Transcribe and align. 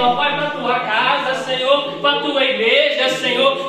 ó 0.00 0.16
Pai, 0.16 0.36
para 0.36 0.46
a 0.46 0.50
tua 0.50 0.80
casa, 0.80 1.34
Senhor, 1.44 1.98
para 2.00 2.18
a 2.18 2.22
tua 2.22 2.44
igreja, 2.44 2.89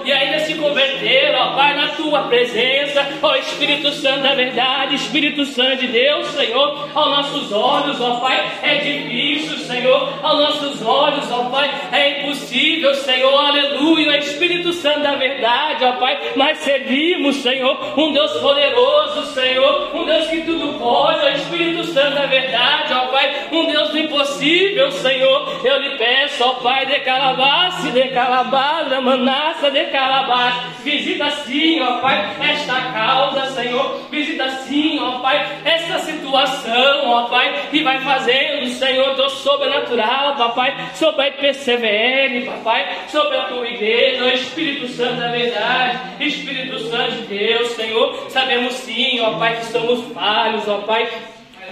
E 0.06 0.12
ainda 0.12 0.40
se 0.40 0.56
converter, 0.56 1.36
ó 1.36 1.56
Pai, 1.56 1.76
na 1.76 1.90
tua 1.90 2.24
presença, 2.24 3.08
ó 3.22 3.36
Espírito 3.36 3.92
Santo 3.92 4.22
da 4.22 4.36
verdade, 4.36 4.96
Espírito 4.96 5.46
Santo 5.46 5.78
de 5.78 5.88
Deus, 5.88 6.28
Senhor, 6.28 6.90
aos 6.94 7.10
nossos 7.10 7.52
olhos, 7.52 8.00
ó 8.02 8.20
Pai, 8.20 8.52
é 8.64 8.76
difícil, 8.76 9.58
Senhor, 9.58 10.10
aos 10.22 10.40
nossos 10.40 10.82
olhos, 10.86 11.32
ó 11.32 11.46
Pai, 11.46 11.70
é 11.92 12.22
impossível, 12.22 12.94
Senhor, 12.96 13.34
aleluia, 13.34 14.18
Espírito 14.18 14.74
Santo 14.74 15.02
da 15.02 15.16
verdade, 15.16 15.86
ó 15.86 15.94
Pai, 15.94 16.20
mas 16.36 16.60
servimos, 16.60 17.38
Senhor, 17.38 17.94
um 17.98 18.12
Deus 18.12 18.32
poderoso, 18.34 19.34
Senhor, 19.34 19.96
um 19.96 20.06
Deus 20.06 20.28
que 20.28 20.42
tudo 20.42 20.80
pode, 20.80 21.26
ó 21.26 21.30
Espírito 21.30 21.84
Santo 21.86 22.16
da 22.16 22.26
verdade, 22.26 22.94
ó 22.94 23.08
Pai, 23.08 23.48
um 23.52 23.66
Deus 23.66 23.90
do 23.90 24.00
impossível, 24.00 24.92
Senhor, 24.92 25.62
eu 25.64 25.78
lhe 25.80 25.98
peço, 25.98 26.44
ó 26.44 26.54
Pai, 26.56 26.86
de 26.86 27.00
calabace, 27.00 27.92
de 27.92 28.08
calabada, 28.10 29.02
manaça, 29.02 29.71
de 29.72 29.86
calabace, 29.86 30.84
visita 30.84 31.30
sim, 31.32 31.82
ó 31.82 32.00
Pai, 32.00 32.36
esta 32.42 32.82
causa, 32.94 33.46
Senhor, 33.52 34.08
visita 34.10 34.50
sim, 34.50 35.00
ó 35.00 35.20
Pai, 35.20 35.46
esta 35.66 36.00
situação, 36.00 37.10
ó 37.10 37.28
Pai, 37.28 37.70
e 37.72 37.84
vai 37.84 38.00
fazendo, 38.02 38.68
Senhor, 38.68 39.16
Deus 39.16 39.34
sobrenatural, 39.34 40.36
papai, 40.36 40.76
sobre 40.94 41.24
a 41.24 41.28
IPCVM, 41.30 42.46
papai, 42.46 42.88
sobre 43.08 43.38
a 43.38 43.44
tua 43.44 43.68
igreja, 43.68 44.26
ó 44.26 44.28
Espírito 44.30 44.88
Santo 44.88 45.20
da 45.20 45.28
verdade, 45.30 46.24
Espírito 46.24 46.80
Santo 46.80 47.12
de 47.12 47.38
Deus, 47.38 47.70
Senhor, 47.70 48.30
sabemos 48.30 48.74
sim, 48.74 49.20
ó 49.22 49.38
Pai, 49.38 49.58
que 49.58 49.66
somos 49.66 50.04
falhos, 50.14 50.68
ó 50.68 50.80
Pai, 50.80 51.10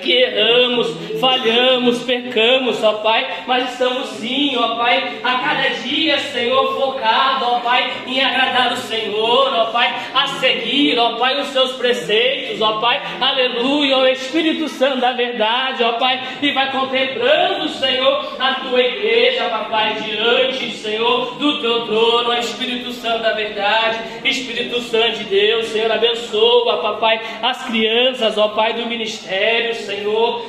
que 0.02 0.14
erramos, 0.14 0.88
falhamos, 1.20 2.04
pecamos, 2.04 2.84
ó 2.84 2.94
Pai, 2.94 3.44
mas 3.48 3.72
estamos 3.72 4.08
sim, 4.10 4.56
ó 4.58 4.76
Pai, 4.76 5.20
a 5.24 5.36
cada 5.40 5.70
dia, 5.82 6.18
Senhor, 6.20 6.76
focado, 6.76 7.46
ó 7.46 7.60
Pai, 7.60 7.92
em 8.08 8.24
agradar 8.24 8.74
o 8.74 8.78
Senhor, 8.78 9.54
ó 9.54 9.66
Pai, 9.72 9.94
a 10.14 10.28
seguir, 10.40 10.98
ó 10.98 11.18
Pai, 11.18 11.40
os 11.42 11.48
seus 11.48 11.74
preceitos, 11.74 12.62
ó 12.62 12.80
Pai, 12.80 13.02
aleluia, 13.20 13.98
o 13.98 14.08
Espírito 14.08 14.68
Santo 14.68 15.02
da 15.02 15.14
verdade, 15.14 15.84
ó 15.84 15.94
Pai, 15.94 16.22
e 16.42 16.52
vai 16.52 16.72
contemplando, 16.72 17.70
Senhor, 17.70 18.36
a 18.40 18.56
tua 18.56 18.82
igreja, 18.82 19.50
papai, 19.50 19.96
diante, 19.96 20.72
Senhor, 20.72 21.36
do 21.36 21.62
teu 21.62 21.86
trono, 21.86 22.30
ó 22.30 22.34
Espírito 22.36 22.92
Santo 22.92 23.24
da 23.24 23.34
verdade, 23.34 24.00
Espírito 24.24 24.80
Santo 24.82 25.18
de 25.20 25.24
Deus, 25.26 25.68
Senhor, 25.68 25.92
abençoa, 25.92 26.78
papai, 26.82 27.20
as 27.42 27.64
crianças, 27.66 28.38
ó 28.38 28.50
Pai, 28.50 28.74
do 28.74 28.86
ministério, 28.86 29.76
Senhor, 29.76 29.89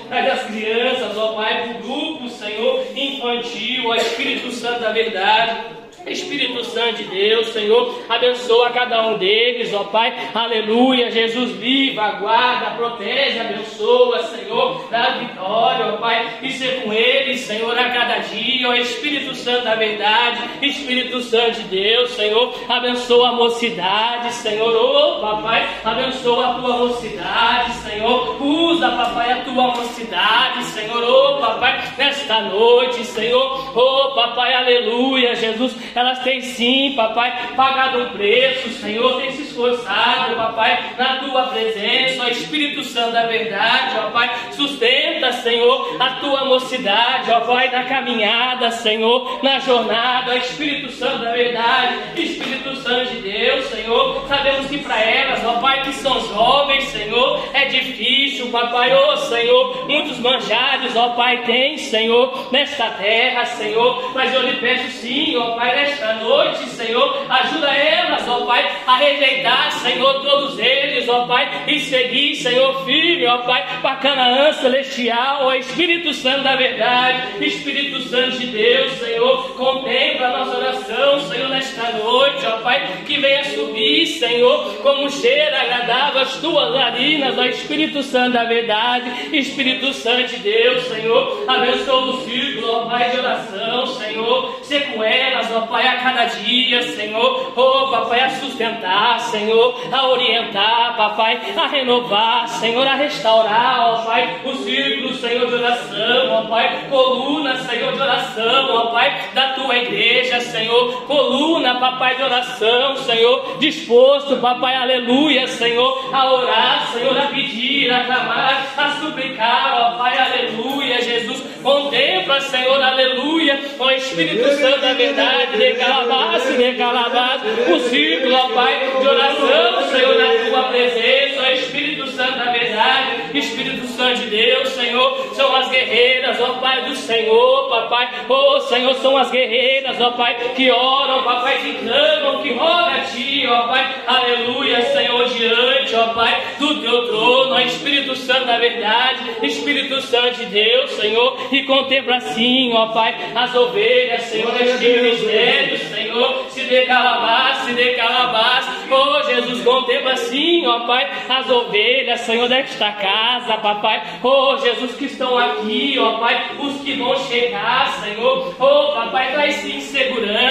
traz 0.08 0.33
as 0.33 0.46
crianças, 0.46 1.16
ó 1.16 1.34
Pai, 1.34 1.62
para 1.62 1.78
o 1.78 1.83
grupo, 1.83 2.28
Senhor, 2.28 2.84
infantil, 2.94 3.86
ó 3.86 3.94
Espírito 3.94 4.50
Santo 4.52 4.80
da 4.80 4.92
verdade. 4.92 5.80
Espírito 6.11 6.64
Santo 6.64 6.97
de 6.97 7.05
Deus, 7.05 7.48
Senhor, 7.48 8.03
abençoa 8.08 8.70
cada 8.70 9.06
um 9.06 9.19
deles, 9.19 9.72
ó 9.72 9.84
Pai, 9.84 10.12
aleluia, 10.34 11.11
Jesus 11.11 11.53
viva, 11.53 12.11
guarda, 12.12 12.72
protege, 12.72 13.39
abençoa, 13.39 14.22
Senhor, 14.25 14.88
dá 14.91 15.11
vitória, 15.19 15.86
ó 15.86 15.97
Pai, 15.98 16.38
e 16.42 16.50
ser 16.50 16.83
com 16.83 16.92
eles, 16.92 17.41
Senhor, 17.41 17.78
a 17.78 17.91
cada 17.91 18.19
dia, 18.19 18.69
ó 18.69 18.75
Espírito 18.75 19.34
Santo 19.34 19.64
da 19.64 19.77
verdade, 19.77 20.38
Espírito 20.62 21.20
Santo 21.20 21.62
de 21.62 21.69
Deus, 21.69 22.11
Senhor, 22.11 22.55
abençoa 22.69 23.28
a 23.28 23.33
mocidade, 23.33 24.33
Senhor, 24.34 24.75
ó 24.75 25.20
Papai, 25.20 25.69
abençoa 25.84 26.47
a 26.47 26.55
tua 26.55 26.77
mocidade, 26.77 27.72
Senhor, 27.75 28.42
usa, 28.42 28.91
Papai, 28.91 29.33
a 29.33 29.44
tua 29.44 29.69
mocidade, 29.69 30.64
Senhor, 30.64 31.05
ó 31.05 31.38
Papai, 31.38 31.94
nesta 31.97 32.41
noite, 32.42 33.05
Senhor, 33.05 33.77
ó 33.77 34.14
Papai, 34.14 34.55
aleluia, 34.55 35.34
Jesus, 35.36 35.75
elas 36.01 36.19
têm 36.20 36.41
sim, 36.41 36.95
papai, 36.97 37.51
pagado 37.55 38.03
um 38.03 38.11
preço, 38.11 38.70
Senhor, 38.70 39.20
tem 39.20 39.33
se 39.33 39.43
esforçado, 39.43 40.34
papai, 40.34 40.95
na 40.98 41.17
tua 41.17 41.43
presença, 41.48 42.25
ó 42.25 42.28
Espírito 42.28 42.83
Santo 42.84 43.12
da 43.12 43.27
verdade, 43.27 43.97
ó 43.99 44.10
Pai, 44.10 44.31
sustenta, 44.53 45.33
Senhor, 45.33 45.97
a 46.00 46.15
tua 46.15 46.47
mocidade, 46.47 47.31
ó 47.31 47.41
Pai, 47.41 47.71
na 47.71 47.84
caminhada, 47.84 48.71
Senhor, 48.71 49.41
na 49.43 49.59
jornada, 49.59 50.33
ó 50.33 50.37
Espírito 50.37 50.91
Santo 50.93 51.19
da 51.19 51.33
verdade, 51.33 51.99
Espírito 52.16 52.77
Santo 52.77 53.10
de 53.10 53.21
Deus, 53.21 53.66
Senhor, 53.66 54.25
sabemos 54.27 54.66
que 54.69 54.78
para 54.78 55.00
elas, 55.00 55.44
ó 55.44 55.60
Pai, 55.60 55.83
que 55.83 55.93
são 55.93 56.19
jovens, 56.28 56.84
Senhor, 56.84 57.44
é 57.53 57.66
difícil, 57.66 58.50
papai, 58.50 58.93
ó 58.94 59.16
Senhor, 59.16 59.87
muitos 59.87 60.19
manjares, 60.19 60.97
ó 60.97 61.10
Pai, 61.10 61.43
tem, 61.44 61.77
Senhor, 61.77 62.49
nesta 62.50 62.89
terra, 62.91 63.44
Senhor, 63.44 64.12
mas 64.15 64.33
eu 64.33 64.43
lhe 64.43 64.56
peço 64.56 64.89
sim, 64.93 65.37
ó 65.37 65.56
Pai, 65.56 65.79
nesta 65.80 66.14
noite, 66.14 66.68
Senhor. 66.70 67.26
Ajuda 67.28 67.68
elas, 67.68 68.28
ó 68.28 68.44
Pai, 68.44 68.70
a 68.86 68.96
rejeitar, 68.96 69.72
Senhor, 69.72 70.22
todos 70.22 70.58
eles, 70.58 71.08
ó 71.08 71.26
Pai, 71.26 71.64
e 71.66 71.80
seguir, 71.80 72.36
Senhor, 72.36 72.84
firme, 72.84 73.26
ó 73.26 73.38
Pai, 73.38 73.80
para 73.80 73.96
Canaã 73.96 74.52
celestial, 74.52 75.46
ó 75.46 75.54
Espírito 75.54 76.12
Santo 76.12 76.42
da 76.42 76.56
verdade, 76.56 77.44
Espírito 77.44 78.00
Santo 78.02 78.38
de 78.38 78.46
Deus, 78.46 78.92
Senhor. 78.92 79.54
Contempla 79.54 80.28
a 80.28 80.38
nossa 80.38 80.56
oração, 80.56 81.20
Senhor, 81.20 81.48
nesta 81.48 81.92
noite, 81.92 82.47
ó 82.47 82.58
Pai, 82.58 83.02
que 83.06 83.18
venha 83.18 83.44
subir, 83.44 84.06
Senhor, 84.06 84.74
como 84.82 85.04
um 85.04 85.10
cheiro 85.10 85.56
agradável 85.56 86.22
as 86.22 86.36
tuas 86.36 86.74
narinas, 86.74 87.38
ó 87.38 87.44
Espírito 87.44 88.02
Santo 88.02 88.32
da 88.32 88.44
verdade, 88.44 89.36
Espírito 89.36 89.92
Santo 89.92 90.28
de 90.28 90.36
Deus, 90.38 90.82
Senhor. 90.84 91.44
Abençoa 91.48 92.10
o 92.10 92.20
círculo, 92.24 92.72
ó 92.72 92.86
Pai, 92.86 93.10
de 93.10 93.18
oração, 93.18 93.86
Senhor. 93.86 94.60
Ser 94.62 94.92
com 94.92 95.02
elas, 95.02 95.50
ó 95.52 95.69
Pai, 95.70 95.86
a 95.86 95.97
cada 95.98 96.25
dia, 96.25 96.82
Senhor. 96.82 97.53
Oh, 97.56 97.91
papai, 97.91 98.20
a 98.20 98.31
sustentar, 98.31 99.20
Senhor, 99.20 99.81
a 99.92 100.08
orientar, 100.08 100.97
papai, 100.97 101.41
a 101.56 101.66
renovar, 101.69 102.48
Senhor, 102.48 102.86
a 102.86 102.94
restaurar, 102.94 103.80
ó 103.80 104.04
Pai, 104.04 104.41
o 104.44 104.54
círculo, 104.56 105.14
Senhor, 105.14 105.47
de 105.47 105.54
oração, 105.54 106.32
ó 106.32 106.42
Pai, 106.48 106.86
coluna, 106.91 107.56
Senhor, 107.56 107.92
de 107.92 108.00
oração, 108.00 108.75
ó 108.75 108.86
Pai, 108.86 109.30
da 109.32 109.53
tua 109.53 109.76
igreja, 109.76 110.41
Senhor, 110.41 111.04
coluna, 111.06 111.78
papai, 111.78 112.16
de 112.16 112.22
oração, 112.25 112.97
Senhor, 112.97 113.59
disposto, 113.59 114.38
papai, 114.38 114.75
aleluia, 114.75 115.47
Senhor, 115.47 116.10
a 116.12 116.32
orar, 116.32 116.88
Senhor, 116.92 117.16
a 117.16 117.26
pedir, 117.26 117.92
a 117.92 118.04
clamar, 118.04 118.66
a 118.76 118.91
suplicar, 119.00 119.72
ó 119.75 119.98
Pai, 119.98 120.19
aleluia, 120.19 121.00
Jesus, 121.00 121.42
contempla, 121.62 122.41
Senhor, 122.41 122.82
aleluia, 122.82 123.60
ó 123.78 123.91
Espírito 123.91 124.48
Santo 124.56 124.80
da 124.80 124.94
verdade, 124.94 125.59
de 125.60 125.75
calabaço, 125.75 126.56
de 126.56 126.72
calabaço, 126.72 127.44
o 127.71 127.81
círculo, 127.81 128.34
ó 128.34 128.48
Pai, 128.48 128.93
de 128.98 129.06
oração, 129.06 129.91
Senhor, 129.91 130.15
na 130.16 130.48
tua 130.48 130.62
presença, 130.71 131.43
ó 131.43 131.50
Espírito 131.50 132.06
Santo 132.06 132.38
da 132.38 132.50
verdade, 132.50 133.38
Espírito 133.38 133.87
Santo 133.88 134.21
de 134.21 134.26
Deus, 134.31 134.71
Senhor, 134.71 135.34
são 135.34 135.54
as 135.54 135.69
guerreiras, 135.69 136.41
ó 136.41 136.54
Pai 136.54 136.82
do 136.84 136.97
Senhor, 136.97 137.69
papai, 137.69 138.09
ó 138.26 138.60
Senhor, 138.60 138.94
são 138.94 139.19
as 139.19 139.31
guerreiras, 139.31 140.00
ó 140.00 140.12
Pai, 140.12 140.34
que 140.56 140.71
oram, 140.71 141.25
papai, 141.25 141.59
que 141.59 141.75
clamam, 141.75 142.42
que 142.42 142.53
rogam 142.54 142.94
a 142.94 143.00
Ti, 143.00 143.47
ó 143.47 143.69
Pai, 143.69 143.94
aleluia, 144.06 144.81
Senhor, 144.81 145.28
diante, 145.28 145.94
ó 145.94 146.15
Pai, 146.15 146.42
do 146.59 146.81
Teu 146.81 147.06
trono, 147.06 147.54
ó 147.54 147.60
Espírito 147.60 148.16
Santo 148.16 148.47
da 148.47 148.56
verdade, 148.56 149.31
Espírito 149.42 150.00
Santo 150.00 150.38
de 150.38 150.47
Deus, 150.47 150.91
Senhor, 150.92 151.37
e 151.53 151.65
contempla 151.65 152.16
assim, 152.16 152.72
ó 152.72 152.87
Pai, 152.87 153.15
as 153.34 153.54
ovelhas, 153.54 154.22
Senhor, 154.22 154.59
este 154.59 154.88
ministério, 154.88 155.50
Senhor, 155.78 156.47
se 156.50 156.62
dê 156.65 156.87
calabás, 156.87 157.59
se 157.59 157.72
dê 157.72 157.94
calabás, 157.94 158.66
oh 158.91 159.22
Jesus, 159.22 159.62
contempla 159.65 160.12
assim, 160.12 160.66
ó 160.66 160.87
Pai, 160.87 161.11
as 161.28 161.49
ovelhas, 161.49 162.21
Senhor, 162.21 162.49
desta 162.49 162.93
casa, 162.93 163.56
papai, 163.59 164.03
oh 164.22 164.56
Jesus, 164.59 164.94
que 164.94 165.06
estão 165.06 165.37
aqui, 165.39 165.99
ó 165.99 166.19
Pai, 166.19 166.50
os 166.59 166.81
que 166.83 166.94
vão 166.94 167.16
chegar, 167.16 167.93
Senhor, 168.03 168.55
oh 168.59 168.93
papai, 168.94 169.33
traz 169.33 169.55
sim 169.56 169.80
segurança, 169.80 170.49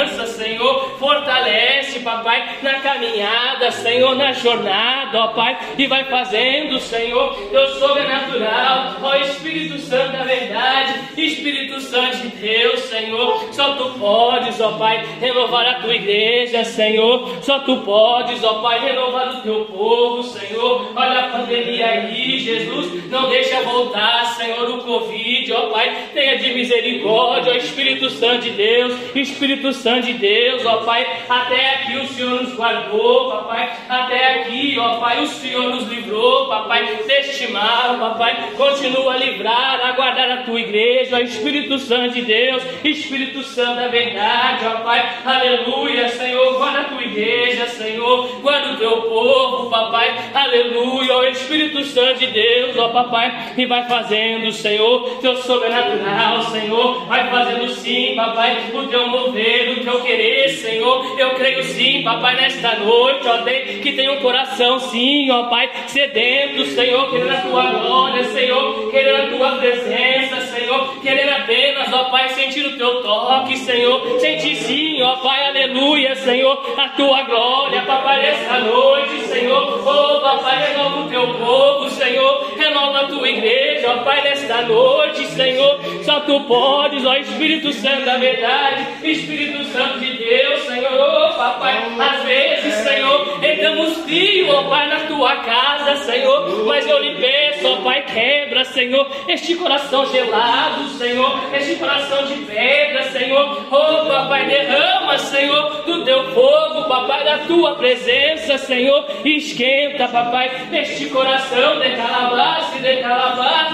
fortalece, 1.00 2.00
papai, 2.00 2.58
na 2.62 2.80
caminhada, 2.80 3.72
Senhor, 3.72 4.16
na 4.16 4.34
jornada, 4.34 5.20
ó 5.20 5.28
Pai, 5.30 5.58
e 5.78 5.88
vai 5.88 6.04
fazendo, 6.06 6.80
Senhor, 6.80 7.36
Deus 7.50 7.80
sobrenatural, 7.80 8.98
ó 9.02 9.16
Espírito 9.16 9.78
Santo 9.80 10.12
da 10.12 10.24
verdade, 10.24 10.94
Espírito 11.18 11.80
Santo 11.80 12.18
de 12.18 12.28
Deus, 12.30 12.82
Senhor, 12.82 13.48
só 13.54 13.76
tu 13.76 13.98
podes, 14.00 14.60
ó 14.60 14.74
Pai, 14.74 15.06
renovar 15.20 15.66
a 15.66 15.74
tua 15.76 15.96
igreja, 15.96 16.64
Senhor, 16.64 17.38
só 17.42 17.60
tu 17.60 17.78
podes 17.78 18.44
ó 18.44 18.62
Pai, 18.62 18.80
renovar 18.80 19.36
o 19.36 19.42
teu 19.42 19.66
povo, 19.66 20.24
Senhor. 20.24 20.92
Olha 20.96 21.20
a 21.20 21.30
pandemia 21.30 21.88
aí, 21.88 22.40
Jesus. 22.40 23.06
Não 23.10 23.30
deixa 23.30 23.62
voltar, 23.62 24.26
Senhor, 24.36 24.70
o 24.70 24.84
Covid, 24.84 25.52
ó 25.54 25.68
Pai. 25.68 26.10
Tenha 26.14 26.38
de 26.38 26.54
misericórdia, 26.54 27.54
ó 27.54 27.56
Espírito 27.56 28.10
Santo 28.10 28.42
de 28.44 28.52
Deus, 28.52 29.16
Espírito 29.16 29.72
Santo 29.74 30.08
de 30.08 30.14
Deus, 30.14 30.66
ó 30.66 30.78
Pai. 30.78 30.89
Até 31.30 31.76
aqui 31.76 31.98
o 31.98 32.08
Senhor 32.08 32.42
nos 32.42 32.56
guardou, 32.56 33.30
papai. 33.30 33.72
Até 33.88 34.40
aqui, 34.40 34.76
ó 34.80 35.00
Pai, 35.00 35.22
o 35.22 35.28
Senhor 35.28 35.70
nos 35.70 35.88
livrou, 35.88 36.48
papai. 36.48 37.00
Deste 37.06 37.52
mal, 37.52 38.00
papai. 38.00 38.50
Continua 38.58 39.14
a 39.14 39.18
livrar, 39.18 39.80
a 39.84 39.92
guardar 39.92 40.32
a 40.32 40.44
tua 40.44 40.60
igreja, 40.60 41.18
ó 41.18 41.20
Espírito 41.20 41.78
Santo 41.78 42.16
de 42.16 42.22
Deus, 42.24 42.64
Espírito 42.84 43.44
Santo 43.44 43.76
da 43.76 43.88
verdade, 43.88 44.66
ó 44.66 44.80
Pai. 44.80 45.08
Aleluia, 45.24 46.10
Senhor. 46.10 46.58
Guarda 46.58 46.80
a 46.80 46.84
tua 46.86 47.04
igreja, 47.04 47.68
Senhor. 47.68 48.42
Guarda 48.42 48.74
o 48.74 48.78
teu 48.78 49.02
povo, 49.04 49.70
papai. 49.70 50.16
Aleluia, 50.34 51.18
ó 51.18 51.24
Espírito 51.26 51.84
Santo 51.84 52.20
de 52.20 52.28
Deus, 52.28 52.78
ó 52.78 52.90
papai. 52.90 53.54
E 53.56 53.66
vai 53.68 53.88
fazendo, 53.88 54.52
Senhor, 54.52 55.20
teu 55.22 55.36
sobrenatural, 55.38 56.42
Senhor. 56.44 57.06
Vai 57.06 57.30
fazendo 57.30 57.70
sim, 57.70 58.16
papai, 58.16 58.72
o 58.74 58.88
teu 58.88 59.08
mover, 59.08 59.78
o 59.78 59.84
teu 59.84 60.02
querer, 60.02 60.50
Senhor. 60.50 60.79
Eu 60.80 61.36
creio 61.36 61.64
sim, 61.64 62.04
papai, 62.04 62.36
nesta 62.36 62.76
noite, 62.76 63.28
ó 63.28 63.38
Deus, 63.38 63.80
que 63.82 63.92
tem 63.94 64.10
um 64.10 64.22
coração 64.22 64.80
sim, 64.80 65.30
ó 65.30 65.44
Pai, 65.50 65.70
sedento, 65.88 66.66
Senhor, 66.68 67.10
querendo 67.10 67.32
a 67.32 67.42
tua 67.42 67.66
glória, 67.72 68.24
Senhor, 68.26 68.92
querendo 68.92 69.24
a 69.24 69.38
tua 69.38 69.52
presença, 69.58 70.42
Senhor, 70.42 71.02
querendo 71.02 71.32
apenas, 71.32 71.92
ó 71.94 72.06
Pai, 72.06 72.30
sentir 72.30 72.66
o 72.66 72.78
teu 72.78 73.02
toque, 73.02 73.58
Senhor. 73.58 74.20
Sentir 74.20 74.56
sim, 74.56 75.02
ó 75.02 75.18
Pai, 75.18 75.48
aleluia, 75.48 76.16
Senhor, 76.16 76.74
a 76.78 76.90
tua 76.90 77.24
glória, 77.24 77.82
papai, 77.82 78.22
nesta 78.22 78.60
noite, 78.60 79.20
Senhor. 79.28 79.82
Oh, 79.86 80.22
papai, 80.22 80.70
renova 80.70 81.02
o 81.02 81.10
teu 81.10 81.34
povo, 81.34 81.90
Senhor. 81.90 82.54
Renova 82.58 83.00
a 83.02 83.08
tua 83.08 83.30
igreja, 83.30 83.92
ó 83.92 84.04
Pai, 84.04 84.22
nesta 84.22 84.62
noite, 84.62 85.26
Senhor. 85.28 85.80
Só 86.04 86.22
tu 86.22 86.40
podes, 86.42 87.06
ó 87.06 87.16
Espírito 87.16 87.72
Santo 87.74 88.06
da 88.06 88.18
verdade, 88.18 88.88
Espírito 89.04 89.64
Santo 89.66 90.00
de 90.00 90.18
Deus, 90.18 90.69
Senhor. 90.70 91.34
Papai, 91.36 91.78
às 92.00 92.24
vezes, 92.24 92.74
Senhor, 92.76 93.44
entramos 93.44 93.98
frio, 94.04 94.52
ó 94.52 94.70
Pai, 94.70 94.88
na 94.88 95.00
tua 95.08 95.36
casa, 95.38 95.96
Senhor. 96.06 96.66
Mas 96.66 96.88
eu 96.88 97.00
lhe 97.00 97.16
peço, 97.16 97.68
ó 97.68 97.78
Pai, 97.78 98.04
quebra, 98.04 98.64
Senhor, 98.66 99.10
este 99.28 99.56
coração 99.56 100.06
gelado, 100.08 100.88
Senhor, 100.90 101.40
este 101.54 101.76
coração 101.78 102.24
de 102.28 102.36
pedra, 102.46 103.04
Senhor. 103.04 103.66
Oh, 103.72 104.06
papai, 104.06 104.46
derrama, 104.46 105.18
Senhor, 105.18 105.84
do 105.86 106.04
teu 106.04 106.32
fogo, 106.34 106.88
papai, 106.88 107.24
da 107.24 107.40
tua 107.40 107.76
presença, 107.76 108.58
Senhor. 108.60 109.06
Esquenta, 109.26 110.08
papai, 110.08 110.52
este 110.74 111.10
coração 111.10 111.80
de 111.80 111.90
calabace, 111.96 112.80
de 112.80 112.98
calabace, 113.02 113.70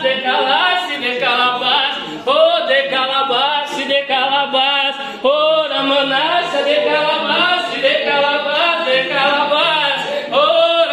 Ramanassa, 5.95 6.61
de 6.63 6.75
calabace, 6.83 7.79
de 7.79 8.03
calabace, 8.03 8.91
de 8.91 9.07
calabace. 9.07 10.27
Oh, 10.29 10.83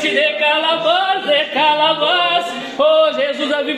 se 0.00 0.10
de 0.10 0.36
calabace, 0.38 1.28
de 1.28 1.50
calabace. 1.50 2.29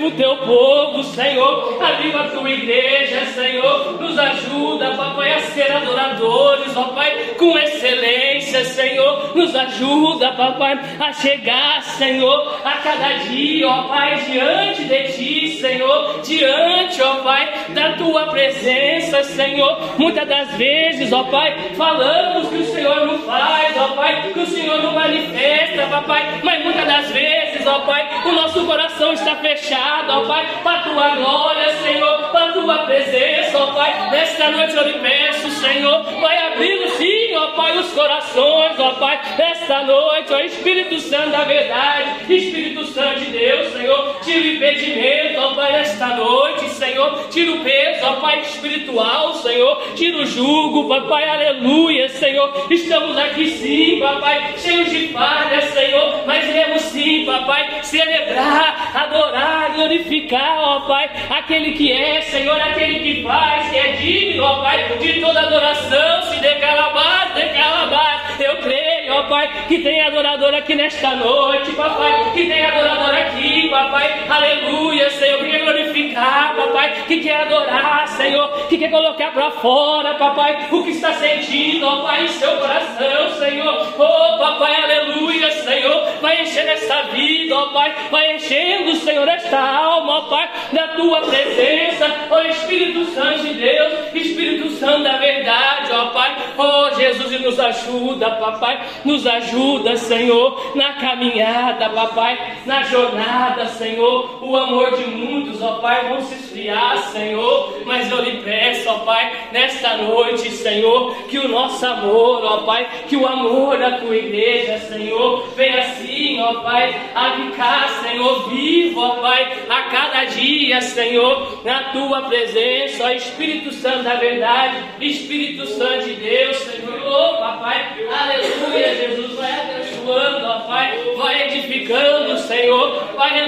Aviva 0.03 0.07
o 0.07 0.11
teu 0.11 0.37
povo, 0.39 1.05
Senhor. 1.05 1.79
Aviva 1.81 2.23
a 2.23 2.29
tua 2.29 2.51
igreja, 2.51 3.25
Senhor. 3.27 4.01
Nos 4.01 4.19
ajuda, 4.19 4.97
papai, 4.97 5.33
a 5.35 5.41
ser 5.41 5.71
adoradores, 5.71 6.77
ó 6.77 6.85
Pai, 6.89 7.35
com 7.39 7.57
excelência, 7.57 8.65
Senhor. 8.65 9.37
Nos 9.37 9.55
ajuda, 9.55 10.33
papai, 10.33 10.81
a 10.99 11.13
chegar, 11.13 11.83
Senhor, 11.83 12.61
a 12.65 12.73
cada 12.79 13.09
dia, 13.29 13.69
ó 13.69 13.85
Pai, 13.85 14.17
diante 14.29 14.85
de 14.85 15.03
ti, 15.13 15.49
Senhor. 15.61 16.21
Diante, 16.23 17.01
ó 17.01 17.17
Pai, 17.23 17.53
da 17.69 17.93
tua 17.93 18.27
presença, 18.27 19.23
Senhor. 19.23 19.79
Muitas 19.99 20.27
das 20.27 20.57
vezes, 20.57 21.13
ó 21.13 21.23
Pai, 21.25 21.75
falamos 21.77 22.49
que 22.49 22.57
o 22.57 22.65
Senhor 22.65 23.07
não 23.07 23.19
faz, 23.21 23.77
ó 23.77 23.89
Pai, 23.95 24.33
que 24.33 24.41
o 24.41 24.47
Senhor 24.47 24.83
não 24.83 24.95
manifesta, 24.95 25.87
papai. 25.87 26.41
Mas 26.43 26.65
muitas 26.65 26.87
das 26.87 27.11
vezes, 27.13 27.65
ó 27.67 27.81
Pai, 27.81 28.09
o 28.27 28.33
nosso 28.33 28.67
coração 28.67 29.13
está 29.13 29.37
fechado, 29.37 29.92
ó 30.09 30.27
Pai, 30.27 30.47
para 30.63 30.79
a 30.79 30.83
tua 30.83 31.09
glória, 31.17 31.69
Senhor, 31.83 32.19
para 32.31 32.47
a 32.47 32.53
tua 32.53 32.79
presença, 32.79 33.59
ó 33.59 33.67
Pai. 33.73 34.11
Nesta 34.11 34.51
noite 34.51 34.77
eu 34.77 34.85
lhe 34.85 34.99
peço, 34.99 35.51
Senhor, 35.51 36.03
vai 36.21 36.53
abrindo 36.53 36.89
sim, 36.91 37.35
ó 37.37 37.49
Pai, 37.49 37.79
os 37.79 37.93
corações, 37.93 38.79
ó 38.79 38.93
Pai. 38.93 39.21
Nesta 39.39 39.83
noite, 39.85 40.33
ó 40.33 40.41
Espírito 40.41 41.01
Santo 41.01 41.31
da 41.31 41.45
verdade, 41.45 42.35
Espírito 42.35 42.85
Santo 42.87 43.21
de 43.21 43.27
Deus, 43.27 43.73
Senhor, 43.73 44.17
tira 44.23 44.41
o 44.41 44.47
impedimento, 44.47 45.41
ó 45.41 45.55
Pai, 45.55 45.73
nesta 45.73 46.07
noite, 46.09 46.69
Senhor, 46.71 47.29
tira 47.31 47.53
o 47.53 47.61
peso, 47.61 48.07
ó 48.07 48.13
Pai, 48.17 48.41
espiritual, 48.41 49.35
Senhor, 49.35 49.83
tira 49.95 50.19
o 50.19 50.27
jugo, 50.27 50.89
papai, 50.89 51.29
aleluia, 51.29 52.09
Senhor. 52.09 52.67
Estamos 52.71 53.17
aqui 53.19 53.51
sim, 53.51 54.01
papai, 54.01 54.55
cheios 54.59 54.91
de 54.91 55.09
falhas, 55.09 55.65
Senhor, 55.65 56.23
mas 56.27 56.49
iremos 56.49 56.83
sim, 56.83 57.25
papai, 57.25 57.83
celebrar 57.83 58.93
adorar, 58.95 59.73
glorificar, 59.83 60.59
ó 60.59 60.81
Pai, 60.81 61.11
aquele 61.31 61.73
que 61.73 61.93
é, 61.93 62.21
Senhor, 62.23 62.61
aquele 62.61 63.01
que 63.01 63.23
faz, 63.23 63.71
que 63.71 63.79
é 63.79 63.93
digno, 63.93 64.45
ó 64.45 64.63
Pai, 64.63 64.99
de 64.99 65.21
toda 65.21 65.41
adoração, 65.41 66.23
se 66.31 66.41
de 66.41 66.55
calabar, 66.57 67.35
de 67.35 67.49
calabar. 67.49 68.37
Eu 68.41 68.57
creio, 68.59 68.92
ó 69.13 69.23
Pai, 69.25 69.67
que 69.69 69.79
tem 69.79 70.01
adorador 70.01 70.55
aqui 70.55 70.75
nesta 70.75 71.15
noite, 71.17 71.73
papai, 71.73 72.33
que 72.33 72.47
tem 72.47 72.65
adorador 72.65 73.15
aqui, 73.15 73.69
papai, 73.69 74.25
aleluia, 74.29 75.11
Senhor, 75.11 75.39
que 75.39 75.51
quer 75.51 75.61
glorificar, 75.61 76.55
papai, 76.57 77.05
que 77.07 77.21
quer 77.21 77.37
adorar, 77.43 78.09
Senhor, 78.09 78.49
que 78.69 78.79
quer 78.79 78.91
colocar 78.91 79.33
para 79.33 79.51
fora, 79.53 80.15
papai, 80.15 80.69
o 80.71 80.83
que 80.83 80.91
está 80.91 81.13
sentindo, 81.15 81.87
ó 81.87 82.03
Pai, 82.03 82.25
em 82.25 82.29
seu 82.29 82.51
coração, 82.57 83.31
Senhor, 83.39 83.95
oh 83.99 84.39
papai, 84.39 84.75
aleluia, 84.83 85.51
Senhor, 85.63 86.07
vai 86.21 86.43
encher 86.43 86.67
essa 86.69 87.03
vida, 87.05 87.57
ó 87.57 87.67
Pai, 87.73 87.95
vai 88.11 88.37
enchendo, 88.37 88.95
Senhor, 88.97 89.29
esta 89.29 89.59
alma, 89.59 90.19
ó 90.19 90.21
Pai, 90.23 90.51
da 90.73 90.89
tua 90.89 91.21
presença, 91.23 92.11
ó 92.31 92.41
Espírito 92.43 93.05
Santo 93.07 93.39
de 93.41 93.55
Deus, 93.55 94.15
Espírito 94.15 94.71
Santo 94.71 95.03
da 95.05 95.17
verdade, 95.17 95.93
ó 95.93 96.07
Pai, 96.07 96.37
ó 96.57 96.91
Jesus, 96.91 97.33
e 97.33 97.39
nos 97.39 97.59
ajuda, 97.59 98.31
papai, 98.33 98.81
nos 99.05 99.27
ajuda, 99.27 99.97
Senhor, 99.97 100.73
na 100.75 100.95
caminhada, 100.95 101.91
papai, 101.91 102.57
na 102.67 102.83
jornada, 102.85 103.67
Senhor, 103.67 104.39
o 104.43 104.57
amor 104.57 104.97
de 104.97 105.05
muitos, 105.11 105.61
ó 105.63 105.79
Pai, 105.79 106.09
vão 106.09 106.21
se 106.21 106.35
esfriar, 106.35 106.99
Senhor, 107.11 107.83
mas 107.85 108.11
eu 108.11 108.23
lhe 108.23 108.43
peço, 108.43 108.89
ó 108.89 108.99
Pai, 109.01 109.33
nesta 109.53 109.97
noite, 109.97 110.51
Senhor, 110.51 111.15
que 111.29 111.39
o 111.39 111.49
nosso 111.49 111.85
amor, 111.85 112.45
ó 112.45 112.57
Pai, 112.59 112.89
que 113.09 113.17
o 113.17 113.27
amor 113.27 113.79
da 113.79 113.99
tua 113.99 114.17
igreja, 114.17 114.79
Senhor, 114.79 115.47
venha 115.57 115.81
assim, 115.81 116.41
ó 116.41 116.63
Pai, 116.63 116.95
a 117.15 117.33
ficar, 117.33 117.89
Senhor, 118.03 118.49
vivo, 118.49 119.01
ó 119.01 119.17
Pai, 119.21 119.53
a 119.69 119.83
cada 119.83 120.25
dia, 120.25 120.81
Senhor, 120.81 121.61
na 121.65 121.93
tua 121.93 122.23
presença, 122.23 123.05
ó 123.05 123.11
Espírito 123.11 123.73
Santo 123.73 124.05
da 124.05 124.15
verdade, 124.15 124.77
Espírito 125.01 125.67
Santo 125.67 126.05
de 126.05 126.15
Deus, 126.15 126.57
Senhor, 126.59 127.42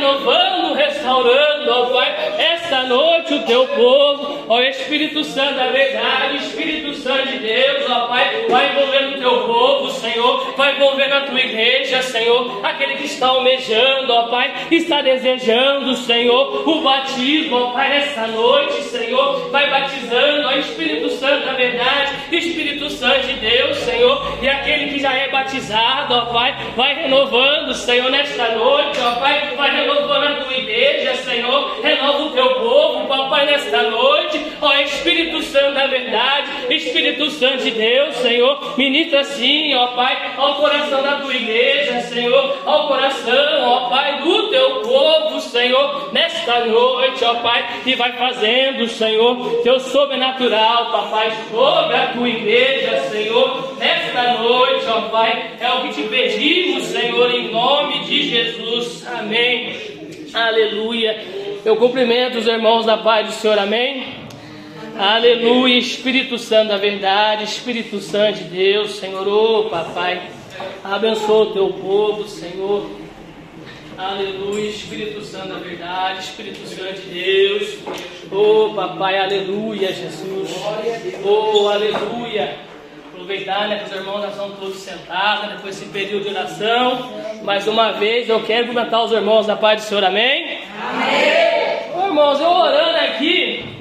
renovando, 0.04 0.74
restaurando, 0.74 1.70
ó 1.70 1.86
Pai, 1.86 2.34
esta 2.38 2.82
noite 2.84 3.34
o 3.34 3.42
teu 3.44 3.66
povo, 3.68 4.33
ó 4.48 4.60
Espírito 4.62 5.24
Santo 5.24 5.54
da 5.54 5.66
verdade, 5.68 6.36
Espírito 6.38 6.94
Santo 6.94 7.28
de 7.28 7.38
Deus, 7.38 7.90
ó 7.90 8.06
Pai, 8.08 8.46
vai 8.48 8.70
envolvendo 8.70 9.16
o 9.16 9.18
teu 9.18 9.46
povo, 9.46 9.90
Senhor, 9.90 10.54
vai 10.56 10.76
envolvendo 10.76 11.14
a 11.14 11.20
tua 11.22 11.40
igreja, 11.40 12.02
Senhor, 12.02 12.60
aquele 12.64 12.96
que 12.96 13.06
está 13.06 13.28
almejando, 13.28 14.12
ó 14.12 14.28
Pai, 14.28 14.52
está 14.70 15.02
desejando, 15.02 15.94
Senhor, 15.96 16.68
o 16.68 16.80
batismo, 16.82 17.56
ó 17.56 17.70
Pai, 17.72 17.88
nessa 17.88 18.26
noite, 18.26 18.82
Senhor, 18.82 19.50
vai 19.50 19.70
batizando, 19.70 20.48
ó 20.48 20.52
Espírito 20.52 21.10
Santo 21.10 21.46
da 21.46 21.52
verdade, 21.52 22.12
Espírito 22.32 22.90
Santo 22.90 23.26
de 23.26 23.34
Deus, 23.34 23.76
Senhor, 23.78 24.38
e 24.42 24.48
aquele 24.48 24.92
que 24.92 25.00
já 25.00 25.12
é 25.12 25.28
batizado, 25.30 26.14
ó 26.14 26.26
Pai, 26.26 26.56
vai 26.76 26.94
renovando, 26.94 27.74
Senhor, 27.74 28.10
nesta 28.10 28.50
noite, 28.50 28.98
ó 29.00 29.14
Pai, 29.20 29.54
vai 29.56 29.70
renovando 29.74 30.24
a 30.24 30.44
tua 30.44 30.56
igreja, 30.56 31.14
Senhor, 31.16 31.80
renova 31.82 32.22
o 32.22 32.30
teu 32.30 32.54
povo, 32.56 33.06
papai, 33.06 33.46
nesta 33.46 33.82
noite, 33.82 34.33
ó 34.60 34.74
Espírito 34.80 35.42
Santo 35.42 35.74
da 35.74 35.86
verdade, 35.86 36.50
Espírito 36.70 37.30
Santo 37.30 37.64
de 37.64 37.70
Deus, 37.70 38.16
Senhor, 38.16 38.78
ministra 38.78 39.24
sim, 39.24 39.74
ó 39.74 39.88
Pai, 39.88 40.34
ao 40.36 40.56
coração 40.56 41.02
da 41.02 41.16
tua 41.16 41.34
igreja, 41.34 42.00
Senhor, 42.02 42.56
ao 42.64 42.88
coração, 42.88 43.62
ó 43.62 43.88
Pai, 43.88 44.22
do 44.22 44.50
teu 44.50 44.80
povo, 44.82 45.40
Senhor, 45.40 46.10
nesta 46.12 46.64
noite, 46.64 47.24
ó 47.24 47.34
Pai, 47.36 47.64
e 47.86 47.94
vai 47.94 48.12
fazendo, 48.12 48.88
Senhor, 48.88 49.62
teu 49.62 49.80
sobrenatural, 49.80 50.90
papai, 50.90 51.32
sobre 51.50 51.96
a 51.96 52.06
tua 52.08 52.28
igreja, 52.28 53.02
Senhor, 53.10 53.76
nesta 53.78 54.34
noite, 54.34 54.86
ó 54.88 55.00
Pai. 55.08 55.52
É 55.60 55.70
o 55.70 55.82
que 55.82 55.94
te 55.94 56.02
pedimos, 56.02 56.84
Senhor, 56.84 57.30
em 57.34 57.50
nome 57.50 58.00
de 58.04 58.22
Jesus. 58.28 59.06
Amém. 59.06 59.74
Aleluia. 60.32 61.22
Eu 61.64 61.76
cumprimento 61.76 62.38
os 62.38 62.46
irmãos 62.46 62.84
da 62.84 62.98
paz 62.98 63.26
do 63.26 63.32
Senhor, 63.32 63.58
amém. 63.58 64.23
Aleluia, 64.96 65.76
Espírito 65.76 66.38
Santo 66.38 66.68
da 66.68 66.76
verdade, 66.76 67.42
Espírito 67.42 67.98
Santo 68.00 68.38
de 68.38 68.44
Deus, 68.44 68.92
Senhor, 68.92 69.26
ô 69.26 69.60
oh, 69.60 69.64
papai, 69.68 70.30
abençoa 70.84 71.46
o 71.46 71.52
teu 71.52 71.68
povo, 71.72 72.28
Senhor. 72.28 72.88
Aleluia, 73.98 74.70
Espírito 74.70 75.20
Santo 75.22 75.48
da 75.48 75.58
verdade, 75.58 76.20
Espírito 76.20 76.64
Santo 76.68 77.00
de 77.00 77.10
Deus. 77.10 77.78
Oh, 78.30 78.72
papai, 78.72 79.18
aleluia, 79.18 79.92
Jesus. 79.92 80.50
Oh, 81.24 81.68
aleluia. 81.68 82.56
Aproveitar, 83.12 83.68
né, 83.68 83.78
que 83.78 83.84
os 83.86 83.96
irmãos 83.96 84.22
já 84.22 84.28
estão 84.28 84.50
todos 84.52 84.76
sentados, 84.76 85.48
né, 85.48 85.54
depois 85.56 85.76
desse 85.76 85.90
período 85.90 86.22
de 86.22 86.28
oração. 86.28 87.10
Mais 87.42 87.66
uma 87.66 87.92
vez, 87.92 88.28
eu 88.28 88.44
quero 88.44 88.68
cumprimentar 88.68 89.04
os 89.04 89.10
irmãos 89.10 89.44
da 89.44 89.56
paz 89.56 89.82
do 89.82 89.88
Senhor, 89.88 90.04
amém? 90.04 90.60
Amém. 90.80 91.74
Oh, 91.96 92.06
irmãos, 92.06 92.40
eu 92.40 92.48
orando 92.48 92.96
aqui, 92.98 93.74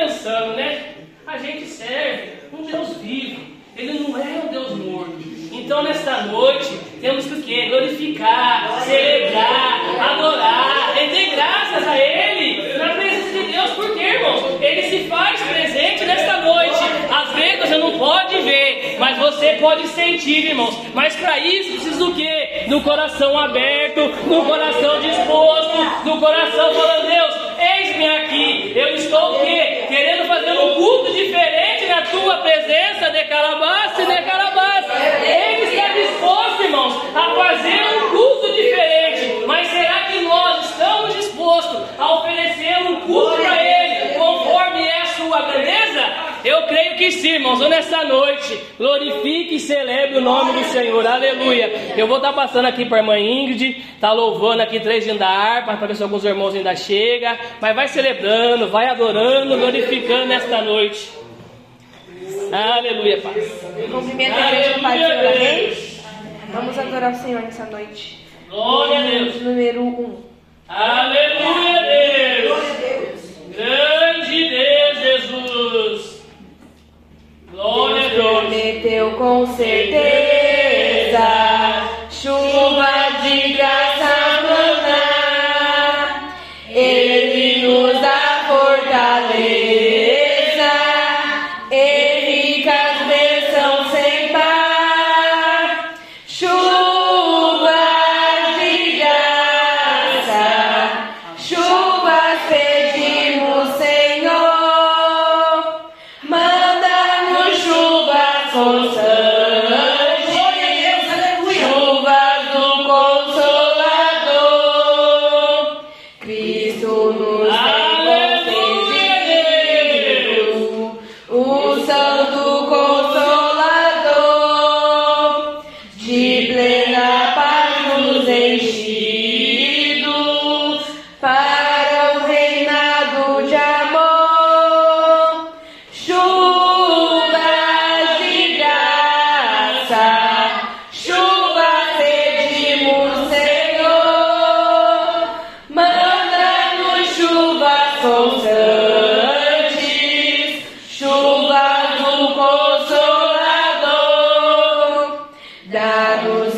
pensando, 0.00 0.54
né? 0.54 0.94
A 1.26 1.36
gente 1.36 1.66
serve 1.66 2.30
um 2.52 2.62
Deus 2.62 2.96
vivo. 2.96 3.40
Ele 3.76 4.00
não 4.00 4.16
é 4.16 4.42
um 4.44 4.48
Deus 4.48 4.70
morto. 4.76 5.20
Então, 5.52 5.82
nesta 5.82 6.22
noite, 6.22 6.70
temos 7.00 7.26
que 7.26 7.34
o 7.34 7.42
quê? 7.42 7.66
Glorificar, 7.68 8.80
celebrar, 8.82 9.80
adorar, 10.00 10.94
render 10.94 11.30
graças 11.34 11.86
a 11.86 11.98
Ele 11.98 12.78
na 12.78 12.94
presença 12.94 13.32
de 13.32 13.52
Deus. 13.52 13.70
Porque, 13.72 14.00
irmãos, 14.00 14.62
Ele 14.62 14.82
se 14.82 15.08
faz 15.08 15.40
presente 15.42 16.04
nesta 16.04 16.40
noite. 16.40 16.80
Às 17.10 17.32
vezes 17.34 17.60
você 17.60 17.76
não 17.78 17.98
pode 17.98 18.38
ver, 18.38 18.96
mas 18.98 19.18
você 19.18 19.52
pode 19.60 19.86
sentir, 19.88 20.46
irmãos. 20.46 20.76
Mas 20.94 21.14
para 21.16 21.38
isso 21.38 21.72
precisa 21.72 22.04
do 22.04 22.14
quê? 22.14 22.64
Do 22.68 22.80
coração 22.80 23.38
aberto, 23.38 24.08
do 24.08 24.44
coração 24.44 25.00
disposto, 25.00 26.04
do 26.04 26.18
coração 26.18 26.74
falando, 26.74 27.06
Deus, 27.06 27.49
eis-me 27.78 28.08
aqui. 28.08 28.72
Eu 28.76 28.94
estou 28.94 29.36
o 29.36 29.40
quê? 29.40 29.84
Querendo 29.88 30.26
fazer 30.26 30.52
um 30.52 30.74
culto 30.74 31.12
diferente 31.12 31.86
na 31.86 32.02
tua 32.02 32.38
presença, 32.38 33.10
de 33.10 33.18
e 33.18 34.06
de 34.06 34.22
calabaça. 34.22 34.92
Ele 35.24 35.64
está 35.64 35.88
disposto, 35.88 36.62
irmãos, 36.62 36.94
a 37.14 37.34
fazer 37.34 37.82
um 37.96 38.10
culto 38.10 38.52
diferente. 38.52 39.44
Mas 39.46 39.68
será 39.68 40.04
que 40.04 40.20
nós 40.20 40.70
estamos 40.70 41.14
dispostos 41.14 41.82
a 41.98 42.14
oferecer 42.14 42.78
um 42.82 43.00
culto 43.00 43.36
para 43.42 43.62
Ele, 43.62 44.14
conforme 44.14 44.86
é 44.86 45.00
a 45.00 45.06
sua 45.06 45.42
grandeza? 45.42 46.29
Eu 46.44 46.62
creio 46.62 46.96
que 46.96 47.12
sim, 47.12 47.32
irmãos. 47.32 47.60
Nessa 47.68 48.04
noite, 48.04 48.58
glorifique 48.78 49.56
e 49.56 49.60
celebre 49.60 50.18
o 50.18 50.20
nome 50.20 50.52
do 50.52 50.64
Senhor. 50.64 51.06
Aleluia. 51.06 51.94
Eu 51.96 52.06
vou 52.06 52.16
estar 52.16 52.32
passando 52.32 52.66
aqui 52.66 52.84
para 52.84 52.98
a 52.98 53.00
irmã 53.00 53.18
Ingrid, 53.18 53.82
tá 54.00 54.12
louvando 54.12 54.62
aqui 54.62 54.80
três 54.80 55.06
da 55.18 55.28
harpa, 55.28 55.76
para 55.76 55.86
ver 55.86 55.96
se 55.96 56.02
alguns 56.02 56.24
irmãos 56.24 56.54
ainda 56.54 56.74
chegam. 56.76 57.36
Mas 57.60 57.74
vai 57.74 57.88
celebrando, 57.88 58.68
vai 58.68 58.86
adorando, 58.86 59.56
glorificando 59.56 60.26
nesta 60.26 60.62
noite. 60.62 61.10
Aleluia, 62.52 63.20
Pai. 63.20 63.34
Cumprimento 63.90 64.34
a 64.34 64.52
igreja 64.52 64.78
Pai 64.80 64.98
Senhor, 64.98 65.12
amém? 65.12 65.72
Vamos 66.52 66.78
adorar 66.78 67.12
o 67.12 67.16
Senhor 67.16 67.42
nessa 67.42 67.64
noite. 67.66 68.26
Glória 68.48 68.98
a 68.98 69.02
Deus. 69.02 69.42
Número 69.42 69.82
1. 69.82 69.86
Um. 69.86 70.16
Aleluia, 70.68 71.82
Deus. 71.82 72.48
Glória 72.48 72.70
a 72.70 72.76
Deus. 72.76 73.20
Grande 73.56 74.50
Deus. 74.50 74.89
Glória 77.60 78.08
Deus 78.08 78.14
prometeu 78.14 79.10
com 79.18 79.46
certeza 79.48 80.29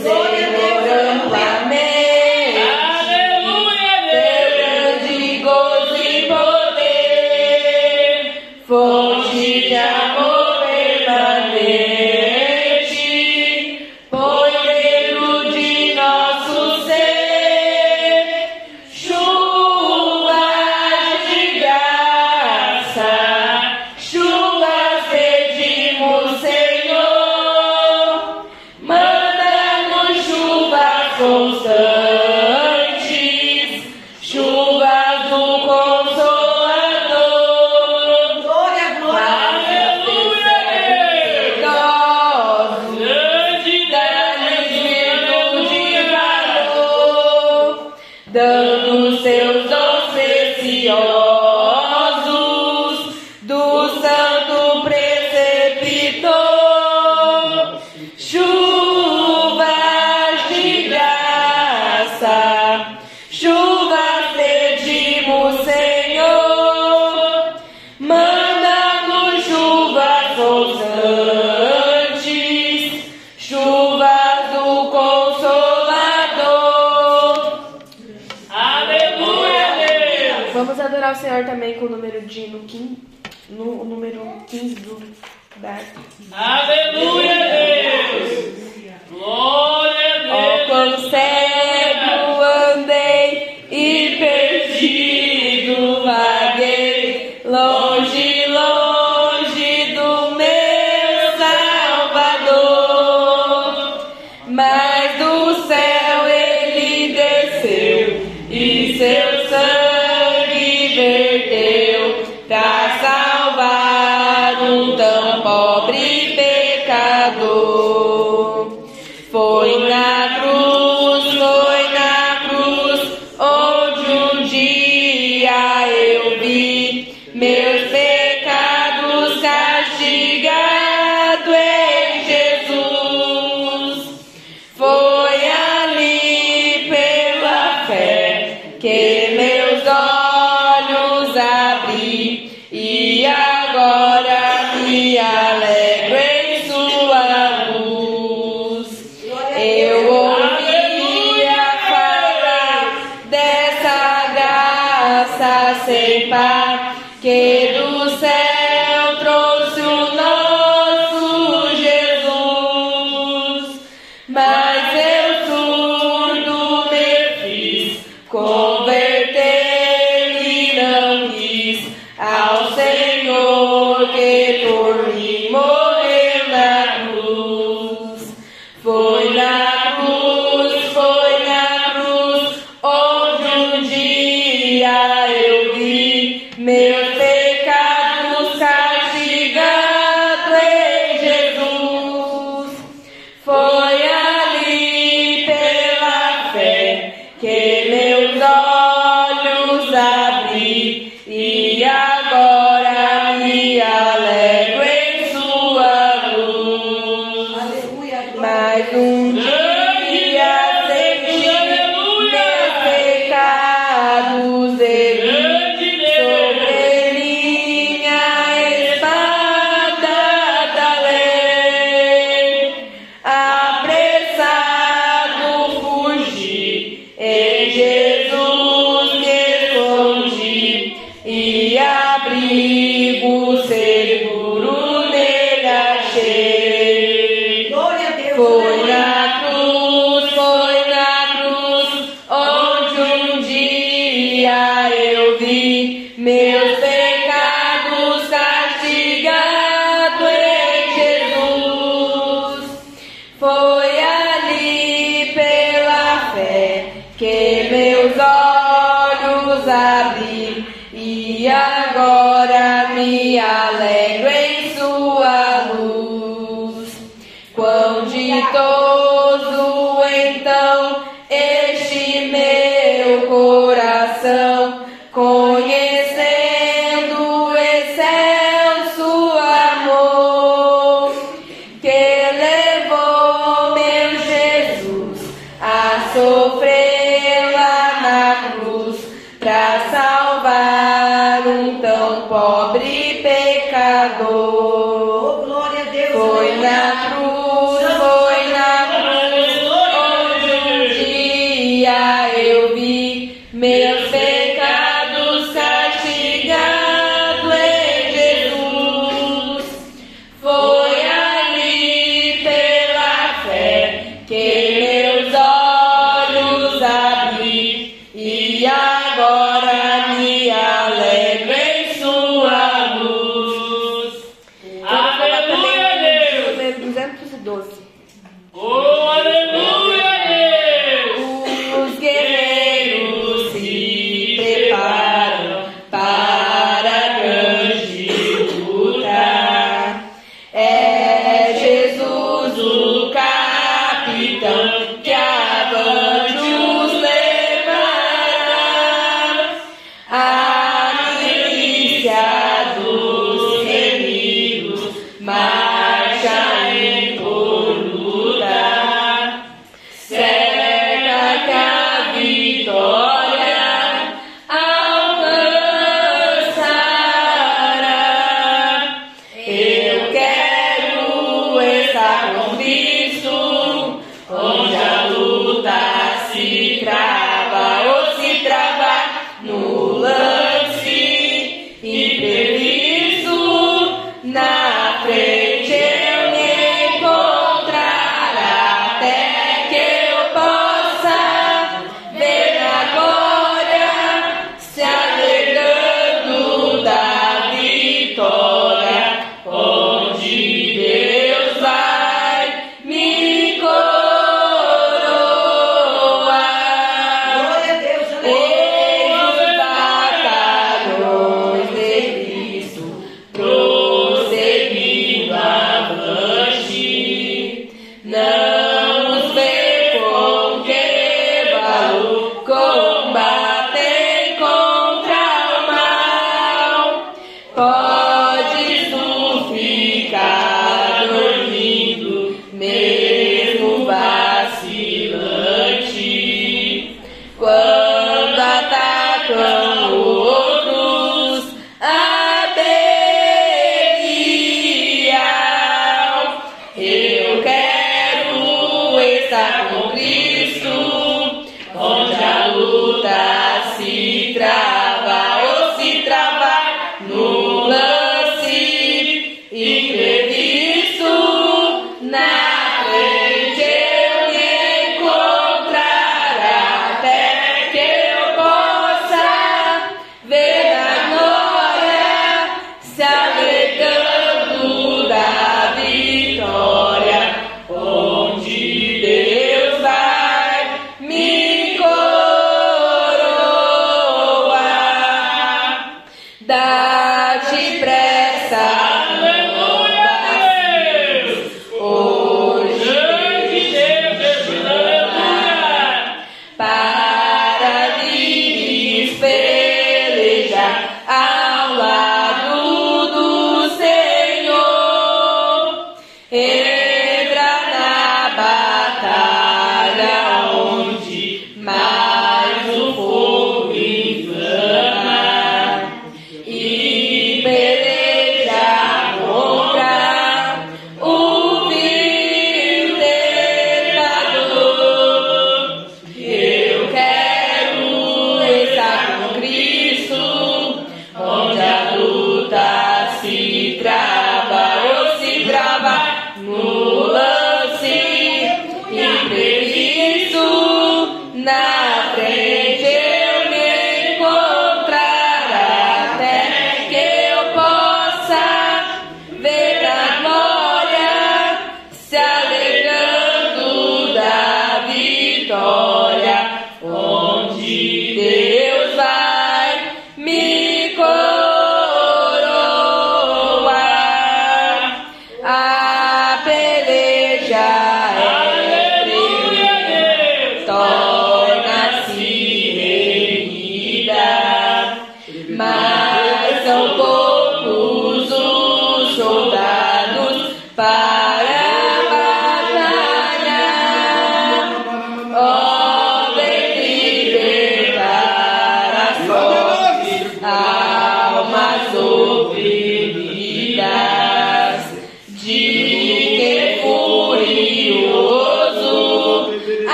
longe, 0.00 0.31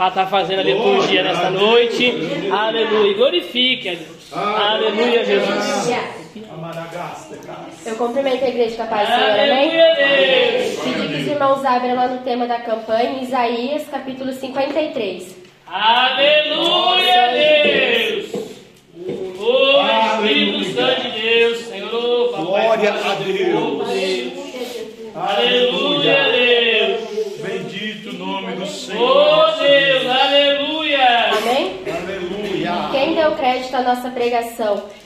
para 0.00 0.08
estar 0.08 0.26
fazendo 0.28 0.60
a 0.60 0.62
liturgia 0.62 1.22
nesta 1.22 1.50
noite. 1.50 2.10
Aleluia. 2.50 3.14
Glorifique 3.14 3.86
a 3.86 3.94
Deus. 3.96 4.32
Aleluia, 4.32 5.26
Jesus. 5.26 5.90
Eu 7.84 7.96
cumprimento 7.96 8.42
a 8.42 8.48
igreja 8.48 8.76
com 8.76 8.82
a 8.84 8.86
paz 8.86 9.06
do 9.06 9.14
Senhor, 9.14 9.40
amém? 9.40 9.70
Pedir 10.82 11.08
que 11.08 11.20
os 11.20 11.26
irmãos 11.26 11.62
abram 11.66 11.94
lá 11.96 12.08
no 12.08 12.22
tema 12.22 12.46
da 12.46 12.60
campanha, 12.60 13.22
Isaías, 13.22 13.88
capítulo 13.90 14.32
53. 14.32 15.36
Aleluia, 15.66 16.39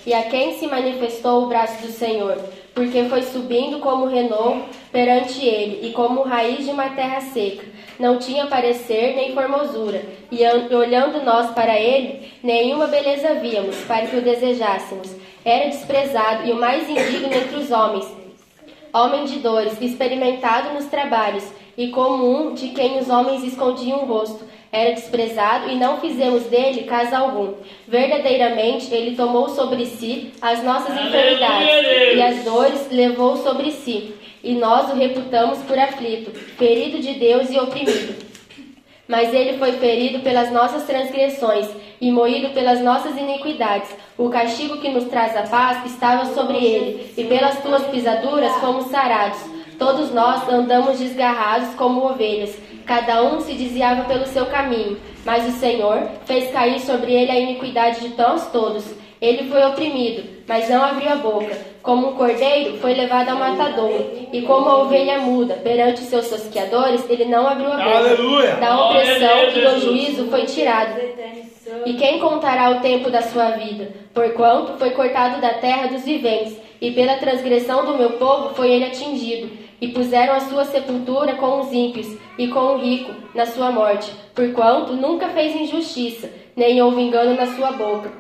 e 0.07 0.13
a 0.15 0.23
quem 0.25 0.59
se 0.59 0.67
manifestou 0.67 1.45
o 1.45 1.47
braço 1.47 1.81
do 1.83 1.93
Senhor? 1.93 2.37
Porque 2.75 3.05
foi 3.05 3.23
subindo 3.23 3.79
como 3.79 4.07
renovo 4.07 4.65
perante 4.91 5.45
ele 5.45 5.87
e 5.87 5.93
como 5.93 6.23
raiz 6.23 6.65
de 6.65 6.71
uma 6.71 6.89
terra 6.91 7.21
seca. 7.21 7.65
Não 7.99 8.19
tinha 8.19 8.47
parecer 8.47 9.15
nem 9.15 9.33
formosura, 9.33 10.03
e 10.31 10.45
an- 10.45 10.69
olhando 10.77 11.23
nós 11.25 11.51
para 11.53 11.79
ele, 11.79 12.33
nenhuma 12.43 12.89
beleza 12.89 13.35
víamos 13.35 13.77
para 13.85 14.07
que 14.07 14.17
o 14.17 14.21
desejássemos. 14.23 15.15
Era 15.45 15.69
desprezado 15.71 16.49
e 16.49 16.53
o 16.53 16.57
mais 16.57 16.89
indigno 16.89 17.33
entre 17.33 17.57
os 17.57 17.71
homens, 17.71 18.07
homem 18.93 19.25
de 19.25 19.39
dores, 19.39 19.81
experimentado 19.81 20.75
nos 20.75 20.87
trabalhos, 20.87 21.45
e 21.77 21.89
como 21.89 22.25
um 22.29 22.55
de 22.55 22.69
quem 22.71 22.99
os 22.99 23.09
homens 23.09 23.45
escondiam 23.45 24.03
o 24.03 24.07
rosto. 24.07 24.45
Era 24.75 24.91
desprezado 24.91 25.71
e 25.71 25.77
não 25.77 26.01
fizemos 26.01 26.47
dele 26.47 26.83
caso 26.83 27.15
algum. 27.15 27.55
Verdadeiramente, 27.87 28.93
ele 28.93 29.15
tomou 29.15 29.49
sobre 29.49 29.87
si 29.87 30.33
as 30.43 30.65
nossas 30.65 31.01
enfermidades 31.01 32.17
e 32.17 32.21
as 32.21 32.43
dores 32.43 32.89
levou 32.91 33.37
sobre 33.37 33.71
si. 33.71 34.17
E 34.43 34.53
nós 34.57 34.91
o 34.91 34.97
reputamos 34.97 35.59
por 35.59 35.79
aflito, 35.79 36.33
ferido 36.59 36.99
de 36.99 37.15
Deus 37.15 37.51
e 37.51 37.59
oprimido. 37.61 38.17
Mas 39.07 39.33
ele 39.33 39.59
foi 39.59 39.71
ferido 39.75 40.19
pelas 40.25 40.51
nossas 40.51 40.83
transgressões 40.83 41.69
e 42.01 42.11
moído 42.11 42.51
pelas 42.51 42.81
nossas 42.81 43.17
iniquidades. 43.17 43.95
O 44.19 44.29
castigo 44.29 44.79
que 44.79 44.89
nos 44.89 45.05
traz 45.05 45.37
a 45.37 45.43
paz 45.43 45.87
estava 45.87 46.25
sobre 46.35 46.57
ele, 46.57 47.13
e 47.17 47.23
pelas 47.23 47.63
tuas 47.63 47.87
pisaduras 47.87 48.53
fomos 48.57 48.87
sarados. 48.87 49.39
Todos 49.79 50.13
nós 50.13 50.49
andamos 50.49 50.99
desgarrados 50.99 51.75
como 51.75 52.05
ovelhas, 52.05 52.57
cada 52.87 53.23
um 53.23 53.41
se 53.41 53.55
desviava 53.55 54.05
pelo 54.05 54.27
seu 54.27 54.47
caminho. 54.47 54.99
Mas 55.25 55.47
o 55.49 55.59
Senhor 55.59 56.09
fez 56.27 56.51
cair 56.51 56.81
sobre 56.81 57.13
ele 57.13 57.31
a 57.31 57.39
iniquidade 57.39 58.01
de 58.01 58.17
nós 58.17 58.51
todos. 58.53 58.85
Ele 59.21 59.49
foi 59.49 59.65
oprimido, 59.65 60.23
mas 60.47 60.69
não 60.69 60.85
abriu 60.85 61.11
a 61.11 61.17
boca. 61.17 61.57
Como 61.83 62.09
um 62.09 62.15
cordeiro, 62.15 62.77
foi 62.79 62.95
levado 62.95 63.31
ao 63.31 63.39
matadouro. 63.39 64.29
E 64.33 64.43
como 64.43 64.69
a 64.69 64.83
ovelha 64.83 65.19
muda 65.19 65.55
perante 65.55 66.03
os 66.03 66.09
seus 66.09 66.29
tosqueadores, 66.29 67.09
ele 67.09 67.25
não 67.25 67.47
abriu 67.47 67.73
a 67.73 67.77
boca. 67.77 67.97
Aleluia. 67.97 68.57
Da 68.57 68.87
opressão 68.87 69.49
e 69.49 69.61
do 69.61 69.81
juízo 69.81 70.27
foi 70.29 70.45
tirado. 70.45 71.01
E 71.87 71.95
quem 71.95 72.19
contará 72.19 72.71
o 72.71 72.81
tempo 72.81 73.11
da 73.11 73.23
sua 73.23 73.51
vida? 73.53 73.91
Porquanto 74.13 74.79
foi 74.79 74.91
cortado 74.91 75.41
da 75.41 75.55
terra 75.55 75.89
dos 75.89 76.05
viventes, 76.05 76.57
e 76.85 76.91
pela 76.93 77.17
transgressão 77.17 77.87
do 77.87 77.97
meu 77.97 78.11
povo 78.19 78.55
foi 78.55 78.71
ele 78.71 78.85
atingido. 78.85 79.51
E 79.81 79.89
puseram 79.89 80.35
a 80.35 80.41
sua 80.41 80.67
sepultura 80.67 81.35
com 81.37 81.61
os 81.61 81.73
ímpios, 81.73 82.15
e 82.39 82.47
com 82.49 82.61
o 82.61 82.79
rico 82.79 83.11
na 83.35 83.47
sua 83.47 83.73
morte. 83.73 84.13
Porquanto 84.35 84.93
nunca 84.93 85.31
fez 85.31 85.57
injustiça, 85.57 86.31
nem 86.55 86.83
houve 86.83 87.01
engano 87.01 87.35
na 87.35 87.47
sua 87.47 87.73
boca. 87.73 88.13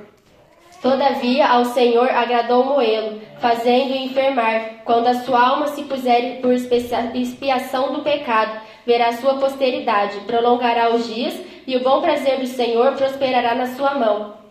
Todavia 0.80 1.46
ao 1.46 1.66
Senhor 1.66 2.08
agradou 2.08 2.64
moê-lo, 2.64 3.20
fazendo-o 3.38 3.96
enfermar. 3.96 4.82
Quando 4.86 5.08
a 5.08 5.14
sua 5.14 5.46
alma 5.46 5.66
se 5.66 5.82
puser 5.82 6.40
por 6.40 6.52
expiação 6.52 7.92
do 7.92 8.02
pecado, 8.02 8.62
verá 8.86 9.12
sua 9.12 9.34
posteridade, 9.34 10.20
prolongará 10.20 10.94
os 10.94 11.06
dias, 11.06 11.38
e 11.66 11.76
o 11.76 11.82
bom 11.82 12.00
prazer 12.00 12.38
do 12.38 12.46
Senhor 12.46 12.92
prosperará 12.92 13.54
na 13.54 13.66
sua 13.66 13.94
mão. 13.94 14.43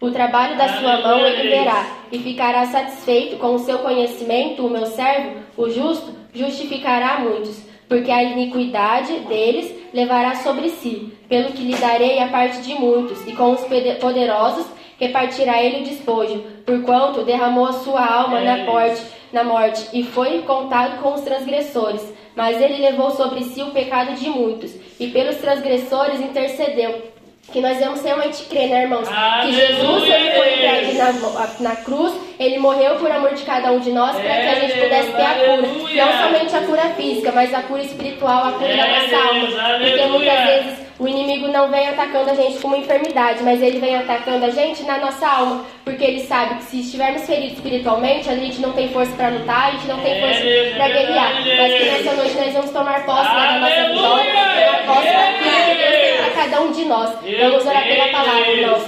O 0.00 0.12
trabalho 0.12 0.56
da 0.56 0.68
sua 0.78 1.00
mão 1.00 1.26
ele 1.26 1.48
verá, 1.48 1.84
e 2.12 2.20
ficará 2.20 2.66
satisfeito 2.66 3.36
com 3.36 3.56
o 3.56 3.58
seu 3.58 3.78
conhecimento, 3.80 4.64
o 4.64 4.70
meu 4.70 4.86
servo, 4.86 5.40
o 5.56 5.68
justo, 5.68 6.14
justificará 6.32 7.18
muitos, 7.18 7.60
porque 7.88 8.08
a 8.08 8.22
iniquidade 8.22 9.12
deles 9.20 9.74
levará 9.92 10.36
sobre 10.36 10.68
si, 10.68 11.12
pelo 11.28 11.50
que 11.50 11.64
lhe 11.64 11.74
darei 11.74 12.20
a 12.20 12.28
parte 12.28 12.60
de 12.60 12.74
muitos, 12.74 13.26
e 13.26 13.32
com 13.32 13.50
os 13.50 13.60
poderosos 14.00 14.66
repartirá 15.00 15.60
ele 15.60 15.80
o 15.80 15.84
despojo, 15.84 16.44
porquanto 16.64 17.24
derramou 17.24 17.66
a 17.66 17.72
sua 17.72 18.06
alma 18.06 18.40
na 18.40 18.58
morte, 18.58 19.02
na 19.32 19.42
morte, 19.42 19.88
e 19.92 20.04
foi 20.04 20.42
contado 20.42 21.02
com 21.02 21.14
os 21.14 21.22
transgressores. 21.22 22.14
Mas 22.36 22.60
ele 22.62 22.80
levou 22.80 23.10
sobre 23.10 23.42
si 23.42 23.62
o 23.62 23.72
pecado 23.72 24.14
de 24.14 24.30
muitos, 24.30 24.72
e 25.00 25.08
pelos 25.08 25.38
transgressores 25.38 26.20
intercedeu. 26.20 27.17
Que 27.52 27.60
nós 27.60 27.78
vamos 27.78 28.02
realmente 28.02 28.44
crer, 28.44 28.68
né, 28.68 28.82
irmãos? 28.82 29.08
Que 29.42 29.52
Jesus 29.52 30.02
ele 30.04 30.30
foi 30.32 30.54
entregue 30.54 30.98
na, 30.98 31.12
na 31.60 31.76
cruz, 31.76 32.12
ele 32.38 32.58
morreu 32.58 32.96
por 32.96 33.10
amor 33.10 33.34
de 33.34 33.42
cada 33.42 33.72
um 33.72 33.80
de 33.80 33.90
nós 33.90 34.14
para 34.16 34.22
que 34.22 34.48
a 34.48 34.54
gente 34.60 34.78
pudesse 34.78 35.12
ter 35.12 35.22
a 35.22 35.34
cura. 35.34 35.52
Aleluia. 35.52 36.04
Não 36.04 36.22
somente 36.24 36.56
a 36.56 36.60
cura 36.60 36.82
física, 36.90 37.32
mas 37.32 37.54
a 37.54 37.62
cura 37.62 37.82
espiritual, 37.82 38.48
a 38.48 38.52
cura 38.52 38.76
da 38.76 38.86
nossa 38.86 39.16
alma. 39.16 39.46
Porque 39.46 40.00
aleluia. 40.00 40.08
muitas 40.08 40.44
vezes 40.44 40.88
o 40.98 41.06
inimigo 41.06 41.46
não 41.48 41.70
vem 41.70 41.88
atacando 41.88 42.30
a 42.30 42.34
gente 42.34 42.58
com 42.58 42.68
uma 42.68 42.78
enfermidade, 42.78 43.42
mas 43.42 43.62
ele 43.62 43.78
vem 43.78 43.96
atacando 43.96 44.44
a 44.44 44.50
gente 44.50 44.82
na 44.82 44.98
nossa 44.98 45.28
alma, 45.28 45.64
porque 45.84 46.04
ele 46.04 46.20
sabe 46.24 46.56
que 46.56 46.64
se 46.64 46.80
estivermos 46.80 47.24
feridos 47.24 47.54
espiritualmente, 47.54 48.28
a 48.28 48.34
gente 48.34 48.60
não 48.60 48.72
tem 48.72 48.88
força 48.88 49.12
para 49.12 49.28
lutar, 49.28 49.68
a 49.68 49.70
gente 49.72 49.86
não 49.86 50.00
tem 50.00 50.20
força 50.20 50.40
para 50.76 50.88
guerrear. 50.88 51.34
Mas 51.34 51.74
que 51.74 51.84
nessa 51.84 52.12
noite 52.14 52.34
nós 52.36 52.52
vamos 52.52 52.70
tomar 52.70 53.06
posse 53.06 53.30
da 53.30 53.58
nossa 53.58 53.74
Aleluia, 53.74 53.94
vitória, 53.94 54.66
tomar 54.66 54.94
posse 54.94 55.06
daquilo 55.06 55.66
que 55.66 55.74
Deus 55.76 55.92
tem 55.92 56.27
cada 56.38 56.60
um 56.60 56.70
de 56.70 56.84
nós. 56.84 57.10
Vamos 57.40 57.66
orar 57.66 57.82
pela 57.84 58.08
palavra, 58.08 58.48
irmãos. 58.52 58.82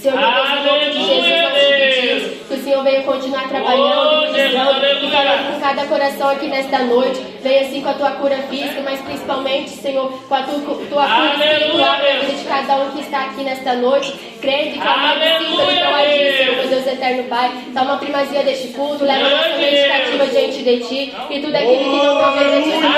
Senhor, 0.00 0.16
meu 0.16 0.30
Deus, 0.32 0.48
em 0.48 0.64
nome 0.64 0.90
de 0.92 1.04
Jesus, 1.06 1.42
nós 1.42 1.52
te 1.58 1.74
pedimos 1.74 2.38
que 2.46 2.54
o 2.54 2.62
Senhor 2.62 2.84
venha 2.84 3.02
continuar 3.02 3.48
trabalhando, 3.48 3.98
Oh, 4.30 4.36
e 4.36 4.40
aleluia. 4.40 5.10
falando 5.10 5.52
com 5.54 5.60
cada 5.60 5.84
coração 5.86 6.28
aqui 6.30 6.46
nesta 6.46 6.78
noite. 6.84 7.20
Venha 7.42 7.62
assim 7.62 7.82
com 7.82 7.88
a 7.88 7.94
tua 7.94 8.10
cura 8.12 8.36
física, 8.48 8.80
mas 8.84 9.00
principalmente, 9.00 9.70
Senhor, 9.70 10.08
com 10.28 10.34
a 10.36 10.42
tua, 10.44 10.60
tua 10.88 11.04
cura 11.04 11.34
espiritual 11.34 11.96
de 12.28 12.44
cada 12.44 12.76
um 12.76 12.90
que 12.92 13.00
está 13.00 13.24
aqui 13.24 13.42
nesta 13.42 13.72
noite. 13.74 14.14
E 14.40 14.78
clamando 14.80 15.20
sim 15.20 15.56
pelo 15.56 15.62
Aleluia, 15.62 15.80
teu 15.84 15.94
agir, 15.96 16.18
Deus. 16.18 16.36
Senhor, 16.38 16.56
meu 16.58 16.68
Deus 16.68 16.86
eterno 16.86 17.22
Pai. 17.24 17.50
Toma 17.74 17.94
a 17.94 17.96
primazia 17.96 18.42
deste 18.44 18.68
culto, 18.68 19.04
leva 19.04 19.26
a 19.26 19.30
nossa 19.30 19.48
mente 19.58 19.88
cativa 19.88 20.26
diante 20.28 20.62
de 20.62 20.76
ti 20.78 21.14
e 21.28 21.40
tudo 21.40 21.56
aquilo 21.56 21.76
que 21.76 22.06
não 22.06 22.16
provém 22.18 22.50
de 22.52 22.62
ti, 22.62 22.70
Senhor, 22.70 22.92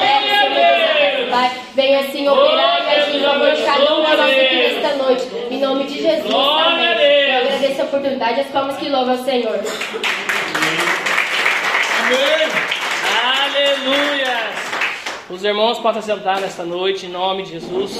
pega, 0.00 0.26
Senhor, 0.26 0.50
meu 0.50 0.54
Deus 0.54 0.90
eterno 0.90 1.19
Pai. 1.30 1.50
Venha 1.74 2.00
assim 2.00 2.28
operar 2.28 2.82
e 2.84 3.00
agir 3.00 3.16
em 3.16 3.22
favor 3.22 3.50
de 3.54 3.62
cada 3.62 3.94
um 3.94 4.04
de 4.04 4.16
nós 4.16 4.20
aqui 4.20 4.56
nesta 4.56 4.96
noite. 4.96 5.24
Em 5.50 5.58
nome 5.58 5.84
de 5.84 6.02
Jesus, 6.02 6.24
Glória 6.24 6.64
a 6.64 6.72
amém. 6.72 6.96
Deus. 6.96 7.28
Eu 7.28 7.36
agradeço 7.54 7.80
a 7.80 7.84
oportunidade 7.84 8.38
e 8.38 8.40
as 8.40 8.48
palmas 8.48 8.76
que 8.76 8.88
louvam 8.88 9.16
ao 9.16 9.24
Senhor. 9.24 9.54
Amém. 11.98 12.48
Aleluia! 13.44 14.50
Os 15.28 15.44
irmãos 15.44 15.78
podem 15.78 16.02
sentar 16.02 16.40
nesta 16.40 16.64
noite, 16.64 17.06
em 17.06 17.10
nome 17.10 17.44
de 17.44 17.52
Jesus. 17.52 17.98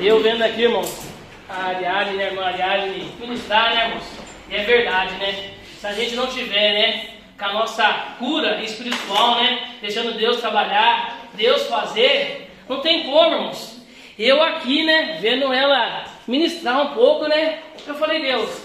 E 0.00 0.06
eu 0.06 0.22
vendo 0.22 0.42
aqui, 0.42 0.62
irmãos, 0.62 1.06
a 1.48 1.66
Ariadne, 1.68 2.16
né, 2.16 2.24
a 2.24 2.26
irmã 2.28 2.42
Ariadne, 2.44 3.12
ministrar, 3.20 3.74
né, 3.74 3.84
irmãos? 3.86 4.04
E 4.48 4.56
é 4.56 4.62
verdade, 4.64 5.14
né? 5.16 5.50
Se 5.78 5.86
a 5.86 5.92
gente 5.92 6.14
não 6.16 6.26
tiver, 6.26 6.72
né, 6.72 7.04
com 7.40 7.46
a 7.46 7.52
nossa 7.54 7.90
cura 8.18 8.62
espiritual, 8.62 9.36
né, 9.36 9.70
deixando 9.80 10.12
Deus 10.12 10.40
trabalhar, 10.40 11.20
Deus 11.32 11.66
fazer, 11.68 12.52
não 12.68 12.80
tem 12.80 13.04
como, 13.04 13.34
irmãos. 13.34 13.80
Eu 14.18 14.42
aqui, 14.42 14.84
né, 14.84 15.16
vendo 15.22 15.50
ela 15.50 16.04
ministrar 16.28 16.82
um 16.82 16.94
pouco, 16.94 17.26
né, 17.26 17.60
eu 17.86 17.94
falei, 17.94 18.20
Deus, 18.20 18.62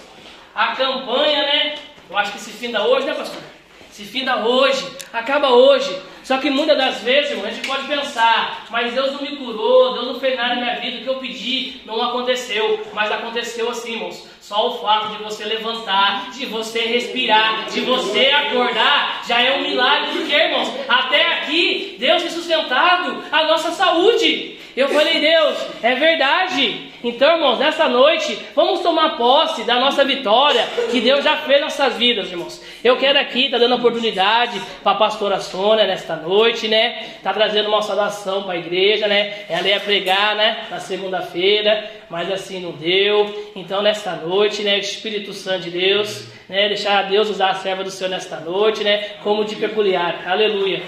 a 0.53 0.75
campanha, 0.75 1.41
né, 1.41 1.75
eu 2.09 2.17
acho 2.17 2.33
que 2.33 2.39
se 2.39 2.51
finda 2.51 2.85
hoje, 2.85 3.07
né, 3.07 3.13
pastor? 3.13 3.41
Se 3.89 4.03
finda 4.03 4.45
hoje, 4.45 4.85
acaba 5.13 5.51
hoje. 5.51 6.01
Só 6.21 6.37
que 6.39 6.49
muitas 6.49 6.77
das 6.77 7.01
vezes, 7.01 7.31
irmão, 7.31 7.45
a 7.45 7.51
gente 7.51 7.65
pode 7.65 7.87
pensar, 7.87 8.65
mas 8.69 8.93
Deus 8.93 9.13
não 9.13 9.21
me 9.21 9.37
curou, 9.37 9.93
Deus 9.93 10.07
não 10.07 10.19
fez 10.19 10.35
nada 10.35 10.55
na 10.55 10.61
minha 10.61 10.79
vida, 10.81 10.97
o 10.97 11.03
que 11.03 11.07
eu 11.07 11.19
pedi 11.19 11.81
não 11.85 12.03
aconteceu. 12.03 12.85
Mas 12.93 13.09
aconteceu 13.09 13.69
assim, 13.69 13.93
irmãos. 13.93 14.27
Só 14.47 14.67
o 14.67 14.77
fato 14.77 15.17
de 15.17 15.23
você 15.23 15.43
levantar, 15.43 16.29
de 16.29 16.45
você 16.45 16.81
respirar, 16.81 17.65
de 17.65 17.81
você 17.81 18.27
acordar, 18.27 19.23
já 19.27 19.41
é 19.41 19.57
um 19.57 19.63
milagre, 19.63 20.19
porque, 20.19 20.35
irmãos, 20.35 20.71
até 20.87 21.33
aqui 21.33 21.95
Deus 21.97 22.21
tem 22.21 22.29
sustentado 22.29 23.23
a 23.31 23.43
nossa 23.45 23.71
saúde. 23.71 24.59
Eu 24.77 24.89
falei, 24.89 25.19
Deus, 25.19 25.57
é 25.81 25.95
verdade. 25.95 26.91
Então, 27.03 27.35
irmãos, 27.35 27.59
nessa 27.59 27.87
noite, 27.87 28.37
vamos 28.53 28.81
tomar 28.81 29.15
posse 29.15 29.63
da 29.63 29.79
nossa 29.79 30.03
vitória 30.03 30.67
que 30.91 30.99
Deus 30.99 31.23
já 31.23 31.37
fez 31.37 31.61
nas 31.61 31.77
nossas 31.77 31.97
vidas, 31.97 32.29
irmãos. 32.29 32.61
Eu 32.83 32.97
quero 32.97 33.17
aqui, 33.17 33.49
tá 33.49 33.57
dando 33.57 33.75
oportunidade 33.75 34.59
para 34.83 34.91
a 34.91 34.95
pastora 34.95 35.39
Sônia 35.39 35.87
nesta 35.87 36.15
noite, 36.15 36.67
né? 36.67 37.09
Tá 37.23 37.31
trazendo 37.31 37.69
uma 37.69 37.81
saudação 37.81 38.43
para 38.43 38.53
a 38.53 38.57
igreja, 38.57 39.07
né? 39.07 39.45
Ela 39.47 39.67
ia 39.67 39.79
pregar, 39.79 40.35
né? 40.35 40.65
Na 40.69 40.79
segunda-feira, 40.79 41.89
mas 42.09 42.29
assim 42.31 42.59
não 42.59 42.71
deu. 42.71 43.51
Então, 43.55 43.81
nesta 43.81 44.11
noite, 44.13 44.34
né? 44.63 44.75
O 44.75 44.79
Espírito 44.79 45.33
Santo 45.33 45.63
de 45.63 45.71
Deus, 45.71 46.25
né? 46.49 46.67
Deixar 46.67 47.09
Deus 47.09 47.29
usar 47.29 47.51
a 47.51 47.55
serva 47.55 47.83
do 47.83 47.91
Senhor 47.91 48.09
nesta 48.09 48.39
noite, 48.39 48.83
né? 48.83 49.15
Como 49.23 49.45
de 49.45 49.55
peculiar. 49.55 50.27
Aleluia. 50.27 50.83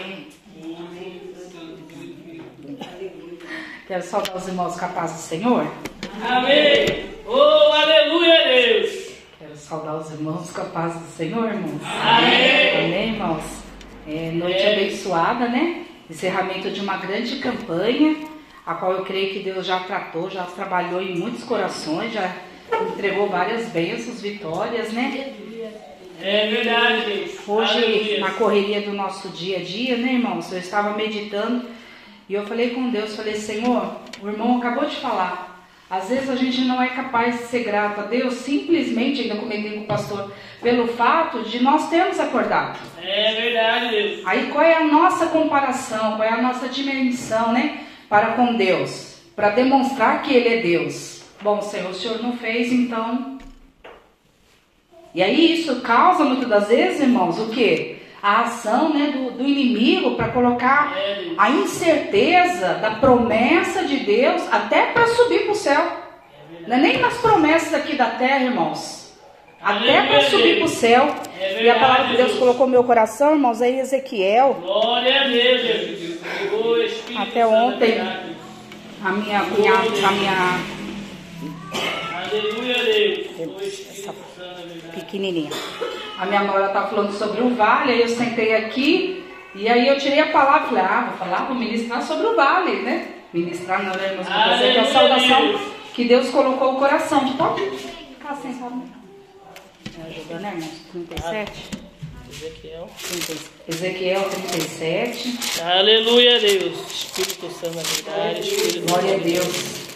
Quero 3.88 4.04
saudar 4.04 4.36
os 4.36 4.48
irmãos 4.48 4.84
a 4.84 4.88
paz 4.90 5.14
do 5.14 5.20
Senhor. 5.20 5.66
Amém. 6.22 7.06
Oh, 7.26 7.72
aleluia, 7.72 8.48
Deus. 8.48 9.12
Quero 9.40 9.56
saudar 9.56 9.96
os 9.96 10.12
irmãos 10.12 10.60
a 10.60 10.66
paz 10.66 10.94
do 10.94 11.08
Senhor, 11.08 11.48
irmãos. 11.48 11.82
Amém. 11.84 12.86
Amém, 12.86 13.14
irmãos. 13.14 13.44
É, 14.06 14.32
noite 14.32 14.66
abençoada, 14.66 15.48
né? 15.48 15.86
Encerramento 16.10 16.70
de 16.70 16.82
uma 16.82 16.98
grande 16.98 17.38
campanha, 17.38 18.18
a 18.66 18.74
qual 18.76 18.94
eu 18.94 19.06
creio 19.06 19.34
que 19.34 19.40
Deus 19.40 19.66
já 19.66 19.80
tratou, 19.80 20.30
já 20.30 20.44
trabalhou 20.44 21.02
em 21.02 21.18
muitos 21.18 21.44
corações, 21.44 22.14
já 22.14 22.34
entregou 22.94 23.30
várias 23.30 23.68
bênçãos, 23.68 24.22
vitórias, 24.22 24.92
né? 24.92 25.34
É 26.22 26.48
verdade. 26.48 27.32
Hoje, 27.48 27.78
Aleluia. 27.78 28.20
na 28.20 28.32
correria 28.32 28.82
do 28.82 28.94
nosso 28.94 29.30
dia 29.30 29.58
a 29.58 29.64
dia, 29.64 29.98
né, 29.98 30.14
irmãos? 30.14 30.52
Eu 30.52 30.60
estava 30.60 30.98
meditando 30.98 31.66
e 32.28 32.34
eu 32.34 32.46
falei 32.46 32.72
com 32.72 32.90
Deus, 32.90 33.16
falei, 33.16 33.36
Senhor, 33.36 33.96
o 34.22 34.28
irmão 34.28 34.58
acabou 34.58 34.86
de 34.86 34.96
falar. 34.96 35.48
Às 35.90 36.10
vezes 36.10 36.30
a 36.30 36.36
gente 36.36 36.66
não 36.66 36.82
é 36.82 36.90
capaz 36.90 37.38
de 37.38 37.44
ser 37.46 37.64
grato 37.64 38.02
a 38.02 38.04
Deus, 38.04 38.34
simplesmente, 38.34 39.22
ainda 39.22 39.38
comentei 39.38 39.72
com 39.72 39.82
o 39.82 39.88
pastor, 39.88 40.34
pelo 40.62 40.88
fato 40.90 41.44
de 41.44 41.64
nós 41.64 41.90
termos 41.90 42.20
acordado. 42.20 42.78
É 43.02 43.34
verdade, 43.34 43.90
Deus. 43.92 44.22
Aí 44.26 44.48
qual 44.48 44.66
é 44.66 44.74
a 44.74 44.84
nossa 44.84 45.28
comparação, 45.28 46.18
qual 46.18 46.24
é 46.24 46.34
a 46.34 46.42
nossa 46.42 46.68
dimensão, 46.68 47.54
né, 47.54 47.86
para 48.10 48.34
com 48.34 48.56
Deus? 48.56 49.16
Para 49.34 49.52
demonstrar 49.52 50.24
que 50.24 50.34
Ele 50.34 50.50
é 50.50 50.62
Deus. 50.62 51.17
Bom, 51.42 51.62
Senhor, 51.62 51.92
o 51.92 51.94
Senhor 51.94 52.22
não 52.22 52.36
fez, 52.36 52.72
então. 52.72 53.38
E 55.14 55.22
aí 55.22 55.54
isso 55.54 55.82
causa 55.82 56.24
muitas 56.24 56.50
das 56.50 56.68
vezes, 56.68 57.02
irmãos, 57.02 57.40
o 57.40 57.50
que? 57.50 57.98
A 58.22 58.42
ação 58.42 58.94
né, 58.94 59.12
do, 59.12 59.38
do 59.38 59.44
inimigo 59.44 60.16
para 60.16 60.30
colocar 60.30 60.98
É, 60.98 61.30
a 61.38 61.50
incerteza 61.52 62.76
da 62.76 62.92
promessa 62.92 63.86
de 63.86 63.98
Deus 63.98 64.42
até 64.52 64.88
para 64.88 65.08
subir 65.08 65.44
para 65.44 65.52
o 65.52 65.56
céu. 65.56 65.92
Não 66.68 66.76
é 66.76 66.80
nem 66.80 66.98
nas 66.98 67.18
promessas 67.20 67.74
aqui 67.74 67.96
da 67.96 68.08
terra, 68.08 68.46
irmãos. 68.46 69.16
Até 69.62 70.08
para 70.08 70.22
subir 70.24 70.58
para 70.58 70.66
o 70.66 70.70
céu. 70.70 71.16
É 71.40 71.64
e 71.64 71.70
a 71.70 71.80
palavra 71.80 72.04
que 72.04 72.10
verdade, 72.10 72.30
Deus 72.30 72.40
colocou 72.40 72.66
no 72.66 72.72
meu 72.72 72.84
coração, 72.84 73.34
irmãos, 73.34 73.62
é 73.62 73.70
em 73.70 73.80
Ezequiel. 73.80 74.58
Glória 74.62 75.22
a 75.22 75.28
Deus, 75.28 75.62
Espírito 76.92 77.22
Até 77.22 77.42
da 77.42 77.48
ontem. 77.48 78.00
A 79.04 79.12
minha 79.12 79.42
cunhada, 79.42 80.08
a 80.08 80.12
minha 80.12 80.77
Aleluia, 82.14 82.84
Deus. 83.36 83.78
Pequenininha. 84.96 85.52
A 86.18 86.26
minha 86.26 86.44
nora 86.44 86.70
tá 86.70 86.88
falando 86.88 87.12
sobre 87.14 87.42
o 87.42 87.56
vale, 87.56 87.92
aí 87.92 88.02
eu 88.02 88.08
sentei 88.08 88.56
aqui 88.56 89.24
e 89.54 89.68
aí 89.68 89.88
eu 89.88 89.98
tirei 89.98 90.20
a 90.20 90.32
palavra, 90.32 90.68
falei, 90.68 90.84
ah, 90.84 91.08
vou 91.10 91.18
falar, 91.18 91.46
vou 91.46 91.56
ministrar 91.56 92.02
sobre 92.02 92.28
o 92.28 92.36
vale, 92.36 92.82
né? 92.82 93.08
Ministrar 93.34 93.84
não, 93.84 93.94
né, 93.96 94.12
irmãos? 94.12 94.28
Fazer 94.28 94.70
aqui 94.70 94.78
a 94.78 94.82
Aleluia, 94.82 94.94
saudação 94.94 95.48
Deus. 95.48 95.62
que 95.94 96.06
Deus 96.06 96.30
colocou 96.30 96.74
o 96.74 96.80
coração. 96.80 97.34
Pode 97.34 97.70
ficar 97.72 98.36
sentado. 98.36 98.76
Me 98.76 100.04
ajuda, 100.08 100.40
né, 100.40 100.54
irmãos? 100.56 100.82
37. 100.92 101.88
Ezequiel. 102.30 102.90
30. 103.10 103.34
Ezequiel 103.68 104.30
37. 104.30 105.40
Aleluia, 105.62 106.40
Deus. 106.40 106.92
Espírito 106.92 107.50
Santo 107.52 107.76
da 107.76 107.84
verdade. 107.84 108.80
Glória 108.88 109.16
a. 109.16 109.20
Deus. 109.20 109.87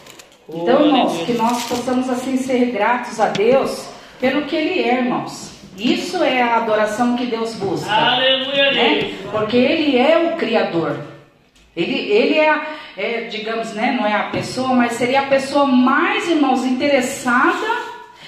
Então, 0.54 0.86
irmãos, 0.86 1.18
que 1.26 1.34
nós 1.34 1.64
possamos 1.64 2.10
assim 2.10 2.38
ser 2.38 2.66
gratos 2.72 3.20
a 3.20 3.28
Deus 3.28 3.88
pelo 4.20 4.44
que 4.44 4.56
Ele 4.56 4.82
é, 4.82 4.98
irmãos. 5.00 5.52
Isso 5.78 6.22
é 6.24 6.42
a 6.42 6.58
adoração 6.58 7.16
que 7.16 7.26
Deus 7.26 7.56
busca. 7.56 7.90
Aleluia, 7.92 8.72
né? 8.72 9.14
Porque 9.32 9.58
Ele 9.58 9.98
é 9.98 10.32
o 10.34 10.38
Criador. 10.38 10.98
Ele, 11.76 12.12
ele 12.12 12.38
é, 12.38 12.50
a- 12.50 12.62
é, 12.98 13.22
digamos, 13.30 13.72
né, 13.74 13.96
não 13.98 14.06
é 14.06 14.14
a 14.14 14.24
pessoa, 14.24 14.74
mas 14.74 14.92
seria 14.94 15.22
a 15.22 15.26
pessoa 15.28 15.66
mais, 15.66 16.28
irmãos, 16.30 16.66
interessada 16.66 17.66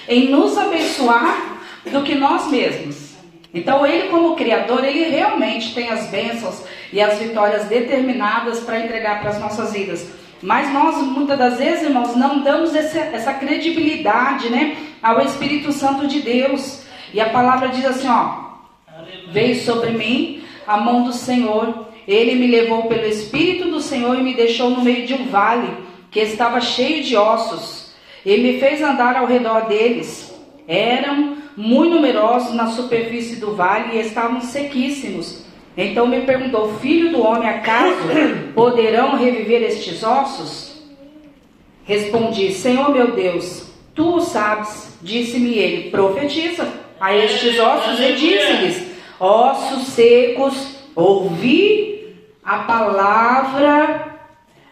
em 0.08 0.30
nos 0.30 0.56
abençoar 0.56 1.58
do 1.92 2.02
que 2.02 2.14
nós 2.14 2.48
mesmos. 2.50 3.12
Então, 3.52 3.86
Ele, 3.86 4.08
como 4.08 4.34
Criador, 4.34 4.82
Ele 4.82 5.04
realmente 5.10 5.74
tem 5.74 5.90
as 5.90 6.06
bênçãos 6.06 6.62
e 6.90 7.00
as 7.02 7.18
vitórias 7.18 7.66
determinadas 7.66 8.60
para 8.60 8.80
entregar 8.80 9.20
para 9.20 9.30
as 9.30 9.38
nossas 9.38 9.74
vidas. 9.74 10.08
Mas 10.42 10.72
nós, 10.72 10.96
muitas 10.98 11.38
das 11.38 11.58
vezes, 11.58 11.84
irmãos, 11.84 12.14
não 12.16 12.40
damos 12.40 12.74
esse- 12.74 12.98
essa 12.98 13.32
credibilidade, 13.34 14.50
né, 14.50 14.76
ao 15.02 15.20
Espírito 15.20 15.72
Santo 15.72 16.06
de 16.06 16.20
Deus. 16.20 16.82
E 17.12 17.20
a 17.20 17.30
palavra 17.30 17.68
diz 17.68 17.84
assim, 17.84 18.08
ó, 18.08 18.44
Veio 19.32 19.56
sobre 19.56 19.90
mim 19.90 20.42
a 20.66 20.76
mão 20.76 21.02
do 21.04 21.12
Senhor. 21.12 21.86
Ele 22.06 22.34
me 22.36 22.46
levou 22.46 22.84
pelo 22.84 23.06
Espírito 23.06 23.68
do 23.68 23.80
Senhor 23.80 24.18
e 24.18 24.22
me 24.22 24.34
deixou 24.34 24.70
no 24.70 24.82
meio 24.82 25.06
de 25.06 25.14
um 25.14 25.26
vale 25.26 25.68
que 26.10 26.20
estava 26.20 26.60
cheio 26.60 27.02
de 27.02 27.16
ossos. 27.16 27.92
E 28.24 28.36
me 28.38 28.58
fez 28.60 28.80
andar 28.80 29.16
ao 29.16 29.26
redor 29.26 29.66
deles. 29.66 30.32
Eram 30.68 31.36
muito 31.56 31.94
numerosos 31.96 32.54
na 32.54 32.68
superfície 32.68 33.36
do 33.36 33.54
vale 33.54 33.96
e 33.96 34.00
estavam 34.00 34.40
sequíssimos. 34.40 35.43
Então 35.76 36.06
me 36.06 36.20
perguntou: 36.20 36.78
Filho 36.78 37.10
do 37.10 37.22
homem, 37.22 37.48
acaso 37.48 37.96
poderão 38.54 39.16
reviver 39.16 39.62
estes 39.62 40.02
ossos? 40.02 40.82
Respondi: 41.84 42.52
Senhor 42.52 42.90
meu 42.90 43.12
Deus, 43.12 43.70
tu 43.94 44.16
o 44.16 44.20
sabes. 44.20 44.96
Disse-me 45.02 45.54
ele: 45.58 45.90
Profetiza 45.90 46.66
a 47.00 47.14
estes 47.14 47.58
ossos 47.58 48.00
e 48.00 48.12
disse-lhes: 48.12 48.86
Ossos 49.18 49.88
secos, 49.88 50.76
ouvi 50.94 52.14
a 52.44 52.58
palavra 52.58 54.18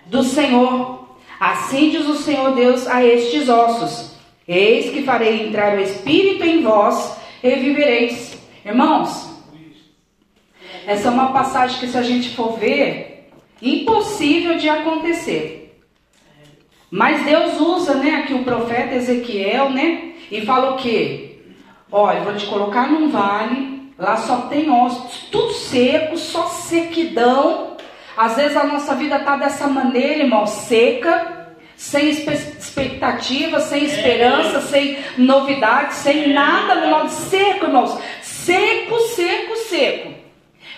do 0.07 0.23
Senhor. 0.23 1.03
Assim 1.41 1.91
diz 1.91 2.07
o 2.07 2.15
Senhor 2.15 2.53
Deus 2.53 2.87
a 2.87 3.05
estes 3.05 3.49
ossos: 3.49 4.13
Eis 4.47 4.91
que 4.91 5.03
farei 5.03 5.47
entrar 5.47 5.77
o 5.77 5.81
espírito 5.81 6.45
em 6.45 6.63
vós 6.63 7.17
e 7.43 7.51
vivereis. 7.57 8.39
Irmãos, 8.65 9.32
essa 10.87 11.09
é 11.09 11.11
uma 11.11 11.33
passagem 11.33 11.79
que, 11.79 11.87
se 11.87 11.97
a 11.97 12.03
gente 12.03 12.35
for 12.35 12.59
ver, 12.59 13.31
impossível 13.61 14.57
de 14.57 14.69
acontecer. 14.69 15.81
Mas 16.91 17.25
Deus 17.25 17.59
usa, 17.61 17.95
né, 17.95 18.17
aqui 18.17 18.35
o 18.35 18.45
profeta 18.45 18.95
Ezequiel, 18.95 19.71
né, 19.71 20.13
e 20.31 20.41
fala 20.43 20.73
o 20.73 20.77
quê? 20.77 21.39
Olha, 21.91 22.21
vou 22.21 22.35
te 22.35 22.47
colocar 22.47 22.91
num 22.91 23.09
vale, 23.09 23.93
lá 23.99 24.17
só 24.17 24.43
tem 24.43 24.71
ossos, 24.71 25.29
tudo 25.31 25.53
seco, 25.53 26.17
só 26.17 26.47
sequidão. 26.47 27.77
Às 28.17 28.37
vezes 28.37 28.57
a 28.57 28.65
nossa 28.65 28.95
vida 28.95 29.19
tá 29.21 29.37
dessa 29.37 29.67
maneira, 29.67 30.23
irmão, 30.23 30.47
seca, 30.47 31.55
sem 31.77 32.11
expectativa, 32.11 33.59
sem 33.61 33.85
esperança, 33.85 34.61
sem 34.61 34.99
novidade, 35.19 35.95
sem 35.95 36.33
nada 36.33 36.87
no 36.87 37.09
seco, 37.09 37.67
irmãos. 37.67 37.99
Seco, 38.23 38.99
seco, 39.01 39.57
seco. 39.57 40.22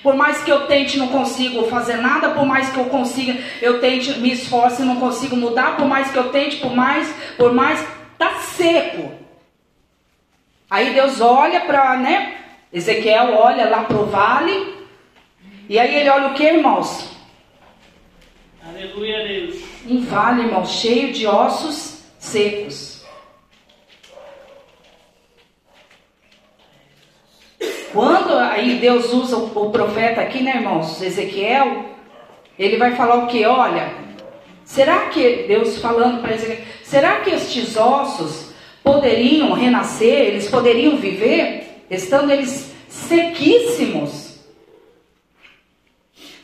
Por 0.05 0.15
mais 0.15 0.45
que 0.45 0.53
eu 0.53 0.67
tente, 0.67 0.99
não 0.99 1.09
consigo 1.09 1.65
fazer 1.65 1.97
nada, 1.97 2.29
por 2.33 2.45
mais 2.45 2.69
que 2.69 2.79
eu 2.79 2.85
consiga, 2.85 3.43
eu 3.63 3.81
tente, 3.81 4.19
me 4.19 4.31
esforce 4.31 4.83
não 4.83 5.01
consigo 5.01 5.35
mudar, 5.35 5.79
por 5.79 5.87
mais 5.87 6.11
que 6.11 6.19
eu 6.19 6.29
tente, 6.29 6.59
por 6.59 6.77
mais, 6.77 7.11
por 7.39 7.55
mais, 7.55 7.83
tá 8.19 8.35
seco. 8.41 9.13
Aí 10.69 10.93
Deus 10.93 11.23
olha 11.23 11.63
para, 11.63 11.97
né? 11.97 12.37
Ezequiel 12.71 13.33
olha 13.35 13.71
lá 13.71 13.85
pro 13.85 14.05
vale. 14.05 14.75
E 15.71 15.79
aí 15.79 15.95
ele 15.95 16.11
olha 16.11 16.27
o 16.27 16.35
que, 16.35 16.45
irmãos? 16.45 17.09
Aleluia, 18.63 19.27
Deus. 19.27 19.65
Um 19.89 20.03
vale, 20.05 20.43
irmãos, 20.43 20.71
cheio 20.71 21.15
de 21.15 21.27
ossos 21.27 22.05
secos. 22.19 22.94
Quando 27.95 28.37
aí 28.37 28.79
Deus 28.81 29.13
usa 29.13 29.37
o, 29.37 29.71
profeta 29.71 30.21
aqui, 30.21 30.43
né, 30.43 30.57
irmãos? 30.57 31.01
Ezequiel, 31.01 31.85
ele 32.59 32.77
vai 32.77 32.97
falar 32.97 33.19
o 33.19 33.29
que? 33.29 33.47
Olha, 33.47 33.89
será 34.65 35.07
que 35.11 35.45
Deus 35.47 35.79
falando 35.79 36.21
para 36.21 36.35
Ezequiel, 36.35 36.59
será 36.83 37.21
que 37.21 37.31
estes 37.31 37.77
ossos 37.77 38.53
poderiam 38.83 39.53
renascer? 39.53 40.23
Eles 40.23 40.49
poderiam 40.49 40.97
viver, 40.97 41.85
estando 41.89 42.33
eles 42.33 42.75
sequíssimos? 42.89 44.41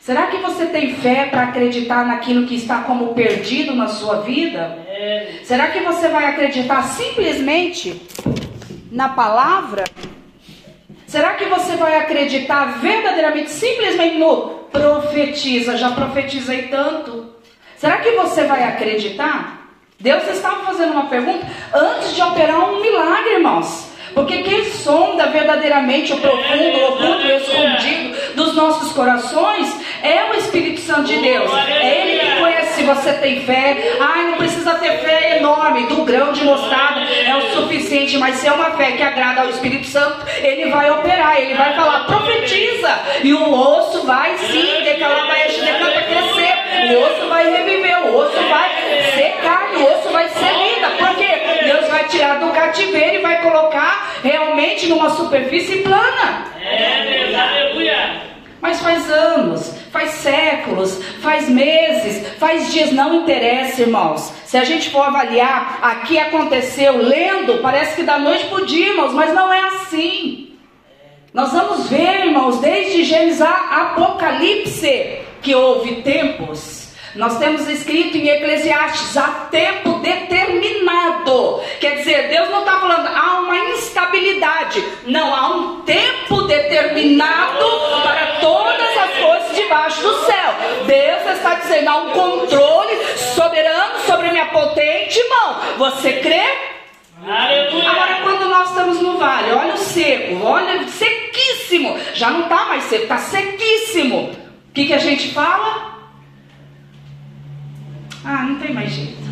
Será 0.00 0.28
que 0.28 0.36
você 0.36 0.66
tem 0.66 0.94
fé 0.94 1.26
para 1.26 1.48
acreditar 1.48 2.06
naquilo 2.06 2.46
que 2.46 2.54
está 2.54 2.82
como 2.82 3.12
perdido 3.12 3.74
na 3.74 3.88
sua 3.88 4.20
vida? 4.20 4.78
É. 4.86 5.40
Será 5.42 5.66
que 5.66 5.80
você 5.80 6.06
vai 6.06 6.26
acreditar 6.26 6.82
simplesmente 6.84 8.00
na 8.92 9.08
palavra? 9.08 9.82
Será 11.10 11.34
que 11.34 11.46
você 11.46 11.74
vai 11.74 11.96
acreditar 11.96 12.78
verdadeiramente, 12.78 13.50
simplesmente 13.50 14.16
no 14.16 14.60
profetiza? 14.70 15.76
Já 15.76 15.90
profetizei 15.90 16.68
tanto. 16.68 17.34
Será 17.76 17.96
que 17.96 18.12
você 18.12 18.44
vai 18.44 18.62
acreditar? 18.62 19.72
Deus 19.98 20.22
estava 20.28 20.64
fazendo 20.64 20.92
uma 20.92 21.06
pergunta 21.06 21.44
antes 21.74 22.14
de 22.14 22.22
operar 22.22 22.60
um 22.70 22.80
milagre, 22.80 23.34
irmãos. 23.34 23.90
Porque 24.14 24.44
quem 24.44 24.64
sonda 24.66 25.26
verdadeiramente 25.26 26.12
o 26.12 26.20
profundo, 26.20 26.78
o 26.78 26.88
oculto 26.90 27.26
e 27.26 27.32
o 27.32 27.36
escondido 27.38 28.34
dos 28.36 28.54
nossos 28.54 28.92
corações 28.92 29.68
é 30.04 30.30
o 30.30 30.34
Espírito 30.34 30.80
Santo 30.80 31.08
de 31.08 31.16
Deus. 31.16 31.50
É 31.66 32.02
Ele 32.02 32.20
que 32.20 32.40
conhece 32.40 32.59
se 32.80 32.84
você 32.84 33.12
tem 33.14 33.44
fé. 33.44 33.96
Ai, 34.00 34.30
não 34.30 34.38
precisa 34.38 34.74
ter 34.74 34.98
fé 34.98 35.36
enorme, 35.38 35.86
do 35.86 36.02
grão 36.04 36.32
de 36.32 36.42
mostarda 36.44 37.00
é 37.02 37.36
o 37.36 37.40
suficiente, 37.52 38.16
mas 38.16 38.36
se 38.36 38.46
é 38.46 38.52
uma 38.52 38.70
fé 38.72 38.92
que 38.92 39.02
agrada 39.02 39.42
ao 39.42 39.50
Espírito 39.50 39.86
Santo, 39.86 40.24
ele 40.42 40.70
vai 40.70 40.90
operar, 40.90 41.38
ele 41.38 41.54
vai 41.54 41.74
falar, 41.74 42.06
profetiza, 42.06 42.98
e 43.22 43.34
o 43.34 43.52
osso 43.52 44.06
vai 44.06 44.36
sim, 44.38 44.82
decalar, 44.82 45.26
vai 45.26 45.48
decanta 45.48 46.02
crescer, 46.02 46.94
o 46.94 47.04
osso 47.04 47.28
vai 47.28 47.50
reviver, 47.50 48.06
o 48.06 48.16
osso 48.16 48.42
vai 48.48 48.70
ser 49.14 49.34
carne, 49.42 49.76
o 49.76 49.92
osso 49.92 50.08
vai 50.10 50.28
ser 50.28 50.40
vida, 50.40 50.88
porque 50.98 51.64
Deus 51.64 51.88
vai 51.88 52.04
tirar 52.04 52.38
do 52.40 52.50
cativeiro 52.52 53.16
e 53.16 53.22
vai 53.22 53.42
colocar 53.42 54.12
realmente 54.22 54.86
numa 54.88 55.10
superfície 55.10 55.78
plana. 55.78 56.46
É 56.62 57.02
verdade, 57.02 57.58
aleluia. 57.58 58.30
Mas 58.60 58.80
faz 58.80 59.10
anos, 59.10 59.79
faz 59.92 60.10
séculos, 60.10 61.02
faz 61.20 61.48
meses, 61.48 62.26
faz 62.38 62.72
dias, 62.72 62.92
não 62.92 63.22
interessa, 63.22 63.82
irmãos. 63.82 64.32
Se 64.44 64.56
a 64.56 64.64
gente 64.64 64.90
for 64.90 65.02
avaliar, 65.02 65.78
aqui 65.82 66.18
aconteceu 66.18 66.96
lendo, 66.96 67.60
parece 67.62 67.96
que 67.96 68.02
da 68.02 68.18
noite 68.18 68.46
para 68.46 68.62
o 68.62 68.66
dia, 68.66 68.88
irmãos, 68.88 69.12
mas 69.12 69.34
não 69.34 69.52
é 69.52 69.60
assim. 69.60 70.54
Nós 71.32 71.52
vamos 71.52 71.88
ver, 71.88 72.26
irmãos, 72.26 72.58
desde 72.58 73.04
Gênesis 73.04 73.40
a 73.40 73.92
Apocalipse, 73.92 75.20
que 75.40 75.54
houve 75.54 76.02
tempos 76.02 76.79
nós 77.14 77.38
temos 77.38 77.68
escrito 77.68 78.16
em 78.16 78.28
Eclesiastes, 78.28 79.16
há 79.16 79.48
tempo 79.50 79.94
determinado. 79.94 81.60
Quer 81.80 81.96
dizer, 81.96 82.28
Deus 82.28 82.48
não 82.50 82.60
está 82.60 82.78
falando, 82.78 83.08
há 83.08 83.40
uma 83.40 83.58
instabilidade. 83.58 84.84
Não, 85.06 85.34
há 85.34 85.48
um 85.48 85.80
tempo 85.82 86.42
determinado 86.42 87.64
para 88.02 88.38
todas 88.40 88.96
as 88.96 89.10
coisas 89.24 89.56
debaixo 89.56 90.02
do 90.02 90.24
céu. 90.24 90.54
Deus 90.86 91.36
está 91.36 91.54
dizendo, 91.56 91.88
há 91.88 91.96
um 91.96 92.10
controle 92.10 93.06
soberano 93.34 93.98
sobre 94.06 94.28
a 94.28 94.32
minha 94.32 94.46
potente 94.46 95.20
mão. 95.28 95.60
Você 95.78 96.12
crê? 96.14 96.44
Agora, 97.26 98.20
quando 98.22 98.48
nós 98.48 98.68
estamos 98.70 99.00
no 99.02 99.18
vale, 99.18 99.52
olha 99.52 99.74
o 99.74 99.78
seco, 99.78 100.44
olha 100.44 100.86
sequíssimo. 100.86 101.98
Já 102.14 102.30
não 102.30 102.42
está 102.42 102.66
mais 102.66 102.84
seco, 102.84 103.02
está 103.02 103.18
sequíssimo. 103.18 104.30
O 104.68 104.72
que, 104.72 104.86
que 104.86 104.94
a 104.94 104.98
gente 104.98 105.34
fala? 105.34 105.99
Ah, 108.24 108.42
não 108.42 108.56
tem 108.58 108.72
mais 108.72 108.90
jeito. 108.90 109.30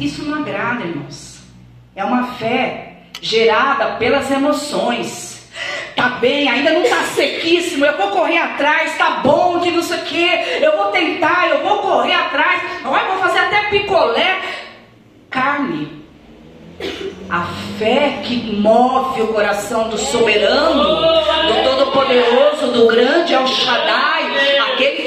Isso 0.00 0.24
não 0.24 0.38
agrada, 0.38 0.84
irmãos. 0.84 1.40
É 1.94 2.04
uma 2.04 2.34
fé 2.34 3.04
gerada 3.20 3.96
pelas 3.96 4.30
emoções. 4.30 5.50
Tá 5.94 6.08
bem, 6.20 6.48
ainda 6.48 6.72
não 6.72 6.82
tá 6.88 7.02
sequíssimo, 7.14 7.84
eu 7.84 7.96
vou 7.98 8.08
correr 8.08 8.38
atrás, 8.38 8.96
tá 8.96 9.20
bom, 9.22 9.60
que 9.60 9.70
não 9.70 9.82
sei 9.82 9.98
o 9.98 10.04
que, 10.04 10.30
eu 10.62 10.76
vou 10.78 10.86
tentar, 10.86 11.48
eu 11.50 11.62
vou 11.62 11.78
correr 11.78 12.14
atrás, 12.14 12.62
vou 12.82 13.18
fazer 13.18 13.38
até 13.38 13.68
picolé. 13.68 14.40
Carne 15.28 16.02
a 17.30 17.46
fé 17.78 18.20
que 18.22 18.54
move 18.56 19.22
o 19.22 19.28
coração 19.28 19.88
do 19.88 19.96
soberano, 19.96 20.84
do 20.84 21.64
todo-poderoso, 21.64 22.72
do 22.72 22.86
grande 22.86 23.32
El 23.32 23.46
Shaddai, 23.46 24.21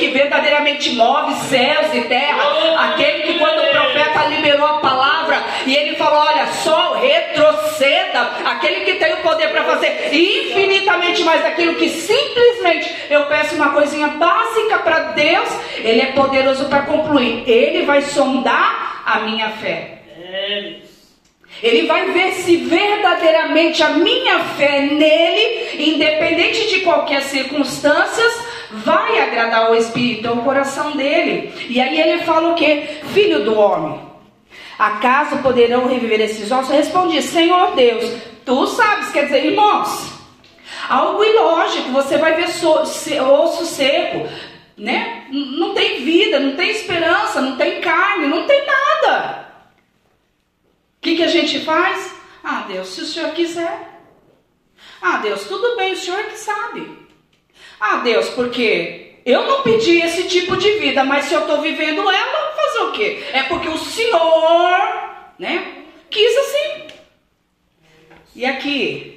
que 0.05 0.11
verdadeiramente 0.11 0.91
move 0.93 1.33
céus 1.47 1.93
e 1.93 2.01
terra, 2.01 2.91
aquele 2.91 3.23
que 3.23 3.39
quando 3.39 3.59
o 3.59 3.69
profeta 3.71 4.25
liberou 4.29 4.67
a 4.67 4.79
palavra 4.79 5.43
e 5.65 5.75
ele 5.75 5.95
falou: 5.95 6.19
Olha, 6.19 6.45
só 6.47 6.93
retroceda, 6.93 8.21
aquele 8.45 8.81
que 8.81 8.95
tem 8.95 9.13
o 9.13 9.17
poder 9.17 9.49
para 9.49 9.63
fazer 9.63 10.09
infinitamente 10.13 11.23
mais 11.23 11.41
daquilo 11.41 11.75
que 11.75 11.89
simplesmente 11.89 12.93
eu 13.09 13.25
peço 13.25 13.55
uma 13.55 13.71
coisinha 13.71 14.07
básica 14.09 14.79
para 14.79 14.99
Deus, 15.13 15.49
ele 15.77 16.01
é 16.01 16.07
poderoso 16.07 16.65
para 16.65 16.83
concluir, 16.83 17.43
ele 17.47 17.85
vai 17.85 18.01
sondar 18.01 19.03
a 19.05 19.19
minha 19.21 19.49
fé. 19.49 19.91
Ele 21.63 21.87
vai 21.87 22.11
ver 22.11 22.33
se 22.33 22.57
verdadeiramente 22.57 23.81
a 23.81 23.89
minha 23.91 24.39
fé 24.39 24.81
nele, 24.81 25.91
independente 25.93 26.67
de 26.67 26.81
qualquer 26.81 27.21
circunstâncias, 27.21 28.54
vai 28.71 29.19
agradar 29.19 29.71
o 29.71 29.75
Espírito, 29.75 30.27
ao 30.27 30.37
coração 30.37 30.91
dele. 30.91 31.53
E 31.69 31.79
aí 31.79 31.99
ele 31.99 32.23
fala 32.23 32.51
o 32.51 32.55
que? 32.55 32.81
Filho 33.13 33.43
do 33.43 33.57
homem, 33.57 34.01
acaso 34.77 35.37
poderão 35.37 35.87
reviver 35.87 36.21
esses 36.21 36.51
ossos? 36.51 36.69
Eu 36.69 36.77
respondi, 36.77 37.21
Senhor 37.21 37.75
Deus, 37.75 38.11
tu 38.45 38.67
sabes, 38.67 39.11
quer 39.11 39.25
dizer, 39.25 39.45
irmãos, 39.45 40.11
algo 40.89 41.23
ilógico, 41.23 41.89
você 41.91 42.17
vai 42.17 42.33
ver 42.35 42.49
so, 42.49 42.85
se, 42.85 43.19
osso 43.19 43.65
seco, 43.65 44.27
né? 44.77 45.25
Não 45.31 45.73
tem 45.73 46.03
vida, 46.03 46.39
não 46.39 46.55
tem 46.55 46.69
esperança, 46.69 47.41
não 47.41 47.55
tem 47.55 47.81
carne, 47.81 48.27
não 48.27 48.45
tem 48.45 48.65
nada 48.65 49.45
que, 51.05 51.17
que 51.17 51.23
a 51.23 51.27
gente 51.27 51.59
faz? 51.59 52.15
Ah, 52.43 52.65
Deus, 52.67 52.87
se 52.87 53.01
o 53.01 53.05
Senhor 53.05 53.31
quiser. 53.33 54.01
Ah, 54.99 55.17
Deus, 55.17 55.43
tudo 55.43 55.75
bem, 55.75 55.93
o 55.93 55.97
Senhor 55.97 56.23
que 56.23 56.37
sabe. 56.37 57.04
Ah, 57.79 57.97
Deus, 57.97 58.29
porque 58.29 59.15
eu 59.25 59.43
não 59.43 59.61
pedi 59.61 60.01
esse 60.01 60.27
tipo 60.27 60.55
de 60.55 60.71
vida, 60.79 61.03
mas 61.03 61.25
se 61.25 61.33
eu 61.33 61.41
estou 61.41 61.61
vivendo 61.61 62.09
ela, 62.09 62.53
fazer 62.55 62.79
o 62.79 62.91
quê? 62.91 63.23
É 63.33 63.43
porque 63.43 63.67
o 63.67 63.77
Senhor, 63.77 64.79
né, 65.39 65.83
quis 66.09 66.37
assim. 66.37 66.87
E 68.35 68.45
aqui, 68.45 69.14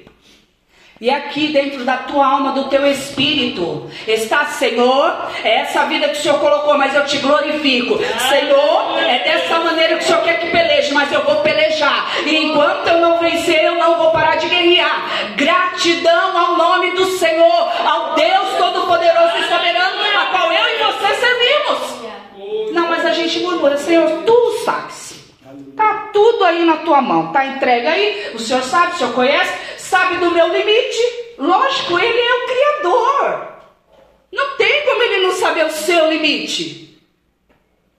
e 1.01 1.09
aqui 1.09 1.47
dentro 1.47 1.85
da 1.85 1.95
tua 1.95 2.25
alma, 2.25 2.51
do 2.51 2.65
teu 2.65 2.85
espírito, 2.85 3.89
está, 4.05 4.45
Senhor, 4.47 5.29
é 5.45 5.59
essa 5.59 5.85
vida 5.85 6.09
que 6.09 6.17
o 6.17 6.21
Senhor 6.21 6.39
colocou, 6.39 6.77
mas 6.77 6.93
eu 6.93 7.05
te 7.05 7.19
glorifico. 7.19 7.97
Senhor, 8.27 8.99
é 8.99 9.19
dessa 9.23 9.59
maneira 9.59 9.95
que 9.95 10.03
o 10.03 10.07
Senhor 10.07 10.21
quer 10.23 10.41
que 10.41 10.49
peleje, 10.49 10.93
mas 10.93 11.09
eu 11.13 11.23
vou 11.23 11.37
pelejar. 11.37 12.11
E 12.25 12.35
enquanto 12.35 12.87
eu 12.87 12.99
não 12.99 13.17
vencer, 13.17 13.63
eu 13.63 13.75
não 13.75 13.97
vou 13.97 14.11
parar 14.11 14.35
de 14.35 14.49
guerrear. 14.49 15.35
Gratidão 15.37 16.37
ao 16.37 16.57
nome 16.57 16.91
do 16.91 17.05
Senhor, 17.17 17.71
ao 17.85 18.15
Deus 18.15 18.57
Todo-Poderoso 18.57 19.37
e 19.37 19.43
Soberano, 19.43 20.01
a 20.19 20.25
qual 20.25 20.51
eu 20.51 20.65
e 20.67 20.83
você 20.83 21.15
servimos. 21.15 22.73
Não, 22.73 22.89
mas 22.89 23.05
a 23.05 23.13
gente 23.13 23.39
murmura, 23.39 23.77
Senhor, 23.77 24.23
tu 24.25 24.61
sabes. 24.65 25.17
Tá 25.77 26.09
tudo 26.11 26.43
aí 26.43 26.65
na 26.65 26.75
tua 26.77 27.01
mão, 27.01 27.31
tá 27.31 27.45
entregue 27.45 27.87
aí. 27.87 28.31
O 28.35 28.39
Senhor 28.39 28.61
sabe, 28.63 28.95
o 28.95 28.97
Senhor 28.97 29.13
conhece 29.13 29.78
sabe 29.89 30.17
do 30.17 30.31
meu 30.31 30.47
limite. 30.47 30.99
Lógico, 31.37 31.97
ele 31.97 32.19
é 32.19 32.33
o 32.35 32.47
Criador. 32.47 33.47
Não 34.31 34.57
tem 34.57 34.85
como 34.85 35.01
ele 35.01 35.25
não 35.25 35.31
saber 35.33 35.65
o 35.65 35.71
seu 35.71 36.11
limite. 36.11 37.01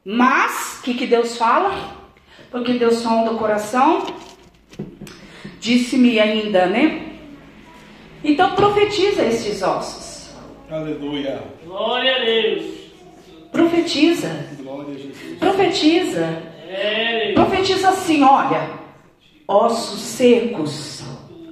Mas, 0.04 0.78
o 0.78 0.82
que, 0.82 0.94
que 0.94 1.06
Deus 1.06 1.36
fala? 1.36 1.72
Porque 2.50 2.74
Deus 2.74 2.96
sonda 2.98 3.32
o 3.32 3.38
coração. 3.38 4.06
Disse-me 5.58 6.20
ainda, 6.20 6.66
né? 6.66 7.16
Então 8.22 8.54
profetiza 8.54 9.24
esses 9.24 9.62
ossos. 9.62 10.30
Aleluia. 10.70 11.42
Glória 11.64 12.16
a 12.16 12.24
Deus. 12.24 12.64
Profetiza. 13.50 14.46
Glória 14.62 14.94
a 14.94 14.98
Jesus. 14.98 15.38
Profetiza. 15.38 16.42
É. 16.68 17.32
Profetiza 17.34 17.88
assim, 17.88 18.22
olha. 18.22 18.78
Ossos 19.48 20.00
secos 20.00 21.02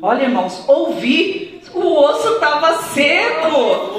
Olha, 0.00 0.22
irmãos, 0.22 0.62
ouvi, 0.68 1.60
o 1.74 2.04
osso 2.04 2.34
estava 2.34 2.72
seco. 2.84 3.96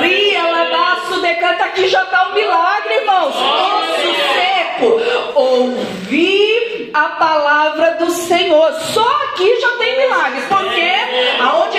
Ria, 0.00 0.42
labaço, 0.50 1.20
decanta, 1.20 1.64
aqui 1.64 1.88
já 1.88 2.02
está 2.04 2.30
um 2.30 2.34
milagre, 2.34 2.94
irmãos. 2.94 3.34
Osso 3.36 4.14
seco. 4.32 5.38
Ouvi 5.38 6.90
a 6.94 7.02
palavra 7.02 7.96
do 7.96 8.10
Senhor. 8.10 8.72
Só 8.94 9.06
aqui 9.24 9.60
já 9.60 9.76
tem 9.76 9.98
milagre. 9.98 10.40
Porque 10.48 10.90
aonde 11.42 11.71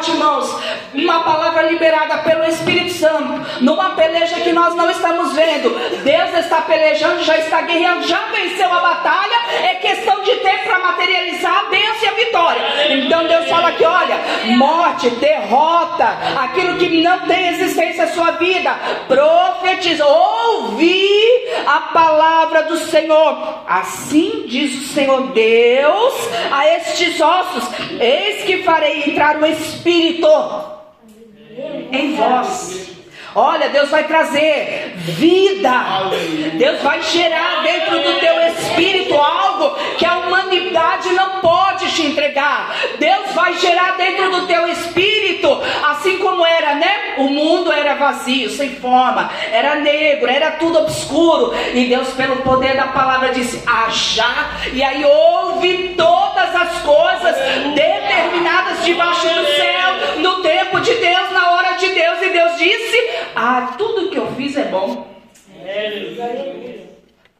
morte, 0.00 0.10
irmãos? 0.10 0.60
Uma 0.94 1.22
palavra 1.22 1.62
liberada 1.62 2.18
pelo 2.18 2.44
Espírito 2.44 2.92
Santo, 2.92 3.62
numa 3.62 3.90
peleja 3.90 4.40
que 4.40 4.52
nós 4.52 4.74
não 4.74 4.90
estamos 4.90 5.34
vendo. 5.34 5.70
Deus 6.02 6.34
está 6.38 6.62
pelejando, 6.62 7.22
já 7.22 7.36
está 7.36 7.60
guerreando, 7.62 8.06
já 8.06 8.20
venceu 8.32 8.72
a 8.72 8.80
batalha. 8.80 9.36
É 9.62 9.74
questão 9.76 10.22
de 10.22 10.36
tempo 10.36 10.64
para 10.64 10.78
materializar 10.78 11.58
a 11.58 11.68
bênção 11.68 12.02
e 12.02 12.06
a 12.06 12.12
vitória. 12.12 12.62
Então 12.90 13.26
Deus 13.26 13.48
fala 13.48 13.68
aqui: 13.68 13.84
olha, 13.84 14.18
morte, 14.56 15.10
derrota, 15.10 16.16
aquilo 16.40 16.78
que 16.78 17.02
não 17.02 17.20
tem 17.26 17.48
existência 17.48 18.06
na 18.06 18.12
sua 18.12 18.30
vida, 18.32 18.74
profetiza, 19.06 20.06
ouvir 20.06 21.20
a 21.66 21.80
palavra 21.80 21.99
do 22.70 22.78
Senhor. 22.78 23.64
Assim 23.66 24.44
diz 24.46 24.72
o 24.74 24.94
Senhor 24.94 25.32
Deus 25.32 26.14
a 26.50 26.66
estes 26.76 27.20
ossos: 27.20 27.64
eis 28.00 28.44
que 28.44 28.62
farei 28.62 29.10
entrar 29.10 29.36
o 29.36 29.46
Espírito 29.46 30.28
em 31.92 32.16
vós. 32.16 32.88
Olha, 33.34 33.68
Deus 33.68 33.88
vai 33.90 34.04
trazer 34.04 34.92
vida. 34.96 35.72
Deus 36.54 36.82
vai 36.82 37.00
gerar 37.02 37.62
dentro 37.62 38.02
do 38.02 38.18
teu 38.18 38.48
espírito 38.48 39.14
algo 39.14 39.76
que 39.96 40.04
a 40.04 40.18
humanidade 40.18 41.10
não 41.10 41.40
pode 41.40 41.69
te 41.92 42.02
entregar. 42.02 42.74
Deus 42.98 43.32
vai 43.32 43.54
gerar 43.54 43.96
dentro 43.96 44.30
do 44.30 44.46
teu 44.46 44.66
espírito, 44.68 45.60
assim 45.88 46.18
como 46.18 46.44
era, 46.44 46.74
né? 46.74 47.14
O 47.18 47.24
mundo 47.24 47.72
era 47.72 47.94
vazio, 47.94 48.50
sem 48.50 48.76
forma, 48.76 49.30
era 49.52 49.76
negro, 49.76 50.28
era 50.28 50.52
tudo 50.52 50.78
obscuro. 50.80 51.54
E 51.74 51.86
Deus, 51.86 52.08
pelo 52.14 52.36
poder 52.36 52.76
da 52.76 52.88
palavra, 52.88 53.30
disse: 53.30 53.62
haja. 53.66 54.50
E 54.72 54.82
aí 54.82 55.04
houve 55.04 55.94
todas 55.96 56.54
as 56.54 56.80
coisas 56.82 57.36
determinadas 57.74 58.84
debaixo 58.84 59.28
do 59.28 59.46
céu, 59.46 60.18
no 60.18 60.42
tempo 60.42 60.80
de 60.80 60.94
Deus, 60.94 61.30
na 61.32 61.50
hora 61.52 61.72
de 61.76 61.88
Deus. 61.88 62.22
E 62.22 62.30
Deus 62.30 62.58
disse: 62.58 63.10
ah, 63.34 63.74
tudo 63.76 64.10
que 64.10 64.16
eu 64.16 64.32
fiz 64.36 64.56
é 64.56 64.64
bom. 64.64 65.08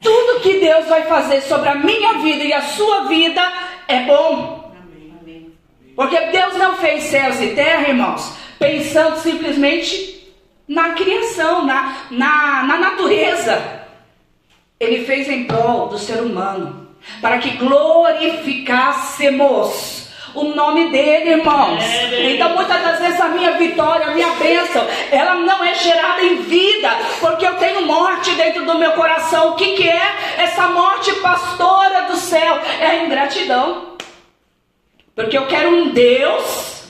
Tudo 0.02 0.40
que 0.40 0.58
Deus 0.58 0.86
vai 0.86 1.02
fazer 1.02 1.42
sobre 1.42 1.68
a 1.68 1.74
minha 1.74 2.14
vida 2.14 2.42
e 2.44 2.52
a 2.52 2.62
sua 2.62 3.04
vida 3.04 3.40
é 3.86 4.04
bom. 4.04 4.72
Porque 5.94 6.18
Deus 6.18 6.56
não 6.56 6.76
fez 6.76 7.04
céus 7.04 7.38
e 7.40 7.48
terra, 7.48 7.88
irmãos, 7.88 8.32
pensando 8.58 9.18
simplesmente 9.18 10.26
na 10.66 10.94
criação, 10.94 11.66
na, 11.66 12.06
na, 12.10 12.62
na 12.62 12.78
natureza. 12.78 13.84
Ele 14.78 15.04
fez 15.04 15.28
em 15.28 15.44
prol 15.44 15.88
do 15.88 15.98
ser 15.98 16.22
humano, 16.22 16.88
para 17.20 17.36
que 17.38 17.50
glorificássemos 17.58 19.99
o 20.34 20.44
nome 20.44 20.90
dele, 20.90 21.30
irmãos. 21.30 21.82
Então, 22.12 22.54
muitas 22.54 22.82
das 22.82 22.98
vezes, 22.98 23.20
a 23.20 23.28
minha 23.28 23.52
vitória, 23.52 24.06
a 24.06 24.10
minha 24.10 24.30
bênção, 24.32 24.86
ela 25.10 25.34
não 25.34 25.64
é 25.64 25.74
gerada 25.74 26.22
em 26.22 26.36
vida, 26.36 26.90
porque 27.20 27.46
eu 27.46 27.56
tenho 27.56 27.86
morte 27.86 28.32
dentro 28.32 28.64
do 28.64 28.78
meu 28.78 28.92
coração. 28.92 29.50
O 29.50 29.54
que, 29.54 29.72
que 29.72 29.88
é 29.88 30.16
essa 30.38 30.68
morte 30.68 31.12
pastora 31.14 32.02
do 32.02 32.16
céu? 32.16 32.60
É 32.80 32.86
a 32.86 33.04
ingratidão. 33.04 33.96
Porque 35.14 35.36
eu 35.36 35.46
quero 35.46 35.70
um 35.70 35.88
Deus 35.90 36.84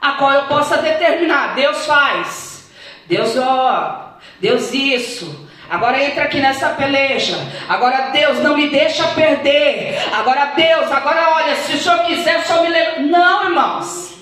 a 0.00 0.12
qual 0.12 0.32
eu 0.32 0.42
possa 0.42 0.78
determinar. 0.78 1.54
Deus 1.54 1.86
faz. 1.86 2.70
Deus 3.06 3.36
ó, 3.36 4.16
Deus 4.40 4.72
isso. 4.72 5.43
Agora 5.68 6.02
entra 6.02 6.24
aqui 6.24 6.40
nessa 6.40 6.70
peleja. 6.70 7.36
Agora 7.68 8.10
Deus 8.10 8.38
não 8.40 8.56
me 8.56 8.68
deixa 8.68 9.06
perder. 9.08 9.98
Agora 10.12 10.52
Deus, 10.56 10.90
agora 10.90 11.30
olha, 11.36 11.54
se 11.56 11.74
o 11.74 11.78
Senhor 11.78 11.98
quiser, 12.04 12.44
Senhor 12.44 12.62
me 12.62 12.68
leva. 12.68 13.00
Não, 13.00 13.44
irmãos. 13.44 14.14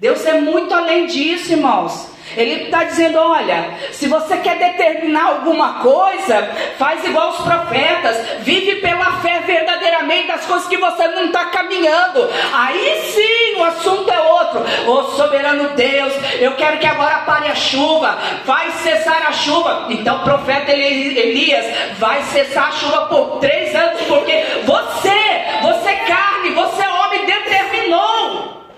Deus 0.00 0.24
é 0.26 0.40
muito 0.40 0.72
além 0.72 1.06
disso, 1.06 1.52
irmãos. 1.52 2.08
Ele 2.36 2.64
está 2.64 2.84
dizendo: 2.84 3.18
olha, 3.18 3.74
se 3.90 4.06
você 4.06 4.36
quer 4.38 4.58
determinar 4.58 5.24
alguma 5.24 5.80
coisa, 5.80 6.42
faz 6.78 7.04
igual 7.04 7.30
os 7.30 7.40
profetas, 7.40 8.16
vive 8.40 8.76
pela 8.76 9.20
fé 9.20 9.27
verdadeiramente 9.48 10.28
das 10.28 10.44
coisas 10.44 10.68
que 10.68 10.76
você 10.76 11.08
não 11.08 11.24
está 11.24 11.46
caminhando. 11.46 12.28
Aí 12.52 13.00
sim 13.14 13.56
o 13.58 13.64
assunto 13.64 14.10
é 14.10 14.20
outro. 14.20 14.60
Ô 14.86 15.02
soberano 15.16 15.70
Deus, 15.70 16.12
eu 16.38 16.52
quero 16.52 16.78
que 16.78 16.86
agora 16.86 17.22
pare 17.22 17.48
a 17.48 17.54
chuva, 17.54 18.18
vai 18.44 18.70
cessar 18.72 19.26
a 19.26 19.32
chuva. 19.32 19.86
Então, 19.88 20.22
profeta 20.22 20.70
Elias, 20.70 21.64
vai 21.98 22.22
cessar 22.24 22.68
a 22.68 22.72
chuva 22.72 23.06
por 23.06 23.38
três 23.38 23.74
anos, 23.74 24.02
porque 24.02 24.44
você, 24.64 25.18
você 25.62 25.88
é 25.88 26.04
carne, 26.06 26.50
você 26.50 26.82
é 26.82 26.90
homem, 26.90 27.24
determinou. 27.24 28.68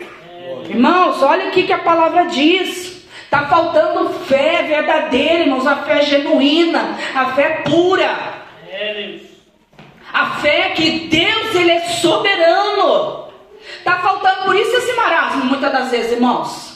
Irmãos, 0.69 1.21
olha 1.21 1.49
o 1.49 1.51
que, 1.51 1.65
que 1.65 1.73
a 1.73 1.79
palavra 1.79 2.27
diz. 2.27 2.91
Está 3.25 3.47
faltando 3.47 4.11
fé 4.25 4.63
verdadeira, 4.63 5.45
irmãos, 5.45 5.67
a 5.67 5.77
fé 5.77 6.03
genuína, 6.03 6.97
a 7.15 7.27
fé 7.27 7.63
pura. 7.65 8.41
A 10.13 10.27
fé 10.41 10.71
que 10.71 11.09
Deus 11.09 11.55
ele 11.55 11.73
é 11.73 11.81
soberano. 11.81 13.29
Está 13.79 13.99
faltando 13.99 14.45
por 14.45 14.57
isso 14.57 14.77
esse 14.77 14.93
marasmo, 14.95 15.45
muitas 15.45 15.73
das 15.73 15.91
vezes, 15.91 16.13
irmãos. 16.13 16.71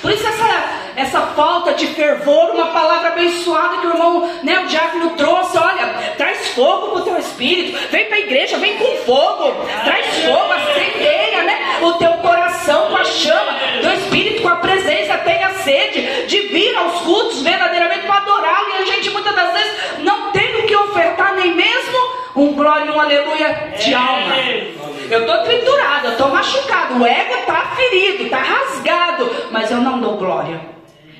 Por 0.00 0.10
isso 0.10 0.26
essa, 0.26 0.64
essa 0.96 1.20
falta 1.28 1.74
de 1.74 1.86
fervor, 1.88 2.50
uma 2.50 2.68
palavra 2.68 3.08
abençoada 3.08 3.78
que 3.78 3.86
o 3.86 3.90
irmão, 3.90 4.30
né, 4.42 4.60
o 4.60 4.66
diácono 4.66 5.10
trouxe, 5.10 5.56
olha, 5.58 5.86
traz 6.16 6.48
fogo 6.48 6.88
para 6.88 7.00
o 7.00 7.02
teu 7.02 7.18
espírito, 7.18 7.78
vem 7.90 8.06
para 8.06 8.16
a 8.16 8.20
igreja, 8.20 8.58
vem 8.58 8.76
com 8.76 8.96
fogo, 8.98 9.54
traz 9.84 10.06
fogo, 10.24 10.52
acendeia, 10.52 11.44
né, 11.44 11.78
o 11.82 11.92
teu 11.94 12.12
coração 12.14 12.88
com 12.88 12.96
a 12.96 13.04
chama, 13.04 13.52
do 13.82 13.92
espírito 13.92 14.42
com 14.42 14.48
a 14.48 14.56
presença, 14.56 15.18
tenha 15.18 15.50
sede 15.50 16.26
de 16.26 16.40
vir 16.48 16.76
aos 16.76 17.00
cultos 17.02 17.42
verdadeiramente 17.42 18.06
para 18.06 18.16
adorá-lo, 18.16 18.68
e 18.70 18.82
a 18.82 18.84
gente 18.86 19.10
muitas 19.10 19.34
das 19.34 19.52
vezes 19.52 19.72
não 20.00 20.32
tem 20.32 20.60
o 20.60 20.66
que 20.66 20.76
ofertar 20.76 21.34
nem 21.34 21.54
mesmo 21.54 21.98
um 22.36 22.53
glória 22.64 22.86
e 22.86 22.90
um 22.90 22.98
aleluia 22.98 23.74
de 23.78 23.92
alma. 23.92 24.36
Eu 25.10 25.20
estou 25.20 25.42
triturado, 25.42 26.06
eu 26.06 26.12
estou 26.12 26.30
machucado, 26.30 26.98
o 26.98 27.06
ego 27.06 27.34
está 27.40 27.60
ferido, 27.76 28.22
está 28.24 28.38
rasgado, 28.38 29.30
mas 29.50 29.70
eu 29.70 29.82
não 29.82 30.00
dou 30.00 30.16
glória. 30.16 30.58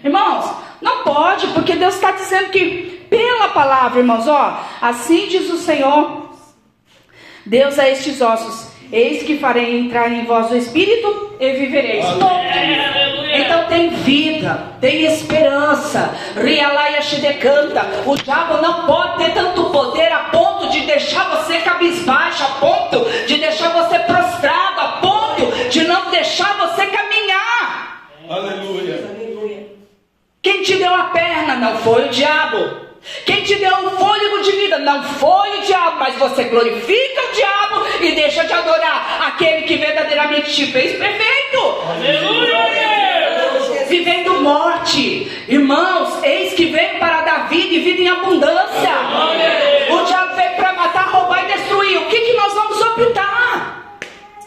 Irmãos, 0.03 0.51
não 0.81 1.05
pode, 1.05 1.49
porque 1.49 1.77
Deus 1.77 1.97
está 1.97 2.13
dizendo 2.13 2.49
que 2.49 3.07
pela 3.11 3.49
palavra, 3.49 3.99
irmãos, 3.99 4.27
ó, 4.27 4.59
assim 4.81 5.29
diz 5.29 5.51
o 5.51 5.59
Senhor, 5.59 6.31
Deus 7.45 7.79
a 7.79 7.91
estes 7.91 8.23
ossos, 8.23 8.74
eis 8.93 9.23
que 9.23 9.39
farei 9.39 9.79
entrar 9.79 10.11
em 10.13 10.25
vós 10.25 10.51
o 10.51 10.57
Espírito 10.57 11.37
e 11.41 11.53
vivereis. 11.53 12.05
Então 13.35 13.65
tem 13.67 13.91
vida, 13.91 14.75
tem 14.81 15.05
esperança. 15.05 16.15
Rialaia 16.37 17.01
decanta. 17.21 17.87
O 18.07 18.15
diabo 18.17 18.63
não 18.63 18.87
pode 18.87 19.25
ter 19.25 19.33
tanto 19.33 19.71
poder 19.71 20.13
a 20.13 20.25
ponto 20.25 20.69
de 20.71 20.81
deixar 20.81 21.29
você 21.31 21.59
cabisbaixo, 21.59 22.45
a 22.45 22.49
ponto 22.61 23.05
de 23.27 23.39
deixar 23.39 23.71
você 23.71 23.99
prostrado, 24.01 24.81
a 24.81 24.89
ponto 25.01 25.69
de 25.71 25.85
não 25.85 26.11
deixar 26.11 26.57
você 26.59 26.87
caminhar. 26.87 28.09
Aleluia. 28.29 29.15
Quem 30.43 30.63
te 30.63 30.77
deu 30.77 30.95
a 30.95 31.05
perna 31.05 31.57
não 31.57 31.79
foi 31.79 32.07
o 32.07 32.11
diabo. 32.11 32.84
Quem 33.27 33.43
te 33.43 33.55
deu 33.57 33.75
o 33.87 33.91
fôlego 33.93 34.41
de 34.41 34.53
vida 34.53 34.79
não 34.79 35.03
foi 35.03 35.59
o 35.59 35.63
diabo, 35.63 35.99
mas 35.99 36.15
você 36.17 36.45
glorifica 36.45 37.23
o 37.23 37.33
diabo 37.33 37.87
e 38.01 38.13
deixa 38.13 38.45
de 38.45 38.53
adorar 38.53 39.27
aquele 39.29 39.63
que 39.63 39.77
verdadeiramente 39.77 40.53
te 40.55 40.67
fez 40.73 40.99
perfeito. 40.99 41.83
Aleluia! 41.91 42.65
Vivendo 43.89 44.41
morte, 44.41 45.45
irmãos, 45.49 46.23
eis 46.25 46.55
que 46.55 46.67
veio 46.67 46.99
para 46.99 47.21
dar 47.23 47.49
vida 47.49 47.75
e 47.75 47.81
vida 47.81 48.03
em 48.03 48.09
abundância. 48.09 48.91
O 49.91 50.05
diabo 50.05 50.35
veio 50.35 50.57
para 50.57 50.73
matar, 50.73 51.09
roubar 51.11 51.45
e 51.45 51.53
destruir. 51.53 51.99
O 51.99 52.07
que, 52.07 52.21
que 52.21 52.33
nós 52.33 52.55
vamos 52.55 52.81
optar? 52.81 53.99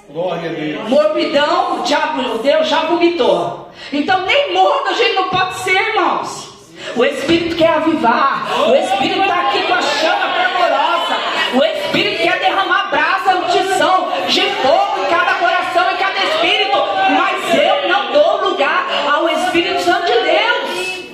Glória 0.10 0.50
a 0.50 0.54
Deus. 0.54 0.90
Morbidão, 0.90 1.80
o 1.80 1.84
diabo, 1.84 2.40
Deus 2.40 2.68
já 2.68 2.82
vomitou. 2.86 3.70
Então 3.94 4.26
nem 4.26 4.54
morto 4.54 4.90
a 4.90 4.94
gente 4.94 5.14
não 5.14 5.30
pode 5.30 5.60
ser, 5.60 5.80
irmãos. 5.80 6.47
O 6.96 7.06
Espírito 7.06 7.56
quer 7.56 7.70
avivar. 7.70 8.48
O 8.70 8.76
Espírito 8.76 9.22
está 9.22 9.40
aqui 9.48 9.62
com 9.64 9.74
a 9.74 9.82
chama 9.82 10.34
fervorosa. 10.34 11.16
O 11.54 11.64
Espírito 11.64 12.24
quer 12.24 12.40
derramar 12.40 12.90
brasa, 12.90 13.36
unção 13.38 14.08
de 14.28 14.42
fogo 14.42 15.02
em 15.02 15.10
cada 15.10 15.34
coração 15.36 15.92
e 15.92 15.98
cada 15.98 16.18
espírito. 16.18 16.78
Mas 17.18 17.56
eu 17.56 17.90
não 17.90 18.12
dou 18.12 18.50
lugar 18.50 18.86
ao 19.14 19.30
Espírito 19.30 19.82
Santo 19.82 20.06
de 20.06 20.14
Deus. 20.14 21.08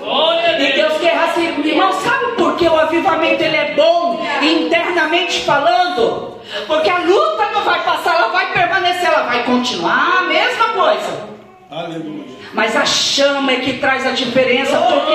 E 0.59 0.73
Deus 0.73 0.97
quer 0.99 1.17
assim, 1.17 1.61
irmão, 1.67 1.91
sabe 1.93 2.35
por 2.37 2.55
que 2.55 2.67
o 2.67 2.79
avivamento 2.79 3.43
ele 3.43 3.57
é 3.57 3.73
bom 3.73 4.25
internamente 4.41 5.43
falando? 5.43 6.37
Porque 6.67 6.89
a 6.89 6.99
luta 6.99 7.51
não 7.53 7.63
vai 7.63 7.81
passar, 7.83 8.15
ela 8.15 8.27
vai 8.29 8.51
permanecer, 8.53 9.05
ela 9.05 9.23
vai 9.23 9.43
continuar 9.43 10.19
a 10.19 10.21
mesma 10.23 10.69
coisa. 10.69 11.32
Aleluia. 11.75 12.25
Mas 12.53 12.75
a 12.75 12.85
chama 12.85 13.51
é 13.51 13.55
que 13.55 13.73
traz 13.79 14.05
a 14.05 14.11
diferença. 14.11 14.77
Porque 14.77 15.11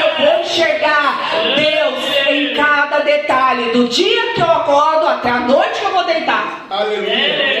eu 0.00 0.26
vou 0.26 0.40
enxergar 0.40 1.30
Deus 1.54 2.28
em 2.28 2.54
cada 2.54 3.00
detalhe. 3.00 3.70
Do 3.72 3.86
dia 3.86 4.32
que 4.32 4.40
eu 4.40 4.50
acordo 4.50 5.06
até 5.06 5.28
a 5.28 5.40
noite 5.40 5.78
que 5.78 5.84
eu 5.84 5.90
vou 5.90 6.04
deitar. 6.04 6.66
Aleluia. 6.70 7.55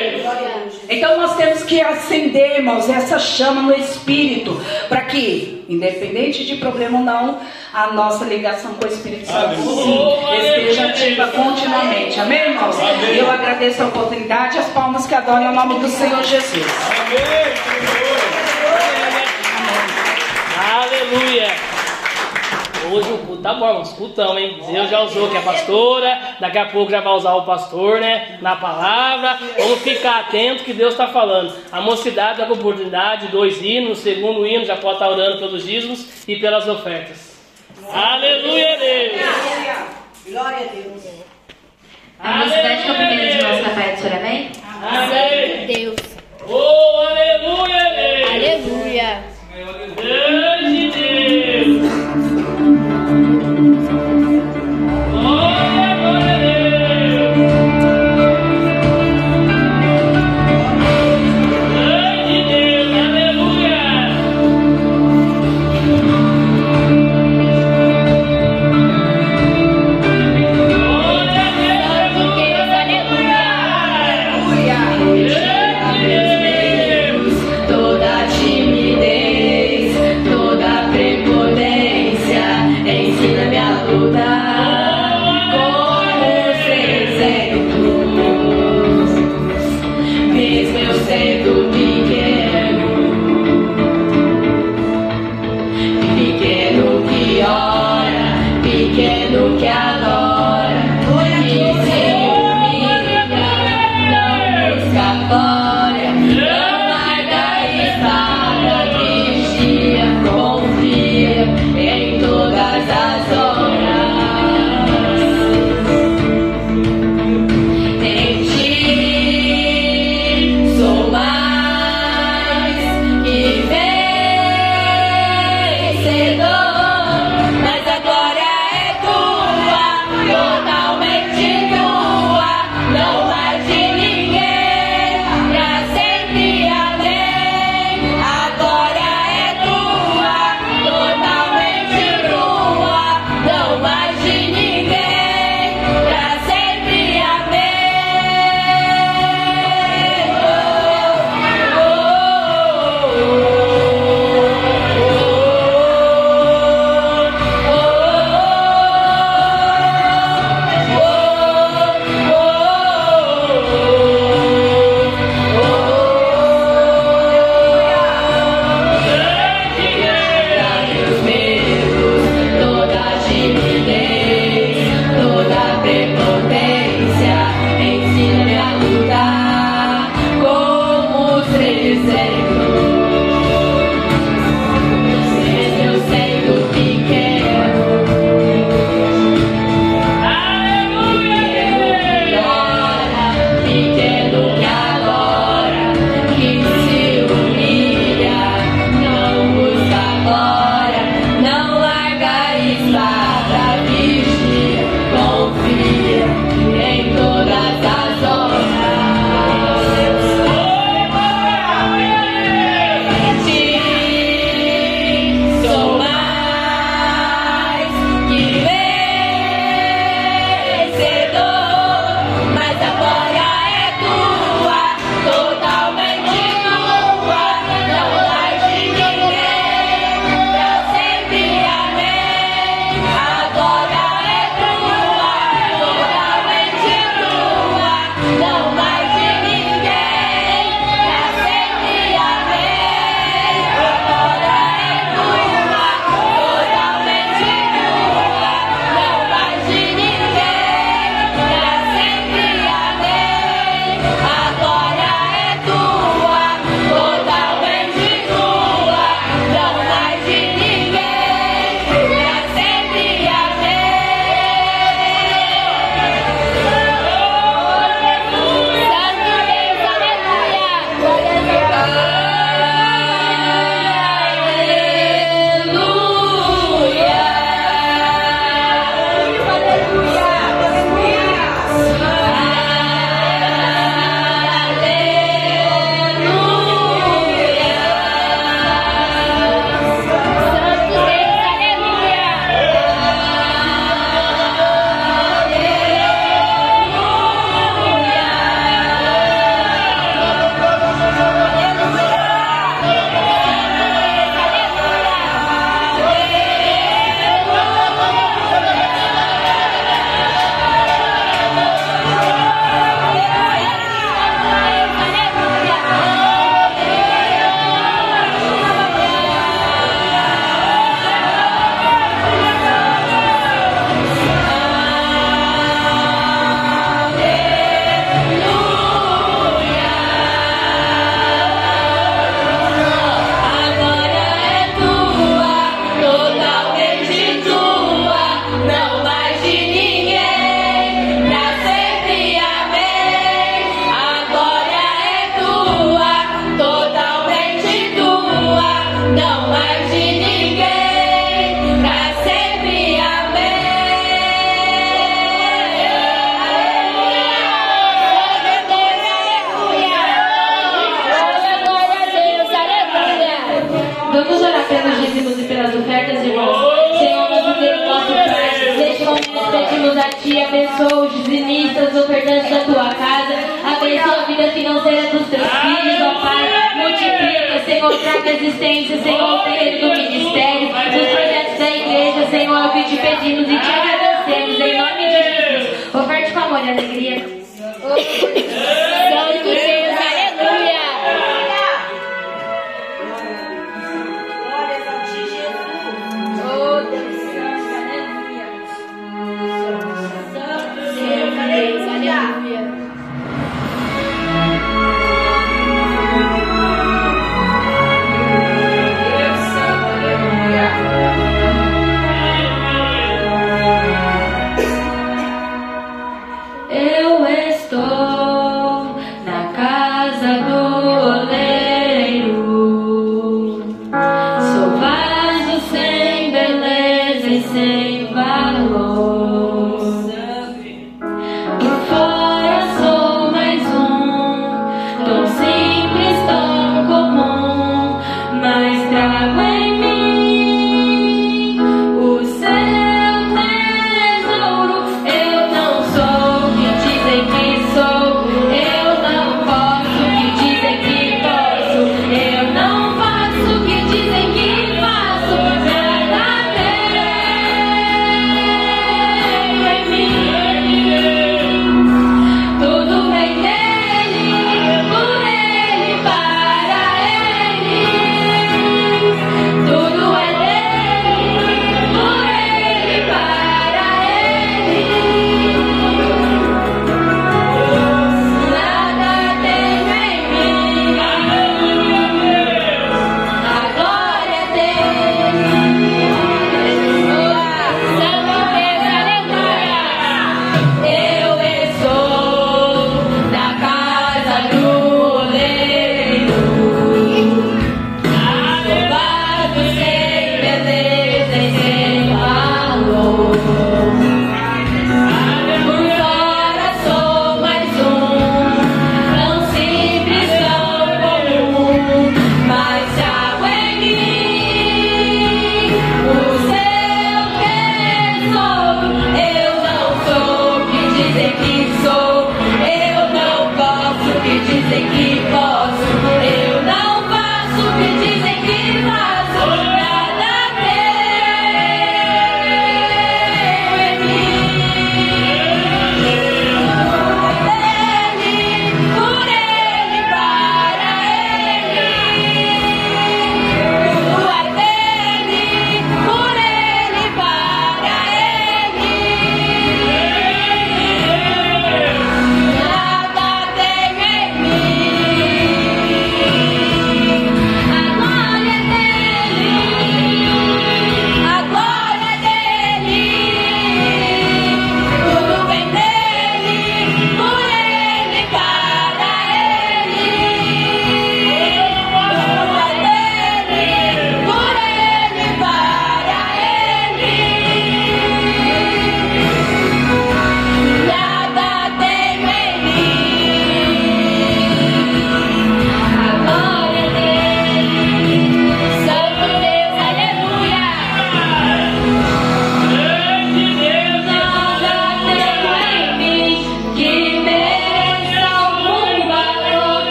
Então 0.88 1.20
nós 1.20 1.36
temos 1.36 1.62
que 1.64 1.80
acender, 1.80 2.58
irmãos, 2.58 2.88
essa 2.88 3.18
chama 3.18 3.62
no 3.62 3.74
espírito, 3.74 4.60
para 4.88 5.02
que, 5.02 5.64
independente 5.68 6.44
de 6.44 6.56
problema 6.56 6.98
ou 6.98 7.04
não, 7.04 7.40
a 7.74 7.92
nossa 7.92 8.24
ligação 8.24 8.74
com 8.74 8.86
o 8.86 8.88
Espírito 8.88 9.26
Santo 9.26 9.56
sim, 9.56 9.98
esteja 10.38 10.86
ativa 10.86 11.26
continuamente. 11.28 12.18
Amém, 12.18 12.50
irmãos? 12.50 12.76
E 13.12 13.18
eu 13.18 13.30
agradeço 13.30 13.82
a 13.82 13.86
oportunidade, 13.86 14.58
as 14.58 14.68
palmas 14.68 15.06
que 15.06 15.14
adoram 15.14 15.50
o 15.50 15.54
nome 15.54 15.80
do 15.80 15.88
Senhor 15.88 16.22
Jesus. 16.22 16.66
Aleluia. 20.72 21.75
Hoje 22.92 23.12
o 23.12 23.18
culto 23.18 23.42
tá 23.42 23.54
bom, 23.54 23.68
irmãos. 23.68 23.92
Cultão, 23.92 24.38
hein? 24.38 24.58
Deus 24.70 24.88
já 24.90 25.00
usou 25.02 25.28
que 25.28 25.36
é 25.36 25.40
pastora, 25.40 26.36
daqui 26.38 26.58
a 26.58 26.66
pouco 26.66 26.90
já 26.90 27.00
vai 27.00 27.14
usar 27.14 27.34
o 27.34 27.44
pastor, 27.44 28.00
né? 28.00 28.38
Na 28.40 28.56
palavra. 28.56 29.38
Vamos 29.58 29.80
ficar 29.82 30.20
atento 30.20 30.64
que 30.64 30.72
Deus 30.72 30.92
está 30.92 31.08
falando. 31.08 31.52
A 31.72 31.80
mocidade 31.80 32.38
dá 32.38 32.46
a 32.46 32.52
oportunidade, 32.52 33.28
dois 33.28 33.62
hinos, 33.62 33.98
o 33.98 34.02
segundo 34.02 34.46
hino 34.46 34.64
já 34.64 34.76
pode 34.76 34.94
estar 34.94 35.08
orando 35.08 35.38
pelos 35.38 35.64
dízimos 35.64 36.28
e 36.28 36.36
pelas 36.36 36.68
ofertas. 36.68 37.36
Aleluia, 37.92 38.76
Deus! 38.78 39.20
Glória 40.28 40.58
a 40.58 40.74
Deus. 40.74 41.26
A 42.18 42.36
mocidade 42.38 42.82
que 42.82 42.88
é 42.88 42.92
o 42.92 42.94
primeiro 42.94 43.36
de 43.36 43.42
nós 43.42 43.62
na 43.62 43.70
paz 43.70 43.98
do 43.98 44.02
Senhor, 44.02 44.18
amém? 44.18 44.50
Amém! 44.82 45.66
Deus. 45.66 45.96
Oh, 46.48 47.06
aleluia, 47.08 47.84
Deus! 47.94 48.30
Aleluia. 48.30 49.36
Grande 49.96 50.85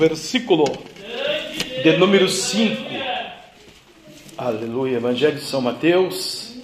versículo 0.00 0.64
de 1.82 1.96
número 1.98 2.26
5. 2.26 2.90
Aleluia. 4.34 4.96
Evangelho 4.96 5.36
de 5.36 5.42
São 5.42 5.60
Mateus. 5.60 6.54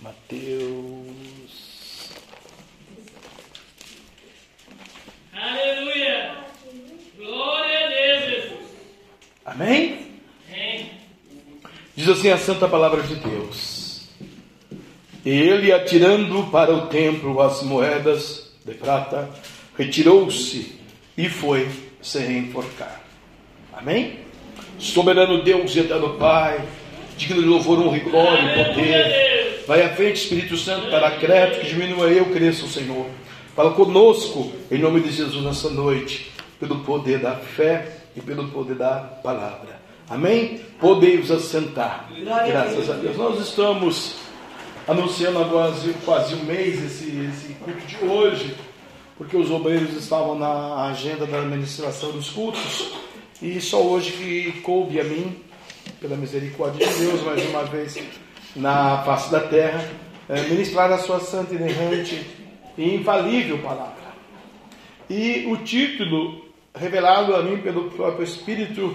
Mateus. 0.00 1.04
Aleluia. 5.32 6.34
Glória 7.16 7.84
a 7.84 7.88
Deus, 7.88 8.24
Jesus. 8.24 8.70
Amém? 9.46 10.06
Amém. 10.48 10.90
Diz 11.94 12.08
assim 12.08 12.30
a 12.30 12.36
santa 12.36 12.66
palavra 12.66 13.04
de 13.04 13.14
Deus. 13.14 14.08
E 15.24 15.30
ele, 15.30 15.72
atirando 15.72 16.50
para 16.50 16.74
o 16.74 16.88
templo 16.88 17.40
as 17.40 17.62
moedas 17.62 18.52
de 18.66 18.74
prata, 18.74 19.30
retirou-se 19.78 20.80
e 21.16 21.28
foi 21.28 21.93
se 22.04 22.18
enforcar. 22.18 23.00
Amém? 23.72 24.20
Soberano 24.78 25.42
Deus 25.42 25.74
e 25.74 25.80
eterno 25.80 26.16
Pai, 26.18 26.62
digno 27.16 27.42
de 27.42 27.48
louvor, 27.48 27.80
honra 27.80 27.96
e 27.96 28.00
glória 28.00 28.42
e 28.42 28.64
poder. 28.64 29.64
Vai 29.66 29.82
à 29.82 29.88
frente, 29.88 30.16
Espírito 30.16 30.56
Santo, 30.58 30.90
para 30.90 31.12
crédito 31.12 31.60
que 31.60 31.68
diminua 31.68 32.08
eu, 32.08 32.26
cresça 32.26 32.66
o 32.66 32.68
Senhor. 32.68 33.06
Fala 33.56 33.72
conosco, 33.72 34.52
em 34.70 34.78
nome 34.78 35.00
de 35.00 35.10
Jesus, 35.10 35.42
nessa 35.42 35.70
noite, 35.70 36.30
pelo 36.60 36.80
poder 36.80 37.20
da 37.20 37.36
fé 37.36 37.96
e 38.14 38.20
pelo 38.20 38.48
poder 38.48 38.74
da 38.74 38.96
palavra. 38.96 39.80
Amém? 40.08 40.60
Podemos 40.78 41.30
assentar. 41.30 42.10
Graças 42.22 42.90
a 42.90 42.94
Deus. 42.94 43.16
Nós 43.16 43.40
estamos 43.40 44.16
anunciando 44.86 45.38
há 45.38 45.48
quase, 45.48 45.94
quase 46.04 46.34
um 46.34 46.44
mês 46.44 46.84
esse, 46.84 47.04
esse 47.30 47.54
culto 47.54 47.86
de 47.86 48.04
hoje, 48.04 48.54
porque 49.16 49.36
os 49.36 49.50
obreiros 49.50 49.94
estavam 49.94 50.38
na 50.38 50.86
agenda 50.86 51.26
da 51.26 51.40
administração 51.40 52.10
dos 52.12 52.30
cultos, 52.30 52.92
e 53.40 53.60
só 53.60 53.82
hoje 53.82 54.12
que 54.12 54.60
coube 54.60 55.00
a 55.00 55.04
mim, 55.04 55.36
pela 56.00 56.16
misericórdia 56.16 56.86
de 56.86 56.94
Deus, 56.94 57.22
mais 57.22 57.48
uma 57.48 57.64
vez 57.64 57.98
na 58.56 59.02
face 59.04 59.30
da 59.30 59.40
terra, 59.40 59.88
eh, 60.28 60.42
ministrar 60.42 60.90
a 60.92 60.98
sua 60.98 61.20
santa, 61.20 61.54
inerrante 61.54 62.24
e 62.76 62.94
infalível 62.94 63.58
palavra. 63.58 64.04
E 65.08 65.46
o 65.48 65.56
título 65.58 66.44
revelado 66.74 67.36
a 67.36 67.42
mim 67.42 67.58
pelo 67.58 67.90
próprio 67.90 68.24
Espírito 68.24 68.94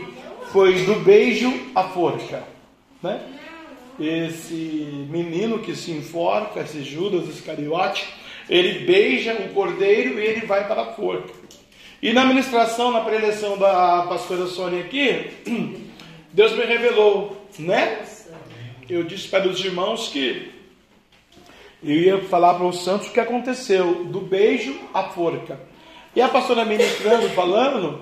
foi 0.51 0.83
Do 0.83 0.95
Beijo 1.01 1.51
à 1.75 1.83
Forca. 1.83 2.43
Né? 3.01 3.21
Esse 3.99 5.05
menino 5.09 5.59
que 5.59 5.75
se 5.75 5.91
enforca, 5.91 6.61
esse 6.61 6.83
Judas 6.83 7.27
Iscariote, 7.27 8.07
ele 8.49 8.85
beija 8.85 9.33
o 9.33 9.49
cordeiro 9.49 10.19
e 10.19 10.25
ele 10.25 10.45
vai 10.45 10.67
para 10.67 10.81
a 10.81 10.93
forca. 10.93 11.33
E 12.01 12.13
na 12.13 12.25
ministração, 12.25 12.91
na 12.91 13.01
preleção 13.01 13.57
da 13.57 14.05
pastora 14.07 14.47
Sônia 14.47 14.81
aqui, 14.81 15.31
Deus 16.33 16.53
me 16.53 16.63
revelou, 16.63 17.45
né? 17.59 17.99
Eu 18.89 19.03
disse 19.03 19.27
para 19.27 19.47
os 19.47 19.63
irmãos 19.63 20.07
que 20.07 20.51
eu 21.83 21.95
ia 21.95 22.21
falar 22.23 22.55
para 22.55 22.65
os 22.65 22.83
santos 22.83 23.07
o 23.07 23.11
que 23.11 23.19
aconteceu, 23.19 24.05
do 24.05 24.21
beijo 24.21 24.79
à 24.93 25.03
forca. 25.03 25.59
E 26.15 26.21
a 26.21 26.27
pastora 26.27 26.65
ministrando, 26.65 27.29
falando, 27.29 28.01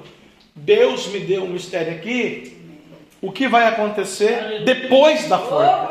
Deus 0.55 1.07
me 1.07 1.19
deu 1.19 1.43
um 1.43 1.49
mistério 1.49 1.93
aqui, 1.93 2.57
o 3.21 3.31
que 3.31 3.47
vai 3.47 3.67
acontecer 3.67 4.63
depois 4.63 5.27
da 5.27 5.39
forca. 5.39 5.87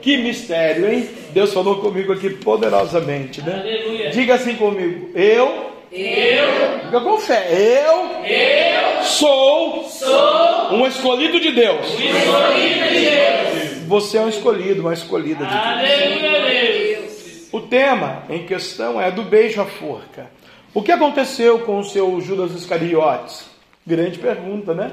Que 0.00 0.18
mistério, 0.18 0.92
hein? 0.92 1.23
Deus 1.34 1.52
falou 1.52 1.80
comigo 1.80 2.12
aqui 2.12 2.30
poderosamente, 2.30 3.42
né? 3.42 3.60
Aleluia. 3.60 4.10
Diga 4.10 4.36
assim 4.36 4.54
comigo, 4.54 5.10
eu, 5.16 5.72
Eu, 5.90 6.84
diga 6.84 7.00
com 7.00 7.18
fé, 7.18 7.48
eu, 7.50 8.24
eu 8.24 9.02
sou, 9.02 9.84
sou 9.88 10.74
um 10.74 10.86
escolhido 10.86 11.40
de 11.40 11.50
Deus. 11.50 11.86
o 11.90 12.00
escolhido 12.00 12.88
de 12.88 13.00
Deus. 13.00 13.78
Você 13.88 14.16
é 14.16 14.20
um 14.20 14.28
escolhido, 14.28 14.80
uma 14.80 14.94
escolhida 14.94 15.44
de 15.44 15.50
Deus. 15.50 15.66
Aleluia, 15.66 17.00
Deus. 17.00 17.48
O 17.50 17.60
tema 17.60 18.22
em 18.30 18.46
questão 18.46 19.00
é 19.00 19.10
do 19.10 19.22
beijo 19.24 19.60
à 19.60 19.64
forca. 19.64 20.30
O 20.72 20.82
que 20.82 20.92
aconteceu 20.92 21.58
com 21.60 21.80
o 21.80 21.84
seu 21.84 22.20
Judas 22.20 22.52
Iscariotes? 22.52 23.44
Grande 23.84 24.20
pergunta, 24.20 24.72
né? 24.72 24.92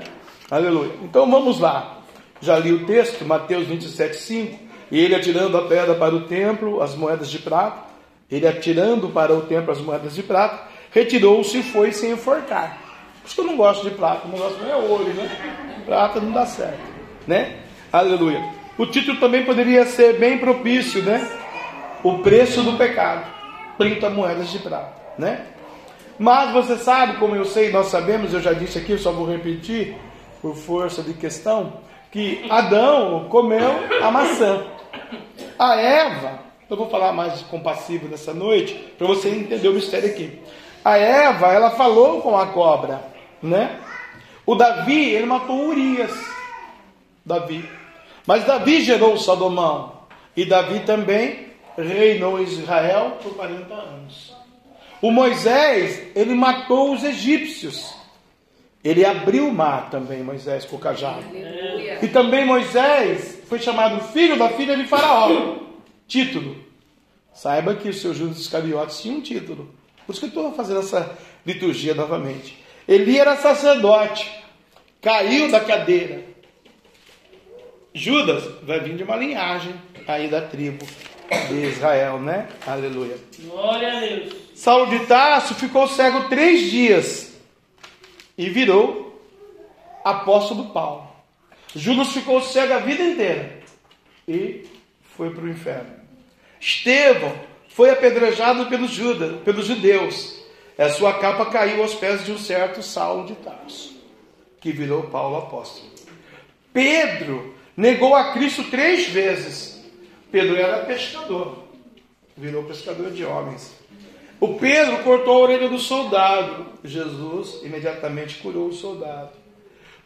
Aleluia. 0.50 0.92
Então 1.04 1.30
vamos 1.30 1.60
lá. 1.60 2.00
Já 2.42 2.58
li 2.58 2.72
o 2.74 2.86
texto, 2.88 3.24
Mateus 3.26 3.68
27, 3.68 4.16
5. 4.18 4.71
E 4.92 5.00
ele 5.00 5.16
atirando 5.16 5.58
a 5.58 5.64
pedra 5.68 5.96
para 5.96 6.14
o 6.14 6.26
templo, 6.28 6.82
as 6.82 6.96
moedas 6.96 7.32
de 7.32 7.40
prata. 7.40 7.90
Ele 8.30 8.46
atirando 8.46 9.10
para 9.10 9.34
o 9.34 9.42
templo 9.42 9.72
as 9.72 9.80
moedas 9.80 10.14
de 10.14 10.22
prata, 10.22 10.68
retirou-se 10.92 11.58
e 11.60 11.64
foi 11.64 11.92
sem 11.92 12.12
enforcar. 12.12 12.78
Por 13.22 13.28
isso 13.28 13.36
que 13.36 13.42
eu 13.42 13.46
não 13.46 13.58
gosto 13.58 13.90
de 13.90 13.96
prata, 13.96 14.28
não 14.28 14.38
gosto 14.38 14.64
é 14.64 14.76
ouro, 14.76 15.06
né? 15.06 15.30
Prata 15.86 16.20
não 16.20 16.32
dá 16.32 16.46
certo, 16.46 16.80
né? 17.28 17.58
Aleluia. 17.92 18.44
O 18.78 18.86
título 18.86 19.20
também 19.20 19.46
poderia 19.46 19.86
ser 19.86 20.18
bem 20.18 20.38
propício, 20.38 21.04
né? 21.04 21.30
O 22.04 22.20
preço 22.20 22.64
do 22.64 22.78
pecado, 22.78 23.26
30 23.78 24.10
moedas 24.10 24.50
de 24.50 24.60
prata, 24.60 24.94
né? 25.18 25.46
Mas 26.18 26.52
você 26.52 26.78
sabe, 26.78 27.18
como 27.18 27.36
eu 27.36 27.46
sei, 27.46 27.72
nós 27.72 27.88
sabemos, 27.88 28.34
eu 28.34 28.42
já 28.42 28.54
disse 28.54 28.78
aqui, 28.78 28.94
eu 28.94 28.98
só 28.98 29.12
vou 29.12 29.28
repetir 29.28 29.96
por 30.42 30.56
força 30.56 31.02
de 31.02 31.14
questão, 31.14 31.74
que 32.12 32.46
Adão 32.50 33.28
comeu 33.30 33.72
a 34.02 34.12
maçã. 34.12 34.66
A 35.58 35.76
Eva, 35.76 36.40
eu 36.70 36.78
vou 36.78 36.90
falar 36.90 37.12
mais 37.12 37.42
compassivo 37.42 38.08
nessa 38.08 38.34
noite, 38.34 38.74
para 38.98 39.08
você 39.08 39.30
entender 39.30 39.68
o 39.68 39.74
mistério 39.74 40.10
aqui. 40.10 40.40
A 40.84 40.98
Eva, 40.98 41.54
ela 41.54 41.72
falou 41.72 42.22
com 42.22 42.38
a 42.38 42.48
cobra, 42.48 43.04
né? 43.42 43.80
O 44.46 44.56
Davi, 44.56 45.12
ele 45.12 45.26
matou 45.26 45.68
Urias. 45.68 46.12
Davi. 47.26 47.68
Mas 48.26 48.46
Davi 48.46 48.82
gerou 48.82 49.18
Salomão. 49.18 50.02
E 50.36 50.46
Davi 50.46 50.80
também 50.82 51.48
reinou 51.78 52.42
Israel 52.42 53.18
por 53.22 53.36
40 53.36 53.74
anos. 53.74 54.36
O 55.02 55.12
Moisés, 55.12 56.16
ele 56.16 56.34
matou 56.34 56.94
os 56.94 57.04
egípcios. 57.04 57.96
Ele 58.84 59.06
abriu 59.06 59.48
o 59.48 59.54
mar 59.54 59.90
também, 59.90 60.24
Moisés, 60.24 60.66
com 60.66 60.76
o 60.76 60.80
cajado. 60.80 61.24
E 62.02 62.08
também 62.08 62.46
Moisés 62.46 63.41
foi 63.52 63.60
chamado 63.60 64.02
filho 64.14 64.38
da 64.38 64.48
filha 64.48 64.78
de 64.78 64.86
Faraó. 64.86 65.58
Título. 66.08 66.56
Saiba 67.34 67.76
que 67.76 67.90
o 67.90 67.94
seu 67.94 68.14
Judas 68.14 68.40
Iscariotes 68.40 69.02
tinha 69.02 69.14
um 69.14 69.20
título. 69.20 69.76
Por 70.06 70.14
isso 70.14 70.22
que 70.22 70.28
eu 70.28 70.30
estou 70.30 70.54
fazendo 70.54 70.80
essa 70.80 71.18
liturgia 71.46 71.94
novamente. 71.94 72.58
Eli 72.88 73.20
era 73.20 73.36
sacerdote. 73.36 74.32
Caiu 75.02 75.52
da 75.52 75.60
cadeira. 75.60 76.24
Judas 77.94 78.42
vai 78.64 78.80
vir 78.80 78.96
de 78.96 79.04
uma 79.04 79.18
linhagem 79.18 79.76
aí 80.08 80.30
da 80.30 80.42
tribo 80.42 80.86
de 81.50 81.56
Israel, 81.66 82.22
né? 82.22 82.48
Aleluia. 82.66 83.18
Glória 83.38 83.98
a 83.98 84.00
Deus. 84.00 84.34
Saulo 84.56 84.98
de 84.98 85.06
Tarso 85.08 85.56
ficou 85.56 85.90
cego 85.90 86.30
três 86.30 86.72
dias 86.72 87.38
e 88.38 88.50
virou 88.50 89.22
apóstolo 90.06 90.70
Paulo. 90.70 91.11
Judas 91.76 92.10
ficou 92.10 92.42
cego 92.42 92.74
a 92.74 92.80
vida 92.80 93.04
inteira 93.04 93.60
e 94.28 94.66
foi 95.16 95.30
para 95.30 95.44
o 95.44 95.50
inferno. 95.50 95.92
Estevão 96.60 97.34
foi 97.70 97.90
apedrejado 97.90 98.68
pelos, 98.68 98.92
Judas, 98.92 99.42
pelos 99.42 99.66
judeus. 99.66 100.42
A 100.78 100.90
sua 100.90 101.14
capa 101.14 101.46
caiu 101.46 101.82
aos 101.82 101.94
pés 101.94 102.26
de 102.26 102.32
um 102.32 102.38
certo 102.38 102.82
Saulo 102.82 103.26
de 103.26 103.36
Tarso, 103.36 103.96
que 104.60 104.72
virou 104.72 105.04
Paulo 105.04 105.38
apóstolo. 105.38 105.90
Pedro 106.74 107.56
negou 107.76 108.16
a 108.16 108.34
Cristo 108.34 108.64
três 108.66 109.08
vezes. 109.10 109.84
Pedro 110.32 110.56
era 110.56 110.86
pescador, 110.86 111.66
virou 112.36 112.64
pescador 112.64 113.12
de 113.12 113.24
homens. 113.26 113.76
O 114.40 114.56
Pedro 114.56 115.04
cortou 115.04 115.36
a 115.36 115.40
orelha 115.40 115.70
do 115.70 115.78
soldado. 115.78 116.66
Jesus 116.84 117.62
imediatamente 117.64 118.38
curou 118.38 118.70
o 118.70 118.74
soldado. 118.74 119.41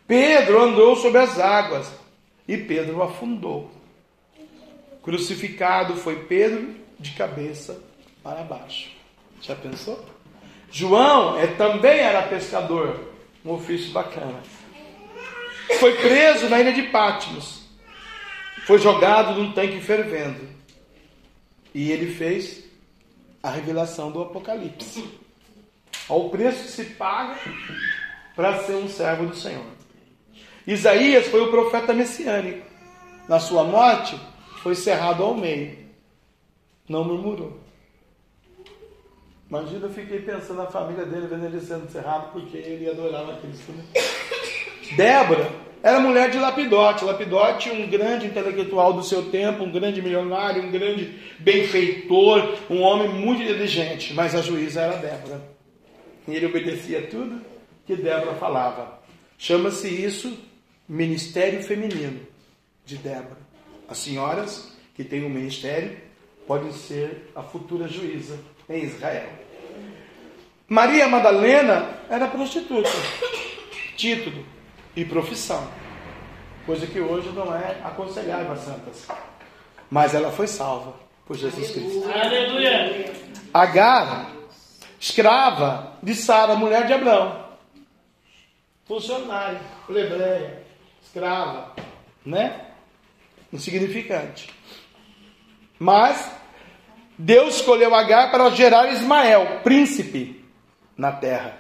Pedro 0.07 0.61
andou 0.61 0.95
sobre 0.95 1.19
as 1.19 1.39
águas 1.39 1.91
e 2.47 2.57
Pedro 2.57 3.01
afundou. 3.01 3.71
Crucificado 5.01 5.95
foi 5.95 6.25
Pedro 6.25 6.75
de 6.99 7.11
cabeça 7.11 7.81
para 8.23 8.43
baixo. 8.43 8.91
Já 9.41 9.55
pensou? 9.55 10.03
João 10.71 11.39
é, 11.39 11.47
também 11.47 11.99
era 11.99 12.23
pescador, 12.23 13.13
um 13.43 13.51
ofício 13.51 13.91
bacana. 13.91 14.41
Foi 15.79 15.95
preso 15.95 16.49
na 16.49 16.59
ilha 16.59 16.73
de 16.73 16.83
Patmos. 16.83 17.63
foi 18.65 18.77
jogado 18.79 19.33
num 19.39 19.51
tanque 19.53 19.79
fervendo. 19.79 20.47
E 21.73 21.91
ele 21.91 22.13
fez 22.13 22.63
a 23.41 23.49
revelação 23.49 24.11
do 24.11 24.21
Apocalipse. 24.21 25.07
Ao 26.07 26.29
preço 26.29 26.63
que 26.63 26.69
se 26.69 26.85
paga 26.85 27.39
para 28.35 28.63
ser 28.63 28.73
um 28.73 28.87
servo 28.87 29.27
do 29.27 29.35
Senhor. 29.35 29.65
Isaías 30.67 31.27
foi 31.27 31.41
o 31.41 31.51
profeta 31.51 31.93
messiânico. 31.93 32.65
Na 33.27 33.39
sua 33.39 33.63
morte, 33.63 34.19
foi 34.61 34.75
cerrado 34.75 35.23
ao 35.23 35.35
meio. 35.35 35.77
Não 36.87 37.03
murmurou. 37.03 37.59
Imagina, 39.47 39.85
eu 39.85 39.93
fiquei 39.93 40.19
pensando 40.19 40.57
na 40.57 40.65
família 40.65 41.05
dele, 41.05 41.27
vendo 41.27 41.45
ele 41.45 41.59
sendo 41.61 41.89
cerrado, 41.91 42.31
porque 42.31 42.57
ele 42.57 42.89
adorava 42.89 43.37
Cristo. 43.37 43.71
Né? 43.71 43.83
Débora 44.95 45.51
era 45.83 45.99
mulher 45.99 46.31
de 46.31 46.39
Lapidote. 46.39 47.05
Lapidote, 47.05 47.69
um 47.69 47.87
grande 47.87 48.25
intelectual 48.25 48.93
do 48.93 49.03
seu 49.03 49.29
tempo, 49.29 49.63
um 49.63 49.71
grande 49.71 50.01
milionário, 50.01 50.63
um 50.63 50.71
grande 50.71 51.19
benfeitor, 51.39 52.55
um 52.71 52.81
homem 52.81 53.07
muito 53.07 53.43
inteligente. 53.43 54.13
Mas 54.15 54.33
a 54.33 54.41
juíza 54.41 54.81
era 54.81 54.97
Débora. 54.97 55.41
E 56.27 56.35
ele 56.35 56.47
obedecia 56.47 57.05
tudo 57.07 57.39
que 57.85 57.95
Débora 57.95 58.33
falava. 58.33 58.99
Chama-se 59.37 59.87
isso 59.87 60.35
Ministério 60.87 61.63
Feminino 61.63 62.21
de 62.85 62.97
Débora. 62.97 63.37
As 63.87 63.97
senhoras 63.97 64.71
que 64.95 65.03
têm 65.03 65.25
um 65.25 65.29
ministério 65.29 65.97
podem 66.47 66.71
ser 66.71 67.31
a 67.35 67.41
futura 67.41 67.87
juíza 67.87 68.39
em 68.69 68.83
Israel. 68.83 69.29
Maria 70.67 71.07
Madalena 71.07 71.99
era 72.09 72.27
prostituta, 72.27 72.89
título 73.95 74.45
e 74.95 75.05
profissão, 75.05 75.67
coisa 76.65 76.87
que 76.87 76.99
hoje 76.99 77.29
não 77.29 77.55
é 77.55 77.79
aconselhável 77.83 78.51
a 78.51 78.55
santas. 78.55 79.07
Mas 79.89 80.15
ela 80.15 80.31
foi 80.31 80.47
salva 80.47 80.95
por 81.25 81.35
Jesus 81.37 81.71
Cristo. 81.71 82.03
Aleluia. 82.11 83.13
Agar, 83.53 84.31
escrava 84.99 85.97
de 86.01 86.15
Sara, 86.15 86.55
mulher 86.55 86.87
de 86.87 86.93
Abraão, 86.93 87.45
funcionária, 88.85 89.61
plebeia, 89.85 90.64
escrava, 91.15 91.73
né? 92.25 92.65
Insignificante. 93.53 94.49
Mas 95.79 96.29
Deus 97.17 97.55
escolheu 97.55 97.95
Agar 97.95 98.29
para 98.31 98.49
gerar 98.49 98.91
Ismael, 98.91 99.61
príncipe 99.63 100.43
na 100.97 101.13
terra. 101.13 101.57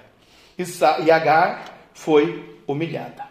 E 0.57 0.65
Agar 1.09 1.73
foi 1.93 2.59
humilhada. 2.67 3.23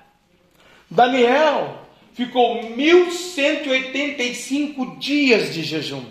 Daniel 0.90 1.80
ficou 2.14 2.70
1185 2.70 4.96
dias 4.96 5.52
de 5.52 5.62
jejum. 5.62 6.06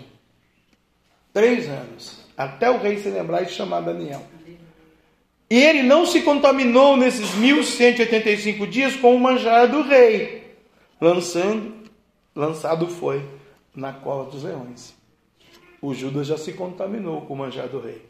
Três 1.32 1.68
anos. 1.68 2.22
Até 2.36 2.70
o 2.70 2.78
rei 2.78 2.98
se 2.98 3.08
lembrar 3.08 3.42
e 3.42 3.48
chamar 3.48 3.80
Daniel. 3.80 4.24
E 5.50 5.62
ele 5.62 5.82
não 5.82 6.06
se 6.06 6.22
contaminou 6.22 6.96
nesses 6.96 7.34
1185 7.34 8.66
dias 8.66 8.96
com 8.96 9.14
o 9.14 9.20
manjar 9.20 9.68
do 9.68 9.82
rei. 9.82 10.56
Lançando, 11.00 11.74
lançado 12.34 12.88
foi 12.88 13.24
na 13.74 13.92
cova 13.92 14.30
dos 14.30 14.42
leões. 14.42 14.94
O 15.82 15.92
Judas 15.92 16.26
já 16.26 16.38
se 16.38 16.52
contaminou 16.52 17.22
com 17.22 17.34
o 17.34 17.36
manjar 17.36 17.68
do 17.68 17.78
rei. 17.78 18.02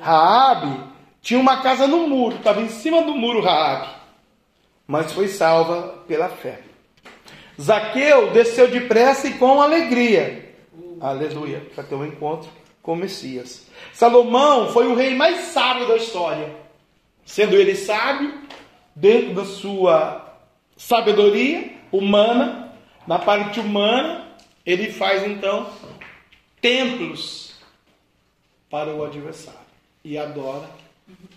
Raabe 0.00 0.94
tinha 1.20 1.38
uma 1.38 1.62
casa 1.62 1.86
no 1.86 2.08
muro, 2.08 2.36
estava 2.36 2.60
em 2.60 2.68
cima 2.68 3.02
do 3.02 3.14
muro 3.14 3.40
Raabe, 3.40 3.88
mas 4.86 5.12
foi 5.12 5.28
salva 5.28 6.02
pela 6.06 6.28
fé. 6.28 6.60
Zaqueu 7.60 8.32
desceu 8.32 8.68
depressa 8.68 9.28
e 9.28 9.34
com 9.34 9.60
alegria. 9.60 10.54
Aleluia, 11.00 11.66
para 11.74 11.84
ter 11.84 11.94
um 11.94 12.04
encontro 12.04 12.50
com 12.84 12.94
Messias. 12.94 13.66
Salomão 13.94 14.68
foi 14.68 14.86
o 14.86 14.94
rei 14.94 15.14
mais 15.14 15.46
sábio 15.46 15.88
da 15.88 15.96
história, 15.96 16.54
sendo 17.24 17.56
ele 17.56 17.74
sábio 17.74 18.42
dentro 18.94 19.34
da 19.34 19.44
sua 19.46 20.38
sabedoria 20.76 21.72
humana, 21.90 22.76
na 23.06 23.18
parte 23.18 23.58
humana, 23.58 24.28
ele 24.66 24.92
faz 24.92 25.24
então 25.24 25.72
templos 26.60 27.54
para 28.68 28.94
o 28.94 29.02
adversário 29.02 29.60
e 30.04 30.18
adora 30.18 30.68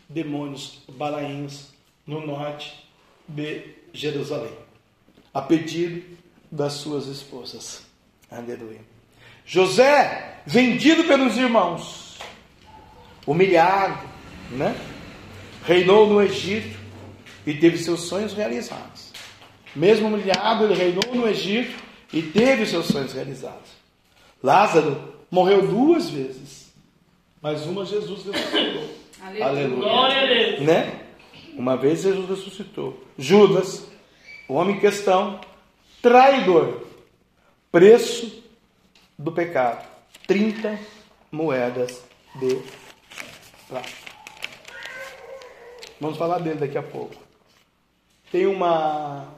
demônios 0.09 0.81
balaíns 0.89 1.73
no 2.05 2.25
norte 2.25 2.87
de 3.25 3.73
Jerusalém, 3.93 4.53
a 5.33 5.41
pedido 5.41 6.17
das 6.51 6.73
suas 6.73 7.07
esposas. 7.07 7.85
Aleluia. 8.29 8.81
José, 9.45 10.36
vendido 10.47 11.03
pelos 11.03 11.37
irmãos, 11.37 12.17
humilhado, 13.25 14.07
né? 14.51 14.73
Reinou 15.65 16.07
no 16.07 16.21
Egito 16.21 16.79
e 17.45 17.53
teve 17.53 17.77
seus 17.77 18.03
sonhos 18.03 18.33
realizados. 18.33 19.11
Mesmo 19.75 20.07
humilhado, 20.07 20.63
ele 20.63 20.73
reinou 20.73 21.13
no 21.13 21.27
Egito 21.27 21.77
e 22.13 22.21
teve 22.21 22.65
seus 22.65 22.85
sonhos 22.85 23.11
realizados. 23.11 23.71
Lázaro 24.41 25.13
morreu 25.29 25.67
duas 25.67 26.09
vezes, 26.09 26.73
mas 27.41 27.65
uma 27.65 27.83
Jesus 27.83 28.23
ressuscitou. 28.23 28.89
Aleluia. 29.21 29.75
Glória 29.75 30.21
a 30.21 30.25
Deus. 30.25 30.61
Né? 30.61 31.01
Uma 31.55 31.75
vez 31.75 32.03
Jesus 32.03 32.29
ressuscitou. 32.29 33.03
Judas, 33.17 33.85
o 34.47 34.53
homem 34.53 34.77
em 34.77 34.79
questão, 34.79 35.41
traidor, 36.01 36.83
preço 37.69 38.41
do 39.19 39.31
pecado: 39.33 39.96
30 40.27 40.77
moedas 41.31 42.03
de 42.35 42.59
prata. 43.67 43.89
Vamos 45.99 46.17
falar 46.17 46.39
dele 46.39 46.59
daqui 46.59 46.77
a 46.77 46.83
pouco. 46.83 47.15
Tem 48.31 48.45
uma, 48.45 49.33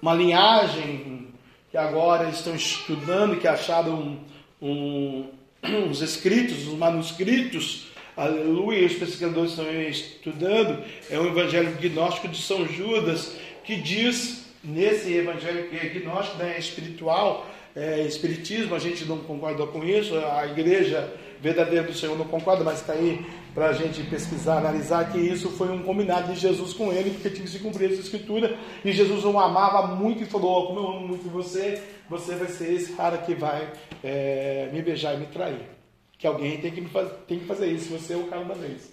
uma 0.00 0.14
linhagem 0.14 1.28
que 1.70 1.76
agora 1.76 2.28
estão 2.30 2.54
estudando, 2.56 3.38
que 3.38 3.46
acharam 3.46 4.18
um, 4.60 4.66
um, 4.66 5.30
uns 5.88 6.00
escritos, 6.00 6.66
uns 6.66 6.78
manuscritos 6.78 7.92
Aleluia, 8.14 8.86
os 8.86 8.92
pesquisadores 8.92 9.52
estão 9.52 9.82
estudando, 9.82 10.84
é 11.08 11.18
o 11.18 11.28
Evangelho 11.28 11.74
Gnóstico 11.80 12.28
de 12.28 12.42
São 12.42 12.68
Judas, 12.68 13.34
que 13.64 13.76
diz 13.76 14.44
nesse 14.62 15.14
Evangelho 15.14 15.70
que 15.70 15.76
é 15.76 15.88
gnóstico, 15.88 16.36
né, 16.36 16.58
espiritual, 16.58 17.46
é, 17.74 18.02
espiritismo, 18.02 18.74
a 18.74 18.78
gente 18.78 19.04
não 19.04 19.18
concorda 19.18 19.66
com 19.66 19.82
isso, 19.84 20.14
a 20.16 20.46
igreja 20.46 21.12
verdadeira 21.40 21.84
do 21.84 21.94
Senhor 21.94 22.16
não 22.16 22.26
concorda, 22.26 22.62
mas 22.62 22.80
está 22.80 22.92
aí 22.92 23.24
para 23.52 23.66
a 23.66 23.72
gente 23.72 24.02
pesquisar, 24.04 24.58
analisar 24.58 25.10
que 25.10 25.18
isso 25.18 25.50
foi 25.50 25.68
um 25.70 25.82
combinado 25.82 26.32
de 26.32 26.38
Jesus 26.38 26.72
com 26.72 26.92
ele, 26.92 27.10
porque 27.10 27.30
tinha 27.30 27.44
que 27.44 27.50
se 27.50 27.58
cumprir 27.58 27.90
essa 27.90 28.00
escritura, 28.00 28.56
e 28.84 28.92
Jesus 28.92 29.24
o 29.24 29.38
amava 29.38 29.94
muito 29.94 30.22
e 30.22 30.26
falou, 30.26 30.68
como 30.68 30.80
eu 30.80 30.86
amo 30.86 31.08
muito 31.08 31.28
você, 31.28 31.82
você 32.08 32.34
vai 32.34 32.48
ser 32.48 32.72
esse 32.72 32.92
cara 32.92 33.18
que 33.18 33.34
vai 33.34 33.72
é, 34.04 34.68
me 34.72 34.80
beijar 34.80 35.14
e 35.14 35.18
me 35.18 35.26
trair 35.26 35.82
que 36.22 36.26
alguém 36.28 36.56
tem 36.58 36.70
que, 36.70 36.80
tem 37.26 37.40
que 37.40 37.46
fazer 37.46 37.66
isso, 37.66 37.90
você 37.90 38.12
é 38.12 38.16
o 38.16 38.28
cara 38.28 38.44
da 38.44 38.54
vez. 38.54 38.92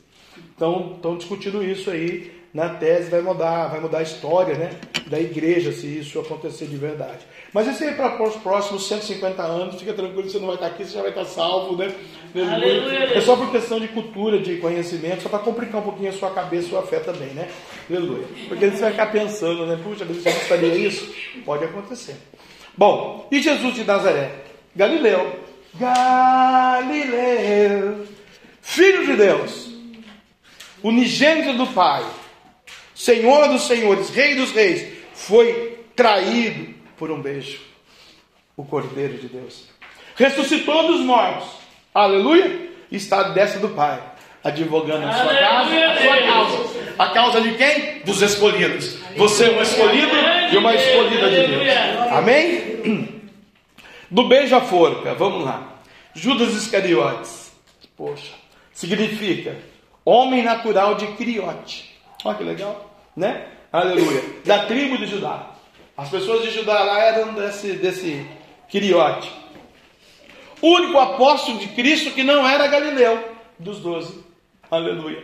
Então, 0.56 0.94
estão 0.96 1.16
discutindo 1.16 1.64
isso 1.64 1.92
aí 1.92 2.39
na 2.54 2.70
tese, 2.70 3.10
vai 3.10 3.22
mudar, 3.22 3.68
vai 3.68 3.80
mudar 3.80 4.00
a 4.00 4.04
história 4.04 4.56
né, 4.56 4.72
da 5.08 5.20
igreja, 5.20 5.72
se 5.72 5.88
isso 6.00 6.20
acontecer 6.20 6.66
de 6.66 6.78
verdade. 6.78 7.20
Mas 7.54 7.68
isso 7.68 7.84
aí 7.84 7.94
para 7.94 8.24
os 8.24 8.36
próximos 8.38 8.88
150 8.88 9.42
anos, 9.42 9.80
fica 9.80 9.94
tranquilo, 9.94 10.30
você 10.30 10.40
não 10.40 10.48
vai 10.48 10.56
estar 10.56 10.68
aqui, 10.68 10.84
você 10.84 10.94
já 10.94 11.02
vai 11.02 11.10
estar 11.10 11.26
salvo, 11.26 11.76
né? 11.76 11.94
Aleluia. 12.36 13.18
É 13.18 13.22
só 13.22 13.36
por 13.36 13.52
questão 13.52 13.80
de 13.80 13.88
cultura, 13.88 14.40
de 14.40 14.58
conhecimento, 14.58 15.24
só 15.24 15.30
para 15.30 15.40
complicar 15.40 15.82
um 15.82 15.84
pouquinho 15.84 16.10
a 16.10 16.14
sua 16.14 16.32
cabeça, 16.32 16.68
a 16.68 16.70
sua 16.70 16.84
fé 16.84 17.00
também, 17.00 17.30
né? 17.30 17.50
Aleluia. 17.90 18.26
Porque 18.48 18.70
você 18.70 18.82
vai 18.82 18.92
ficar 18.92 19.08
pensando, 19.08 19.66
né? 19.66 19.80
Puxa, 19.84 20.06
você 20.06 20.32
gostaria 20.32 20.76
isso? 20.76 21.12
Pode 21.44 21.66
acontecer. 21.66 22.16
Bom, 22.78 23.28
e 23.32 23.42
Jesus 23.42 23.74
de 23.76 23.84
Nazaré? 23.84 24.32
Galileu. 24.76 25.50
Galileu, 25.80 27.18
filho 28.62 29.06
de 29.06 29.16
Deus, 29.16 29.70
unigênito 30.82 31.54
do 31.54 31.68
Pai, 31.68 32.04
Senhor 33.00 33.48
dos 33.48 33.62
senhores, 33.66 34.10
Rei 34.10 34.36
dos 34.36 34.52
reis, 34.52 34.86
foi 35.14 35.80
traído 35.96 36.76
por 36.98 37.10
um 37.10 37.22
beijo, 37.22 37.62
o 38.58 38.66
Cordeiro 38.66 39.18
de 39.18 39.30
Deus. 39.30 39.70
Ressuscitou 40.18 40.86
dos 40.86 41.00
mortos, 41.00 41.48
aleluia, 41.94 42.70
está 42.92 43.22
à 43.22 43.30
destra 43.30 43.62
do 43.62 43.70
Pai, 43.70 44.04
advogando 44.44 45.08
a 45.08 45.14
sua 45.14 45.34
causa, 45.34 45.86
a 45.86 45.98
sua 46.02 46.18
causa. 46.18 46.80
A 47.00 47.10
causa 47.12 47.40
de 47.40 47.54
quem? 47.54 48.00
Dos 48.00 48.22
escolhidos. 48.22 48.98
Você 49.16 49.46
é 49.46 49.52
um 49.52 49.62
escolhido 49.62 50.12
e 50.52 50.58
uma 50.58 50.76
escolhida 50.76 51.30
de 51.30 51.48
Deus. 51.48 51.68
Amém? 52.12 53.22
Do 54.12 54.28
beijo 54.28 54.58
à 54.58 54.60
forca, 54.60 55.14
vamos 55.14 55.46
lá. 55.46 55.80
Judas 56.14 56.54
Iscariotes, 56.54 57.50
poxa, 57.96 58.34
significa 58.74 59.56
homem 60.04 60.44
natural 60.44 60.96
de 60.96 61.08
Criote. 61.14 61.98
Olha 62.26 62.38
que 62.38 62.44
legal, 62.44 62.89
né? 63.16 63.48
Aleluia. 63.72 64.24
Da 64.46 64.66
tribo 64.66 64.98
de 64.98 65.06
Judá. 65.06 65.52
As 65.96 66.10
pessoas 66.10 66.44
de 66.44 66.52
Judá 66.52 66.80
lá 66.84 67.00
eram 67.04 67.34
desse, 67.34 67.74
desse 67.74 68.26
quiriote. 68.68 69.32
Único 70.62 70.98
apóstolo 70.98 71.60
de 71.60 71.68
Cristo 71.70 72.12
que 72.12 72.24
não 72.24 72.48
era 72.48 72.68
Galileu, 72.68 73.24
dos 73.58 73.80
doze. 73.80 74.24
Aleluia. 74.70 75.24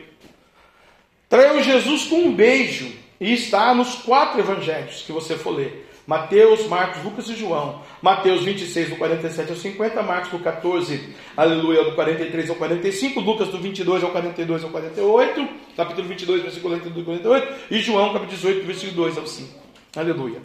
Traiu 1.30 1.62
Jesus 1.64 2.08
com 2.08 2.18
um 2.18 2.34
beijo. 2.34 3.06
E 3.20 3.32
está 3.34 3.74
nos 3.74 3.96
quatro 3.96 4.42
evangelhos 4.42 5.02
que 5.02 5.12
você 5.12 5.38
for 5.38 5.52
ler. 5.52 5.85
Mateus, 6.06 6.68
Marcos, 6.68 7.04
Lucas 7.04 7.28
e 7.30 7.36
João. 7.36 7.82
Mateus 8.02 8.44
26, 8.44 8.92
do 8.92 8.96
47 8.98 9.50
ao 9.50 9.56
50, 9.58 10.04
Marcos 10.04 10.30
do 10.30 10.40
14, 10.40 11.16
aleluia, 11.36 11.84
do 11.84 11.94
43 11.94 12.50
ao 12.50 12.56
45, 12.56 13.20
Lucas 13.20 13.48
do 13.48 13.58
22 13.58 14.04
ao 14.04 14.12
42 14.12 14.64
ao 14.64 14.70
48, 14.70 15.50
capítulo 15.76 16.08
22, 16.08 16.42
versículo 16.44 16.76
42 16.76 17.08
ao 17.08 17.24
48, 17.24 17.66
e 17.72 17.80
João, 17.80 18.14
capítulo 18.14 18.32
18, 18.32 18.66
versículo 18.66 18.96
2 18.98 19.18
ao 19.18 19.26
5. 19.26 19.60
Aleluia. 19.96 20.42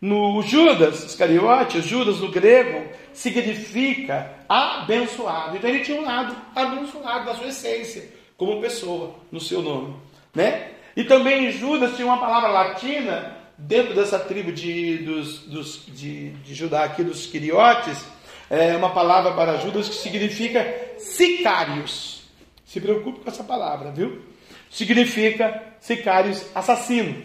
No 0.00 0.42
Judas 0.42 1.04
Iscariote, 1.04 1.80
Judas 1.80 2.18
no 2.18 2.28
grego, 2.32 2.88
significa 3.12 4.34
abençoado. 4.48 5.56
Então 5.56 5.70
ele 5.70 5.84
tinha 5.84 6.00
um 6.00 6.04
lado 6.04 6.34
abençoado 6.56 7.26
na 7.26 7.34
sua 7.36 7.46
essência, 7.46 8.08
como 8.36 8.60
pessoa, 8.60 9.14
no 9.30 9.38
seu 9.38 9.62
nome. 9.62 9.94
Né? 10.34 10.72
E 10.96 11.04
também 11.04 11.52
Judas 11.52 11.94
tinha 11.94 12.06
uma 12.06 12.18
palavra 12.18 12.50
latina 12.50 13.41
dentro 13.66 13.94
dessa 13.94 14.18
tribo 14.18 14.52
de, 14.52 14.98
dos, 14.98 15.38
dos, 15.40 15.86
de, 15.86 16.30
de 16.30 16.54
Judá 16.54 16.84
aqui, 16.84 17.02
dos 17.02 17.26
Quiriotes, 17.26 18.04
é 18.50 18.76
uma 18.76 18.90
palavra 18.90 19.32
para 19.32 19.58
Judas 19.58 19.88
que 19.88 19.94
significa 19.94 20.94
sicários. 20.98 22.24
Se 22.64 22.80
preocupe 22.80 23.20
com 23.20 23.30
essa 23.30 23.44
palavra, 23.44 23.90
viu? 23.90 24.22
Significa 24.70 25.62
sicários 25.80 26.44
assassino. 26.54 27.22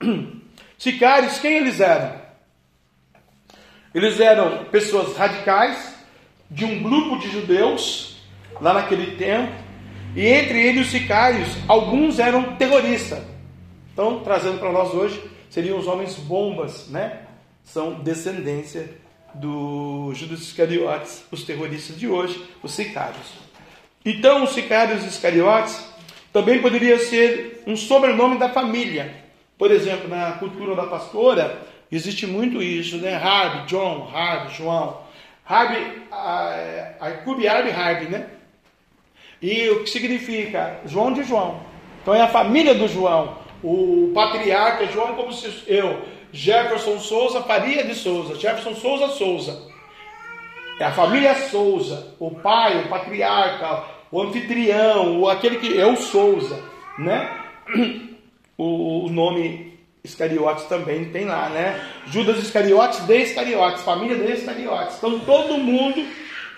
Sicários, 0.78 1.38
quem 1.38 1.58
eles 1.58 1.78
eram? 1.78 2.18
Eles 3.94 4.18
eram 4.18 4.64
pessoas 4.64 5.14
radicais 5.14 5.94
de 6.50 6.64
um 6.64 6.82
grupo 6.82 7.18
de 7.18 7.30
judeus 7.30 8.16
lá 8.58 8.72
naquele 8.72 9.16
tempo, 9.16 9.52
e 10.16 10.26
entre 10.26 10.58
eles 10.58 10.86
os 10.86 10.90
sicários, 10.90 11.48
alguns 11.68 12.18
eram 12.18 12.56
terroristas. 12.56 13.22
Então, 13.92 14.20
trazendo 14.20 14.58
para 14.58 14.72
nós 14.72 14.94
hoje, 14.94 15.29
seriam 15.50 15.78
os 15.78 15.86
homens 15.86 16.14
bombas, 16.14 16.88
né? 16.88 17.20
São 17.64 17.94
descendência 18.00 18.88
do 19.34 20.12
Judas 20.14 20.40
Iscariotes, 20.40 21.24
os 21.30 21.44
terroristas 21.44 21.98
de 21.98 22.08
hoje, 22.08 22.42
os 22.62 22.72
sicários. 22.72 23.34
Então, 24.04 24.44
os 24.44 24.50
sicários 24.50 25.04
Iscariotes 25.04 25.84
também 26.32 26.62
poderia 26.62 26.98
ser 26.98 27.62
um 27.66 27.76
sobrenome 27.76 28.38
da 28.38 28.48
família. 28.48 29.14
Por 29.58 29.70
exemplo, 29.70 30.08
na 30.08 30.32
cultura 30.32 30.74
da 30.74 30.84
pastora, 30.84 31.60
existe 31.92 32.26
muito 32.26 32.62
isso, 32.62 32.96
né? 32.96 33.14
Harvey, 33.14 33.66
John, 33.66 34.10
Harvey, 34.12 34.54
João. 34.54 35.02
Harvey, 35.44 35.84
Arcube 37.00 37.46
Harvey, 37.46 37.72
Harvey, 37.72 38.08
né? 38.08 38.26
E 39.42 39.68
o 39.70 39.84
que 39.84 39.90
significa? 39.90 40.80
João 40.86 41.12
de 41.12 41.24
João. 41.24 41.60
Então 42.00 42.14
é 42.14 42.22
a 42.22 42.28
família 42.28 42.74
do 42.74 42.86
João. 42.86 43.39
O 43.62 44.10
patriarca 44.14 44.86
João, 44.86 45.14
como 45.14 45.32
se 45.32 45.62
eu, 45.66 46.02
Jefferson 46.32 46.98
Souza, 46.98 47.42
Faria 47.42 47.84
de 47.84 47.94
Souza, 47.94 48.34
Jefferson 48.36 48.74
Souza 48.74 49.08
Souza. 49.08 49.70
É 50.78 50.84
a 50.84 50.92
família 50.92 51.34
Souza, 51.34 52.14
o 52.18 52.30
pai, 52.30 52.84
o 52.84 52.88
patriarca, 52.88 53.84
o 54.10 54.22
anfitrião, 54.22 55.20
o 55.20 55.28
aquele 55.28 55.58
que 55.58 55.82
o 55.82 55.96
Souza, 55.96 56.62
né? 56.98 57.38
O, 58.56 59.06
o 59.06 59.10
nome 59.10 59.78
Iscariotes 60.04 60.64
também 60.64 61.06
tem 61.06 61.24
lá, 61.24 61.48
né? 61.48 61.80
Judas 62.06 62.38
Iscariotes 62.38 63.00
de 63.00 63.22
Iscariotes, 63.22 63.82
família 63.82 64.16
de 64.16 64.32
Iscariotes. 64.32 64.96
Então 64.98 65.18
todo 65.20 65.58
mundo, 65.58 66.06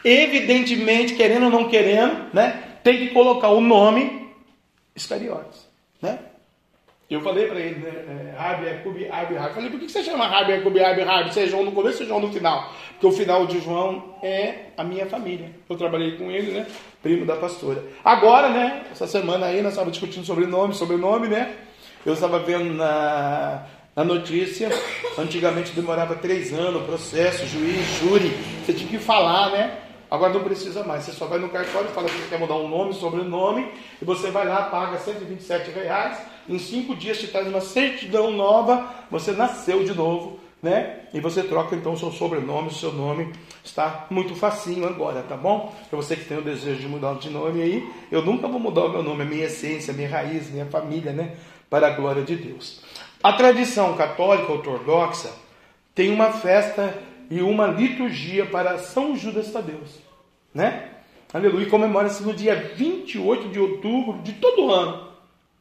evidentemente, 0.04 1.14
querendo 1.14 1.44
ou 1.44 1.50
não 1.50 1.68
querendo, 1.68 2.32
né? 2.32 2.62
Tem 2.82 2.98
que 2.98 3.08
colocar 3.10 3.50
o 3.50 3.60
nome 3.60 4.28
Iscariotes? 4.96 5.61
Eu 7.12 7.20
falei 7.20 7.46
para 7.46 7.60
ele, 7.60 7.78
né? 7.80 8.34
Harbi, 8.38 8.64
Yacubi, 8.64 9.06
Harbi, 9.06 9.36
Harbi. 9.36 9.54
Falei, 9.54 9.70
por 9.70 9.78
que 9.78 9.88
você 9.88 10.02
chama 10.02 10.24
Harbi, 10.24 10.52
Yacubi, 10.52 10.80
Harbi, 10.80 11.02
Harbi? 11.02 11.32
Você 11.32 11.42
é 11.42 11.46
João 11.46 11.64
no 11.64 11.72
começo 11.72 12.02
e 12.02 12.06
João 12.06 12.20
no 12.20 12.32
final? 12.32 12.72
Porque 12.92 13.06
o 13.06 13.12
final 13.12 13.46
de 13.46 13.60
João 13.60 14.14
é 14.22 14.68
a 14.78 14.82
minha 14.82 15.04
família. 15.04 15.50
Eu 15.68 15.76
trabalhei 15.76 16.16
com 16.16 16.30
ele, 16.30 16.52
né? 16.52 16.66
Primo 17.02 17.26
da 17.26 17.36
pastora. 17.36 17.84
Agora, 18.02 18.48
né? 18.48 18.84
Essa 18.90 19.06
semana 19.06 19.44
aí 19.44 19.60
nós 19.60 19.72
estávamos 19.72 19.98
discutindo 19.98 20.24
sobre 20.24 20.46
nome, 20.46 20.72
sobrenome, 20.74 21.28
né? 21.28 21.54
Eu 22.04 22.14
estava 22.14 22.38
vendo 22.38 22.72
na, 22.72 23.66
na 23.94 24.04
notícia, 24.04 24.70
antigamente 25.18 25.72
demorava 25.72 26.14
três 26.14 26.50
anos, 26.50 26.82
processo, 26.84 27.46
juiz, 27.46 27.86
júri. 28.00 28.30
Você 28.64 28.72
tinha 28.72 28.88
que 28.88 28.98
falar, 28.98 29.50
né? 29.50 29.78
Agora 30.10 30.32
não 30.32 30.42
precisa 30.42 30.82
mais. 30.82 31.04
Você 31.04 31.12
só 31.12 31.26
vai 31.26 31.38
no 31.38 31.50
cartório 31.50 31.90
fala 31.90 32.08
que 32.08 32.16
você 32.16 32.28
quer 32.28 32.38
mudar 32.38 32.56
um 32.56 32.68
nome, 32.68 32.94
sobrenome, 32.94 33.70
e 34.00 34.04
você 34.04 34.30
vai 34.30 34.46
lá, 34.46 34.62
paga 34.62 34.96
127 34.96 35.70
reais. 35.72 36.31
Em 36.48 36.58
cinco 36.58 36.94
dias 36.94 37.18
te 37.18 37.28
traz 37.28 37.46
uma 37.46 37.60
certidão 37.60 38.30
nova, 38.30 38.92
você 39.10 39.32
nasceu 39.32 39.84
de 39.84 39.94
novo, 39.94 40.40
né? 40.62 41.00
E 41.12 41.20
você 41.20 41.42
troca 41.42 41.74
então 41.74 41.92
o 41.92 41.98
seu 41.98 42.10
sobrenome, 42.12 42.72
seu 42.72 42.92
nome. 42.92 43.32
Está 43.64 44.06
muito 44.10 44.34
facinho 44.34 44.86
agora, 44.86 45.22
tá 45.22 45.36
bom? 45.36 45.72
Para 45.88 45.96
você 45.96 46.16
que 46.16 46.24
tem 46.24 46.38
o 46.38 46.42
desejo 46.42 46.80
de 46.80 46.88
mudar 46.88 47.14
de 47.14 47.30
nome 47.30 47.62
aí, 47.62 47.88
eu 48.10 48.22
nunca 48.22 48.48
vou 48.48 48.58
mudar 48.58 48.84
o 48.84 48.88
meu 48.90 49.02
nome, 49.02 49.22
a 49.22 49.26
minha 49.26 49.44
essência, 49.44 49.92
a 49.92 49.96
minha 49.96 50.08
raiz, 50.08 50.50
minha 50.50 50.66
família, 50.66 51.12
né? 51.12 51.36
Para 51.70 51.88
a 51.88 51.90
glória 51.90 52.22
de 52.22 52.36
Deus. 52.36 52.82
A 53.22 53.32
tradição 53.32 53.94
católica 53.96 54.52
ortodoxa 54.52 55.32
tem 55.94 56.10
uma 56.10 56.32
festa 56.32 56.96
e 57.30 57.40
uma 57.40 57.66
liturgia 57.66 58.46
para 58.46 58.78
São 58.78 59.16
Judas 59.16 59.50
Tadeu, 59.52 59.80
né? 60.52 60.90
Aleluia, 61.32 61.66
comemora-se 61.66 62.22
no 62.22 62.34
dia 62.34 62.74
28 62.76 63.48
de 63.48 63.58
outubro 63.58 64.20
de 64.22 64.32
todo 64.34 64.70
ano, 64.70 65.11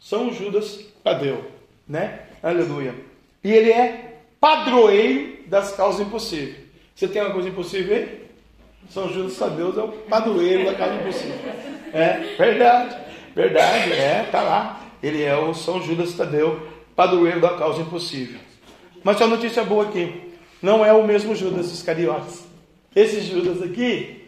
São 0.02 0.34
Judas 0.34 0.80
Tadeu, 1.04 1.46
né? 1.88 2.22
Aleluia. 2.42 2.96
E 3.44 3.52
ele 3.52 3.72
é 3.72 4.18
padroeiro 4.40 5.44
das 5.46 5.74
causas 5.74 6.06
impossíveis. 6.06 6.58
Você 6.96 7.08
tem 7.08 7.22
uma 7.22 7.32
coisa 7.32 7.50
impossível 7.50 7.96
aí? 7.96 8.22
São 8.90 9.14
Judas 9.14 9.38
Tadeu 9.38 9.80
é 9.80 9.84
o 9.84 9.90
padroeiro 9.90 10.66
da 10.66 10.74
causa 10.74 10.96
impossível. 10.96 11.38
É, 11.94 12.36
verdade, 12.36 12.98
verdade, 13.36 13.94
é, 13.94 14.28
tá 14.32 14.42
lá. 14.42 14.82
Ele 15.04 15.22
é 15.24 15.38
o 15.38 15.54
São 15.54 15.82
Judas 15.82 16.14
Tadeu, 16.14 16.68
padroeiro 16.96 17.40
da 17.40 17.50
causa 17.50 17.82
impossível. 17.82 18.40
Mas 19.04 19.18
uma 19.18 19.28
notícia 19.28 19.64
boa 19.64 19.86
aqui 19.86 20.34
não 20.62 20.84
é 20.84 20.92
o 20.92 21.06
mesmo 21.06 21.36
Judas 21.36 21.72
Iscariotes. 21.72 22.44
Esse 22.96 23.22
Judas 23.22 23.62
aqui, 23.62 24.21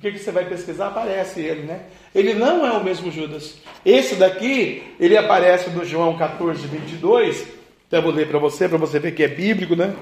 por 0.00 0.12
que 0.12 0.18
você 0.18 0.30
vai 0.30 0.44
pesquisar? 0.44 0.88
Aparece 0.88 1.40
ele, 1.40 1.62
né? 1.62 1.80
Ele 2.14 2.32
não 2.32 2.64
é 2.64 2.70
o 2.70 2.84
mesmo 2.84 3.10
Judas. 3.10 3.58
Esse 3.84 4.14
daqui, 4.14 4.82
ele 5.00 5.16
aparece 5.16 5.70
no 5.70 5.84
João 5.84 6.16
14, 6.16 6.68
22. 6.68 7.44
Até 7.88 8.00
vou 8.00 8.12
ler 8.12 8.28
para 8.28 8.38
você, 8.38 8.68
para 8.68 8.78
você 8.78 9.00
ver 9.00 9.12
que 9.12 9.24
é 9.24 9.28
bíblico, 9.28 9.74
né? 9.74 9.92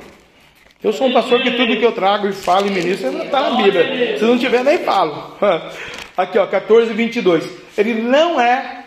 Eu 0.82 0.92
sou 0.92 1.06
um 1.06 1.14
pastor 1.14 1.42
que 1.42 1.52
tudo 1.52 1.78
que 1.78 1.84
eu 1.84 1.92
trago 1.92 2.28
e 2.28 2.32
falo 2.32 2.66
e 2.66 2.70
ministro 2.70 3.08
está 3.22 3.50
na 3.50 3.62
Bíblia. 3.62 4.18
Se 4.18 4.24
não 4.24 4.38
tiver, 4.38 4.62
nem 4.62 4.78
falo. 4.78 5.34
Aqui, 6.14 6.38
ó, 6.38 6.46
14, 6.46 6.92
22. 6.92 7.48
Ele 7.78 7.94
não 7.94 8.38
é 8.38 8.84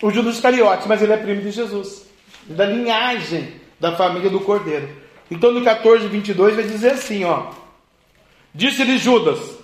o 0.00 0.10
Judas 0.10 0.36
Iscariotes, 0.36 0.86
mas 0.86 1.02
ele 1.02 1.12
é 1.12 1.16
primo 1.18 1.42
de 1.42 1.50
Jesus. 1.50 2.06
Da 2.46 2.64
linhagem 2.64 3.52
da 3.78 3.92
família 3.92 4.30
do 4.30 4.40
Cordeiro. 4.40 4.88
Então 5.30 5.52
no 5.52 5.62
14, 5.62 6.08
22 6.08 6.54
vai 6.54 6.64
dizer 6.64 6.92
assim, 6.92 7.24
ó. 7.24 7.50
Disse-lhe 8.54 8.96
Judas, 8.96 9.61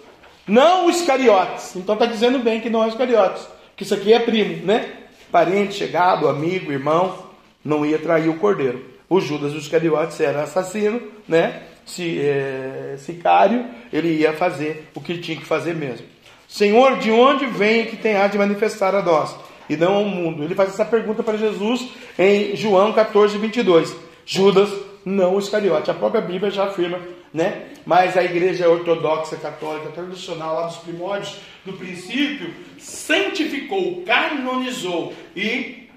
não 0.48 0.86
os 0.86 0.96
Iscariotes. 1.00 1.76
Então 1.76 1.94
está 1.94 2.06
dizendo 2.06 2.38
bem 2.38 2.60
que 2.60 2.70
não 2.70 2.82
é 2.82 2.86
os 2.86 2.92
Iscariotes. 2.92 3.46
Que 3.76 3.82
isso 3.84 3.94
aqui 3.94 4.12
é 4.12 4.18
primo, 4.18 4.66
né? 4.66 4.90
Parente, 5.30 5.74
chegado, 5.74 6.28
amigo, 6.28 6.72
irmão. 6.72 7.28
Não 7.64 7.84
ia 7.84 7.98
trair 7.98 8.28
o 8.28 8.38
cordeiro. 8.38 8.84
O 9.08 9.20
Judas 9.20 9.52
os 9.52 9.64
Iscariotes 9.64 10.18
era 10.20 10.42
assassino, 10.42 11.00
né? 11.28 11.62
Se, 11.86 12.20
é, 12.20 12.96
sicário, 12.98 13.64
ele 13.92 14.08
ia 14.08 14.32
fazer 14.32 14.88
o 14.94 15.00
que 15.00 15.18
tinha 15.18 15.36
que 15.36 15.44
fazer 15.44 15.74
mesmo. 15.74 16.06
Senhor, 16.46 16.98
de 16.98 17.10
onde 17.10 17.46
vem 17.46 17.86
que 17.86 17.96
tem 17.96 18.16
a 18.16 18.26
de 18.26 18.38
manifestar 18.38 18.94
a 18.94 19.02
nós? 19.02 19.36
E 19.68 19.76
não 19.76 19.94
ao 19.94 20.04
mundo. 20.04 20.42
Ele 20.42 20.54
faz 20.54 20.70
essa 20.70 20.84
pergunta 20.84 21.22
para 21.22 21.36
Jesus 21.36 21.88
em 22.18 22.56
João 22.56 22.92
14, 22.92 23.36
22. 23.36 23.94
Judas 24.24 24.70
não 25.04 25.36
o 25.36 25.38
Iscariote. 25.38 25.90
A 25.90 25.94
própria 25.94 26.22
Bíblia 26.22 26.50
já 26.50 26.64
afirma, 26.64 26.98
né? 27.32 27.66
Mas 27.88 28.18
a 28.18 28.22
igreja 28.22 28.68
ortodoxa, 28.68 29.34
católica, 29.38 29.88
tradicional, 29.88 30.56
lá 30.56 30.66
dos 30.66 30.76
primórdios, 30.76 31.36
do 31.64 31.72
princípio, 31.72 32.52
santificou, 32.78 34.02
canonizou 34.02 35.14
e 35.34 35.88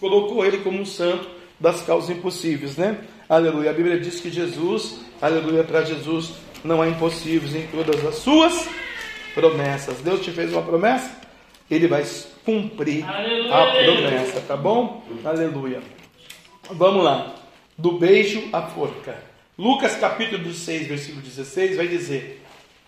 colocou 0.00 0.44
ele 0.44 0.58
como 0.58 0.80
um 0.80 0.84
santo 0.84 1.30
das 1.60 1.80
causas 1.82 2.10
impossíveis, 2.10 2.76
né? 2.76 2.98
Aleluia. 3.28 3.70
A 3.70 3.72
Bíblia 3.72 4.00
diz 4.00 4.18
que 4.18 4.32
Jesus, 4.32 4.98
aleluia, 5.22 5.62
para 5.62 5.84
Jesus 5.84 6.32
não 6.64 6.82
há 6.82 6.88
impossíveis 6.88 7.54
em 7.54 7.68
todas 7.68 8.04
as 8.04 8.16
suas 8.16 8.68
promessas. 9.32 10.00
Deus 10.00 10.20
te 10.24 10.32
fez 10.32 10.52
uma 10.52 10.62
promessa, 10.62 11.08
ele 11.70 11.86
vai 11.86 12.04
cumprir 12.44 13.08
aleluia. 13.08 13.54
a 13.54 13.66
promessa, 13.84 14.40
tá 14.40 14.56
bom? 14.56 15.04
Aleluia. 15.24 15.80
Vamos 16.68 17.04
lá. 17.04 17.32
do 17.78 17.92
beijo 17.92 18.42
à 18.52 18.62
forca. 18.62 19.27
Lucas 19.58 19.96
capítulo 19.96 20.54
6, 20.54 20.86
versículo 20.86 21.20
16 21.20 21.76
vai 21.76 21.88
dizer 21.88 22.40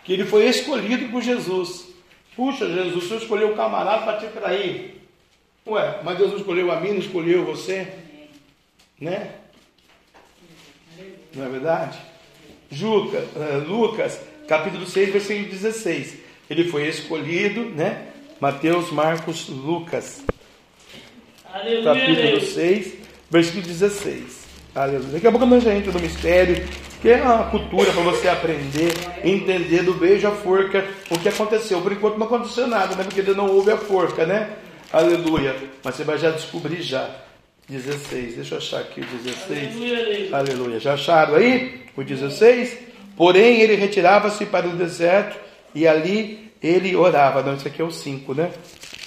que 0.05 0.13
ele 0.13 0.25
foi 0.25 0.47
escolhido 0.47 1.11
por 1.11 1.21
Jesus. 1.21 1.89
Puxa, 2.37 2.69
Jesus, 2.69 2.95
o 2.95 3.01
senhor 3.09 3.23
escolheu 3.23 3.53
o 3.53 3.57
camarada 3.57 4.05
para 4.05 4.19
te 4.19 4.27
trair. 4.29 5.03
Ué, 5.67 6.01
mas 6.05 6.17
Deus 6.17 6.31
não 6.31 6.39
escolheu 6.39 6.71
a 6.71 6.81
mim, 6.81 6.93
não 6.93 7.01
escolheu 7.01 7.45
você? 7.45 7.93
Né? 9.01 9.33
Não 11.35 11.45
é 11.45 11.49
verdade? 11.49 11.99
Juca, 12.71 13.19
uh, 13.19 13.69
Lucas, 13.69 14.21
capítulo 14.47 14.87
6, 14.87 15.13
versículo 15.13 15.49
16. 15.49 16.19
Ele 16.49 16.65
foi 16.69 16.89
escolhido, 16.89 17.65
né? 17.65 18.13
Mateus, 18.41 18.93
Marcos, 18.93 19.49
Lucas. 19.49 20.23
Aleluia. 21.53 21.83
Capítulo 21.83 22.41
6, 22.41 22.95
versículo 23.29 23.67
16. 23.67 24.40
Aleluia. 24.75 25.13
Daqui 25.13 25.27
a 25.27 25.31
pouco 25.31 25.47
nós 25.47 25.63
já 25.63 25.75
entra 25.75 25.93
no 25.93 26.01
mistério, 26.01 26.67
que 27.03 27.09
é 27.09 27.23
uma 27.23 27.51
cultura 27.51 27.91
para 27.93 28.03
você 28.03 28.29
aprender, 28.29 28.93
entender 29.25 29.83
do 29.83 29.95
beijo 29.95 30.29
à 30.29 30.31
forca 30.31 30.87
o 31.11 31.19
que 31.19 31.29
aconteceu. 31.29 31.81
Por 31.81 31.93
enquanto 31.93 32.19
não 32.19 32.27
aconteceu 32.27 32.67
nada, 32.67 32.95
né? 32.95 33.05
Porque 33.05 33.23
não 33.33 33.49
houve 33.49 33.73
a 33.73 33.77
forca, 33.77 34.25
né? 34.25 34.51
Aleluia. 34.93 35.57
Mas 35.83 35.95
você 35.95 36.05
vai 36.05 36.19
já 36.19 36.31
descobrir 36.31 36.83
já. 36.83 37.09
16, 37.69 38.35
deixa 38.35 38.55
eu 38.55 38.59
achar 38.59 38.81
aqui 38.81 39.01
o 39.01 39.05
16. 39.05 39.77
Aleluia. 39.77 40.37
Aleluia. 40.37 40.81
Já 40.81 40.95
acharam 40.95 41.37
aí 41.37 41.83
o 41.97 42.03
16? 42.03 42.77
Porém, 43.17 43.61
ele 43.61 43.77
retirava-se 43.77 44.45
para 44.47 44.67
o 44.67 44.77
deserto 44.77 45.39
e 45.75 45.87
ali 45.87 46.51
ele 46.63 46.97
orava. 46.97 47.43
Não, 47.43 47.55
isso 47.55 47.69
aqui 47.69 47.81
é 47.81 47.85
o 47.85 47.91
5, 47.91 48.35
né? 48.35 48.51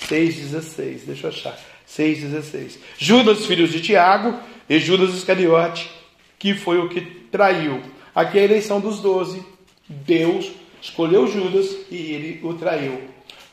6,16. 0.10 1.00
Deixa 1.06 1.28
eu 1.28 1.32
achar. 1.32 1.58
6,16. 1.90 2.78
Judas, 2.98 3.46
filhos 3.46 3.72
de 3.72 3.82
Tiago, 3.82 4.38
e 4.70 4.80
Judas 4.80 5.14
Iscariote, 5.14 5.90
que 6.40 6.54
foi 6.54 6.78
o 6.78 6.90
que 6.90 7.02
traiu. 7.02 7.82
Aqui 8.14 8.38
é 8.38 8.42
a 8.42 8.46
eleição 8.46 8.80
dos 8.80 9.00
doze. 9.00 9.44
Deus 9.88 10.52
escolheu 10.82 11.28
Judas 11.28 11.76
e 11.90 11.96
ele 11.96 12.40
o 12.44 12.54
traiu. 12.54 13.02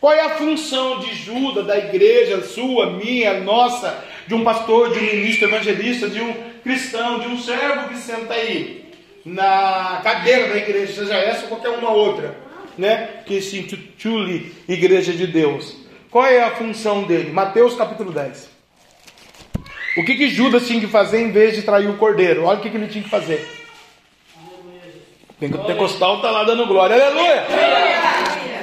Qual 0.00 0.12
é 0.12 0.20
a 0.20 0.36
função 0.36 0.98
de 1.00 1.14
Judas, 1.14 1.66
da 1.66 1.76
igreja, 1.76 2.42
sua, 2.42 2.90
minha, 2.90 3.40
nossa, 3.40 4.02
de 4.26 4.34
um 4.34 4.42
pastor, 4.42 4.92
de 4.92 4.98
um 4.98 5.02
ministro 5.02 5.48
evangelista, 5.48 6.08
de 6.08 6.20
um 6.20 6.34
cristão, 6.62 7.20
de 7.20 7.26
um 7.28 7.38
servo 7.38 7.88
que 7.88 7.98
senta 7.98 8.32
aí 8.32 8.84
na 9.24 10.00
cadeira 10.02 10.48
da 10.48 10.56
igreja, 10.56 10.92
seja 10.92 11.14
essa 11.14 11.42
ou 11.42 11.48
qualquer 11.48 11.70
uma 11.70 11.90
outra, 11.90 12.34
né? 12.78 13.22
Que 13.26 13.40
se 13.42 13.58
intitule 13.58 14.54
Igreja 14.66 15.12
de 15.12 15.26
Deus. 15.26 15.76
Qual 16.10 16.24
é 16.24 16.42
a 16.42 16.56
função 16.56 17.04
dele? 17.04 17.30
Mateus 17.30 17.74
capítulo 17.74 18.10
10. 18.10 18.49
O 20.00 20.02
que, 20.02 20.14
que 20.14 20.30
Judas 20.30 20.66
tinha 20.66 20.80
que 20.80 20.86
fazer 20.86 21.20
em 21.20 21.30
vez 21.30 21.54
de 21.54 21.60
trair 21.60 21.86
o 21.86 21.98
cordeiro? 21.98 22.44
Olha 22.44 22.58
o 22.58 22.62
que, 22.62 22.70
que 22.70 22.76
ele 22.78 22.88
tinha 22.88 23.04
que 23.04 23.10
fazer. 23.10 23.46
O 25.28 25.34
Pentecostal 25.34 26.16
está 26.16 26.30
lá 26.30 26.42
dando 26.42 26.66
glória. 26.66 26.96
Aleluia! 26.96 27.44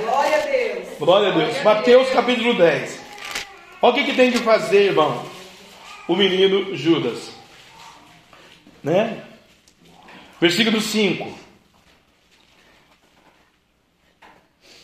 Glória 0.02 0.36
a 0.36 0.46
Deus. 0.48 0.98
Glória 0.98 1.28
a 1.28 1.32
Deus. 1.32 1.62
Mateus 1.62 2.10
capítulo 2.10 2.56
10. 2.56 3.00
Olha 3.84 3.92
o 3.92 3.96
que, 3.96 4.06
que 4.06 4.16
tem 4.16 4.32
que 4.32 4.40
fazer, 4.40 4.86
irmão. 4.86 5.24
O 6.08 6.16
menino 6.16 6.76
Judas. 6.76 7.32
Né? 8.84 9.22
Versículo 10.42 10.82
5. 10.82 11.38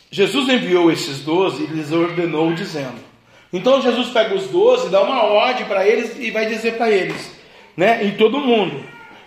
Jesus 0.08 0.48
enviou 0.48 0.92
esses 0.92 1.18
doze 1.24 1.64
e 1.64 1.66
lhes 1.66 1.90
ordenou, 1.90 2.54
dizendo: 2.54 3.13
Então 3.54 3.80
Jesus 3.80 4.08
pega 4.08 4.34
os 4.34 4.48
doze, 4.48 4.90
dá 4.90 5.00
uma 5.00 5.22
ordem 5.22 5.64
para 5.66 5.86
eles 5.86 6.18
e 6.18 6.32
vai 6.32 6.44
dizer 6.46 6.72
para 6.72 6.90
eles, 6.90 7.32
né, 7.76 8.04
em 8.04 8.10
todo 8.16 8.40
mundo: 8.40 8.82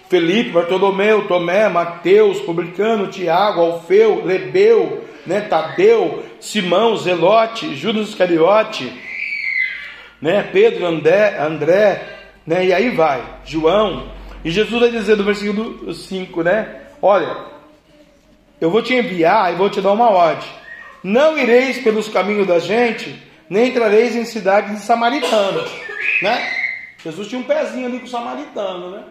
Felipe, 0.09 0.49
Bartolomeu, 0.49 1.29
Tomé, 1.29 1.69
Mateus, 1.69 2.41
Publicano, 2.41 3.07
Tiago, 3.07 3.61
Alfeu, 3.61 4.25
Lebeu, 4.25 5.05
né, 5.25 5.39
Tadeu, 5.39 6.25
Simão, 6.41 6.97
Zelote, 6.97 7.73
Judas 7.73 8.09
Iscariote, 8.09 8.91
né, 10.21 10.43
Pedro, 10.51 10.85
André, 10.85 11.37
André, 11.39 12.01
né, 12.45 12.65
e 12.65 12.73
aí 12.73 12.89
vai, 12.89 13.23
João. 13.45 14.11
E 14.43 14.51
Jesus 14.51 14.81
vai 14.81 14.89
dizer 14.89 15.15
no 15.15 15.23
versículo 15.23 15.93
5, 15.93 16.43
né? 16.43 16.81
Olha, 17.01 17.33
eu 18.59 18.69
vou 18.69 18.81
te 18.81 18.93
enviar 18.93 19.53
e 19.53 19.55
vou 19.55 19.69
te 19.69 19.79
dar 19.79 19.93
uma 19.93 20.09
ordem. 20.09 20.49
Não 21.01 21.37
ireis 21.37 21.77
pelos 21.77 22.09
caminhos 22.09 22.45
da 22.45 22.59
gente, 22.59 23.25
nem 23.49 23.69
entrareis 23.69 24.15
em 24.15 24.25
cidades 24.25 24.75
de 24.75 24.81
samaritanos, 24.81 25.71
né? 26.21 26.53
Jesus 27.03 27.27
tinha 27.27 27.39
um 27.39 27.43
pezinho 27.43 27.85
ali 27.85 27.99
com 27.99 28.05
o 28.05 28.09
samaritano, 28.09 28.91
né? 28.91 29.03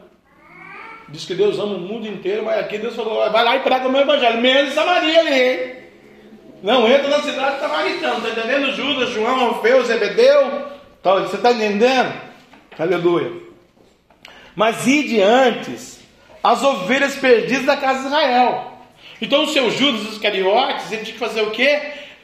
Diz 1.08 1.24
que 1.24 1.34
Deus 1.34 1.58
ama 1.58 1.74
o 1.74 1.80
mundo 1.80 2.06
inteiro, 2.08 2.44
mas 2.44 2.58
aqui 2.58 2.78
Deus 2.78 2.96
falou: 2.96 3.30
vai 3.30 3.44
lá 3.44 3.56
e 3.56 3.60
prega 3.60 3.86
o 3.86 3.92
meu 3.92 4.00
evangelho, 4.00 4.40
menos 4.40 4.74
Samaria 4.74 5.20
ali, 5.20 5.32
hein? 5.32 5.76
Não 6.62 6.88
entra 6.88 7.08
na 7.08 7.22
cidade 7.22 7.60
samaritana, 7.60 8.20
tá 8.20 8.28
entendendo? 8.30 8.72
Judas, 8.72 9.10
João, 9.10 9.40
Alfeu, 9.46 9.84
Zebedeu, 9.84 10.66
tal, 11.02 11.22
você 11.22 11.36
está 11.36 11.52
entendendo? 11.52 12.12
Aleluia. 12.78 13.32
Mas 14.54 14.86
ide 14.86 15.20
antes 15.20 16.00
as 16.42 16.62
ovelhas 16.62 17.14
perdidas 17.14 17.66
da 17.66 17.76
casa 17.76 18.00
de 18.00 18.06
Israel. 18.06 18.72
Então 19.20 19.44
o 19.44 19.48
seu 19.48 19.70
Judas 19.70 20.12
Iscariotes, 20.12 20.90
ele 20.90 21.02
tinha 21.02 21.12
que 21.12 21.18
fazer 21.18 21.42
o 21.42 21.50
quê? 21.50 21.80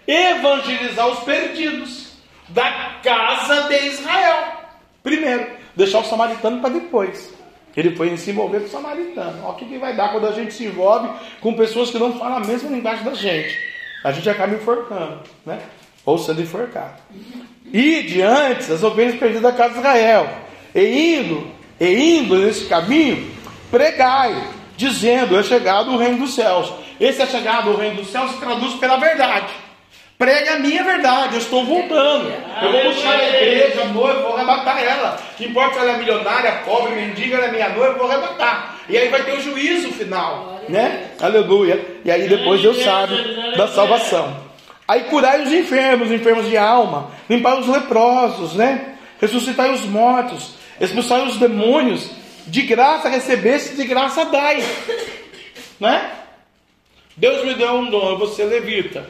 Evangelizar 0.06 1.06
os 1.09 1.20
perdidos 1.20 2.01
da 2.48 2.98
casa 3.02 3.69
de 3.69 3.86
Israel. 3.86 4.62
Primeiro, 5.02 5.47
deixar 5.74 6.01
o 6.01 6.05
samaritano 6.05 6.60
para 6.60 6.70
depois. 6.70 7.32
Ele 7.77 7.97
foi 7.97 8.16
se 8.16 8.31
envolver 8.31 8.60
com 8.60 8.66
o 8.66 8.70
samaritano. 8.70 9.39
Olha 9.43 9.52
o 9.52 9.56
que, 9.56 9.64
que 9.64 9.78
vai 9.78 9.94
dar 9.94 10.12
quando 10.12 10.27
a 10.27 10.32
gente 10.32 10.52
se 10.52 10.64
envolve 10.64 11.09
com 11.40 11.55
pessoas 11.55 11.90
que 11.90 11.98
não 11.98 12.19
falam 12.19 12.39
a 12.39 12.40
mesma 12.40 12.70
linguagem 12.70 13.05
da 13.05 13.14
gente. 13.14 13.59
A 14.05 14.12
gente 14.12 14.28
acaba 14.28 14.55
enforcando, 14.55 15.20
né? 15.47 15.60
Ou 16.05 16.19
sendo 16.19 16.43
enforcado. 16.43 17.01
E 17.73 18.02
diante 18.02 18.70
as 18.70 18.82
ovelhas 18.82 19.16
perdidas 19.16 19.43
da 19.43 19.52
casa 19.52 19.74
de 19.74 19.78
Israel. 19.78 20.28
E 20.74 21.16
indo, 21.16 21.51
e 21.81 22.19
indo 22.19 22.36
nesse 22.36 22.66
caminho, 22.66 23.31
pregai, 23.70 24.51
dizendo: 24.77 25.39
É 25.39 25.43
chegado 25.43 25.93
o 25.93 25.97
reino 25.97 26.19
dos 26.19 26.35
céus. 26.35 26.73
Esse 27.01 27.23
é 27.23 27.27
chegado 27.27 27.70
o 27.70 27.77
reino 27.77 27.97
dos 27.97 28.09
céus 28.09 28.32
se 28.32 28.39
traduz 28.39 28.74
pela 28.74 28.97
verdade. 28.97 29.52
Pregue 30.22 30.48
a 30.50 30.58
minha 30.60 30.84
verdade, 30.84 31.34
eu 31.34 31.40
estou 31.40 31.64
voltando. 31.64 32.32
Eu 32.62 32.70
vou 32.70 32.84
buscar 32.92 33.18
a 33.18 33.28
igreja, 33.28 33.82
a 33.82 33.86
noiva, 33.86 34.22
vou 34.22 34.36
arrebatar 34.36 34.80
ela. 34.80 35.20
Não 35.36 35.46
importa 35.48 35.74
se 35.74 35.80
ela 35.80 35.94
é 35.94 35.96
milionária, 35.96 36.62
pobre, 36.64 36.94
mendiga, 36.94 37.38
ela 37.38 37.46
é 37.46 37.50
minha 37.50 37.68
noiva, 37.70 37.94
eu 37.94 37.98
vou 37.98 38.08
arrebatar. 38.08 38.76
E 38.88 38.96
aí 38.96 39.08
vai 39.08 39.24
ter 39.24 39.32
o 39.32 39.40
juízo 39.40 39.90
final, 39.90 40.60
né? 40.68 41.08
Aleluia. 41.20 41.84
E 42.04 42.10
aí 42.12 42.28
depois 42.28 42.62
Deus 42.62 42.84
sabe 42.84 43.16
da 43.56 43.66
salvação. 43.66 44.36
Aí 44.86 45.02
curai 45.10 45.42
os 45.42 45.52
enfermos, 45.52 46.06
os 46.06 46.14
enfermos 46.14 46.48
de 46.48 46.56
alma, 46.56 47.10
limpar 47.28 47.58
os 47.58 47.66
leprosos, 47.66 48.54
né? 48.54 48.94
Ressuscitai 49.20 49.72
os 49.72 49.84
mortos, 49.86 50.54
expulsai 50.80 51.26
os 51.26 51.36
demônios, 51.36 52.08
de 52.46 52.62
graça 52.62 53.08
recebeste, 53.08 53.74
de 53.74 53.84
graça 53.86 54.24
dai, 54.26 54.62
né? 55.80 56.12
Deus 57.16 57.44
me 57.44 57.54
deu 57.54 57.72
um 57.72 57.90
dom, 57.90 58.10
eu 58.10 58.18
vou 58.18 58.28
ser 58.28 58.44
levita. 58.44 59.04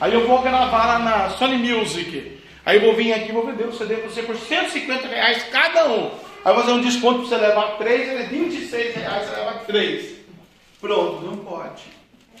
Aí 0.00 0.14
eu 0.14 0.26
vou 0.26 0.40
gravar 0.40 0.86
lá 0.86 0.98
na 0.98 1.30
Sony 1.30 1.58
Music. 1.58 2.40
Aí 2.64 2.76
eu 2.76 2.82
vou 2.82 2.94
vir 2.94 3.12
aqui 3.12 3.28
e 3.28 3.32
vou 3.32 3.44
vender 3.44 3.64
o 3.64 3.72
CD 3.72 3.96
para 3.96 4.08
você 4.08 4.22
por 4.22 4.36
150 4.36 5.06
reais 5.08 5.42
cada 5.50 5.88
um. 5.90 6.10
Aí 6.42 6.54
vou 6.54 6.62
fazer 6.62 6.72
um 6.72 6.80
desconto 6.80 7.20
para 7.20 7.28
você 7.28 7.36
levar 7.36 7.76
três, 7.76 8.08
é 8.08 8.22
26 8.24 8.94
reais, 8.94 9.28
você 9.28 9.36
leva 9.36 9.52
três. 9.66 10.16
Pronto, 10.80 11.22
não 11.22 11.36
pode. 11.36 11.82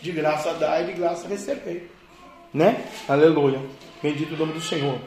De 0.00 0.10
graça 0.10 0.54
dá 0.54 0.80
e 0.80 0.86
de 0.86 0.92
graça 0.92 1.28
receber. 1.28 1.90
Né? 2.54 2.82
Aleluia. 3.06 3.60
Bendito 4.02 4.34
o 4.34 4.38
nome 4.38 4.54
do 4.54 4.60
Senhor. 4.62 4.98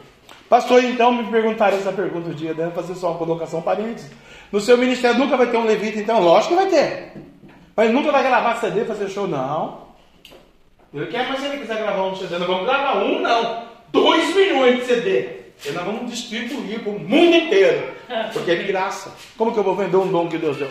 Pastor, 0.47 0.83
então 0.83 1.11
me 1.11 1.31
perguntaram 1.31 1.77
essa 1.77 1.91
pergunta 1.91 2.29
um 2.29 2.33
dia, 2.33 2.53
deve 2.53 2.71
fazer 2.71 2.93
só 2.93 3.09
uma 3.09 3.17
colocação 3.17 3.63
parênteses. 3.63 4.11
No 4.51 4.61
seu 4.61 4.77
ministério 4.77 5.17
nunca 5.17 5.35
vai 5.35 5.47
ter 5.47 5.57
um 5.57 5.65
levita, 5.65 5.99
então? 5.99 6.21
Lógico 6.21 6.55
que 6.55 6.61
vai 6.61 6.69
ter. 6.69 7.13
Mas 7.75 7.91
nunca 7.91 8.11
vai 8.11 8.21
gravar 8.21 8.57
CD, 8.57 8.85
fazer 8.85 9.09
show, 9.09 9.27
não. 9.27 9.82
Ele 10.93 11.07
quer, 11.07 11.27
mas 11.27 11.39
se 11.39 11.45
ele 11.47 11.57
quiser 11.57 11.77
gravar 11.77 12.03
um 12.03 12.15
CD, 12.15 12.37
nós 12.37 12.47
vamos 12.47 12.65
gravar 12.65 13.03
um, 13.03 13.19
não. 13.19 13.67
Dois 13.91 14.35
milhões 14.35 14.79
de 14.79 14.85
CD. 14.85 15.29
E 15.65 15.71
nós 15.71 15.85
vamos 15.85 16.11
distribuir 16.11 16.81
para 16.81 16.91
o 16.91 16.99
mundo 16.99 17.35
inteiro. 17.35 17.93
Porque 18.31 18.51
é 18.51 18.55
de 18.55 18.63
graça. 18.63 19.15
Como 19.37 19.53
que 19.53 19.59
eu 19.59 19.63
vou 19.63 19.75
vender 19.75 19.97
um 19.97 20.11
dom 20.11 20.27
que 20.27 20.37
Deus 20.37 20.57
deu? 20.57 20.69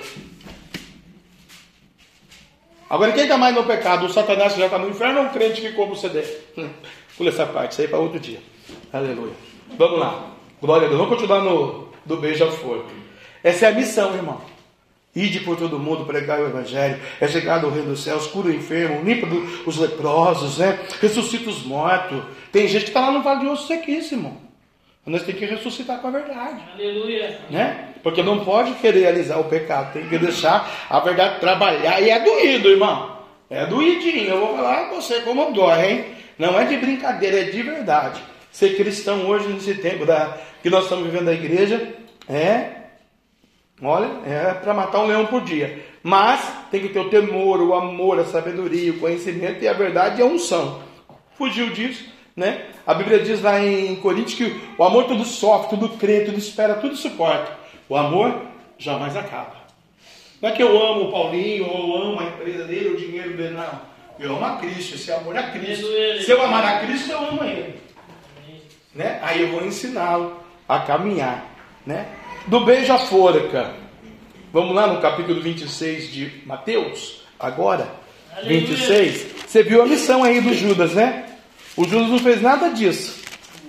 Agora, 2.89 3.13
quem 3.13 3.23
está 3.23 3.39
mais 3.39 3.55
no 3.55 3.65
pecado? 3.65 4.07
O 4.07 4.13
Satanás 4.13 4.55
já 4.55 4.67
está 4.67 4.79
no 4.79 4.91
inferno 4.91 5.21
ou 5.21 5.27
um 5.27 5.29
crente 5.31 5.61
que 5.61 5.73
compra 5.73 5.95
o 5.95 5.97
CD? 5.97 6.23
Hum, 6.59 6.69
pula 7.17 7.31
essa 7.31 7.47
parte, 7.47 7.73
isso 7.73 7.81
aí 7.81 7.89
para 7.89 7.99
outro 7.99 8.21
dia. 8.21 8.39
Aleluia. 8.93 9.33
Vamos 9.79 9.99
lá. 9.99 10.27
Glória 10.61 10.87
a 10.87 10.89
Deus. 10.89 11.01
Vamos 11.01 11.17
continuar 11.17 11.41
no 11.41 11.89
do 12.05 12.17
beija-flor. 12.19 12.85
Essa 13.43 13.67
é 13.67 13.69
a 13.71 13.73
missão, 13.73 14.15
irmão. 14.15 14.41
Ide 15.15 15.41
por 15.41 15.59
todo 15.59 15.79
mundo, 15.79 16.07
pregar 16.07 16.41
o 16.41 16.47
Evangelho, 16.47 16.99
é 17.21 17.29
chegado 17.29 17.67
ao 17.67 17.73
reino 17.73 17.91
dos 17.91 18.03
céus, 18.03 18.27
cura 18.29 18.49
o 18.49 18.55
enfermo, 18.55 19.03
limpa 19.05 19.27
os 19.67 19.77
leprosos, 19.77 20.57
né? 20.57 20.79
ressuscita 21.03 21.51
os 21.51 21.63
mortos. 21.65 22.23
Tem 22.51 22.67
gente 22.67 22.85
que 22.85 22.91
está 22.91 23.01
lá 23.01 23.13
no 23.13 23.23
vale 23.23 23.41
de 23.41 23.47
osso 23.49 23.67
sequíssimo. 23.67 24.41
Nós 25.05 25.23
temos 25.23 25.41
que 25.41 25.47
ressuscitar 25.47 25.99
com 26.01 26.09
a 26.09 26.11
verdade. 26.13 26.63
Aleluia. 26.75 27.41
Né? 27.51 27.89
Porque 28.03 28.23
não 28.23 28.45
pode 28.45 28.73
querer 28.75 29.01
realizar 29.01 29.39
o 29.39 29.45
pecado, 29.45 29.93
tem 29.93 30.09
que 30.09 30.17
deixar 30.17 30.87
a 30.89 31.01
verdade 31.01 31.41
trabalhar. 31.41 32.01
E 32.01 32.09
é 32.09 32.21
doído, 32.21 32.71
irmão. 32.71 33.19
É 33.51 33.67
doidinho. 33.67 34.31
Eu 34.31 34.41
vou 34.41 34.57
falar 34.57 34.89
com 34.89 34.97
você 34.97 35.21
como 35.21 35.53
dói, 35.53 35.91
hein? 35.91 36.05
Não 36.39 36.59
é 36.59 36.65
de 36.65 36.77
brincadeira, 36.79 37.41
é 37.41 37.45
de 37.45 37.63
verdade. 37.63 38.23
Ser 38.51 38.77
cristão 38.77 39.27
hoje, 39.27 39.49
nesse 39.49 39.75
tempo 39.75 40.07
da, 40.07 40.39
que 40.63 40.71
nós 40.71 40.85
estamos 40.85 41.05
vivendo 41.05 41.27
na 41.27 41.33
igreja, 41.33 41.95
é. 42.29 42.82
Olha, 43.83 44.11
é 44.25 44.55
para 44.55 44.73
matar 44.73 45.01
um 45.01 45.07
leão 45.07 45.27
por 45.27 45.43
dia. 45.43 45.85
Mas 46.03 46.41
tem 46.71 46.81
que 46.81 46.91
ter 46.91 47.01
o 47.01 47.11
temor, 47.11 47.61
o 47.61 47.75
amor, 47.75 48.19
a 48.21 48.25
sabedoria, 48.25 48.93
o 48.93 49.01
conhecimento 49.01 49.63
e 49.63 49.69
a 49.69 49.73
verdade 49.73 50.21
e 50.21 50.23
a 50.23 50.27
unção. 50.27 50.81
Fugiu 51.37 51.71
disso, 51.71 52.05
né? 52.37 52.67
A 52.87 52.95
Bíblia 52.95 53.19
diz 53.19 53.43
lá 53.43 53.61
em 53.61 53.97
Coríntios 53.97 54.35
que 54.35 54.61
o 54.79 54.85
amor 54.85 55.05
tudo 55.05 55.25
sofre, 55.25 55.71
tudo 55.71 55.89
crê, 55.97 56.21
tudo 56.21 56.39
espera, 56.39 56.75
tudo 56.75 56.95
suporta. 56.95 57.59
O 57.89 57.97
amor 57.97 58.43
jamais 58.79 59.17
acaba. 59.17 59.63
Não 60.41 60.49
é 60.49 60.53
que 60.53 60.63
eu 60.63 60.81
amo 60.81 61.09
o 61.09 61.13
Paulinho, 61.13 61.69
ou 61.69 61.97
eu 61.97 62.03
amo 62.03 62.21
a 62.21 62.25
empresa 62.25 62.65
dele, 62.65 62.91
o 62.91 62.97
dinheiro 62.97 63.37
dele, 63.37 63.55
não. 63.55 63.93
Eu 64.19 64.37
amo 64.37 64.45
a 64.45 64.57
Cristo, 64.57 64.95
esse 64.95 65.11
amor 65.11 65.35
é 65.35 65.41
a 65.41 65.51
Cristo. 65.51 65.87
Se 66.25 66.31
eu 66.31 66.43
amar 66.43 66.65
a 66.65 66.81
Cristo, 66.81 67.11
eu 67.11 67.19
amo 67.19 67.45
ele. 67.45 67.75
Né? 68.95 69.19
Aí 69.23 69.43
eu 69.43 69.53
vou 69.53 69.65
ensiná-lo 69.65 70.37
a 70.69 70.81
caminhar. 70.81 71.47
Né? 71.87 72.07
Do 72.47 72.65
beijo 72.65 72.93
à 72.93 72.99
forca. 72.99 73.75
Vamos 74.53 74.75
lá 74.75 74.87
no 74.87 75.01
capítulo 75.01 75.41
26 75.41 76.13
de 76.13 76.43
Mateus, 76.45 77.23
agora. 77.39 77.89
26. 78.45 79.27
Você 79.47 79.63
viu 79.63 79.83
a 79.83 79.87
missão 79.87 80.25
aí 80.25 80.41
do 80.41 80.53
Judas, 80.55 80.93
né? 80.93 81.27
O 81.77 81.85
Judas 81.85 82.09
não 82.09 82.19
fez 82.19 82.43
nada 82.43 82.69
disso 82.71 83.23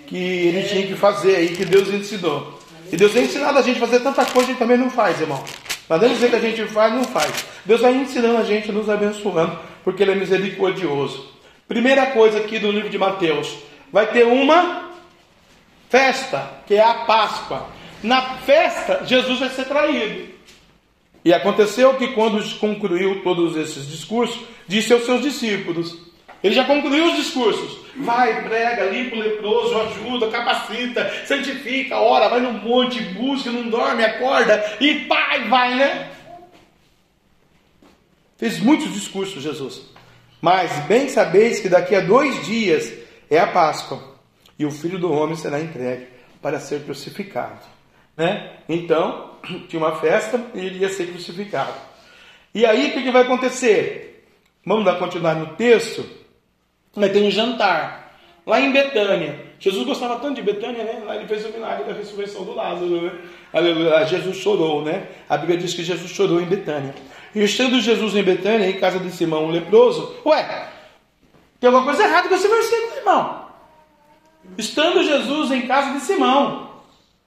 que 0.08 0.18
ele 0.18 0.64
tinha 0.64 0.88
que 0.88 0.96
fazer 0.96 1.36
aí, 1.36 1.56
que 1.56 1.66
Deus 1.66 1.88
ensinou. 1.90 2.60
E 2.92 2.98
Deus 2.98 3.14
tem 3.14 3.24
ensinado 3.24 3.58
a 3.58 3.62
gente 3.62 3.78
a 3.78 3.88
fazer 3.88 4.00
tanta 4.02 4.26
coisa, 4.26 4.50
a 4.50 4.52
gente 4.52 4.60
também 4.60 4.78
não 4.78 4.90
faz, 4.90 5.20
irmão. 5.20 5.44
Mas 5.88 6.02
não 6.02 6.10
dizer 6.10 6.30
que 6.30 6.36
a 6.36 6.40
gente 6.40 6.66
faz, 6.66 6.94
não 6.94 7.04
faz. 7.04 7.46
Deus 7.66 7.82
vai 7.82 7.94
ensinando 7.94 8.38
a 8.38 8.44
gente, 8.44 8.72
nos 8.72 8.90
abençoando, 8.90 9.58
porque 9.84 10.04
Ele 10.04 10.12
é 10.12 10.16
misericordioso. 10.16 11.32
Primeira 11.68 12.08
coisa 12.08 12.40
aqui 12.40 12.60
do 12.60 12.72
livro 12.72 12.90
de 12.90 12.98
Mateus: 12.98 13.58
vai 13.92 14.08
ter 14.08 14.26
uma 14.26 14.92
festa, 15.90 16.50
que 16.68 16.76
é 16.76 16.84
a 16.84 16.94
Páscoa. 17.06 17.68
Na 18.04 18.38
festa, 18.40 19.06
Jesus 19.06 19.40
vai 19.40 19.50
ser 19.50 19.66
traído. 19.66 20.34
E 21.24 21.34
aconteceu 21.34 21.96
que, 21.96 22.10
quando 22.10 22.44
concluiu 22.60 23.24
todos 23.24 23.56
esses 23.56 23.88
discursos, 23.88 24.46
disse 24.68 24.92
aos 24.92 25.06
seus 25.06 25.22
discípulos: 25.22 25.98
Ele 26.44 26.54
já 26.54 26.66
concluiu 26.66 27.06
os 27.06 27.16
discursos. 27.16 27.80
Vai, 27.96 28.44
prega, 28.44 28.90
limpa 28.90 29.16
o 29.16 29.20
leproso, 29.20 29.78
ajuda, 29.80 30.28
capacita, 30.28 31.10
santifica, 31.26 31.98
ora, 31.98 32.28
vai 32.28 32.42
no 32.42 32.52
monte, 32.52 33.00
busca, 33.02 33.52
não 33.52 33.70
dorme, 33.70 34.04
acorda 34.04 34.78
e 34.82 35.06
pai, 35.06 35.48
vai, 35.48 35.76
né? 35.76 36.10
Fez 38.38 38.60
muitos 38.60 38.94
discursos, 38.94 39.42
Jesus. 39.42 39.82
Mas 40.42 40.72
bem 40.88 41.08
sabeis 41.08 41.62
que 41.62 41.70
daqui 41.70 41.96
a 41.96 42.02
dois 42.02 42.46
dias 42.46 42.92
é 43.30 43.40
a 43.40 43.48
Páscoa 43.48 44.18
e 44.60 44.66
o 44.66 44.72
filho 44.72 45.00
do 45.00 45.10
homem 45.10 45.38
será 45.38 45.62
entregue 45.62 46.08
para 46.42 46.60
ser 46.60 46.84
crucificado. 46.84 47.73
Né? 48.16 48.58
Então, 48.70 49.32
tinha 49.68 49.82
uma 49.82 49.96
festa 49.96 50.42
e 50.54 50.60
ele 50.60 50.80
ia 50.80 50.90
ser 50.90 51.08
crucificado. 51.08 51.74
E 52.54 52.66
aí 52.66 52.90
o 52.90 52.94
que, 52.94 53.12
vai 53.12 53.24
acontecer? 53.24 54.28
Vamos 54.66 54.86
dar 54.86 55.00
continuar 55.00 55.36
no 55.36 55.56
texto. 55.56 56.06
Vai 56.96 57.10
ter 57.10 57.22
um 57.22 57.32
jantar 57.32 58.16
lá 58.46 58.62
em 58.62 58.72
Betânia. 58.72 59.54
Jesus 59.60 59.86
gostava 59.86 60.20
tanto 60.20 60.36
de 60.36 60.42
Betânia, 60.44 60.84
né? 60.84 61.02
Lá 61.06 61.16
ele 61.16 61.28
fez 61.28 61.46
o 61.46 61.50
milagre 61.50 61.86
da 61.86 61.94
ressurreição 61.94 62.44
do 62.44 62.54
Lázaro, 62.54 63.02
né? 63.02 63.12
Aleluia. 63.52 64.06
Jesus 64.06 64.38
chorou, 64.38 64.84
né? 64.84 65.08
A 65.28 65.38
Bíblia 65.38 65.58
diz 65.58 65.74
que 65.74 65.84
Jesus 65.84 66.12
chorou 66.12 66.40
em 66.40 66.46
Betânia. 66.46 66.94
E 67.34 67.44
estando 67.44 67.82
Jesus 67.82 68.16
em 68.16 68.22
Betânia, 68.22 68.70
em 68.70 68.80
casa 68.80 69.00
de 69.00 69.10
Simão, 69.10 69.46
um 69.46 69.52
leproso, 69.52 70.16
ué, 70.26 70.70
tem 71.60 71.68
alguma 71.70 71.86
coisa 71.86 72.04
errada 72.04 72.28
com 72.28 72.36
esse 72.36 72.48
versículo, 72.48 72.98
irmão. 72.98 73.48
Estando 74.58 75.02
Jesus 75.02 75.50
em 75.50 75.62
casa 75.66 75.94
de 75.94 76.02
Simão, 76.02 76.73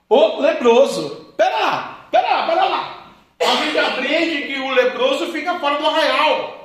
o 0.08 0.40
leproso. 0.40 1.34
Pera 1.36 1.58
lá, 1.58 2.08
pera 2.10 2.28
lá, 2.28 2.46
pera 2.46 2.64
lá. 2.64 2.96
A 3.40 3.56
Bíblia 3.56 3.86
aprende 3.86 4.42
que 4.42 4.58
o 4.58 4.70
leproso 4.70 5.26
fica 5.32 5.58
fora 5.58 5.78
do 5.78 5.86
arraial. 5.86 6.62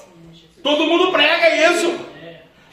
Todo 0.64 0.86
mundo 0.86 1.12
prega 1.12 1.72
isso. 1.72 1.94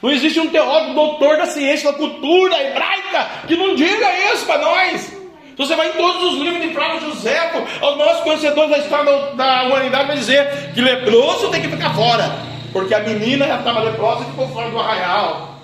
Não 0.00 0.10
existe 0.10 0.38
um 0.38 0.48
teólogo, 0.48 0.94
doutor 0.94 1.38
da 1.38 1.46
ciência, 1.46 1.90
da 1.90 1.98
cultura 1.98 2.62
hebraica, 2.62 3.46
que 3.48 3.56
não 3.56 3.74
diga 3.74 4.32
isso 4.32 4.46
para 4.46 4.60
nós. 4.60 5.12
Então 5.52 5.66
você 5.66 5.74
vai 5.74 5.88
em 5.88 5.92
todos 5.94 6.34
os 6.34 6.38
livros 6.38 6.62
de 6.62 6.72
Flávio 6.72 7.00
José, 7.00 7.52
aos 7.80 7.98
nossos 7.98 8.22
conhecedores 8.22 8.70
da 8.70 8.78
história 8.78 9.34
da 9.34 9.64
humanidade, 9.64 10.06
vai 10.06 10.16
dizer 10.16 10.72
que 10.72 10.80
leproso 10.80 11.50
tem 11.50 11.60
que 11.60 11.68
ficar 11.68 11.92
fora. 11.94 12.32
Porque 12.72 12.94
a 12.94 13.00
menina 13.00 13.44
já 13.44 13.58
estava 13.58 13.80
leprosa 13.80 14.22
e 14.22 14.26
ficou 14.26 14.46
fora 14.50 14.70
do 14.70 14.78
arraial. 14.78 15.56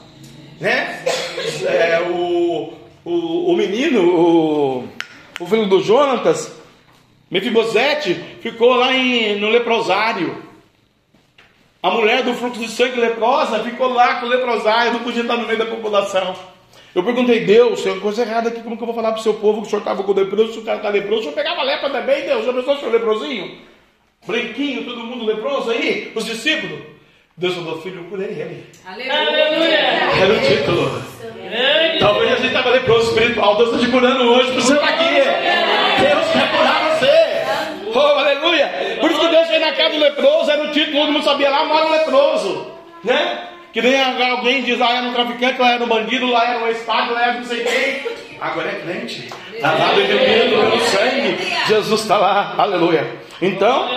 Né? 0.60 1.04
É, 1.66 2.00
o, 2.10 2.72
o, 3.04 3.52
o 3.52 3.56
menino, 3.56 4.02
o, 4.02 4.88
o 5.40 5.46
filho 5.46 5.66
do 5.66 5.80
Jonatas, 5.80 6.58
Mefibosete, 7.30 8.14
ficou 8.40 8.74
lá 8.74 8.94
em, 8.94 9.38
no 9.38 9.48
leprosário. 9.50 10.42
A 11.82 11.90
mulher 11.90 12.22
do 12.22 12.34
fluxo 12.34 12.60
de 12.60 12.68
sangue 12.68 12.98
leprosa 12.98 13.62
ficou 13.62 13.92
lá 13.92 14.20
com 14.20 14.26
o 14.26 14.28
leprosário, 14.28 14.92
não 14.92 15.00
podia 15.00 15.22
estar 15.22 15.36
no 15.36 15.46
meio 15.46 15.58
da 15.58 15.66
população. 15.66 16.34
Eu 16.94 17.02
perguntei, 17.02 17.40
Deus, 17.40 17.82
tem 17.82 17.92
uma 17.92 18.00
coisa 18.00 18.22
errada 18.22 18.48
aqui, 18.48 18.62
como 18.62 18.76
que 18.76 18.82
eu 18.82 18.86
vou 18.86 18.94
falar 18.94 19.10
para 19.12 19.20
o 19.20 19.22
seu 19.22 19.34
povo 19.34 19.60
que 19.60 19.66
o 19.66 19.70
senhor 19.70 19.80
estava 19.80 20.02
com 20.02 20.12
leproso, 20.12 20.52
se 20.52 20.58
o 20.60 20.62
cara 20.62 20.78
está 20.78 20.88
leproso, 20.88 21.20
o 21.20 21.22
senhor 21.24 21.34
pegava 21.34 21.62
lepra 21.62 21.90
também, 21.90 22.24
Deus, 22.24 22.46
já 22.46 22.52
pensou 22.52 22.74
o 22.74 22.78
senhor 22.78 22.92
leprosinho? 22.92 23.58
Branquinho, 24.26 24.84
todo 24.84 25.04
mundo 25.04 25.24
leproso 25.24 25.72
aí, 25.72 26.12
os 26.14 26.24
discípulos. 26.24 26.80
Deus 27.36 27.54
falou, 27.54 27.82
filho, 27.82 28.00
eu 28.00 28.04
curei 28.04 28.28
ele. 28.28 28.64
Aleluia. 28.86 29.76
Era 30.22 30.32
o 30.32 30.40
título. 30.40 31.02
Talvez 32.00 32.32
a 32.32 32.36
gente 32.36 32.46
estava 32.48 32.70
leproso 32.70 33.08
espiritual, 33.10 33.56
Deus 33.56 33.70
está 33.70 33.84
te 33.84 33.90
curando 33.90 34.24
hoje, 34.32 34.52
para 34.52 34.60
você 34.60 34.74
estar 34.74 34.88
aqui. 34.88 35.14
Deus 36.00 36.26
quer 36.32 36.50
curar 36.50 36.98
você. 36.98 37.94
Oh, 37.94 38.18
aleluia. 38.18 38.98
Por 39.00 39.10
isso 39.10 39.20
que 39.20 39.28
Deus 39.28 39.48
veio 39.48 39.60
na 39.60 39.72
casa 39.72 39.90
do 39.90 39.98
leproso, 39.98 40.50
era 40.50 40.64
o 40.64 40.72
título, 40.72 41.00
todo 41.00 41.12
mundo 41.12 41.24
sabia, 41.24 41.50
lá 41.50 41.64
mora 41.64 41.86
um 41.86 41.92
leproso. 41.92 42.72
Né? 43.04 43.38
Que 43.72 43.82
nem 43.82 44.00
alguém 44.00 44.62
diz, 44.62 44.78
lá 44.78 44.96
era 44.96 45.06
um 45.06 45.12
traficante, 45.12 45.60
lá 45.60 45.72
era 45.72 45.84
um 45.84 45.88
bandido, 45.88 46.30
lá 46.30 46.48
era 46.48 46.64
um 46.64 46.68
estado, 46.68 47.12
lá 47.12 47.22
era 47.22 47.32
não 47.34 47.44
sei 47.44 47.64
quem. 47.64 48.14
Agora 48.40 48.68
é 48.68 48.74
crente. 48.74 49.28
Lavado 49.60 50.00
e 50.00 50.04
bebendo 50.04 50.56
pelo 50.56 50.80
sangue. 50.80 51.38
Jesus 51.68 52.00
está 52.00 52.18
lá. 52.18 52.54
Aleluia. 52.58 53.06
Então, 53.40 53.88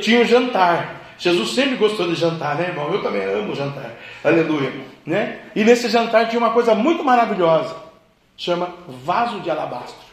tinha 0.00 0.20
um 0.20 0.24
jantar. 0.24 1.03
Jesus 1.18 1.50
sempre 1.50 1.76
gostou 1.76 2.08
de 2.08 2.14
jantar, 2.14 2.56
né, 2.56 2.68
irmão? 2.68 2.92
Eu 2.92 3.02
também 3.02 3.22
amo 3.24 3.54
jantar. 3.54 3.92
Aleluia. 4.22 4.72
Né? 5.06 5.38
E 5.54 5.64
nesse 5.64 5.88
jantar 5.88 6.28
tinha 6.28 6.38
uma 6.38 6.50
coisa 6.50 6.74
muito 6.74 7.04
maravilhosa. 7.04 7.76
Chama 8.36 8.74
vaso 9.04 9.40
de 9.40 9.50
alabastro. 9.50 10.04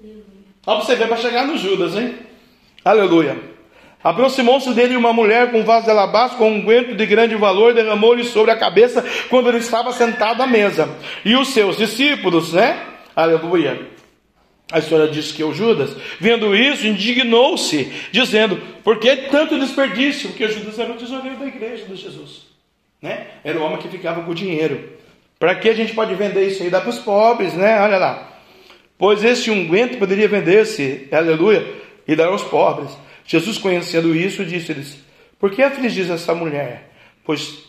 Olha 0.00 0.16
para 0.64 0.86
você 0.86 0.94
ver 0.94 1.08
para 1.08 1.16
chegar 1.16 1.46
no 1.46 1.56
Judas, 1.56 1.96
hein? 1.96 2.14
Aleluia. 2.84 3.56
Aproximou-se 4.02 4.72
dele 4.72 4.96
uma 4.96 5.12
mulher 5.12 5.50
com 5.50 5.64
vaso 5.64 5.86
de 5.86 5.90
alabastro 5.90 6.38
com 6.38 6.50
um 6.50 6.56
unguento 6.58 6.94
de 6.94 7.06
grande 7.06 7.34
valor, 7.34 7.74
derramou-lhe 7.74 8.22
sobre 8.24 8.52
a 8.52 8.56
cabeça 8.56 9.04
quando 9.28 9.48
ele 9.48 9.58
estava 9.58 9.92
sentado 9.92 10.42
à 10.42 10.46
mesa. 10.46 10.88
E 11.24 11.34
os 11.34 11.48
seus 11.48 11.76
discípulos, 11.76 12.52
né? 12.52 12.80
Aleluia. 13.16 13.95
A 14.70 14.80
história 14.80 15.06
diz 15.06 15.30
que 15.30 15.44
o 15.44 15.54
Judas, 15.54 15.96
vendo 16.18 16.54
isso, 16.54 16.86
indignou-se, 16.86 17.92
dizendo: 18.10 18.56
Por 18.82 18.98
que 18.98 19.14
tanto 19.16 19.58
desperdício? 19.58 20.30
Porque 20.30 20.48
Judas 20.48 20.78
era 20.78 20.92
o 20.92 20.96
tesoureiro 20.96 21.36
da 21.36 21.46
igreja 21.46 21.84
de 21.84 21.94
Jesus, 21.94 22.46
né? 23.00 23.28
Era 23.44 23.58
o 23.58 23.62
homem 23.62 23.78
que 23.78 23.88
ficava 23.88 24.22
com 24.22 24.32
o 24.32 24.34
dinheiro. 24.34 24.96
Para 25.38 25.54
que 25.54 25.68
a 25.68 25.74
gente 25.74 25.94
pode 25.94 26.14
vender 26.14 26.48
isso 26.48 26.62
aí? 26.62 26.70
Dá 26.70 26.80
para 26.80 26.90
os 26.90 26.98
pobres, 26.98 27.54
né? 27.54 27.80
Olha 27.80 27.98
lá. 27.98 28.40
Pois 28.98 29.22
esse 29.22 29.50
unguento 29.50 29.98
poderia 29.98 30.26
vender-se, 30.26 31.06
aleluia, 31.12 31.64
e 32.08 32.16
dar 32.16 32.28
aos 32.28 32.42
pobres. 32.42 32.90
Jesus, 33.24 33.58
conhecendo 33.58 34.16
isso, 34.16 34.44
disse-lhes: 34.44 34.98
Por 35.38 35.50
que 35.50 35.62
afligis 35.62 36.10
essa 36.10 36.34
mulher? 36.34 36.90
Pois 37.24 37.66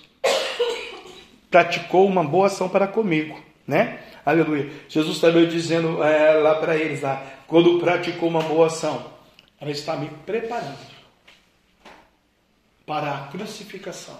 praticou 1.51 2.07
uma 2.07 2.23
boa 2.23 2.47
ação 2.47 2.67
para 2.69 2.87
comigo, 2.87 3.39
né? 3.67 3.99
Aleluia. 4.27 4.69
Jesus 4.89 5.21
também 5.21 5.47
dizendo 5.47 6.03
é, 6.03 6.33
lá 6.33 6.55
para 6.55 6.75
eles, 6.75 6.99
lá, 7.01 7.23
quando 7.47 7.79
praticou 7.79 8.27
uma 8.27 8.41
boa 8.41 8.67
ação, 8.67 9.05
ela 9.57 9.71
está 9.71 9.95
me 9.95 10.09
preparando 10.25 10.77
para 12.85 13.13
a 13.13 13.27
crucificação. 13.27 14.17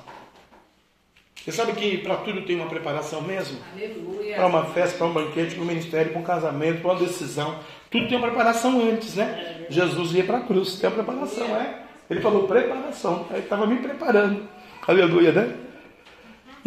Você 1.35 1.51
sabe 1.51 1.73
que 1.73 1.97
para 1.97 2.15
tudo 2.17 2.45
tem 2.45 2.55
uma 2.55 2.69
preparação 2.69 3.21
mesmo? 3.21 3.59
Aleluia. 3.73 4.38
Para 4.38 4.47
uma 4.47 4.65
festa, 4.67 4.97
para 4.97 5.07
um 5.07 5.13
banquete, 5.13 5.55
para 5.55 5.63
um 5.63 5.67
ministério, 5.67 6.11
para 6.13 6.21
um 6.21 6.23
casamento, 6.23 6.81
para 6.81 6.91
uma 6.91 6.99
decisão. 7.01 7.59
Tudo 7.91 8.07
tem 8.07 8.17
uma 8.17 8.27
preparação 8.27 8.79
antes, 8.89 9.15
né? 9.15 9.65
Jesus 9.69 10.13
ia 10.13 10.23
para 10.23 10.38
a 10.38 10.41
cruz, 10.41 10.79
tem 10.79 10.88
a 10.88 10.91
preparação, 10.91 11.53
é? 11.57 11.84
Ele 12.09 12.21
falou 12.21 12.47
preparação, 12.47 13.27
ele 13.29 13.39
estava 13.39 13.67
me 13.67 13.75
preparando. 13.79 14.47
Aleluia, 14.88 15.34
né? 15.34 15.66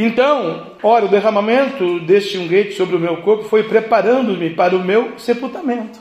Então, 0.03 0.79
ora, 0.83 1.05
o 1.05 1.09
derramamento 1.09 2.01
deste 2.01 2.39
unguente 2.39 2.73
sobre 2.73 2.97
o 2.97 2.99
meu 2.99 3.19
corpo 3.19 3.45
foi 3.45 3.65
preparando-me 3.65 4.49
para 4.49 4.75
o 4.75 4.83
meu 4.83 5.19
sepultamento. 5.19 6.01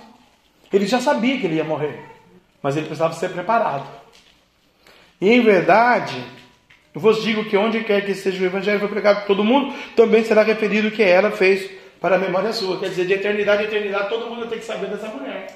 Ele 0.71 0.85
já 0.85 1.01
sabia 1.01 1.37
que 1.37 1.45
ele 1.45 1.55
ia 1.55 1.65
morrer, 1.65 1.99
mas 2.63 2.77
ele 2.77 2.85
precisava 2.85 3.13
ser 3.13 3.27
preparado. 3.31 3.85
E 5.19 5.29
em 5.29 5.41
verdade, 5.41 6.15
eu 6.95 7.01
vos 7.01 7.21
digo 7.21 7.43
que 7.43 7.57
onde 7.57 7.83
quer 7.83 8.05
que 8.05 8.15
seja 8.15 8.41
o 8.41 8.45
evangelho 8.45 8.79
foi 8.79 8.87
pregado 8.87 9.19
por 9.19 9.27
todo 9.27 9.43
mundo, 9.43 9.75
também 9.97 10.23
será 10.23 10.43
referido 10.43 10.87
o 10.87 10.91
que 10.91 11.03
ela 11.03 11.31
fez 11.31 11.69
para 11.99 12.15
a 12.15 12.19
memória 12.19 12.53
sua. 12.53 12.79
Quer 12.79 12.87
dizer, 12.87 13.05
de 13.05 13.15
eternidade 13.15 13.63
a 13.63 13.65
eternidade, 13.65 14.07
todo 14.07 14.29
mundo 14.29 14.47
tem 14.47 14.59
que 14.59 14.65
saber 14.65 14.87
dessa 14.87 15.09
mulher. 15.09 15.47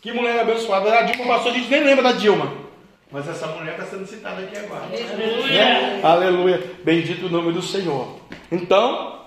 Que 0.00 0.10
mulher 0.10 0.40
abençoada. 0.40 0.98
A 0.98 1.02
Dilma 1.02 1.32
passou, 1.32 1.52
a 1.52 1.54
gente 1.54 1.70
nem 1.70 1.84
lembra 1.84 2.02
da 2.02 2.12
Dilma. 2.12 2.71
Mas 3.12 3.28
essa 3.28 3.46
mulher 3.48 3.74
está 3.74 3.84
sendo 3.84 4.06
citada 4.06 4.40
aqui 4.40 4.56
agora. 4.56 4.84
Aleluia. 4.84 5.46
Né? 5.46 6.00
Aleluia. 6.02 6.62
Bendito 6.82 7.26
o 7.26 7.30
nome 7.30 7.52
do 7.52 7.60
Senhor. 7.60 8.16
Então, 8.50 9.26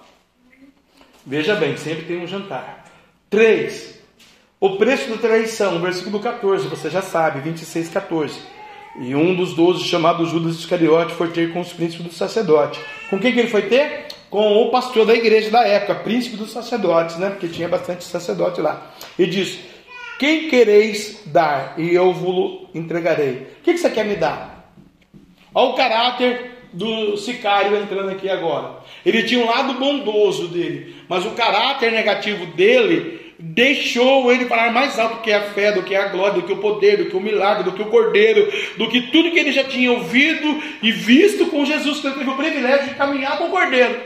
veja 1.23 1.53
bem, 1.55 1.77
sempre 1.77 2.05
tem 2.05 2.17
um 2.17 2.25
jantar. 2.25 2.85
3. 3.29 3.99
O 4.59 4.77
preço 4.77 5.09
da 5.11 5.17
traição, 5.17 5.79
versículo 5.79 6.19
14, 6.19 6.67
você 6.67 6.89
já 6.89 7.03
sabe, 7.03 7.41
26, 7.41 7.89
14. 7.89 8.39
E 9.01 9.13
um 9.13 9.35
dos 9.35 9.53
doze, 9.53 9.83
chamado 9.83 10.25
Judas 10.25 10.55
Iscariote, 10.55 11.13
foi 11.13 11.27
ter 11.27 11.53
com 11.53 11.59
os 11.59 11.71
príncipes 11.71 12.05
do 12.07 12.11
sacerdote. 12.11 12.79
Com 13.09 13.19
quem 13.19 13.33
que 13.33 13.39
ele 13.39 13.49
foi 13.49 13.63
ter? 13.63 14.07
Com 14.31 14.63
o 14.63 14.71
pastor 14.71 15.05
da 15.05 15.13
igreja 15.13 15.51
da 15.51 15.67
época, 15.67 15.95
príncipe 15.95 16.37
dos 16.37 16.51
sacerdotes, 16.51 17.17
né? 17.17 17.29
Porque 17.29 17.49
tinha 17.49 17.69
bastante 17.69 18.03
sacerdote 18.03 18.61
lá. 18.61 18.91
E 19.19 19.27
disse: 19.27 19.59
Quem 20.17 20.47
quereis 20.49 21.23
dar, 21.25 21.75
e 21.77 21.93
eu 21.93 22.13
vos 22.13 22.69
entregarei. 22.73 23.47
O 23.59 23.63
que, 23.63 23.73
que 23.73 23.77
você 23.77 23.89
quer 23.89 24.05
me 24.05 24.15
dar? 24.15 24.71
Olha 25.53 25.69
o 25.69 25.73
caráter 25.73 26.51
do 26.71 27.17
sicário 27.17 27.75
entrando 27.77 28.09
aqui 28.09 28.29
agora. 28.29 28.77
Ele 29.05 29.23
tinha 29.23 29.43
um 29.43 29.49
lado 29.49 29.73
bondoso 29.73 30.47
dele, 30.47 30.95
mas 31.07 31.25
o 31.25 31.31
caráter 31.31 31.91
negativo 31.91 32.45
dele 32.47 33.33
deixou 33.37 34.31
ele 34.31 34.45
falar 34.45 34.71
mais 34.71 34.97
alto 34.97 35.21
que 35.21 35.31
a 35.31 35.41
fé, 35.41 35.71
do 35.71 35.83
que 35.83 35.95
a 35.95 36.07
glória, 36.07 36.35
do 36.35 36.43
que 36.43 36.53
o 36.53 36.57
poder, 36.57 36.97
do 36.97 37.05
que 37.05 37.15
o 37.15 37.21
milagre, 37.21 37.63
do 37.63 37.73
que 37.73 37.81
o 37.81 37.89
cordeiro, 37.89 38.51
do 38.77 38.89
que 38.89 39.01
tudo 39.11 39.31
que 39.31 39.39
ele 39.39 39.51
já 39.51 39.63
tinha 39.63 39.91
ouvido 39.91 40.61
e 40.81 40.91
visto 40.91 41.47
com 41.47 41.65
Jesus, 41.65 41.99
que 41.99 42.07
ele 42.07 42.15
teve 42.15 42.29
o 42.29 42.37
privilégio 42.37 42.89
de 42.89 42.95
caminhar 42.95 43.37
com 43.37 43.45
o 43.45 43.51
cordeiro. 43.51 43.99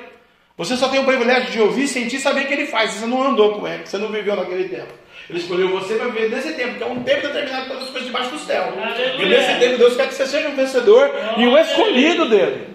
Você 0.58 0.76
só 0.76 0.90
tem 0.90 1.00
o 1.00 1.06
privilégio 1.06 1.52
de 1.52 1.62
ouvir, 1.62 1.88
sentir, 1.88 2.20
saber 2.20 2.42
o 2.42 2.48
que 2.48 2.54
ele 2.54 2.66
faz. 2.66 2.92
Você 2.92 3.06
não 3.06 3.24
andou 3.24 3.60
com 3.60 3.68
ele, 3.68 3.86
você 3.86 3.98
não 3.98 4.10
viveu 4.10 4.36
naquele 4.36 4.68
tempo. 4.68 4.92
Ele 5.30 5.40
escolheu 5.40 5.70
você 5.70 5.96
para 5.96 6.08
viver 6.08 6.30
nesse 6.30 6.54
tempo, 6.54 6.76
que 6.76 6.84
é 6.84 6.88
um 6.88 7.04
tempo 7.04 7.28
determinado 7.28 7.68
para 7.68 7.78
as 7.78 7.90
coisas 7.90 8.06
debaixo 8.06 8.32
do 8.32 8.40
céu. 8.40 8.64
Aleluia. 8.64 9.24
E 9.24 9.30
nesse 9.30 9.60
tempo 9.60 9.78
Deus 9.78 9.96
quer 9.96 10.08
que 10.08 10.16
você 10.16 10.26
seja 10.26 10.50
um 10.50 10.56
vencedor 10.56 11.12
e 11.38 11.48
um 11.48 11.58
escolhido 11.58 12.28
dele. 12.28 12.68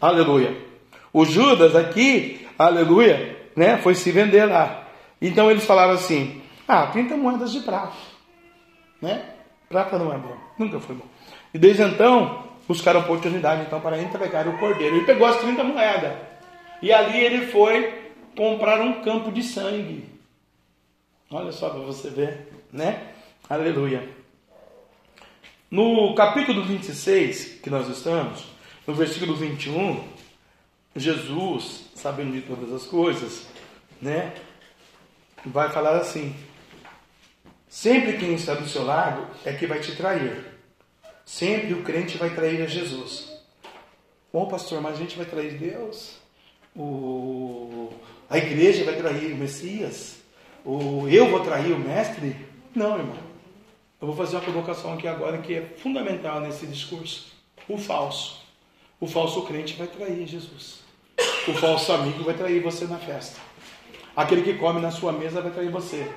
Aleluia. 0.00 0.56
O 1.12 1.24
Judas 1.24 1.74
aqui, 1.74 2.46
aleluia, 2.56 3.36
né, 3.56 3.78
foi 3.78 3.94
se 3.94 4.12
vender 4.12 4.44
lá. 4.44 4.86
Então 5.20 5.50
eles 5.50 5.64
falaram 5.64 5.94
assim: 5.94 6.40
ah, 6.68 6.86
30 6.86 7.16
moedas 7.16 7.50
de 7.52 7.60
prata. 7.60 7.96
Né? 9.02 9.22
Prata 9.68 9.98
não 9.98 10.14
é 10.14 10.18
bom, 10.18 10.36
nunca 10.58 10.78
foi 10.78 10.94
bom. 10.94 11.06
E 11.52 11.58
desde 11.58 11.82
então, 11.82 12.44
buscaram 12.68 13.00
oportunidade 13.00 13.62
então 13.62 13.80
para 13.80 14.00
entregar 14.00 14.46
o 14.46 14.58
cordeiro. 14.58 14.96
Ele 14.96 15.04
pegou 15.04 15.26
as 15.26 15.38
30 15.38 15.64
moedas. 15.64 16.12
E 16.80 16.92
ali 16.92 17.18
ele 17.18 17.46
foi 17.46 17.92
comprar 18.36 18.80
um 18.80 19.00
campo 19.02 19.32
de 19.32 19.42
sangue. 19.42 20.15
Olha 21.30 21.52
só 21.52 21.70
para 21.70 21.80
você 21.80 22.08
ver, 22.08 22.52
né? 22.72 23.14
Aleluia. 23.48 24.08
No 25.70 26.14
capítulo 26.14 26.64
26, 26.64 27.60
que 27.62 27.68
nós 27.68 27.88
estamos, 27.88 28.44
no 28.86 28.94
versículo 28.94 29.34
21, 29.34 30.06
Jesus, 30.94 31.90
sabendo 31.94 32.32
de 32.32 32.42
todas 32.42 32.72
as 32.72 32.86
coisas, 32.86 33.46
né? 34.00 34.32
vai 35.46 35.70
falar 35.70 35.96
assim: 35.96 36.34
sempre 37.68 38.18
quem 38.18 38.34
está 38.34 38.54
do 38.54 38.68
seu 38.68 38.84
lado 38.84 39.26
é 39.44 39.52
que 39.52 39.66
vai 39.66 39.80
te 39.80 39.94
trair. 39.96 40.44
Sempre 41.24 41.74
o 41.74 41.82
crente 41.82 42.16
vai 42.16 42.34
trair 42.34 42.62
a 42.62 42.66
Jesus. 42.66 43.36
Bom, 44.32 44.46
pastor, 44.46 44.80
mas 44.80 44.94
a 44.94 44.98
gente 45.00 45.16
vai 45.16 45.26
trair 45.26 45.58
Deus? 45.58 46.18
O... 46.74 47.90
A 48.28 48.38
igreja 48.38 48.84
vai 48.84 48.96
trair 48.96 49.32
o 49.32 49.36
Messias? 49.36 50.18
O... 50.66 51.06
Eu 51.08 51.30
vou 51.30 51.38
trair 51.40 51.72
o 51.72 51.78
Mestre? 51.78 52.34
Não, 52.74 52.98
irmão. 52.98 53.16
Eu 54.00 54.08
vou 54.08 54.16
fazer 54.16 54.34
uma 54.34 54.44
colocação 54.44 54.94
aqui 54.94 55.06
agora 55.06 55.38
que 55.38 55.54
é 55.54 55.62
fundamental 55.62 56.40
nesse 56.40 56.66
discurso. 56.66 57.32
O 57.68 57.78
falso. 57.78 58.44
O 59.00 59.06
falso 59.06 59.42
crente 59.42 59.74
vai 59.74 59.86
trair 59.86 60.26
Jesus. 60.26 60.80
O 61.46 61.54
falso 61.54 61.92
amigo 61.92 62.24
vai 62.24 62.34
trair 62.34 62.60
você 62.60 62.84
na 62.84 62.98
festa. 62.98 63.40
Aquele 64.16 64.42
que 64.42 64.54
come 64.54 64.80
na 64.80 64.90
sua 64.90 65.12
mesa 65.12 65.40
vai 65.40 65.52
trair 65.52 65.70
você. 65.70 66.10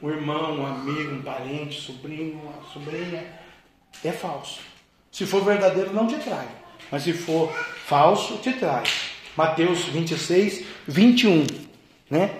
O 0.00 0.08
irmão, 0.08 0.58
um 0.58 0.66
amigo, 0.66 1.14
um 1.14 1.22
parente, 1.22 1.78
sobrinho, 1.78 2.40
uma 2.40 2.64
sobrinha. 2.72 3.24
É 4.02 4.10
falso. 4.10 4.60
Se 5.10 5.26
for 5.26 5.44
verdadeiro, 5.44 5.92
não 5.92 6.06
te 6.06 6.16
trai. 6.16 6.48
Mas 6.90 7.02
se 7.02 7.12
for 7.12 7.52
falso, 7.84 8.38
te 8.38 8.54
trai. 8.54 8.84
Mateus 9.36 9.84
26, 9.84 10.64
21. 10.88 11.46
Né? 12.10 12.38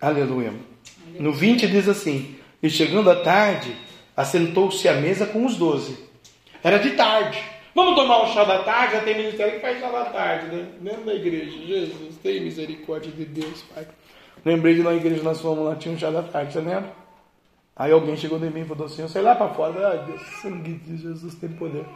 Aleluia. 0.00 0.71
No 1.18 1.32
20 1.32 1.66
diz 1.66 1.88
assim: 1.88 2.36
E 2.62 2.70
chegando 2.70 3.10
à 3.10 3.16
tarde, 3.16 3.76
assentou-se 4.16 4.86
à 4.88 4.94
mesa 4.94 5.26
com 5.26 5.44
os 5.44 5.56
doze. 5.56 5.98
Era 6.62 6.78
de 6.78 6.90
tarde. 6.90 7.42
Vamos 7.74 7.94
tomar 7.94 8.22
um 8.22 8.26
chá 8.32 8.44
da 8.44 8.62
tarde? 8.62 8.94
Já 8.94 9.00
tem 9.00 9.16
ministério 9.16 9.54
que 9.54 9.60
faz 9.60 9.80
chá 9.80 9.90
da 9.90 10.04
tarde, 10.06 10.54
né? 10.54 10.68
Dentro 10.80 11.04
da 11.04 11.14
igreja. 11.14 11.66
Jesus, 11.66 12.16
tem 12.22 12.40
misericórdia 12.42 13.10
de 13.10 13.24
Deus, 13.24 13.62
Pai. 13.74 13.86
Lembrei 14.44 14.74
de 14.74 14.82
na 14.82 14.92
igreja 14.92 15.22
nós 15.22 15.40
fomos 15.40 15.64
lá, 15.64 15.76
tinha 15.76 15.94
um 15.94 15.98
chá 15.98 16.10
da 16.10 16.22
tarde, 16.22 16.52
você 16.52 16.60
lembra? 16.60 16.92
Aí 17.76 17.90
alguém 17.92 18.16
chegou 18.16 18.38
em 18.38 18.50
mim 18.50 18.60
e 18.60 18.64
falou 18.64 18.86
assim, 18.86 19.02
eu 19.02 19.08
sei 19.08 19.22
lá 19.22 19.34
para 19.34 19.54
fora, 19.54 19.88
ai 19.88 20.04
Deus, 20.04 20.20
sangue 20.42 20.74
de 20.74 20.96
Jesus 20.98 21.34
tem 21.36 21.48
poder. 21.48 21.86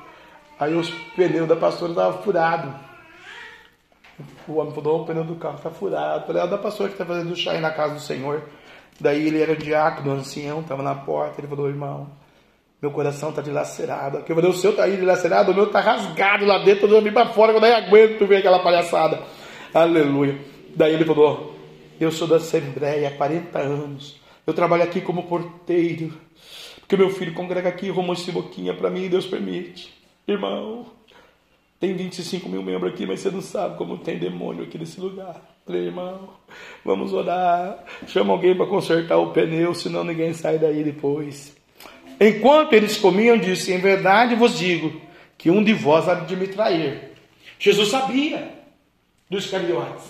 Aí 0.58 0.74
os 0.74 0.88
pneus 1.14 1.46
da 1.46 1.56
pastora 1.56 1.92
estavam 1.92 2.22
furados. 2.22 2.72
O 4.48 4.54
homem 4.54 4.72
falou, 4.72 5.02
o 5.02 5.04
pneu 5.04 5.24
do 5.24 5.34
carro 5.34 5.56
está 5.56 5.70
furado. 5.70 6.22
Eu 6.22 6.26
falei, 6.26 6.42
é 6.42 6.46
da 6.46 6.56
pastora 6.56 6.88
que 6.88 6.94
está 6.94 7.04
fazendo 7.04 7.32
o 7.32 7.36
chá 7.36 7.52
aí 7.52 7.60
na 7.60 7.70
casa 7.70 7.94
do 7.94 8.00
Senhor. 8.00 8.42
Daí 9.00 9.26
ele 9.26 9.40
era 9.40 9.54
diácono, 9.54 10.12
ancião, 10.12 10.60
estava 10.60 10.82
na 10.82 10.94
porta. 10.94 11.40
Ele 11.40 11.48
falou, 11.48 11.68
irmão, 11.68 12.10
meu 12.80 12.90
coração 12.90 13.30
está 13.30 13.42
dilacerado. 13.42 14.18
Aqui 14.18 14.32
eu 14.32 14.36
falei, 14.36 14.50
o 14.50 14.54
seu 14.54 14.70
está 14.70 14.84
aí 14.84 14.96
dilacerado, 14.96 15.52
o 15.52 15.54
meu 15.54 15.64
está 15.64 15.80
rasgado 15.80 16.44
lá 16.44 16.58
dentro, 16.58 16.86
eu 16.86 16.90
dormi 16.90 17.10
para 17.10 17.30
fora, 17.30 17.52
eu 17.52 17.60
nem 17.60 17.72
aguento 17.72 18.26
ver 18.26 18.36
aquela 18.36 18.60
palhaçada. 18.60 19.22
Aleluia. 19.72 20.38
Daí 20.74 20.94
ele 20.94 21.04
falou, 21.04 21.54
eu 21.98 22.10
sou 22.10 22.28
da 22.28 22.36
Assembleia 22.36 23.08
há 23.08 23.12
40 23.12 23.58
anos. 23.58 24.20
Eu 24.46 24.54
trabalho 24.54 24.82
aqui 24.82 25.00
como 25.00 25.24
porteiro. 25.24 26.12
Porque 26.80 26.96
meu 26.96 27.10
filho 27.10 27.34
congrega 27.34 27.68
aqui, 27.68 27.90
arrumou 27.90 28.14
esse 28.14 28.30
boquinha 28.30 28.72
para 28.74 28.88
mim, 28.88 29.08
Deus 29.08 29.26
permite. 29.26 29.92
Irmão, 30.28 30.86
tem 31.80 31.94
25 31.94 32.48
mil 32.48 32.62
membros 32.62 32.92
aqui, 32.92 33.06
mas 33.06 33.20
você 33.20 33.30
não 33.30 33.40
sabe 33.40 33.76
como 33.76 33.98
tem 33.98 34.18
demônio 34.18 34.64
aqui 34.64 34.78
nesse 34.78 35.00
lugar. 35.00 35.40
Falei, 35.66 35.86
irmão, 35.86 36.28
vamos 36.84 37.12
orar. 37.12 37.84
Chama 38.06 38.32
alguém 38.32 38.56
para 38.56 38.66
consertar 38.66 39.16
o 39.16 39.32
pneu, 39.32 39.74
senão 39.74 40.04
ninguém 40.04 40.32
sai 40.32 40.58
daí 40.58 40.84
depois. 40.84 41.56
Enquanto 42.20 42.72
eles 42.72 42.96
comiam, 42.96 43.36
disse: 43.36 43.72
Em 43.72 43.78
verdade 43.78 44.36
vos 44.36 44.56
digo 44.56 45.00
que 45.36 45.50
um 45.50 45.64
de 45.64 45.74
vós 45.74 46.08
há 46.08 46.14
de 46.14 46.36
me 46.36 46.46
trair. 46.46 47.10
Jesus 47.58 47.88
sabia 47.88 48.48
dos 49.28 49.50
cariotes. 49.50 50.04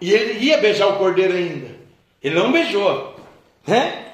E 0.00 0.10
ele 0.12 0.44
ia 0.44 0.58
beijar 0.58 0.88
o 0.88 0.98
cordeiro 0.98 1.32
ainda. 1.32 1.76
Ele 2.20 2.34
não 2.34 2.50
beijou, 2.50 3.14
né? 3.64 4.06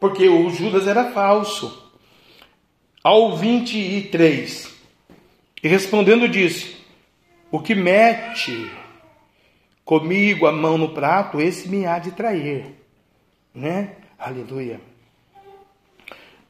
Porque 0.00 0.28
o 0.28 0.50
Judas 0.50 0.88
era 0.88 1.12
falso. 1.12 1.92
Ao 3.04 3.36
23. 3.36 4.68
E 5.62 5.68
respondendo 5.68 6.28
disse: 6.28 6.76
O 7.52 7.60
que 7.60 7.72
mete 7.72 8.79
comigo 9.90 10.46
a 10.46 10.52
mão 10.52 10.78
no 10.78 10.90
prato, 10.90 11.40
esse 11.40 11.68
me 11.68 11.84
há 11.84 11.98
de 11.98 12.12
trair. 12.12 12.76
Né? 13.52 13.96
Aleluia. 14.16 14.80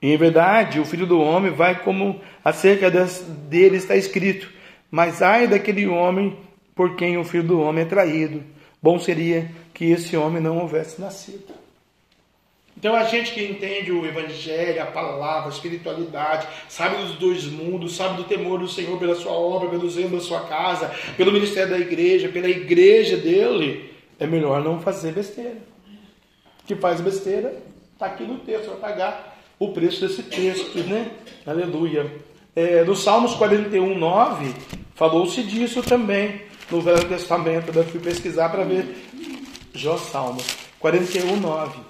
Em 0.02 0.14
verdade, 0.18 0.78
o 0.78 0.84
filho 0.84 1.06
do 1.06 1.18
homem 1.18 1.50
vai 1.50 1.82
como 1.82 2.20
acerca 2.44 2.90
dele 2.90 3.78
está 3.78 3.96
escrito: 3.96 4.52
Mas 4.90 5.22
ai 5.22 5.48
daquele 5.48 5.86
homem 5.86 6.38
por 6.74 6.96
quem 6.96 7.16
o 7.16 7.24
filho 7.24 7.44
do 7.44 7.60
homem 7.62 7.84
é 7.84 7.88
traído. 7.88 8.42
Bom 8.82 8.98
seria 8.98 9.50
que 9.72 9.86
esse 9.86 10.18
homem 10.18 10.42
não 10.42 10.58
houvesse 10.58 11.00
nascido. 11.00 11.54
Então 12.80 12.96
a 12.96 13.04
gente 13.04 13.32
que 13.32 13.44
entende 13.44 13.92
o 13.92 14.06
Evangelho, 14.06 14.82
a 14.82 14.86
palavra, 14.86 15.50
a 15.50 15.52
espiritualidade, 15.52 16.46
sabe 16.66 16.96
dos 16.96 17.12
dois 17.16 17.44
mundos, 17.44 17.94
sabe 17.94 18.16
do 18.16 18.24
temor 18.24 18.58
do 18.58 18.66
Senhor 18.66 18.98
pela 18.98 19.14
sua 19.14 19.32
obra, 19.32 19.68
pelo 19.68 19.88
zelo 19.90 20.16
da 20.16 20.20
sua 20.20 20.40
casa, 20.46 20.90
pelo 21.14 21.30
ministério 21.30 21.72
da 21.72 21.78
igreja, 21.78 22.30
pela 22.30 22.48
igreja 22.48 23.18
dele, 23.18 23.92
é 24.18 24.26
melhor 24.26 24.64
não 24.64 24.80
fazer 24.80 25.12
besteira. 25.12 25.58
Que 26.66 26.74
faz 26.74 27.02
besteira, 27.02 27.54
está 27.92 28.06
aqui 28.06 28.24
no 28.24 28.38
texto, 28.38 28.70
vai 28.70 28.92
pagar 28.92 29.38
o 29.58 29.74
preço 29.74 30.00
desse 30.00 30.22
texto, 30.22 30.78
né? 30.78 31.10
Aleluia. 31.46 32.10
É, 32.56 32.82
no 32.82 32.96
Salmos 32.96 33.34
41, 33.34 33.98
9, 33.98 34.54
falou-se 34.94 35.42
disso 35.42 35.82
também 35.82 36.40
no 36.70 36.80
Velho 36.80 37.06
Testamento. 37.06 37.76
Eu 37.76 37.84
fui 37.84 38.00
pesquisar 38.00 38.48
para 38.48 38.64
ver 38.64 38.96
Jó 39.74 39.98
Salmo 39.98 40.40
41, 40.78 41.36
9. 41.36 41.89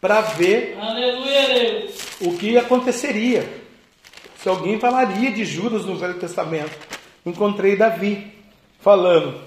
Para 0.00 0.20
ver 0.20 0.76
Aleluia, 0.80 1.88
o 2.20 2.36
que 2.36 2.56
aconteceria 2.56 3.66
se 4.38 4.48
alguém 4.48 4.78
falaria 4.78 5.32
de 5.32 5.44
Judas 5.44 5.84
no 5.84 5.96
Velho 5.96 6.14
Testamento. 6.14 6.70
Encontrei 7.26 7.76
Davi 7.76 8.32
falando: 8.80 9.40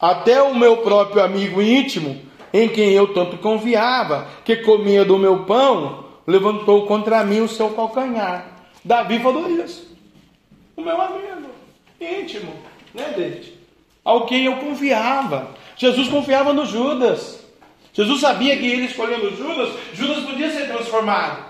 Até 0.00 0.40
o 0.40 0.54
meu 0.54 0.78
próprio 0.78 1.22
amigo 1.22 1.60
íntimo, 1.60 2.20
em 2.52 2.68
quem 2.68 2.92
eu 2.92 3.12
tanto 3.12 3.38
confiava, 3.38 4.28
que 4.44 4.56
comia 4.56 5.04
do 5.04 5.18
meu 5.18 5.44
pão, 5.44 6.04
levantou 6.26 6.86
contra 6.86 7.24
mim 7.24 7.40
o 7.40 7.48
seu 7.48 7.70
calcanhar. 7.70 8.46
Davi 8.84 9.18
falou 9.18 9.50
isso. 9.50 9.96
O 10.76 10.82
meu 10.82 11.00
amigo 11.00 11.50
íntimo, 12.00 12.52
né, 12.94 13.14
David? 13.16 13.54
Ao 14.04 14.26
quem 14.26 14.44
eu 14.44 14.56
confiava. 14.56 15.50
Jesus 15.76 16.08
confiava 16.08 16.52
no 16.52 16.64
Judas. 16.64 17.44
Jesus 17.96 18.20
sabia 18.20 18.58
que 18.58 18.66
ele 18.70 18.84
escolhendo 18.84 19.34
Judas, 19.34 19.70
Judas 19.94 20.22
podia 20.24 20.50
ser 20.50 20.66
transformado. 20.66 21.46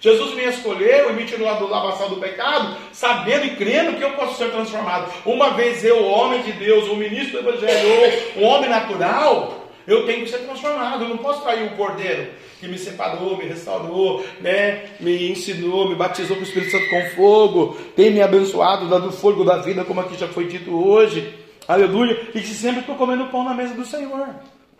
Jesus 0.00 0.34
me 0.34 0.46
escolheu 0.46 1.10
e 1.10 1.12
me 1.12 1.26
tirou 1.26 1.54
do 1.56 1.68
lavação 1.68 2.08
do 2.08 2.16
pecado, 2.16 2.74
sabendo 2.90 3.44
e 3.44 3.56
crendo 3.56 3.98
que 3.98 4.02
eu 4.02 4.12
posso 4.12 4.38
ser 4.38 4.50
transformado. 4.50 5.12
Uma 5.26 5.50
vez 5.50 5.84
eu, 5.84 6.02
homem 6.02 6.40
de 6.40 6.52
Deus, 6.52 6.88
o 6.88 6.96
ministro 6.96 7.42
do 7.42 7.50
Evangelho, 7.50 8.22
um 8.38 8.44
homem 8.44 8.70
natural, 8.70 9.68
eu 9.86 10.06
tenho 10.06 10.24
que 10.24 10.30
ser 10.30 10.38
transformado. 10.38 11.04
Eu 11.04 11.10
não 11.10 11.18
posso 11.18 11.42
trair 11.42 11.66
o 11.66 11.76
cordeiro 11.76 12.30
que 12.58 12.66
me 12.66 12.78
separou, 12.78 13.36
me 13.36 13.44
restaurou, 13.44 14.24
né? 14.40 14.84
me 15.00 15.30
ensinou, 15.30 15.86
me 15.86 15.96
batizou 15.96 16.34
com 16.34 16.42
o 16.42 16.46
Espírito 16.46 16.70
Santo 16.70 16.88
com 16.88 17.10
fogo, 17.10 17.76
tem 17.94 18.10
me 18.10 18.22
abençoado, 18.22 18.88
dado 18.88 19.12
fogo 19.12 19.44
da 19.44 19.58
vida, 19.58 19.84
como 19.84 20.00
aqui 20.00 20.16
já 20.16 20.28
foi 20.28 20.46
dito 20.46 20.74
hoje. 20.82 21.34
Aleluia. 21.68 22.18
E 22.34 22.40
que 22.40 22.48
sempre 22.48 22.80
estou 22.80 22.96
comendo 22.96 23.26
pão 23.26 23.44
na 23.44 23.52
mesa 23.52 23.74
do 23.74 23.84
Senhor. 23.84 24.28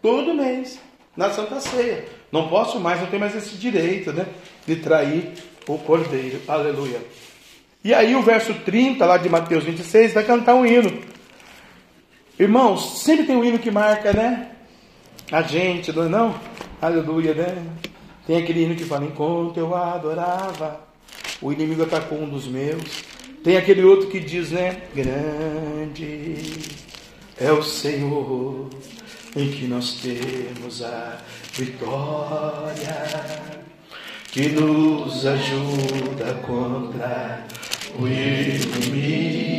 Todo 0.00 0.32
mês 0.32 0.80
na 1.16 1.30
Santa 1.30 1.60
Ceia. 1.60 2.04
Não 2.30 2.48
posso 2.48 2.78
mais, 2.78 3.00
não 3.00 3.08
tenho 3.08 3.20
mais 3.20 3.34
esse 3.34 3.56
direito, 3.56 4.12
né? 4.12 4.26
De 4.66 4.76
trair 4.76 5.32
o 5.66 5.78
cordeiro. 5.78 6.40
Aleluia. 6.46 7.00
E 7.82 7.94
aí 7.94 8.14
o 8.14 8.22
verso 8.22 8.54
30 8.54 9.04
lá 9.06 9.16
de 9.16 9.28
Mateus 9.28 9.64
26 9.64 10.12
vai 10.12 10.24
cantar 10.24 10.54
um 10.54 10.66
hino. 10.66 11.02
Irmãos, 12.38 13.00
sempre 13.02 13.26
tem 13.26 13.36
um 13.36 13.44
hino 13.44 13.58
que 13.58 13.70
marca, 13.70 14.12
né? 14.12 14.50
A 15.30 15.42
gente, 15.42 15.92
não 15.92 16.04
é 16.04 16.08
não? 16.08 16.40
Aleluia, 16.80 17.34
né? 17.34 17.66
Tem 18.26 18.38
aquele 18.38 18.64
hino 18.64 18.74
que 18.74 18.84
fala, 18.84 19.04
enquanto 19.04 19.58
eu 19.58 19.74
adorava, 19.74 20.80
o 21.40 21.52
inimigo 21.52 21.82
atacou 21.82 22.18
um 22.18 22.28
dos 22.28 22.46
meus. 22.46 23.04
Tem 23.42 23.56
aquele 23.56 23.82
outro 23.82 24.08
que 24.08 24.20
diz, 24.20 24.50
né? 24.50 24.82
Grande 24.94 26.48
é 27.38 27.50
o 27.50 27.62
Senhor 27.62 28.68
em 29.36 29.50
que 29.50 29.66
nós 29.66 30.00
temos 30.02 30.82
a 30.82 31.18
vitória 31.54 33.06
que 34.32 34.48
nos 34.48 35.26
ajuda 35.26 36.34
contra 36.46 37.44
o 37.98 38.06
inimigo. 38.06 39.50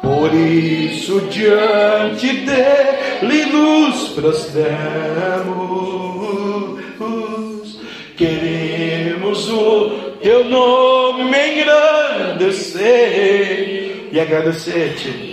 Por 0.00 0.32
isso, 0.34 1.20
diante 1.30 2.32
dele 2.38 3.46
nos 3.46 4.08
prostramos, 4.10 4.70
queremos 8.16 9.48
o 9.50 9.90
teu 10.22 10.44
nome 10.44 11.36
engrandecer 11.36 12.48
e 14.12 14.20
agradecer-te 14.20 15.30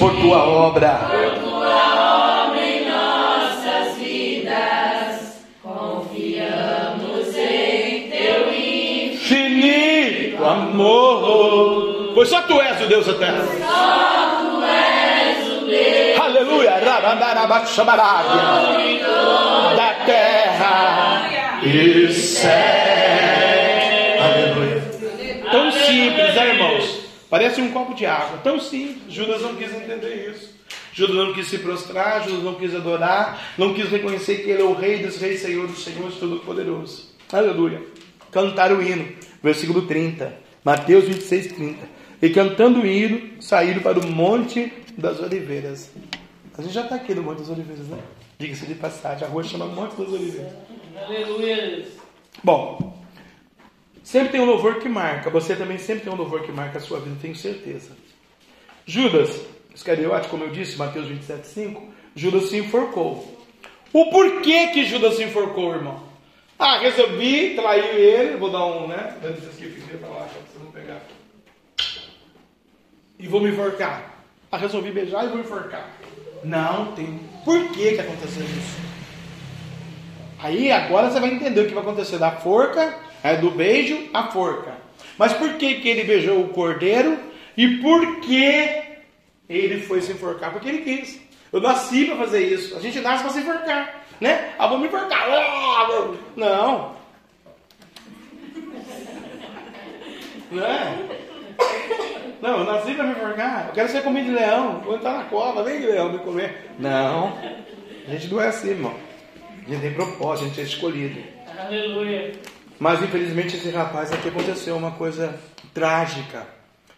por 0.00 0.16
tua 0.16 0.42
obra. 0.44 0.98
Por 1.10 1.30
tua 1.44 2.46
obra 2.46 2.66
em 2.66 2.88
nossas 2.88 3.98
vidas, 3.98 5.44
confiamos 5.62 7.36
em 7.36 8.08
teu 8.08 8.50
infinito 8.50 10.42
amor. 10.42 12.12
Pois 12.14 12.30
só 12.30 12.40
tu 12.42 12.58
és 12.60 12.80
o 12.80 12.86
Deus 12.86 13.06
eterno. 13.06 13.44
Só 13.44 14.40
tu 14.40 14.62
és 14.64 15.46
o 15.52 15.66
Deus. 15.66 16.18
Aleluia. 16.18 16.70
Da 19.76 19.94
terra 20.06 21.28
e 21.62 22.10
céu. 22.12 23.09
Parece 27.30 27.60
um 27.60 27.70
copo 27.70 27.94
de 27.94 28.04
água, 28.04 28.38
tão 28.42 28.58
simples. 28.58 29.00
Judas 29.08 29.40
não 29.40 29.54
quis 29.54 29.72
entender 29.72 30.30
isso. 30.30 30.52
Judas 30.92 31.14
não 31.14 31.32
quis 31.32 31.46
se 31.46 31.58
prostrar, 31.58 32.24
Judas 32.24 32.42
não 32.42 32.54
quis 32.56 32.74
adorar, 32.74 33.54
não 33.56 33.72
quis 33.72 33.88
reconhecer 33.88 34.42
que 34.42 34.50
ele 34.50 34.62
é 34.62 34.64
o 34.64 34.74
Rei 34.74 34.98
dos 34.98 35.16
Reis, 35.18 35.40
Senhor 35.40 35.68
dos 35.68 35.84
Senhores, 35.84 36.16
Todo-Poderoso. 36.16 37.08
Aleluia. 37.32 37.80
Cantar 38.32 38.72
o 38.72 38.82
hino, 38.82 39.08
versículo 39.40 39.82
30, 39.82 40.36
Mateus 40.64 41.04
26, 41.04 41.52
30. 41.52 41.88
E 42.20 42.30
cantando 42.30 42.80
o 42.80 42.86
hino, 42.86 43.40
saíram 43.40 43.80
para 43.80 44.00
o 44.00 44.06
Monte 44.06 44.72
das 44.98 45.20
Oliveiras. 45.20 45.90
A 46.58 46.62
gente 46.62 46.74
já 46.74 46.82
está 46.82 46.96
aqui 46.96 47.14
no 47.14 47.22
Monte 47.22 47.38
das 47.38 47.48
Oliveiras, 47.48 47.86
né? 47.86 47.98
Diga-se 48.38 48.66
de 48.66 48.74
passagem, 48.74 49.26
a 49.26 49.30
rua 49.30 49.44
chama 49.44 49.66
Monte 49.66 49.96
das 49.96 50.08
Oliveiras. 50.08 50.52
Aleluia. 50.96 51.86
Bom, 52.42 52.99
Sempre 54.10 54.30
tem 54.30 54.40
um 54.40 54.44
louvor 54.44 54.80
que 54.80 54.88
marca. 54.88 55.30
Você 55.30 55.54
também 55.54 55.78
sempre 55.78 56.02
tem 56.02 56.12
um 56.12 56.16
louvor 56.16 56.42
que 56.42 56.50
marca 56.50 56.78
a 56.78 56.80
sua 56.80 56.98
vida, 56.98 57.16
tenho 57.22 57.36
certeza. 57.36 57.96
Judas 58.84 59.40
Iscariote, 59.72 60.28
como 60.28 60.42
eu 60.42 60.50
disse, 60.50 60.76
Mateus 60.76 61.06
27, 61.06 61.46
5, 61.46 61.88
Judas 62.16 62.50
se 62.50 62.56
enforcou. 62.56 63.38
O 63.92 64.10
porquê 64.10 64.66
que 64.72 64.84
Judas 64.84 65.14
se 65.14 65.22
enforcou, 65.22 65.72
irmão? 65.76 66.02
Ah, 66.58 66.78
resolvi 66.78 67.54
trair 67.54 67.94
ele, 67.94 68.36
vou 68.36 68.50
dar 68.50 68.66
um, 68.66 68.88
né? 68.88 69.16
Pegar. 70.72 71.02
E 73.16 73.28
vou 73.28 73.40
me 73.40 73.50
enforcar. 73.50 74.24
Ah, 74.50 74.56
resolvi 74.56 74.90
beijar 74.90 75.24
e 75.24 75.28
vou 75.28 75.38
enforcar. 75.38 75.88
Não, 76.42 76.92
tem. 76.96 77.20
Por 77.44 77.68
que 77.68 77.92
que 77.92 78.00
aconteceu 78.00 78.42
isso? 78.42 78.80
Aí 80.40 80.72
agora 80.72 81.10
você 81.10 81.20
vai 81.20 81.30
entender 81.30 81.60
o 81.60 81.68
que 81.68 81.74
vai 81.74 81.84
acontecer 81.84 82.18
da 82.18 82.32
forca 82.32 83.08
é 83.22 83.36
do 83.36 83.50
beijo 83.50 84.08
à 84.12 84.28
forca. 84.30 84.74
Mas 85.18 85.32
por 85.34 85.54
que, 85.54 85.74
que 85.76 85.88
ele 85.88 86.04
beijou 86.04 86.40
o 86.40 86.48
cordeiro? 86.48 87.18
E 87.56 87.78
por 87.78 88.20
que 88.20 88.82
ele 89.48 89.80
foi 89.82 90.00
se 90.00 90.12
enforcar? 90.12 90.52
Porque 90.52 90.68
ele 90.68 90.82
quis. 90.82 91.20
Eu 91.52 91.60
nasci 91.60 92.06
para 92.06 92.16
fazer 92.16 92.44
isso. 92.46 92.76
A 92.76 92.80
gente 92.80 93.00
nasce 93.00 93.24
para 93.24 93.32
se 93.32 93.40
enforcar. 93.40 94.04
Né? 94.20 94.52
Ah, 94.58 94.66
vou 94.66 94.78
me 94.78 94.86
enforcar. 94.86 95.28
Ah, 95.28 95.88
não. 96.36 96.96
Não 100.50 100.64
é? 100.64 100.98
Não, 102.40 102.58
eu 102.60 102.64
nasci 102.64 102.94
para 102.94 103.04
me 103.04 103.12
enforcar. 103.12 103.66
Eu 103.68 103.74
quero 103.74 103.88
ser 103.88 104.02
comido 104.02 104.26
de 104.26 104.32
leão. 104.32 104.80
Vou 104.80 104.96
entrar 104.96 105.18
na 105.18 105.24
cova, 105.24 105.62
vem 105.62 105.80
leão 105.80 106.12
me 106.12 106.18
comer. 106.20 106.70
Não. 106.78 107.36
A 108.06 108.10
gente 108.12 108.28
não 108.28 108.40
é 108.40 108.48
assim, 108.48 108.70
irmão. 108.70 108.94
A 109.66 109.70
gente 109.70 109.82
tem 109.82 109.92
propósito, 109.92 110.46
a 110.46 110.48
gente 110.48 110.60
é 110.60 110.64
escolhido. 110.64 111.22
Aleluia. 111.58 112.32
Mas 112.80 113.02
infelizmente 113.02 113.56
esse 113.56 113.68
rapaz 113.68 114.10
aqui 114.10 114.28
aconteceu 114.28 114.74
uma 114.74 114.92
coisa 114.92 115.38
trágica. 115.74 116.46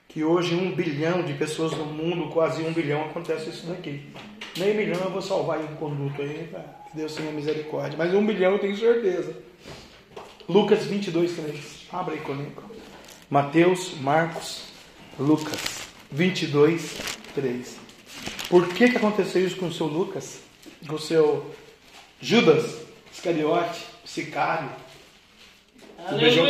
Que 0.06 0.22
hoje 0.22 0.54
um 0.54 0.72
bilhão 0.72 1.22
de 1.22 1.34
pessoas 1.34 1.72
no 1.72 1.86
mundo, 1.86 2.30
quase 2.30 2.62
um 2.62 2.72
bilhão, 2.72 3.06
acontece 3.06 3.50
isso 3.50 3.66
daqui. 3.66 4.08
Meio 4.56 4.76
milhão 4.76 5.00
eu 5.02 5.10
vou 5.10 5.20
salvar 5.20 5.60
em 5.60 5.64
um 5.64 5.76
conduto 5.76 6.22
aí, 6.22 6.48
que 6.88 6.96
Deus 6.96 7.14
tenha 7.16 7.32
misericórdia. 7.32 7.98
Mas 7.98 8.14
um 8.14 8.24
bilhão 8.24 8.52
eu 8.52 8.58
tenho 8.60 8.76
certeza. 8.76 9.34
Lucas 10.48 10.84
22, 10.84 11.32
3. 11.32 11.88
Abra 11.92 12.14
aí 12.14 12.20
comigo. 12.20 12.62
Mateus, 13.28 13.94
Marcos, 14.00 14.64
Lucas 15.18 15.88
22, 16.12 16.98
3. 17.34 17.76
Por 18.48 18.68
que, 18.68 18.90
que 18.90 18.96
aconteceu 18.98 19.44
isso 19.44 19.56
com 19.56 19.66
o 19.66 19.72
seu 19.72 19.86
Lucas? 19.86 20.42
Com 20.86 20.94
o 20.94 20.98
seu 20.98 21.50
Judas 22.20 22.82
Iscariote, 23.10 23.84
sicário? 24.04 24.70
O, 26.10 26.16
beijo, 26.16 26.42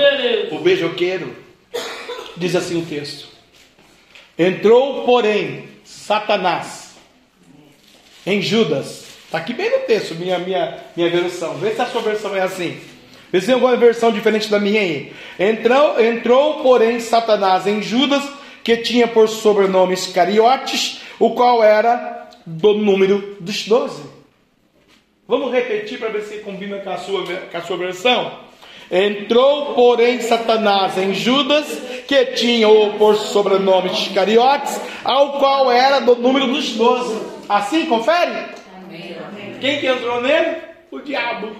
o 0.52 0.58
beijoqueiro, 0.60 1.36
diz 2.36 2.56
assim 2.56 2.80
o 2.80 2.86
texto: 2.86 3.28
Entrou, 4.38 5.04
porém, 5.04 5.68
Satanás 5.84 6.94
em 8.26 8.40
Judas. 8.40 9.02
Está 9.24 9.38
aqui 9.38 9.52
bem 9.52 9.70
no 9.70 9.78
texto, 9.86 10.14
minha, 10.14 10.38
minha, 10.38 10.78
minha 10.96 11.10
versão. 11.10 11.54
Vê 11.54 11.70
se 11.70 11.80
a 11.80 11.86
sua 11.86 12.02
versão 12.02 12.34
é 12.34 12.40
assim. 12.40 12.78
Vê 13.30 13.40
se 13.40 13.46
tem 13.46 13.54
alguma 13.54 13.76
versão 13.76 14.12
diferente 14.12 14.50
da 14.50 14.60
minha 14.60 14.80
aí. 14.80 15.12
Entrou, 15.38 16.00
entrou, 16.00 16.62
porém, 16.62 17.00
Satanás 17.00 17.66
em 17.66 17.82
Judas, 17.82 18.22
que 18.62 18.76
tinha 18.78 19.08
por 19.08 19.28
sobrenome 19.28 19.94
Iscariotes, 19.94 21.00
o 21.18 21.30
qual 21.30 21.64
era 21.64 22.28
do 22.44 22.74
número 22.74 23.36
dos 23.40 23.66
doze. 23.66 24.02
Vamos 25.26 25.52
repetir 25.52 25.98
para 25.98 26.10
ver 26.10 26.22
se 26.24 26.38
combina 26.38 26.78
com 26.78 26.90
a 26.90 26.98
sua, 26.98 27.24
com 27.24 27.56
a 27.56 27.62
sua 27.62 27.76
versão? 27.78 28.51
Entrou, 28.94 29.74
porém, 29.74 30.20
Satanás 30.20 30.98
em 30.98 31.14
Judas, 31.14 31.66
que 32.06 32.26
tinha 32.26 32.68
o 32.68 32.92
por 32.98 33.16
sobrenome 33.16 33.88
de 33.88 34.02
Iscariotes, 34.02 34.78
ao 35.02 35.38
qual 35.38 35.72
era 35.72 36.00
do 36.00 36.14
número 36.14 36.46
dos 36.48 36.76
doze. 36.76 37.18
Assim, 37.48 37.86
confere? 37.86 38.50
Amém. 38.76 39.16
Quem 39.62 39.80
que 39.80 39.86
entrou 39.86 40.20
nele? 40.20 40.58
O 40.90 41.00
diabo. 41.00 41.56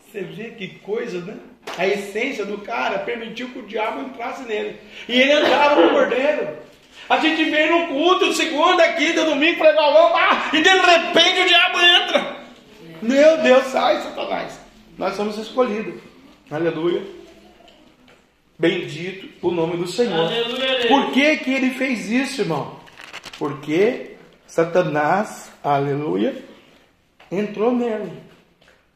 Você 0.00 0.22
vê 0.22 0.44
que 0.52 0.68
coisa, 0.78 1.20
né? 1.20 1.36
A 1.76 1.86
essência 1.86 2.46
do 2.46 2.56
cara 2.58 3.00
permitiu 3.00 3.50
que 3.50 3.58
o 3.58 3.66
diabo 3.66 4.00
entrasse 4.00 4.44
nele. 4.44 4.80
E 5.06 5.20
ele 5.20 5.32
entrava 5.32 5.78
no 5.78 5.90
cordeiro. 5.90 6.56
A 7.06 7.18
gente 7.18 7.44
vem 7.50 7.70
no 7.70 7.88
culto, 7.88 8.32
segunda, 8.32 8.94
quinta, 8.94 9.26
domingo, 9.26 9.58
pregar 9.58 9.90
o 9.90 10.56
e 10.56 10.62
de 10.62 10.68
repente 10.70 11.40
o 11.40 11.46
diabo 11.46 11.78
entra. 11.80 12.36
Meu 13.02 13.36
Deus, 13.42 13.64
sai, 13.66 14.00
Satanás. 14.00 14.69
Nós 15.00 15.16
somos 15.16 15.38
escolhidos. 15.38 15.94
Aleluia. 16.50 17.02
Bendito 18.58 19.30
o 19.40 19.50
nome 19.50 19.78
do 19.78 19.86
Senhor. 19.86 20.26
Aleluia. 20.26 20.88
Por 20.88 21.10
que, 21.12 21.38
que 21.38 21.54
ele 21.54 21.70
fez 21.70 22.10
isso, 22.10 22.42
irmão? 22.42 22.78
Porque 23.38 24.16
Satanás, 24.46 25.50
aleluia, 25.64 26.44
entrou 27.32 27.72
nele. 27.72 28.12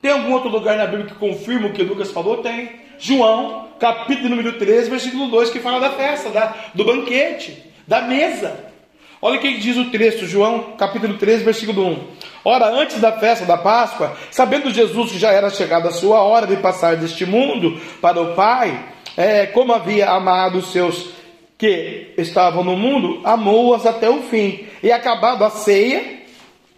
Tem 0.02 0.10
algum 0.10 0.34
outro 0.34 0.50
lugar 0.50 0.76
na 0.76 0.86
Bíblia 0.86 1.06
que 1.06 1.14
confirma 1.14 1.68
o 1.68 1.72
que 1.72 1.82
Lucas 1.82 2.10
falou? 2.10 2.42
Tem. 2.42 2.84
João, 2.98 3.70
capítulo 3.80 4.28
número 4.28 4.58
13, 4.58 4.90
versículo 4.90 5.28
2, 5.30 5.48
que 5.48 5.60
fala 5.60 5.80
da 5.80 5.92
festa, 5.92 6.28
da, 6.28 6.54
do 6.74 6.84
banquete, 6.84 7.64
da 7.88 8.02
mesa. 8.02 8.74
Olha 9.22 9.38
o 9.38 9.40
que 9.40 9.56
diz 9.56 9.78
o 9.78 9.90
texto, 9.90 10.26
João, 10.26 10.74
capítulo 10.76 11.16
13, 11.16 11.44
versículo 11.44 11.86
1. 11.86 12.13
Ora, 12.44 12.66
antes 12.66 13.00
da 13.00 13.12
festa 13.12 13.46
da 13.46 13.56
Páscoa, 13.56 14.14
sabendo 14.30 14.70
Jesus 14.70 15.12
que 15.12 15.18
já 15.18 15.32
era 15.32 15.48
chegada 15.48 15.88
a 15.88 15.92
sua 15.92 16.22
hora 16.22 16.46
de 16.46 16.56
passar 16.58 16.96
deste 16.96 17.24
mundo 17.24 17.80
para 18.02 18.20
o 18.20 18.34
Pai, 18.34 18.84
é, 19.16 19.46
como 19.46 19.72
havia 19.72 20.10
amado 20.10 20.58
os 20.58 20.70
seus 20.70 21.14
que 21.56 22.12
estavam 22.18 22.62
no 22.62 22.76
mundo, 22.76 23.20
amou-as 23.24 23.86
até 23.86 24.10
o 24.10 24.22
fim. 24.22 24.66
E 24.82 24.92
acabado 24.92 25.42
a 25.44 25.50
ceia, 25.50 26.22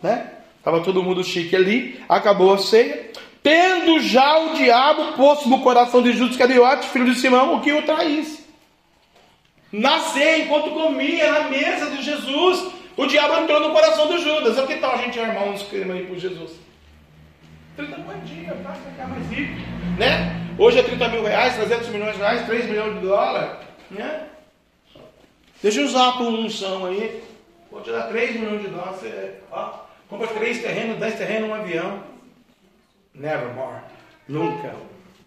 né? 0.00 0.30
Estava 0.58 0.80
todo 0.80 1.02
mundo 1.02 1.24
chique 1.24 1.56
ali, 1.56 2.00
acabou 2.08 2.52
a 2.52 2.58
ceia. 2.58 3.10
Tendo 3.42 4.00
já 4.00 4.38
o 4.38 4.54
diabo 4.54 5.12
posto 5.12 5.48
no 5.48 5.60
coração 5.60 6.02
de 6.02 6.12
Judas 6.12 6.32
Iscariote, 6.32 6.88
filho 6.88 7.06
de 7.06 7.18
Simão, 7.18 7.54
o 7.54 7.60
que 7.60 7.72
o 7.72 7.82
traísse. 7.82 8.44
Na 9.72 10.00
ceia, 10.00 10.44
enquanto 10.44 10.70
comia 10.70 11.32
na 11.32 11.48
mesa 11.48 11.90
de 11.90 12.02
Jesus, 12.02 12.75
o 12.96 13.06
diabo 13.06 13.42
entrou 13.42 13.60
no 13.60 13.72
coração 13.72 14.08
de 14.08 14.22
Judas. 14.22 14.58
O 14.58 14.66
que 14.66 14.76
tal 14.76 14.92
a 14.92 14.98
gente 14.98 15.18
armar 15.20 15.44
uns 15.44 15.62
cremes 15.64 15.96
aí 15.96 16.06
por 16.06 16.18
Jesus? 16.18 16.52
30 17.76 17.98
moedinhas, 17.98 18.62
tá? 18.62 18.72
Ficar 18.72 19.08
mais 19.08 19.30
rico. 19.30 19.52
Né? 19.98 20.46
Hoje 20.58 20.78
é 20.78 20.82
30 20.82 21.08
mil 21.08 21.22
reais, 21.22 21.56
300 21.56 21.88
milhões 21.88 22.14
de 22.14 22.18
reais, 22.18 22.46
3 22.46 22.66
milhões 22.66 22.94
de 22.94 23.06
dólares. 23.06 23.58
Né? 23.90 24.26
Deixa 25.62 25.80
eu 25.80 25.86
usar 25.86 26.08
a 26.08 26.12
tua 26.12 26.30
unção 26.30 26.86
aí. 26.86 27.22
Vou 27.70 27.82
te 27.82 27.90
dar 27.90 28.08
3 28.08 28.36
milhões 28.40 28.62
de 28.62 28.68
dólares. 28.68 29.00
Você, 29.00 29.34
ó, 29.52 29.80
compra 30.08 30.28
3 30.28 30.62
terrenos, 30.62 30.98
10 30.98 31.14
terrenos, 31.16 31.50
um 31.50 31.54
avião. 31.54 32.02
Nevermore. 33.14 33.80
Nunca. 34.26 34.74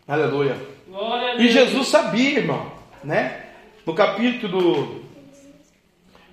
Aleluia. 0.07 0.57
Glória 0.87 1.33
a 1.33 1.35
E. 1.35 1.49
Jesus 1.49 1.87
sabia, 1.87 2.39
irmão, 2.39 2.71
né? 3.03 3.45
No 3.85 3.93
capítulo. 3.93 5.03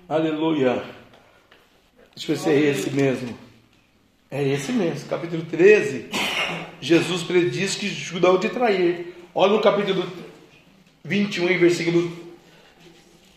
Aleluia. 0.09 0.83
Deixa 2.17 2.31
eu 2.31 2.35
ver 2.35 2.41
se 2.41 2.49
é 2.49 2.71
esse 2.71 2.89
mesmo. 2.89 3.37
É 4.31 4.43
esse 4.43 4.71
mesmo, 4.71 5.07
capítulo 5.07 5.43
13. 5.43 6.07
Jesus 6.81 7.21
prediz 7.21 7.75
que 7.75 7.87
Judá 7.87 8.31
o 8.31 8.39
de 8.39 8.49
trair. 8.49 9.13
Olha 9.35 9.53
no 9.53 9.61
capítulo 9.61 10.11
21 11.05 11.51
e 11.51 11.57
versículo. 11.57 12.11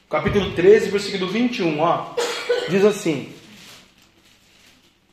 Capítulo 0.09 0.53
13, 0.53 0.89
versículo 0.89 1.31
21, 1.31 1.79
ó. 1.79 2.15
Diz 2.71 2.83
assim: 2.83 3.29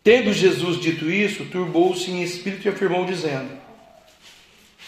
Tendo 0.01 0.31
Jesus 0.31 0.79
dito 0.79 1.11
isso, 1.11 1.43
turbou-se 1.43 2.09
em 2.09 2.23
espírito 2.23 2.65
e 2.65 2.69
afirmou, 2.69 3.03
dizendo: 3.03 3.49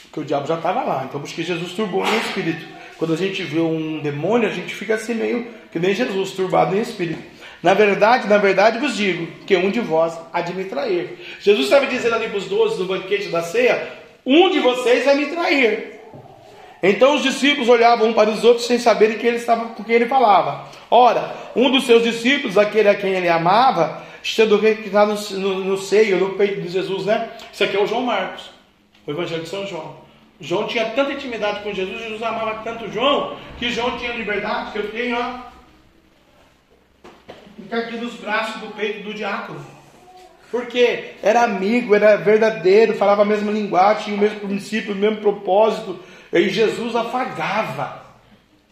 Porque 0.04 0.22
o 0.22 0.24
diabo 0.24 0.48
já 0.48 0.56
estava 0.56 0.86
lá, 0.86 1.04
então 1.04 1.20
porque 1.20 1.44
Jesus 1.44 1.74
turbou 1.74 2.08
em 2.08 2.18
espírito. 2.20 2.66
Quando 2.98 3.14
a 3.14 3.18
gente 3.18 3.44
vê 3.44 3.60
um 3.60 4.00
demônio, 4.00 4.48
a 4.48 4.54
gente 4.54 4.74
fica 4.74 4.96
assim 4.96 5.16
meio 5.16 5.46
que 5.70 5.80
nem 5.80 5.94
Jesus, 5.94 6.32
turbado 6.32 6.78
em 6.78 6.82
espírito. 6.82 7.39
Na 7.62 7.74
verdade, 7.74 8.28
na 8.28 8.38
verdade 8.38 8.80
vos 8.80 8.96
digo 8.96 9.28
que 9.46 9.56
um 9.58 9.70
de 9.70 9.80
vós 9.80 10.18
há 10.32 10.42
de 10.42 10.54
me 10.54 10.64
trair. 10.64 11.20
Jesus 11.40 11.66
estava 11.66 11.86
dizendo 11.88 12.16
ali 12.16 12.30
para 12.30 12.38
os 12.38 12.46
doze 12.46 12.80
no 12.80 12.86
banquete 12.86 13.30
da 13.30 13.42
ceia: 13.42 13.92
Um 14.26 14.50
de 14.50 14.60
vocês 14.60 15.06
vai 15.06 15.16
me 15.16 15.26
trair. 15.28 16.00
Então 16.82 17.16
os 17.16 17.24
discípulos 17.24 17.68
olhavam 17.68 18.08
um 18.08 18.14
para 18.14 18.30
os 18.30 18.44
outros 18.44 18.66
sem 18.66 18.80
saberem 18.80 19.18
que 19.18 19.28
ele 19.28 19.38
estava, 19.38 19.66
com 19.70 19.84
quem 19.84 19.96
ele 19.96 20.06
falava. 20.06 20.66
Ora, 20.90 21.36
um 21.56 21.70
dos 21.70 21.86
seus 21.86 22.04
discípulos, 22.04 22.58
aquele 22.58 22.88
a 22.88 22.96
quem 22.96 23.12
ele 23.12 23.28
amava, 23.28 24.02
estando 24.24 24.58
reclinado 24.58 25.14
no, 25.32 25.40
no, 25.40 25.66
no 25.66 25.78
seio, 25.78 26.18
no 26.18 26.30
peito 26.36 26.62
de 26.62 26.70
Jesus, 26.70 27.06
né? 27.06 27.30
Isso 27.52 27.64
aqui 27.66 27.76
é 27.76 27.82
o 27.82 27.86
João 27.86 28.04
Marcos, 28.04 28.50
o 29.06 29.12
Evangelho 29.12 29.44
de 29.44 29.50
São 29.50 29.68
João. 29.68 29.98
João 30.40 30.68
tinha 30.68 30.86
tanta 30.92 31.12
intimidade 31.12 31.60
com 31.60 31.74
Jesus, 31.74 32.02
Jesus 32.02 32.24
amava 32.24 32.62
tanto 32.64 32.90
João, 32.90 33.36
que 33.58 33.70
João 33.70 33.98
tinha 33.98 34.14
liberdade, 34.14 34.72
que 34.72 34.80
eu 34.80 34.90
tenho, 34.90 35.18
ó, 35.18 35.50
aqui 37.72 37.98
nos 37.98 38.16
braços 38.16 38.62
do 38.62 38.68
peito 38.76 39.04
do 39.04 39.14
diácono. 39.14 39.66
Porque 40.52 41.12
era 41.22 41.44
amigo, 41.44 41.94
era 41.94 42.16
verdadeiro, 42.16 42.96
falava 42.96 43.22
a 43.22 43.26
mesma 43.26 43.52
linguagem, 43.52 44.06
tinha 44.06 44.18
o 44.18 44.20
mesmo 44.20 44.40
princípio, 44.40 44.94
o 44.94 44.98
mesmo 44.98 45.18
propósito. 45.18 46.00
E 46.34 46.50
Jesus 46.50 46.96
afagava 46.96 48.04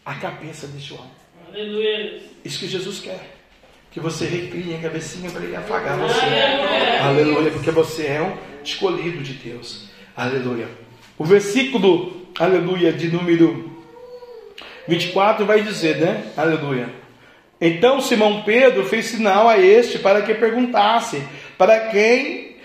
a 0.04 0.14
cabeça 0.14 0.66
de 0.66 0.80
João. 0.80 1.06
Aleluia. 1.48 2.20
Isso 2.44 2.58
que 2.58 2.66
Jesus 2.66 3.00
quer. 3.00 3.36
Que 3.90 4.00
você 4.00 4.26
recrie 4.26 4.74
a 4.74 4.80
cabecinha 4.80 5.30
para 5.30 5.44
ele 5.44 5.56
afagar 5.56 5.96
você. 5.98 6.26
Aleluia. 7.02 7.50
Porque 7.52 7.70
você 7.70 8.06
é 8.06 8.22
um 8.22 8.36
escolhido 8.62 9.22
de 9.22 9.34
Deus. 9.34 9.88
Aleluia. 10.16 10.68
O 11.16 11.24
versículo, 11.24 12.28
aleluia, 12.38 12.92
de 12.92 13.08
número 13.08 13.70
24 14.88 15.46
vai 15.46 15.62
dizer, 15.62 15.98
né? 15.98 16.32
Aleluia. 16.36 16.88
Então 17.60 18.00
Simão 18.00 18.42
Pedro 18.42 18.84
fez 18.84 19.06
sinal 19.06 19.48
a 19.48 19.58
este 19.58 19.98
para 19.98 20.22
que 20.22 20.34
perguntasse 20.34 21.22
para 21.56 21.88
quem 21.88 22.56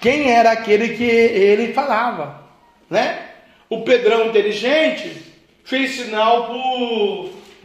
quem 0.00 0.30
era 0.30 0.52
aquele 0.52 0.96
que 0.96 1.04
ele 1.04 1.74
falava, 1.74 2.42
né? 2.88 3.28
O 3.68 3.82
Pedrão 3.82 4.26
inteligente 4.26 5.30
fez 5.62 5.92
sinal 5.92 6.46
para 6.46 6.56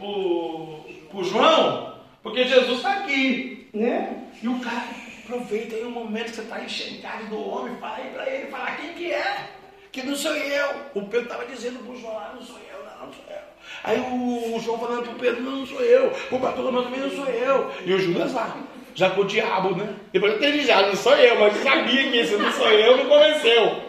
o 0.04 1.24
João, 1.24 1.98
porque 2.22 2.44
Jesus 2.44 2.76
está 2.78 2.98
aqui, 2.98 3.68
né? 3.72 4.22
E 4.42 4.48
o 4.48 4.58
cara 4.58 4.84
aproveita 5.24 5.76
aí 5.76 5.82
o 5.82 5.90
momento 5.90 6.26
que 6.26 6.36
você 6.36 6.42
está 6.42 6.62
enxergado 6.62 7.26
do 7.26 7.48
homem, 7.48 7.76
fala 7.78 7.96
aí 7.96 8.10
para 8.10 8.30
ele, 8.30 8.46
fala 8.46 8.70
quem 8.72 8.92
que 8.92 9.12
é, 9.12 9.48
que 9.90 10.02
não 10.02 10.14
sou 10.14 10.34
eu. 10.34 10.68
O 10.94 11.02
Pedro 11.02 11.22
estava 11.22 11.46
dizendo 11.46 11.78
para 11.80 11.92
o 11.92 11.98
João, 11.98 12.18
ah, 12.18 12.32
não 12.34 12.42
sou 12.42 12.58
eu, 12.58 12.84
não, 12.84 13.06
não 13.06 13.12
sou 13.12 13.24
eu. 13.28 13.45
Aí 13.84 14.00
o 14.00 14.58
João 14.60 14.78
falando 14.78 15.04
para 15.04 15.12
o 15.12 15.18
Pedro, 15.18 15.42
não, 15.42 15.56
não 15.58 15.66
sou 15.66 15.80
eu. 15.80 16.12
O 16.30 16.38
Bartolomeu 16.38 16.82
também 16.82 17.00
não 17.00 17.10
sou 17.10 17.26
eu. 17.26 17.70
E 17.84 17.94
o 17.94 17.98
Judas 17.98 18.32
lá, 18.32 18.56
já 18.94 19.10
com 19.10 19.20
o 19.20 19.26
diabo, 19.26 19.76
né? 19.76 19.94
Depois 20.12 20.32
eu 20.32 20.38
entendi 20.38 20.66
já, 20.66 20.86
não 20.86 20.96
sou 20.96 21.14
eu, 21.14 21.38
mas 21.38 21.56
sabia 21.58 22.10
que 22.10 22.16
esse 22.16 22.36
não 22.36 22.50
sou 22.52 22.70
eu, 22.70 22.96
me 22.96 23.04
convenceu. 23.04 23.82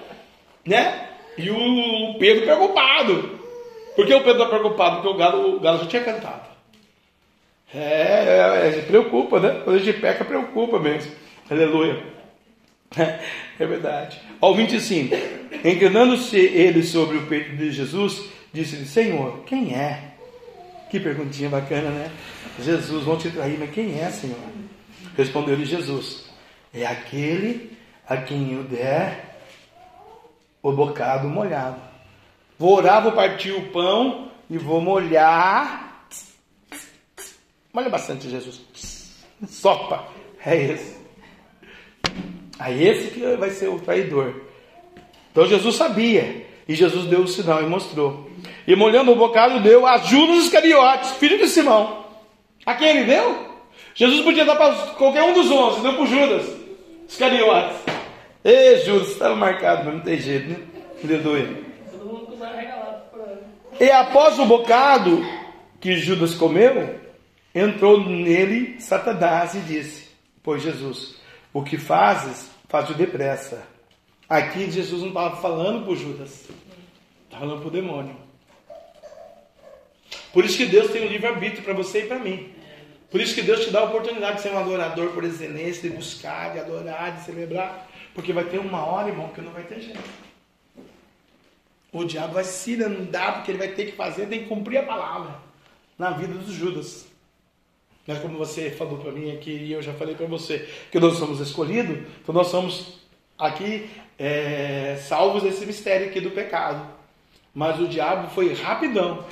Né? 0.65 1.09
E 1.37 1.49
o 1.49 2.15
Pedro 2.19 2.43
preocupado. 2.43 3.37
Por 3.95 4.05
que 4.05 4.13
o 4.13 4.23
Pedro 4.23 4.43
está 4.43 4.45
preocupado? 4.45 4.95
Porque 4.97 5.07
o 5.07 5.17
galo, 5.17 5.55
o 5.55 5.59
galo 5.59 5.79
já 5.79 5.85
tinha 5.85 6.03
cantado. 6.03 6.47
É, 7.73 7.79
é, 7.79 8.79
é, 8.79 8.81
preocupa, 8.83 9.39
né? 9.39 9.61
Quando 9.63 9.75
a 9.75 9.79
gente 9.79 9.99
peca, 9.99 10.23
preocupa 10.23 10.79
mesmo. 10.79 11.11
Aleluia. 11.49 12.03
É 13.59 13.65
verdade. 13.65 14.21
Ao 14.39 14.53
25. 14.53 15.15
Inclinando-se 15.65 16.37
ele 16.37 16.83
sobre 16.83 17.17
o 17.17 17.25
peito 17.25 17.55
de 17.55 17.71
Jesus, 17.71 18.29
disse-lhe: 18.57 18.85
Senhor, 18.85 19.39
quem 19.45 19.73
é? 19.73 20.13
Que 20.89 20.99
perguntinha 20.99 21.49
bacana, 21.49 21.89
né? 21.89 22.11
Jesus, 22.59 23.03
vão 23.03 23.17
te 23.17 23.29
trair, 23.29 23.57
mas 23.59 23.71
quem 23.71 23.99
é, 23.99 24.09
Senhor? 24.09 24.37
Respondeu-lhe 25.15 25.65
Jesus: 25.65 26.29
É 26.73 26.85
aquele 26.85 27.77
a 28.07 28.17
quem 28.17 28.53
eu 28.53 28.63
der 28.63 29.39
o 30.61 30.71
bocado 30.71 31.27
molhado. 31.27 31.79
Vou 32.57 32.75
orar, 32.75 33.03
vou 33.03 33.11
partir 33.11 33.51
o 33.51 33.69
pão 33.69 34.31
e 34.49 34.57
vou 34.57 34.81
molhar. 34.81 36.07
Molha 37.71 37.89
bastante, 37.89 38.29
Jesus. 38.29 38.61
Sopa. 39.47 40.07
É 40.43 40.55
esse. 40.55 40.97
Aí 42.57 42.87
esse 42.87 43.11
que 43.11 43.35
vai 43.35 43.49
ser 43.51 43.67
o 43.67 43.79
traidor. 43.79 44.41
Então 45.31 45.45
Jesus 45.45 45.75
sabia. 45.75 46.47
E 46.67 46.75
Jesus 46.75 47.05
deu 47.05 47.21
o 47.21 47.27
sinal 47.27 47.61
e 47.61 47.67
mostrou. 47.67 48.26
E 48.67 48.75
molhando 48.75 49.13
o 49.13 49.15
bocado, 49.15 49.61
deu 49.61 49.87
a 49.87 49.97
Judas 49.99 50.43
Iscariotes, 50.43 51.11
filho 51.11 51.37
de 51.37 51.47
Simão. 51.47 52.05
A 52.65 52.75
quem 52.75 52.89
ele 52.89 53.05
deu? 53.05 53.47
Jesus 53.95 54.21
podia 54.21 54.43
dar 54.43 54.57
para 54.57 54.75
qualquer 54.97 55.23
um 55.23 55.33
dos 55.33 55.49
onze, 55.49 55.79
deu 55.79 55.93
para 55.93 56.05
Judas 56.05 56.45
Iscariotes. 57.07 57.77
Ei, 58.43 58.79
Judas, 58.85 59.09
estava 59.09 59.35
marcado, 59.35 59.85
mas 59.85 59.93
não 59.95 60.01
tem 60.01 60.19
jeito, 60.19 60.49
né? 60.49 60.57
Por 61.01 61.11
aí. 61.35 61.67
E 63.79 63.89
após 63.89 64.37
o 64.39 64.45
bocado 64.45 65.23
que 65.79 65.93
Judas 65.97 66.33
comeu, 66.33 66.99
entrou 67.53 68.01
nele 68.03 68.81
Satanás 68.81 69.55
e 69.55 69.59
disse: 69.59 70.09
Pois 70.43 70.61
Jesus, 70.61 71.15
O 71.53 71.63
que 71.63 71.77
fazes, 71.77 72.49
faz 72.67 72.87
depressa. 72.95 73.63
Aqui 74.29 74.69
Jesus 74.69 75.01
não 75.01 75.09
estava 75.09 75.37
falando 75.37 75.85
para 75.85 75.95
Judas, 75.95 76.49
estava 77.25 77.45
falando 77.45 77.59
para 77.59 77.67
o 77.67 77.71
demônio. 77.71 78.26
Por 80.33 80.45
isso 80.45 80.57
que 80.57 80.65
Deus 80.65 80.91
tem 80.91 81.05
um 81.05 81.09
livre-arbítrio 81.09 81.63
para 81.63 81.73
você 81.73 82.03
e 82.03 82.07
para 82.07 82.19
mim. 82.19 82.53
Por 83.09 83.21
isso 83.21 83.33
que 83.33 83.41
Deus 83.41 83.63
te 83.63 83.71
dá 83.71 83.79
a 83.79 83.83
oportunidade 83.85 84.37
de 84.37 84.41
ser 84.43 84.51
um 84.51 84.57
adorador 84.57 85.11
por 85.11 85.23
excelência, 85.23 85.89
de 85.89 85.95
buscar, 85.95 86.51
de 86.53 86.59
adorar, 86.59 87.15
de 87.15 87.23
celebrar. 87.23 87.89
Porque 88.13 88.33
vai 88.33 88.43
ter 88.43 88.59
uma 88.59 88.85
hora, 88.85 89.09
irmão, 89.09 89.29
que 89.29 89.41
não 89.41 89.51
vai 89.51 89.63
ter 89.63 89.79
jeito. 89.79 89.99
O 91.91 92.03
diabo 92.03 92.33
vai 92.33 92.43
se 92.43 92.81
andar 92.83 93.35
porque 93.35 93.51
ele 93.51 93.57
vai 93.57 93.69
ter 93.69 93.85
que 93.85 93.93
fazer, 93.93 94.27
tem 94.27 94.43
que 94.43 94.49
cumprir 94.49 94.77
a 94.79 94.83
palavra 94.83 95.35
na 95.97 96.11
vida 96.11 96.33
dos 96.33 96.53
Judas. 96.53 97.07
Mas 98.05 98.19
como 98.19 98.37
você 98.37 98.71
falou 98.71 98.97
para 98.97 99.11
mim 99.11 99.31
aqui 99.31 99.51
e 99.51 99.71
eu 99.71 99.81
já 99.81 99.93
falei 99.93 100.15
para 100.15 100.25
você 100.27 100.67
que 100.91 100.99
nós 100.99 101.17
somos 101.17 101.39
escolhidos, 101.39 102.07
então 102.21 102.33
nós 102.33 102.47
somos 102.47 102.99
aqui 103.37 103.89
é, 104.17 104.97
salvos 105.07 105.43
desse 105.43 105.65
mistério 105.65 106.07
aqui 106.07 106.21
do 106.21 106.31
pecado. 106.31 106.87
Mas 107.53 107.79
o 107.79 107.87
diabo 107.87 108.29
foi 108.29 108.53
rapidão. 108.53 109.25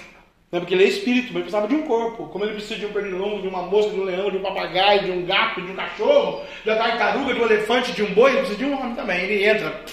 Né? 0.51 0.59
Porque 0.59 0.73
ele 0.73 0.83
é 0.83 0.87
espírito, 0.87 1.27
mas 1.27 1.35
ele 1.35 1.43
precisava 1.43 1.67
de 1.67 1.75
um 1.75 1.83
corpo. 1.83 2.27
Como 2.27 2.45
ele 2.45 2.53
precisa 2.53 2.75
de 2.75 2.85
um 2.85 2.93
pernilongo, 2.93 3.41
de 3.41 3.47
uma 3.47 3.63
mosca, 3.63 3.91
de 3.91 3.99
um 3.99 4.03
leão, 4.03 4.31
de 4.31 4.37
um 4.37 4.41
papagaio, 4.41 5.03
de 5.03 5.11
um 5.11 5.25
gato, 5.25 5.61
de 5.61 5.71
um 5.71 5.75
cachorro, 5.75 6.41
de 6.63 6.69
uma 6.69 6.77
tartaruga, 6.77 7.33
de 7.33 7.39
um 7.39 7.45
elefante, 7.45 7.91
de 7.91 8.03
um 8.03 8.13
boi, 8.13 8.31
ele 8.31 8.39
precisa 8.39 8.59
de 8.59 8.65
um 8.65 8.79
homem 8.79 8.95
também. 8.95 9.21
Ele 9.21 9.45
entra. 9.45 9.83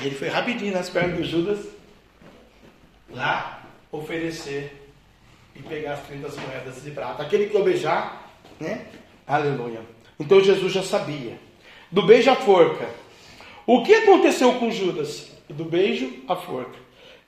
Ele 0.00 0.14
foi 0.14 0.28
rapidinho 0.28 0.72
nas 0.72 0.88
pernas 0.88 1.16
de 1.16 1.24
Judas 1.24 1.78
lá 3.10 3.62
oferecer 3.90 4.72
e 5.56 5.62
pegar 5.62 5.94
as 5.94 6.06
30 6.06 6.28
moedas 6.40 6.82
de 6.82 6.90
prata. 6.90 7.22
Aquele 7.22 7.46
que 7.46 7.58
beijar, 7.62 8.32
né? 8.60 8.86
Aleluia. 9.26 9.80
Então 10.18 10.40
Jesus 10.40 10.72
já 10.72 10.82
sabia. 10.82 11.38
Do 11.90 12.02
beijo 12.02 12.30
à 12.30 12.36
forca. 12.36 12.88
O 13.66 13.82
que 13.82 13.94
aconteceu 13.94 14.54
com 14.54 14.70
Judas? 14.70 15.30
Do 15.48 15.64
beijo 15.64 16.22
à 16.28 16.36
forca. 16.36 16.78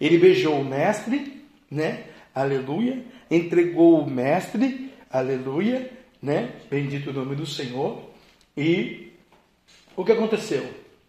Ele 0.00 0.18
beijou 0.18 0.60
o 0.60 0.64
mestre, 0.64 1.44
né? 1.70 2.04
Aleluia. 2.34 3.04
Entregou 3.30 4.00
o 4.00 4.10
mestre, 4.10 4.92
aleluia, 5.10 5.90
né? 6.22 6.52
Bendito 6.68 7.10
o 7.10 7.12
nome 7.12 7.36
do 7.36 7.46
Senhor. 7.46 8.10
E 8.56 9.12
o 9.96 10.04
que 10.04 10.12
aconteceu? 10.12 10.68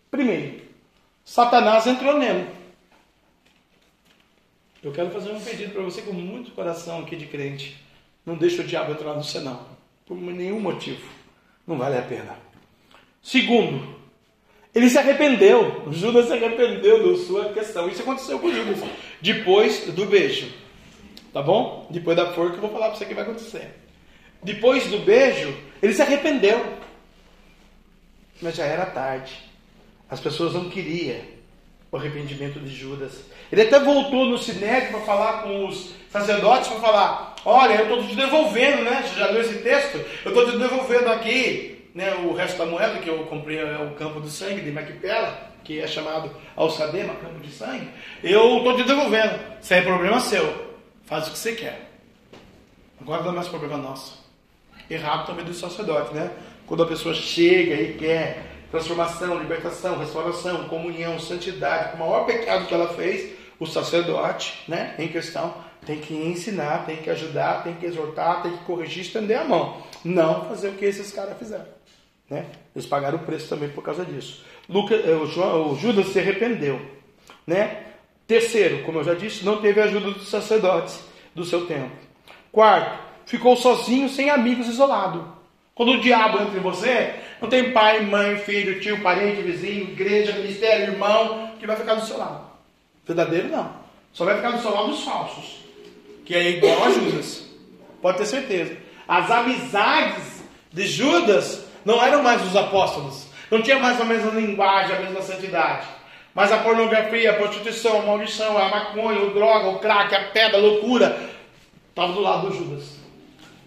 Primeiro, 0.10 0.62
Satanás 1.24 1.88
entrou 1.88 2.18
nele. 2.18 2.48
Eu 4.84 4.92
quero 4.92 5.12
fazer 5.12 5.32
um 5.32 5.40
pedido 5.40 5.74
para 5.74 5.84
você 5.84 6.02
com 6.02 6.12
muito 6.12 6.52
coração 6.52 7.00
aqui 7.00 7.16
de 7.16 7.28
crente. 7.28 7.78
Não 8.26 8.36
deixe 8.36 8.62
o 8.62 8.64
diabo 8.64 8.92
entrar 8.92 9.14
no 9.14 9.24
céu, 9.24 9.42
não. 9.42 9.66
Por 10.06 10.18
nenhum 10.18 10.60
motivo. 10.60 11.08
Não 11.66 11.78
vale 11.78 11.98
a 11.98 12.02
pena. 12.02 12.36
Segundo, 13.22 13.96
ele 14.74 14.90
se 14.90 14.98
arrependeu. 14.98 15.92
Judas 15.92 16.26
se 16.26 16.34
arrependeu 16.34 17.12
da 17.12 17.24
sua 17.24 17.54
questão. 17.54 17.88
Isso 17.88 18.02
aconteceu 18.02 18.40
com 18.40 18.52
Judas. 18.52 18.80
Depois 19.22 19.86
do 19.94 20.06
beijo. 20.06 20.52
Tá 21.34 21.42
bom? 21.42 21.88
Depois 21.90 22.18
da 22.18 22.34
forca 22.34 22.58
eu 22.58 22.62
vou 22.62 22.72
falar 22.72 22.90
para 22.90 22.98
você 22.98 23.06
o 23.06 23.08
que 23.08 23.14
vai 23.14 23.24
acontecer. 23.24 23.70
Depois 24.44 24.88
do 24.88 25.00
beijo, 25.00 25.56
ele 25.82 25.94
se 25.94 26.02
arrependeu. 26.02 26.78
Mas 28.42 28.56
já 28.56 28.66
era 28.66 28.86
tarde. 28.86 29.34
As 30.10 30.20
pessoas 30.20 30.54
não 30.54 30.70
queriam 30.70 31.22
o 31.92 31.98
arrependimento 31.98 32.60
de 32.60 32.74
Judas. 32.74 33.22
Ele 33.52 33.62
até 33.62 33.80
voltou 33.80 34.26
no 34.26 34.38
sinédrio 34.38 34.92
para 34.92 35.02
falar 35.02 35.44
com 35.44 35.68
os 35.68 35.94
sacerdotes, 36.10 36.70
para 36.70 36.80
falar, 36.80 37.36
olha, 37.46 37.76
eu 37.76 37.84
estou 37.84 38.08
te 38.08 38.16
devolvendo, 38.16 38.84
né? 38.84 39.04
Você 39.06 39.20
já 39.20 39.28
leu 39.28 39.42
esse 39.42 39.60
texto? 39.60 40.00
Eu 40.26 40.32
estou 40.32 40.50
te 40.50 40.58
devolvendo 40.58 41.10
aqui 41.10 41.90
né, 41.94 42.14
o 42.16 42.34
resto 42.34 42.58
da 42.58 42.66
moeda 42.66 43.00
que 43.00 43.10
eu 43.10 43.20
comprei 43.26 43.60
é 43.60 43.78
o 43.78 43.96
campo 43.96 44.20
do 44.20 44.30
sangue 44.30 44.62
de 44.62 44.72
Macpela, 44.72 45.52
que 45.64 45.80
é 45.80 45.88
chamado 45.88 46.32
Alçadema, 46.56 47.14
campo 47.16 47.40
de 47.40 47.52
sangue. 47.52 47.90
Eu 48.24 48.58
estou 48.58 48.76
te 48.76 48.84
devolvendo. 48.84 49.40
Isso 49.62 49.74
é 49.74 49.82
problema 49.82 50.20
seu. 50.20 50.71
Faz 51.06 51.28
o 51.28 51.32
que 51.32 51.38
você 51.38 51.54
quer. 51.54 51.90
Agora 53.00 53.24
não 53.24 53.32
é 53.32 53.36
mais 53.36 53.48
problema 53.48 53.78
nosso. 53.78 54.20
Errado 54.90 55.26
também 55.26 55.46
do 55.46 55.54
sacerdote, 55.54 56.14
né? 56.14 56.32
Quando 56.66 56.84
a 56.84 56.88
pessoa 56.88 57.14
chega 57.14 57.76
e 57.76 57.96
quer 57.96 58.46
transformação, 58.72 59.38
libertação, 59.38 60.00
restauração, 60.00 60.68
comunhão, 60.70 61.20
santidade, 61.20 61.96
o 61.96 62.00
maior 62.00 62.26
pecado 62.26 62.66
que 62.68 62.74
ela 62.74 62.94
fez, 62.94 63.34
o 63.60 63.66
sacerdote, 63.66 64.64
né, 64.68 64.96
em 64.98 65.10
questão, 65.10 65.54
tem 65.86 66.00
que 66.00 66.16
ensinar, 66.16 66.86
tem 66.86 66.98
que 66.98 67.10
ajudar, 67.10 67.64
tem 67.64 67.76
que 67.76 67.86
exortar, 67.86 68.42
tem 68.42 68.58
que 68.58 68.64
corrigir, 68.64 69.02
estender 69.04 69.38
a 69.38 69.44
mão. 69.44 69.84
Não 70.04 70.46
fazer 70.46 70.70
o 70.70 70.74
que 70.74 70.86
esses 70.86 71.12
caras 71.12 71.38
fizeram. 71.38 71.66
Né? 72.30 72.46
Eles 72.74 72.88
pagaram 72.88 73.18
o 73.18 73.26
preço 73.26 73.50
também 73.50 73.70
por 73.70 73.84
causa 73.84 74.06
disso. 74.06 74.44
Lucas, 74.70 75.02
eh, 75.06 75.14
o 75.14 75.76
Judas 75.76 76.08
se 76.08 76.20
arrependeu. 76.20 76.80
Né? 77.46 77.91
Terceiro, 78.32 78.84
como 78.84 79.00
eu 79.00 79.04
já 79.04 79.14
disse, 79.14 79.44
não 79.44 79.58
teve 79.58 79.82
a 79.82 79.84
ajuda 79.84 80.12
dos 80.12 80.30
sacerdotes 80.30 81.04
do 81.36 81.44
seu 81.44 81.66
tempo. 81.66 81.92
Quarto, 82.50 82.98
ficou 83.26 83.58
sozinho, 83.58 84.08
sem 84.08 84.30
amigos, 84.30 84.70
isolado. 84.70 85.36
Quando 85.76 85.92
o 85.92 86.00
diabo 86.00 86.42
entra 86.42 86.58
em 86.58 86.62
você, 86.62 87.14
não 87.42 87.50
tem 87.50 87.74
pai, 87.74 88.06
mãe, 88.06 88.38
filho, 88.38 88.80
tio, 88.80 89.02
parente, 89.02 89.42
vizinho, 89.42 89.84
igreja, 89.84 90.32
ministério, 90.32 90.94
irmão, 90.94 91.52
que 91.60 91.68
vai 91.68 91.76
ficar 91.76 91.96
do 91.96 92.06
seu 92.06 92.18
lado. 92.18 92.46
Verdadeiro 93.06 93.50
não. 93.50 93.70
Só 94.14 94.24
vai 94.24 94.38
ficar 94.38 94.52
do 94.52 94.62
seu 94.62 94.72
lado 94.74 94.92
os 94.92 95.04
falsos. 95.04 95.66
Que 96.24 96.34
é 96.34 96.52
igual 96.52 96.86
a 96.86 96.90
Judas. 96.90 97.46
Pode 98.02 98.18
ter 98.18 98.26
certeza. 98.28 98.78
As 99.10 99.30
amizades 99.30 100.42
de 100.72 100.88
Judas 100.88 101.66
não 101.84 102.02
eram 102.02 102.24
mais 102.24 102.42
os 102.44 102.56
apóstolos. 102.56 103.28
Não 103.52 103.62
tinha 103.62 103.78
mais 103.78 104.00
a 104.00 104.06
mesma 104.06 104.32
linguagem, 104.32 104.96
a 104.96 105.02
mesma 105.02 105.22
santidade. 105.22 105.86
Mas 106.34 106.52
a 106.52 106.60
pornografia, 106.60 107.32
a 107.32 107.36
prostituição, 107.36 108.00
a 108.00 108.06
maldição, 108.06 108.58
a 108.58 108.70
maconha, 108.70 109.22
o 109.22 109.34
droga, 109.34 109.70
o 109.70 109.80
crack, 109.80 110.16
a 110.16 110.24
pedra, 110.26 110.58
a 110.58 110.62
loucura, 110.62 111.30
estava 111.90 112.14
do 112.14 112.22
lado 112.22 112.50
do 112.50 112.56
Judas. 112.56 112.98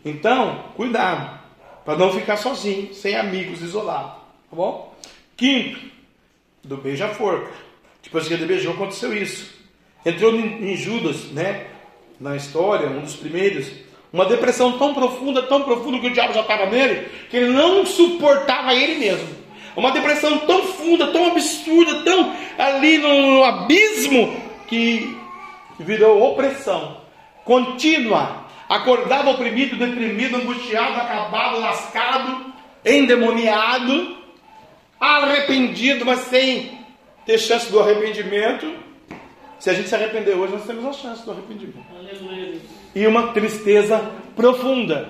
Então, 0.05 0.65
cuidado, 0.75 1.39
para 1.85 1.99
não 1.99 2.13
ficar 2.13 2.37
sozinho, 2.37 2.95
sem 2.95 3.17
amigos, 3.17 3.61
isolado. 3.61 4.13
Tá 4.51 4.57
bom? 4.57 4.95
Quinto, 5.37 5.79
do 6.63 6.77
beijo 6.79 7.05
à 7.05 7.09
forca. 7.09 7.51
Depois 8.03 8.27
que 8.27 8.35
ele 8.35 8.47
beijou, 8.47 8.73
aconteceu 8.73 9.15
isso. 9.15 9.53
Entrou 10.05 10.35
em 10.35 10.77
Judas, 10.77 11.25
né? 11.33 11.67
Na 12.21 12.37
história, 12.37 12.89
um 12.89 13.01
dos 13.01 13.17
primeiros, 13.17 13.71
uma 14.13 14.27
depressão 14.27 14.79
tão 14.79 14.95
profunda, 14.95 15.43
tão 15.43 15.63
profunda 15.63 15.99
que 15.99 16.07
o 16.07 16.13
diabo 16.13 16.33
já 16.33 16.43
estava 16.43 16.67
nele, 16.67 17.09
que 17.29 17.37
ele 17.37 17.53
não 17.53 17.85
suportava 17.85 18.73
ele 18.73 18.95
mesmo. 18.95 19.29
Uma 19.75 19.91
depressão 19.91 20.39
tão 20.47 20.63
funda, 20.69 21.09
tão 21.09 21.33
absurda, 21.33 22.05
tão 22.05 22.33
ali 22.77 22.99
no 22.99 23.45
abismo, 23.45 24.41
que 24.67 25.19
virou 25.79 26.23
opressão 26.23 26.99
contínua. 27.45 28.45
Acordava 28.69 29.31
oprimido, 29.31 29.77
deprimido, 29.77 30.37
angustiado, 30.37 31.01
acabado, 31.01 31.61
lascado, 31.61 32.53
endemoniado, 32.85 34.17
arrependido, 34.99 36.05
mas 36.05 36.21
sem 36.21 36.79
ter 37.27 37.39
chance 37.39 37.71
do 37.71 37.81
arrependimento. 37.81 38.73
Se 39.59 39.71
a 39.71 39.75
gente 39.75 39.89
se 39.89 39.95
arrepender 39.95 40.35
hoje, 40.35 40.55
nós 40.55 40.65
temos 40.65 40.85
a 40.85 40.93
chance 40.93 41.25
do 41.25 41.31
arrependimento. 41.31 41.87
Aleluia 41.97 42.61
e 42.95 43.07
uma 43.07 43.29
tristeza 43.29 43.99
profunda. 44.37 45.09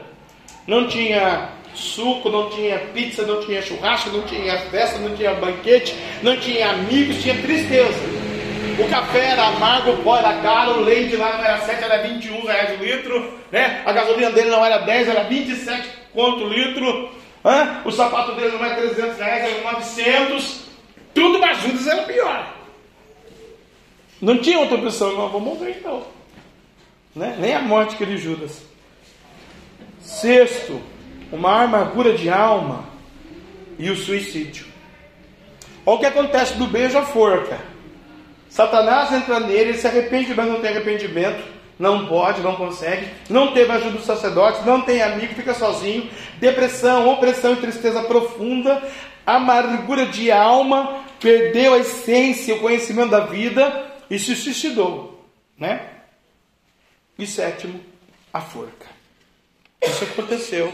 Não 0.66 0.88
tinha 0.88 1.50
suco, 1.74 2.28
não 2.28 2.50
tinha 2.50 2.78
pizza, 2.78 3.26
não 3.26 3.40
tinha 3.40 3.60
churrasco, 3.60 4.10
não 4.10 4.22
tinha 4.22 4.58
festa, 4.70 4.98
não 4.98 5.14
tinha 5.16 5.34
banquete, 5.34 5.94
não 6.22 6.36
tinha 6.36 6.70
amigos, 6.70 7.22
tinha 7.22 7.40
tristeza. 7.42 7.98
O 8.78 8.88
café 8.88 9.30
era 9.30 9.48
amargo, 9.48 9.92
o 9.92 9.96
pó 9.98 10.16
era 10.16 10.40
caro, 10.40 10.78
o 10.78 10.82
leite 10.82 11.16
lá 11.16 11.36
não 11.36 11.44
era 11.44 11.58
7, 11.58 11.84
era 11.84 12.02
21 12.02 12.44
reais 12.44 12.80
o 12.80 12.84
litro, 12.84 13.38
né? 13.52 13.82
a 13.84 13.92
gasolina 13.92 14.30
dele 14.30 14.50
não 14.50 14.64
era 14.64 14.78
10, 14.78 15.08
era 15.08 15.22
27 15.24 15.88
quanto 16.12 16.48
litro, 16.48 17.10
Hã? 17.44 17.82
o 17.84 17.92
sapato 17.92 18.32
dele 18.32 18.56
não 18.56 18.64
era 18.64 18.76
300 18.76 19.18
reais, 19.18 19.52
era 19.52 19.72
900, 19.72 20.60
tudo 21.12 21.38
mais 21.38 21.60
juntos 21.60 21.86
era 21.86 22.02
pior. 22.02 22.54
Não 24.20 24.38
tinha 24.38 24.58
outra 24.58 24.78
opção, 24.78 25.12
não, 25.12 25.28
vamos 25.28 25.58
morrer 25.58 25.76
então. 25.78 26.02
Né? 27.14 27.36
Nem 27.38 27.54
a 27.54 27.60
morte 27.60 27.96
que 27.96 28.02
ele 28.02 28.16
Judas. 28.16 28.62
Sexto, 30.00 30.80
uma 31.34 31.62
amargura 31.62 32.16
de 32.16 32.30
alma 32.30 32.84
e 33.76 33.90
o 33.90 33.96
suicídio. 33.96 34.66
Olha 35.84 35.96
o 35.96 35.98
que 35.98 36.06
acontece 36.06 36.54
do 36.54 36.66
beijo 36.66 36.96
à 36.96 37.02
forca. 37.02 37.60
Satanás 38.48 39.12
entra 39.12 39.40
nele, 39.40 39.70
ele 39.70 39.74
se 39.74 39.86
arrepende, 39.86 40.32
mas 40.32 40.46
não 40.46 40.60
tem 40.60 40.70
arrepimento. 40.70 41.42
Não 41.76 42.06
pode, 42.06 42.40
não 42.40 42.54
consegue. 42.54 43.08
Não 43.28 43.52
teve 43.52 43.70
ajuda 43.72 43.96
dos 43.96 44.06
sacerdotes, 44.06 44.64
não 44.64 44.82
tem 44.82 45.02
amigo, 45.02 45.34
fica 45.34 45.52
sozinho. 45.52 46.08
Depressão, 46.38 47.08
opressão 47.08 47.52
e 47.52 47.56
tristeza 47.56 48.04
profunda. 48.04 48.80
Amargura 49.26 50.06
de 50.06 50.30
alma, 50.30 51.02
perdeu 51.18 51.74
a 51.74 51.78
essência, 51.78 52.54
o 52.54 52.60
conhecimento 52.60 53.10
da 53.10 53.20
vida 53.20 53.92
e 54.08 54.18
se 54.20 54.36
suicidou. 54.36 55.26
Né? 55.58 55.84
E 57.18 57.26
sétimo, 57.26 57.80
a 58.32 58.40
forca. 58.40 58.86
Isso 59.82 60.04
aconteceu 60.04 60.72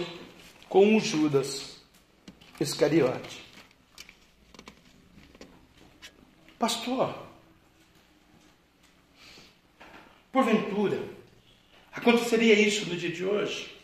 com 0.71 0.97
o 0.97 1.01
Judas 1.01 1.83
Iscariote. 2.61 3.45
Pastor, 6.57 7.13
porventura, 10.31 11.03
aconteceria 11.93 12.55
isso 12.55 12.89
no 12.89 12.97
dia 12.97 13.11
de 13.11 13.25
hoje? 13.25 13.77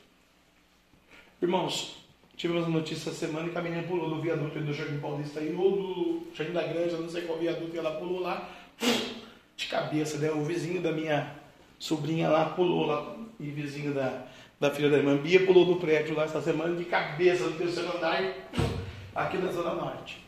Irmãos, 1.43 1.97
tivemos 2.37 2.65
a 2.65 2.69
notícia 2.69 3.11
essa 3.11 3.19
semana 3.19 3.49
que 3.49 3.59
a 3.59 3.63
menina 3.63 3.83
pulou 3.83 4.09
do 4.09 4.23
viaduto 4.23 4.61
do 4.61 4.73
Jardim 4.73 5.01
Paulista 5.01 5.41
aí, 5.41 5.53
ou 5.53 5.73
do 5.73 6.35
Jardim 6.37 6.53
da 6.53 6.63
Granja, 6.63 6.99
não 6.99 7.09
sei 7.09 7.23
qual 7.23 7.39
viaduto, 7.39 7.75
e 7.75 7.79
ela 7.79 7.99
pulou 7.99 8.21
lá, 8.21 8.49
de 9.57 9.67
cabeça, 9.67 10.19
né? 10.19 10.31
O 10.31 10.45
vizinho 10.45 10.81
da 10.81 10.93
minha 10.93 11.35
sobrinha 11.81 12.29
lá 12.29 12.51
pulou 12.51 12.87
lá, 12.87 13.17
e 13.41 13.51
vizinho 13.51 13.93
da, 13.93 14.29
da 14.59 14.71
filha 14.71 14.89
da 14.89 14.97
irmã 14.97 15.17
Bia 15.17 15.45
pulou 15.45 15.65
do 15.65 15.77
prédio 15.77 16.15
lá 16.15 16.25
essa 16.25 16.41
semana 16.41 16.75
de 16.75 16.85
cabeça 16.85 17.45
no 17.45 17.53
terceiro 17.53 17.97
andar, 17.97 18.33
aqui 19.15 19.37
na 19.39 19.53
Zona 19.53 19.75
Norte. 19.75 20.25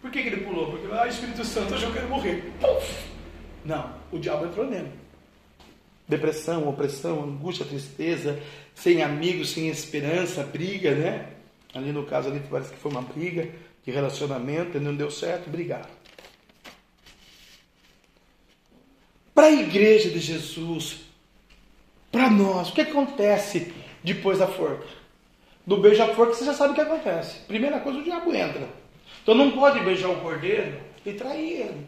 Por 0.00 0.10
que, 0.10 0.22
que 0.22 0.28
ele 0.28 0.44
pulou? 0.44 0.70
Porque 0.70 0.86
ah, 0.92 1.06
Espírito 1.06 1.44
Santo, 1.44 1.74
hoje 1.74 1.84
eu 1.84 1.92
quero 1.92 2.08
morrer. 2.08 2.52
Puf! 2.60 3.12
Não, 3.64 3.94
o 4.10 4.18
diabo 4.18 4.46
entrou 4.46 4.66
nele. 4.66 4.90
Depressão, 6.08 6.68
opressão, 6.68 7.22
angústia, 7.22 7.64
tristeza, 7.64 8.38
sem 8.74 9.02
amigos, 9.02 9.50
sem 9.50 9.68
esperança, 9.68 10.42
briga, 10.42 10.92
né? 10.94 11.30
Ali 11.74 11.92
no 11.92 12.04
caso 12.04 12.28
ali 12.28 12.42
parece 12.50 12.72
que 12.72 12.78
foi 12.78 12.90
uma 12.90 13.02
briga 13.02 13.48
de 13.84 13.90
relacionamento, 13.90 14.80
não 14.80 14.94
deu 14.94 15.10
certo, 15.10 15.48
brigaram. 15.48 15.88
Para 19.34 19.46
a 19.46 19.52
igreja 19.52 20.10
de 20.10 20.18
Jesus, 20.18 21.00
para 22.12 22.28
nós, 22.28 22.68
o 22.68 22.72
que 22.74 22.82
acontece 22.82 23.72
depois 24.04 24.38
da 24.38 24.46
forca? 24.46 24.84
Do 25.66 25.78
beijo 25.78 26.02
à 26.02 26.08
forca, 26.08 26.34
você 26.34 26.44
já 26.44 26.52
sabe 26.52 26.72
o 26.72 26.74
que 26.74 26.80
acontece. 26.82 27.38
Primeira 27.48 27.80
coisa, 27.80 27.98
o 27.98 28.02
diabo 28.02 28.34
entra. 28.34 28.68
Então 29.22 29.34
não 29.34 29.52
pode 29.52 29.80
beijar 29.80 30.10
o 30.10 30.16
cordeiro 30.16 30.78
e 31.06 31.12
trair 31.12 31.60
ele. 31.62 31.86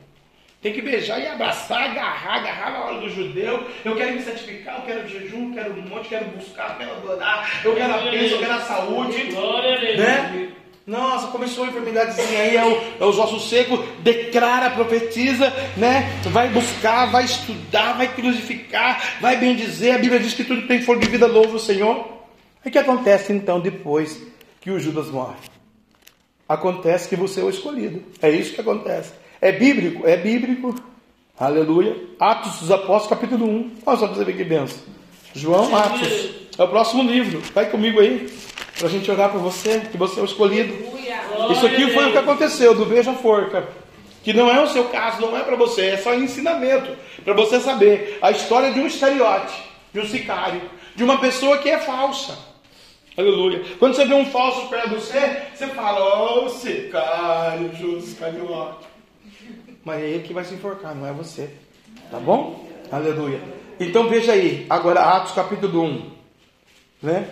Tem 0.63 0.73
que 0.73 0.81
beijar 0.81 1.21
e 1.21 1.27
abraçar, 1.27 1.91
agarrar, 1.91 2.37
agarrar 2.37 2.71
na 2.73 2.85
hora 2.85 3.01
do 3.01 3.11
judeu. 3.11 3.69
Eu 3.85 3.95
quero 3.95 4.15
me 4.15 4.23
santificar, 4.23 4.79
eu 4.79 4.83
quero 4.87 5.07
jejum, 5.07 5.49
eu 5.51 5.55
quero 5.55 5.75
um 5.75 5.83
monte, 5.83 6.05
eu 6.05 6.19
quero 6.19 6.31
buscar, 6.31 6.71
eu 6.71 6.77
quero 6.79 6.93
adorar, 6.93 7.61
eu 7.63 7.75
quero 7.75 7.95
a 7.95 7.99
bênção, 7.99 8.29
eu 8.29 8.39
quero 8.39 8.53
a 8.55 8.61
saúde. 8.61 9.23
Glória 9.25 9.77
a 9.77 9.81
Deus. 9.81 9.99
Né? 9.99 10.53
Nossa, 10.87 11.29
começou 11.29 11.65
a 11.65 11.69
enfermidadezinha 11.69 12.43
aí, 12.43 12.57
é, 12.57 12.65
o, 12.65 13.05
é 13.05 13.07
os 13.07 13.19
ossos 13.19 13.49
secos, 13.49 13.81
declara, 14.01 14.71
profetiza, 14.71 15.51
né? 15.77 16.21
Vai 16.25 16.49
buscar, 16.49 17.07
vai 17.07 17.25
estudar, 17.25 17.95
vai 17.95 18.15
crucificar, 18.15 19.19
vai 19.21 19.37
bendizer. 19.37 19.95
A 19.95 19.99
Bíblia 19.99 20.21
diz 20.21 20.35
que 20.35 20.45
tudo 20.45 20.63
que 20.63 20.69
tem 20.69 20.83
for 20.83 20.99
de 20.99 21.09
vida 21.09 21.27
louva 21.27 21.57
o 21.57 21.61
Senhor. 21.61 22.07
O 22.65 22.71
que 22.71 22.79
acontece 22.79 23.33
então 23.33 23.61
depois 23.61 24.21
que 24.61 24.71
o 24.71 24.79
Judas 24.79 25.11
morre? 25.11 25.37
acontece 26.49 27.09
que 27.09 27.17
você 27.17 27.41
é 27.41 27.45
o 27.45 27.51
escolhido. 27.51 28.03
É 28.21 28.31
isso 28.31 28.55
que 28.55 28.61
acontece. 28.61 29.13
É 29.41 29.53
bíblico? 29.53 30.07
É 30.07 30.17
bíblico. 30.17 30.75
Aleluia. 31.39 31.97
Atos 32.19 32.59
dos 32.61 32.71
Apóstolos, 32.71 33.09
capítulo 33.09 33.47
1. 33.47 33.73
Olha 33.87 33.99
só 33.99 34.07
para 34.07 34.17
você 34.17 34.25
ver 34.25 34.37
que 34.37 34.45
benção. 34.45 34.79
João, 35.35 35.75
Atos. 35.75 36.31
É 36.57 36.63
o 36.63 36.69
próximo 36.69 37.03
livro. 37.03 37.43
Vai 37.53 37.69
comigo 37.71 38.01
aí. 38.01 38.29
Para 38.79 38.89
a 38.89 38.91
gente 38.91 39.11
orar 39.11 39.31
para 39.31 39.39
você, 39.39 39.81
que 39.81 39.97
você 39.97 40.19
é 40.19 40.23
o 40.23 40.27
escolhido. 40.27 40.75
Isso 41.51 41.67
aqui 41.67 41.91
foi 41.93 42.09
o 42.09 42.13
que 42.13 42.19
aconteceu 42.19 42.75
do 42.75 42.85
Veja 42.85 43.13
Forca. 43.13 43.69
Que 44.23 44.33
não 44.33 44.51
é 44.51 44.61
o 44.63 44.69
seu 44.69 44.85
caso, 44.89 45.21
não 45.21 45.37
é 45.37 45.43
para 45.43 45.55
você, 45.55 45.87
é 45.87 45.97
só 45.99 46.15
ensinamento. 46.15 46.97
Para 47.25 47.35
você 47.35 47.61
saber 47.61 48.19
a 48.23 48.31
história 48.31 48.73
de 48.73 48.81
um 48.81 48.87
estereótipo, 48.87 49.69
de 49.93 50.01
um 50.01 50.07
sicário, 50.07 50.63
de 50.97 51.05
uma 51.05 51.19
pessoa 51.19 51.59
que 51.59 51.69
é 51.69 51.79
falsa. 51.79 52.37
Aleluia. 53.17 53.63
Quando 53.79 53.95
você 53.95 54.05
vê 54.07 54.15
um 54.15 54.27
falso 54.27 54.67
perto 54.69 54.89
de 54.89 54.95
você, 54.97 55.43
você 55.55 55.67
fala, 55.69 56.01
ó, 56.01 56.45
oh, 56.45 56.49
sicário, 56.49 57.71
Judas 57.77 58.09
Iscariote. 58.09 58.87
Mas 59.85 60.03
é 60.03 60.09
ele 60.09 60.25
que 60.25 60.33
vai 60.33 60.45
se 60.45 60.55
enforcar, 60.55 60.95
não 60.95 61.07
é 61.07 61.13
você. 61.13 61.51
Tá 62.11 62.19
bom? 62.19 62.67
Aleluia. 62.91 63.41
Então 63.79 64.09
veja 64.09 64.33
aí, 64.33 64.67
agora 64.69 65.01
Atos 65.01 65.33
capítulo 65.33 65.83
1. 65.83 66.11
Né? 67.03 67.29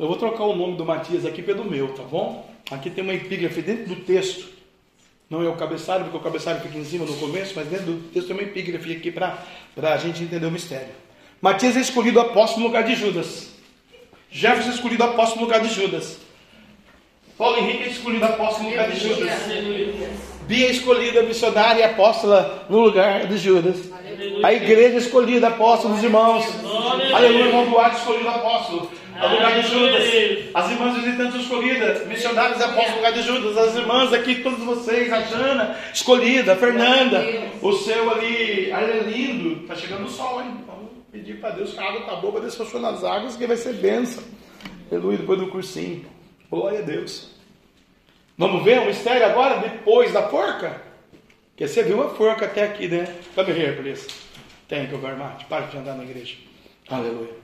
Eu 0.00 0.08
vou 0.08 0.16
trocar 0.16 0.42
o 0.44 0.56
nome 0.56 0.76
do 0.76 0.84
Matias 0.84 1.24
aqui 1.24 1.42
pelo 1.42 1.64
meu, 1.64 1.94
tá 1.94 2.02
bom? 2.02 2.50
Aqui 2.72 2.90
tem 2.90 3.04
uma 3.04 3.14
epígrafe 3.14 3.62
dentro 3.62 3.94
do 3.94 3.96
texto 3.96 4.60
não 5.30 5.44
é 5.44 5.48
o 5.48 5.54
cabeçalho, 5.54 6.02
porque 6.02 6.16
o 6.16 6.20
cabeçalho 6.20 6.60
fica 6.60 6.76
em 6.76 6.84
cima 6.84 7.04
no 7.04 7.14
começo, 7.14 7.52
mas 7.54 7.68
dentro 7.68 7.86
do 7.86 8.08
texto 8.08 8.26
tem 8.26 8.36
uma 8.36 8.42
epígrafe 8.42 8.92
aqui 8.92 9.12
para 9.12 9.38
a 9.76 9.96
gente 9.96 10.24
entender 10.24 10.44
o 10.44 10.50
mistério. 10.50 10.88
Matias 11.40 11.76
é 11.76 11.80
escolhido 11.80 12.18
apóstolo 12.18 12.62
no 12.62 12.66
lugar 12.66 12.82
de 12.82 12.96
Judas. 12.96 13.50
Jefferson 14.28 14.70
é 14.70 14.74
escolhido 14.74 15.04
apóstolo 15.04 15.42
no 15.42 15.46
lugar 15.46 15.60
de 15.60 15.72
Judas. 15.72 16.18
Paulo 17.38 17.58
Henrique 17.58 17.84
é 17.84 17.88
escolhido 17.90 18.24
apóstolo 18.24 18.64
no 18.64 18.70
lugar 18.70 18.90
de 18.90 18.98
Judas. 18.98 19.30
Bia 20.48 20.66
é 20.66 20.70
escolhida 20.72 21.22
missionária 21.22 21.80
e 21.80 21.84
apóstola 21.84 22.66
no 22.68 22.80
lugar 22.80 23.28
de 23.28 23.38
Judas. 23.38 23.76
A 24.42 24.52
igreja 24.52 24.96
é 24.96 24.98
escolhida 24.98 25.46
apóstolo 25.46 25.94
dos 25.94 26.02
irmãos. 26.02 26.44
Aleluia, 27.14 27.44
irmão 27.44 27.70
Duarte 27.70 28.00
escolhido 28.00 28.28
apóstolo 28.28 28.90
no 29.20 29.34
lugar 29.34 29.60
de 29.60 29.68
Judas. 29.68 30.04
As 30.54 30.70
irmãs 30.70 30.96
visitantes 30.96 31.40
escolhidas, 31.40 32.06
missionários 32.06 32.60
apóstolos 32.60 32.90
no 32.90 32.96
lugar 32.96 33.12
de 33.12 33.22
Judas. 33.22 33.58
As 33.58 33.76
irmãs 33.76 34.12
aqui, 34.12 34.36
todos 34.36 34.60
vocês, 34.60 35.12
a 35.12 35.20
Jana 35.22 35.76
escolhida, 35.92 36.54
a 36.54 36.56
Fernanda, 36.56 37.24
o 37.60 37.72
seu 37.72 38.10
ali, 38.10 38.72
ali 38.72 38.90
é 38.90 39.02
lindo. 39.02 39.62
Está 39.62 39.74
chegando 39.74 40.06
o 40.06 40.10
sol, 40.10 40.40
hein? 40.40 40.64
Vamos 40.66 40.90
pedir 41.12 41.40
para 41.40 41.50
Deus 41.50 41.72
que 41.72 41.78
a 41.78 41.84
água 41.84 42.00
está 42.00 42.16
boa 42.16 42.32
para 42.34 42.42
descer 42.42 42.80
nas 42.80 43.04
águas, 43.04 43.36
que 43.36 43.46
vai 43.46 43.56
ser 43.56 43.74
benção. 43.74 44.22
Aleluia, 44.90 45.18
depois 45.18 45.38
do 45.38 45.48
cursinho. 45.48 46.04
Glória 46.50 46.80
a 46.80 46.82
Deus. 46.82 47.30
Vamos 48.36 48.64
ver 48.64 48.80
o 48.80 48.86
mistério 48.86 49.26
agora, 49.26 49.58
depois 49.58 50.12
da 50.12 50.28
forca? 50.28 50.82
Porque 51.50 51.68
você 51.68 51.82
viu 51.82 51.96
uma 51.96 52.08
forca 52.08 52.46
até 52.46 52.64
aqui, 52.64 52.88
né? 52.88 53.06
Come 53.34 53.50
here, 53.50 53.76
please. 53.76 54.08
Thank 54.66 54.92
you 54.92 54.98
very 54.98 55.16
much. 55.16 55.44
Para 55.46 55.66
de 55.66 55.76
andar 55.76 55.94
na 55.94 56.04
igreja. 56.04 56.36
Aleluia. 56.88 57.34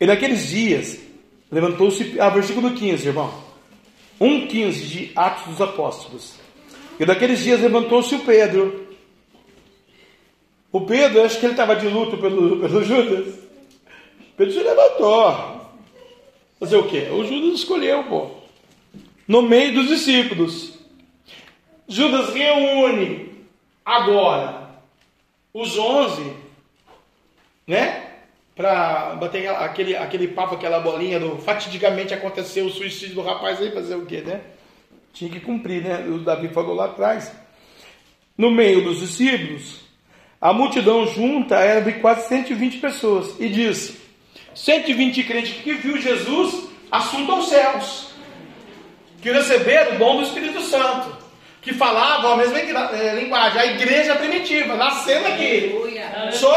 E 0.00 0.06
naqueles 0.06 0.48
dias 0.48 0.98
levantou-se. 1.50 2.20
Ah, 2.20 2.30
versículo 2.30 2.72
15, 2.72 3.08
irmão. 3.08 3.32
1,15 4.20 4.72
de 4.72 5.12
Atos 5.14 5.46
dos 5.46 5.60
Apóstolos. 5.60 6.34
E 6.98 7.06
naqueles 7.06 7.40
dias 7.40 7.60
levantou-se 7.60 8.14
o 8.14 8.20
Pedro. 8.20 8.88
O 10.70 10.82
Pedro, 10.82 11.22
acho 11.22 11.38
que 11.38 11.46
ele 11.46 11.52
estava 11.52 11.76
de 11.76 11.88
luto 11.88 12.18
pelo, 12.18 12.58
pelo 12.60 12.84
Judas. 12.84 13.34
Pedro 14.36 14.52
se 14.52 14.60
levantou. 14.60 15.58
Fazer 16.58 16.76
o 16.76 16.88
quê? 16.88 17.08
O 17.12 17.24
Judas 17.24 17.60
escolheu, 17.60 18.04
pô. 18.04 18.30
No 19.26 19.42
meio 19.42 19.74
dos 19.74 19.88
discípulos. 19.88 20.78
Judas 21.86 22.34
reúne 22.34 23.30
agora 23.84 24.68
os 25.54 25.78
onze, 25.78 26.32
né? 27.66 28.07
Para 28.58 29.14
bater 29.14 29.48
aquele, 29.48 29.96
aquele 29.96 30.26
papo, 30.26 30.56
aquela 30.56 30.80
bolinha 30.80 31.20
do 31.20 31.38
fatidicamente 31.38 32.12
aconteceu 32.12 32.66
o 32.66 32.70
suicídio 32.70 33.14
do 33.14 33.22
rapaz 33.22 33.62
aí, 33.62 33.70
fazer 33.70 33.94
o 33.94 34.04
quê, 34.04 34.20
né? 34.20 34.40
Tinha 35.12 35.30
que 35.30 35.38
cumprir, 35.38 35.80
né? 35.84 36.04
O 36.08 36.18
Davi 36.18 36.48
falou 36.48 36.74
lá 36.74 36.86
atrás. 36.86 37.32
No 38.36 38.50
meio 38.50 38.82
dos 38.82 38.98
discípulos, 38.98 39.82
a 40.40 40.52
multidão 40.52 41.06
junta 41.06 41.54
era 41.54 41.80
de 41.80 42.00
quase 42.00 42.26
120 42.26 42.78
pessoas. 42.78 43.36
E 43.38 43.48
disse: 43.48 43.96
120 44.56 45.22
crentes 45.22 45.62
que 45.62 45.74
viu 45.74 45.96
Jesus 45.96 46.68
assunto 46.90 47.30
aos 47.30 47.48
céus, 47.48 48.10
que 49.22 49.30
receberam 49.30 49.94
o 49.94 49.98
dom 49.98 50.16
do 50.16 50.22
Espírito 50.24 50.62
Santo, 50.62 51.16
que 51.62 51.72
falavam 51.72 52.32
a 52.32 52.36
mesma 52.36 52.58
eh, 52.58 53.14
linguagem, 53.20 53.60
a 53.60 53.66
igreja 53.66 54.16
primitiva, 54.16 54.74
nascendo 54.74 55.28
aqui. 55.28 55.76
Só 56.32 56.52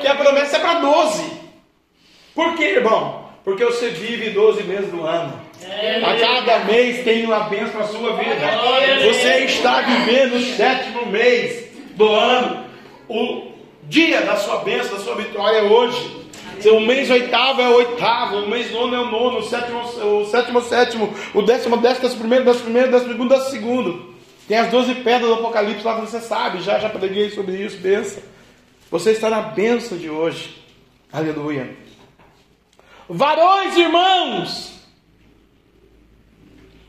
que 0.00 0.06
a 0.06 0.14
promessa 0.14 0.56
é 0.56 0.60
para 0.60 0.78
12. 0.78 1.39
Por 2.40 2.56
quê, 2.56 2.76
irmão? 2.76 3.26
Porque 3.44 3.62
você 3.62 3.90
vive 3.90 4.30
12 4.30 4.62
meses 4.62 4.90
do 4.90 5.04
ano. 5.04 5.38
A 6.02 6.16
cada 6.16 6.60
mês 6.60 7.04
tem 7.04 7.26
uma 7.26 7.40
bênção 7.40 7.80
na 7.80 7.86
sua 7.86 8.16
vida. 8.16 8.34
Você 9.04 9.44
está 9.44 9.82
vivendo 9.82 10.36
o 10.36 10.40
sétimo 10.56 11.04
mês 11.04 11.66
do 11.96 12.08
ano. 12.08 12.64
O 13.06 13.52
dia 13.84 14.22
da 14.22 14.36
sua 14.36 14.60
bênção, 14.60 14.96
da 14.96 15.04
sua 15.04 15.16
vitória 15.16 15.58
é 15.58 15.62
hoje. 15.64 16.18
O 16.64 16.80
mês 16.80 17.10
oitavo 17.10 17.60
é 17.60 17.68
o 17.68 17.74
oitavo, 17.74 18.36
o 18.36 18.48
mês 18.48 18.72
nono 18.72 18.94
é 18.94 19.00
o 19.00 19.10
nono, 19.10 19.38
o 19.40 19.42
sétimo, 19.42 19.80
o 19.80 20.24
sétimo 20.24 20.58
é 20.58 20.62
o 20.62 20.64
sétimo, 20.64 21.14
o 21.34 21.42
décimo, 21.42 21.76
décimo, 21.76 22.02
décimo 22.02 22.20
primeiro, 22.20 22.44
décimo 22.46 22.64
primeiro, 22.64 22.90
décimo 22.90 23.12
segundo, 23.12 23.28
décimo 23.28 23.50
segundo. 23.50 24.14
Tem 24.48 24.56
as 24.56 24.70
doze 24.70 24.94
pedras 24.94 25.28
do 25.28 25.34
Apocalipse 25.34 25.84
lá, 25.84 26.00
você 26.00 26.20
sabe, 26.20 26.62
já, 26.62 26.78
já 26.78 26.88
preguei 26.88 27.28
sobre 27.30 27.56
isso, 27.56 27.76
benção. 27.76 28.22
Você 28.90 29.10
está 29.10 29.28
na 29.28 29.42
bênção 29.42 29.98
de 29.98 30.08
hoje. 30.08 30.56
Aleluia. 31.12 31.89
Varões, 33.12 33.76
irmãos. 33.76 34.72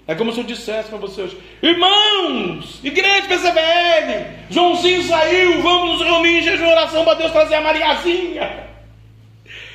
É 0.06 0.14
como 0.14 0.31
se 0.31 0.39
eu 0.39 0.43
dissesse 0.43 0.89
para 0.89 0.99
você 0.99 1.23
hoje: 1.23 1.38
Irmãos, 1.64 2.80
igreja 2.84 3.27
PCBL, 3.27 4.45
Joãozinho 4.52 5.02
saiu, 5.03 5.64
vamos 5.64 5.98
nos 5.98 6.07
reunir 6.07 6.38
em 6.38 6.43
jejum 6.43 6.68
oração 6.68 7.03
para 7.03 7.15
Deus 7.15 7.31
trazer 7.31 7.56
a 7.56 7.61
Mariazinha. 7.61 8.68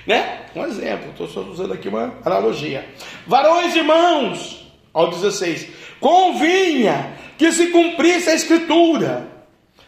Né? 0.07 0.47
Um 0.55 0.65
exemplo, 0.65 1.11
estou 1.11 1.27
só 1.27 1.41
usando 1.41 1.73
aqui 1.73 1.89
uma 1.89 2.15
analogia. 2.25 2.89
Varões 3.27 3.75
irmãos, 3.75 4.73
ao 4.95 5.11
16, 5.11 5.69
convinha 5.99 7.17
que 7.37 7.51
se 7.51 7.69
cumprisse 7.69 8.31
a 8.31 8.35
escritura. 8.35 9.35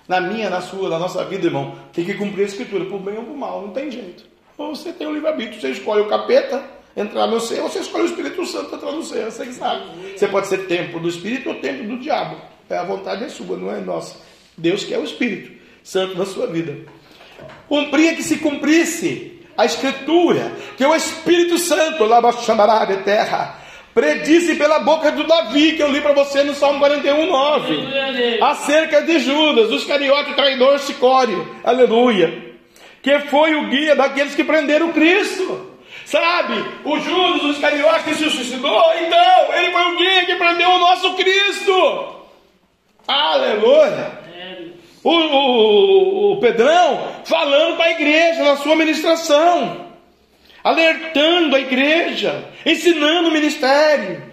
Na 0.09 0.21
minha, 0.21 0.51
na 0.51 0.61
sua, 0.61 0.89
na 0.89 0.99
nossa 0.99 1.25
vida, 1.25 1.47
irmão, 1.47 1.77
tem 1.93 2.05
que 2.05 2.15
cumprir 2.15 2.43
a 2.43 2.47
escritura, 2.47 2.85
por 2.87 2.99
bem 2.99 3.17
ou 3.17 3.25
por 3.25 3.37
mal, 3.37 3.63
não 3.63 3.71
tem 3.71 3.91
jeito. 3.91 4.38
Ou 4.59 4.75
você 4.75 4.93
tem 4.93 5.07
o 5.07 5.13
livre-arbítrio, 5.13 5.61
você 5.61 5.71
escolhe 5.71 6.03
o 6.03 6.09
capeta 6.09 6.65
entrar 6.97 7.29
no 7.29 7.41
céu, 7.41 7.63
ou 7.63 7.71
você 7.71 7.79
escolhe 7.79 8.05
o 8.05 8.07
Espírito 8.07 8.45
Santo 8.45 8.75
entrar 8.75 8.91
no 8.91 9.05
céu, 9.05 9.31
você 9.31 9.47
que 9.47 9.55
sabe. 9.55 9.85
Você 10.17 10.27
pode 10.27 10.49
ser 10.49 10.67
templo 10.67 10.99
do 10.99 11.09
Espírito 11.09 11.49
ou 11.51 11.55
templo 11.57 11.87
do 11.87 11.99
diabo. 11.99 12.37
É 12.69 12.77
a 12.77 12.83
vontade 12.83 13.25
é 13.25 13.29
sua, 13.29 13.57
não 13.57 13.71
é 13.71 13.81
nossa. 13.81 14.17
Deus 14.57 14.83
quer 14.83 14.99
o 14.99 15.05
Espírito 15.05 15.53
Santo 15.85 16.19
na 16.19 16.27
sua 16.27 16.49
vida. 16.49 16.77
Cumpria 17.69 18.17
que 18.17 18.23
se 18.23 18.39
cumprisse 18.39 19.41
a 19.57 19.65
Escritura, 19.65 20.53
que 20.77 20.85
o 20.85 20.95
Espírito 20.95 21.57
Santo, 21.57 22.05
lá 22.05 22.33
chamará 22.33 22.85
de 22.85 22.97
terra, 22.99 23.59
predisse 23.95 24.57
pela 24.57 24.81
boca 24.81 25.13
do 25.13 25.25
Davi, 25.25 25.73
que 25.73 25.83
eu 25.83 25.91
li 25.91 26.01
para 26.01 26.13
você 26.13 26.43
no 26.43 26.55
Salmo 26.55 26.81
41, 26.81 27.27
9, 27.27 28.41
acerca 28.43 29.03
de 29.03 29.21
Judas, 29.21 29.71
os 29.71 29.85
cariotes 29.85 30.35
traidor 30.35 30.79
Sicório, 30.81 31.49
aleluia, 31.65 32.48
que 33.09 33.29
foi 33.29 33.55
o 33.55 33.69
guia 33.69 33.97
daqueles 33.97 34.35
que 34.35 34.45
prenderam 34.45 34.93
Cristo. 34.93 35.67
Sabe, 36.05 36.65
o 36.85 36.99
Judas, 36.99 37.43
os 37.45 37.59
cariotes 37.59 38.05
que 38.05 38.15
se 38.15 38.31
suicidou, 38.31 38.83
então, 39.01 39.55
ele 39.55 39.73
foi 39.73 39.83
o 39.83 39.97
guia 39.97 40.27
que 40.27 40.37
prendeu 40.37 40.71
o 40.71 40.79
nosso 40.79 41.15
Cristo. 41.15 42.17
Aleluia. 43.07 44.19
O, 45.05 45.11
o, 45.11 46.33
o 46.33 46.41
Pedrão 46.41 47.09
falando 47.25 47.77
para 47.77 47.87
a 47.87 47.91
igreja 47.93 48.43
na 48.43 48.57
sua 48.57 48.75
ministração, 48.75 49.87
alertando 50.65 51.57
a 51.57 51.61
igreja, 51.61 52.45
ensinando 52.65 53.29
o 53.29 53.33
ministério 53.33 54.28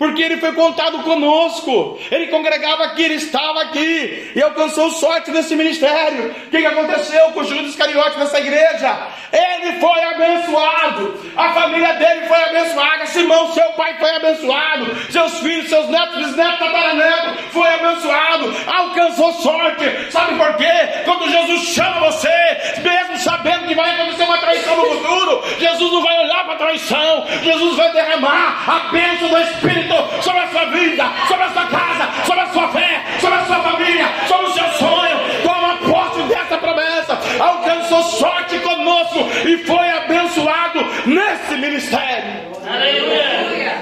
porque 0.00 0.22
ele 0.22 0.38
foi 0.38 0.54
contado 0.54 1.00
conosco. 1.02 1.98
Ele 2.10 2.28
congregava 2.28 2.84
aqui, 2.84 3.02
ele 3.02 3.16
estava 3.16 3.60
aqui 3.60 4.32
e 4.34 4.40
alcançou 4.40 4.90
sorte 4.92 5.30
nesse 5.30 5.54
ministério. 5.54 6.34
O 6.46 6.50
que, 6.50 6.64
aconteceu 6.64 7.32
com 7.32 7.44
Judas 7.44 7.66
Iscariote 7.66 8.18
nessa 8.18 8.40
igreja? 8.40 9.08
Ele 9.30 9.78
foi 9.78 10.02
abençoado, 10.02 11.20
a 11.36 11.52
família 11.52 11.92
dele 11.92 12.26
foi 12.26 12.42
abençoada. 12.44 13.06
Simão, 13.06 13.52
seu 13.52 13.68
pai, 13.72 13.94
foi 13.98 14.10
abençoado. 14.16 15.12
Seus 15.12 15.38
filhos, 15.40 15.68
seus 15.68 15.86
netos, 15.88 16.16
bisnetos, 16.16 16.58
tataranetos, 16.58 17.44
foi 17.52 17.68
abençoado. 17.68 18.56
Alcançou 18.66 19.34
sorte. 19.34 20.10
Sabe 20.10 20.34
por 20.38 20.56
quê? 20.56 21.02
Quando 21.04 21.30
Jesus 21.30 21.60
chama 21.74 22.10
você, 22.10 22.80
mesmo 22.82 23.18
sabendo 23.18 23.68
que 23.68 23.74
vai 23.74 23.90
acontecer 23.90 24.22
uma 24.22 24.38
traição 24.38 24.76
no 24.76 24.84
futuro, 24.96 25.44
Jesus 25.58 25.92
não 25.92 26.02
vai 26.02 26.24
olhar 26.24 26.44
para 26.44 26.54
a 26.54 26.58
traição, 26.58 27.26
Jesus 27.42 27.76
vai 27.76 27.92
derramar 27.92 28.64
a 28.66 28.78
bênção 28.90 29.28
do 29.28 29.38
Espírito 29.38 29.89
Sobre 30.22 30.40
a 30.40 30.48
sua 30.48 30.64
vida, 30.66 31.04
sobre 31.28 31.44
a 31.44 31.50
sua 31.50 31.66
casa, 31.66 32.24
sobre 32.24 32.40
a 32.42 32.46
sua 32.48 32.68
fé, 32.68 33.04
sobre 33.20 33.36
a 33.38 33.44
sua 33.44 33.60
família, 33.60 34.06
sobre 34.26 34.46
o 34.46 34.52
seu 34.52 34.68
sonho. 34.72 35.16
Toma 35.42 35.76
posse 35.78 36.22
dessa 36.28 36.58
promessa. 36.58 37.18
Alcançou 37.38 38.02
sorte 38.02 38.58
conosco 38.60 39.18
e 39.48 39.58
foi 39.58 39.88
abençoado 39.90 40.80
nesse 41.06 41.56
ministério. 41.56 42.50
Aleluia. 42.66 43.80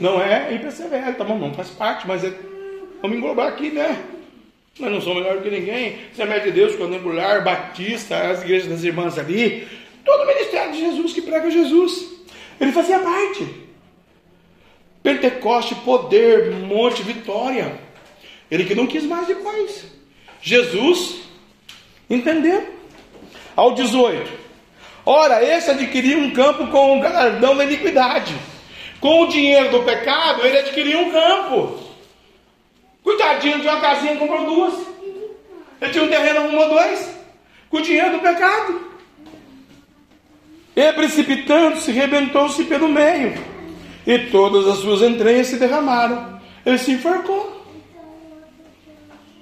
Não 0.00 0.20
é 0.20 0.54
IPCVL, 0.54 1.14
tá 1.16 1.24
bom? 1.24 1.38
Não 1.38 1.54
faz 1.54 1.70
parte, 1.70 2.06
mas 2.06 2.24
é, 2.24 2.32
vamos 3.00 3.16
englobar 3.16 3.48
aqui, 3.48 3.70
né? 3.70 3.96
Nós 4.80 4.90
não 4.90 5.00
somos 5.00 5.22
melhor 5.22 5.42
que 5.42 5.50
ninguém. 5.50 5.98
Semente 6.14 6.46
de 6.46 6.52
Deus, 6.52 6.76
Quadrangular, 6.76 7.44
Batista, 7.44 8.16
as 8.16 8.42
igrejas 8.42 8.68
das 8.68 8.84
irmãs 8.84 9.18
ali. 9.18 9.68
Todo 10.04 10.22
o 10.22 10.26
ministério 10.26 10.72
de 10.72 10.80
Jesus 10.80 11.12
que 11.12 11.22
prega 11.22 11.50
Jesus. 11.50 12.10
Ele 12.60 12.72
fazia 12.72 12.98
parte. 12.98 13.61
Pentecoste, 15.02 15.74
poder, 15.76 16.52
monte, 16.52 17.02
vitória. 17.02 17.78
Ele 18.50 18.64
que 18.64 18.74
não 18.74 18.86
quis 18.86 19.04
mais 19.04 19.26
depois. 19.26 19.84
Jesus 20.40 21.22
entendeu. 22.08 22.80
Ao 23.56 23.74
18. 23.74 24.30
Ora, 25.04 25.44
esse 25.44 25.70
adquiriu 25.70 26.18
um 26.18 26.30
campo 26.30 26.68
com 26.68 26.96
um 26.96 27.00
galardão 27.00 27.56
da 27.56 27.64
iniquidade. 27.64 28.34
Com 29.00 29.22
o 29.22 29.26
dinheiro 29.26 29.70
do 29.70 29.82
pecado, 29.82 30.46
ele 30.46 30.58
adquiriu 30.58 31.00
um 31.00 31.10
campo. 31.10 31.80
Cuidadinho 33.02 33.60
de 33.60 33.66
uma 33.66 33.80
casinha, 33.80 34.16
comprou 34.16 34.46
duas. 34.46 34.74
Ele 35.80 35.90
tinha 35.90 36.04
um 36.04 36.08
terreno, 36.08 36.40
um 36.42 36.56
ou 36.56 36.68
dois. 36.68 37.10
Com 37.68 37.78
o 37.78 37.82
dinheiro 37.82 38.12
do 38.12 38.20
pecado. 38.20 38.92
E 40.76 40.92
precipitando-se, 40.92 41.90
rebentou-se 41.90 42.64
pelo 42.64 42.88
meio 42.88 43.51
e 44.06 44.18
todas 44.30 44.66
as 44.66 44.78
suas 44.78 45.02
entranhas 45.02 45.46
se 45.46 45.56
derramaram. 45.56 46.40
Ele 46.64 46.78
se 46.78 46.92
enforcou. 46.92 47.62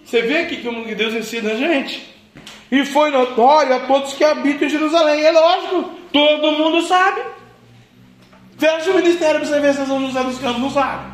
Você 0.05 0.23
vê 0.23 0.39
aqui 0.39 0.57
como 0.59 0.85
Deus 0.95 1.15
ensina 1.15 1.53
a 1.53 1.57
gente? 1.57 2.09
E 2.71 2.85
foi 2.85 3.11
notório 3.11 3.75
a 3.75 3.81
todos 3.81 4.13
que 4.13 4.25
habitam 4.25 4.67
em 4.67 4.71
Jerusalém. 4.71 5.25
É 5.25 5.33
lógico, 5.33 5.91
todo 6.13 6.53
mundo 6.53 6.83
sabe. 6.83 7.21
Fecha 8.59 8.91
o 8.91 8.97
ministério 8.97 9.41
para 9.41 9.49
você 9.49 9.61
ver 9.61 9.71
se 9.71 9.77
vocês 9.77 9.89
vão 9.89 10.03
dos 10.03 10.39
campos, 10.39 10.61
não 10.61 10.71
sabe. 10.71 11.11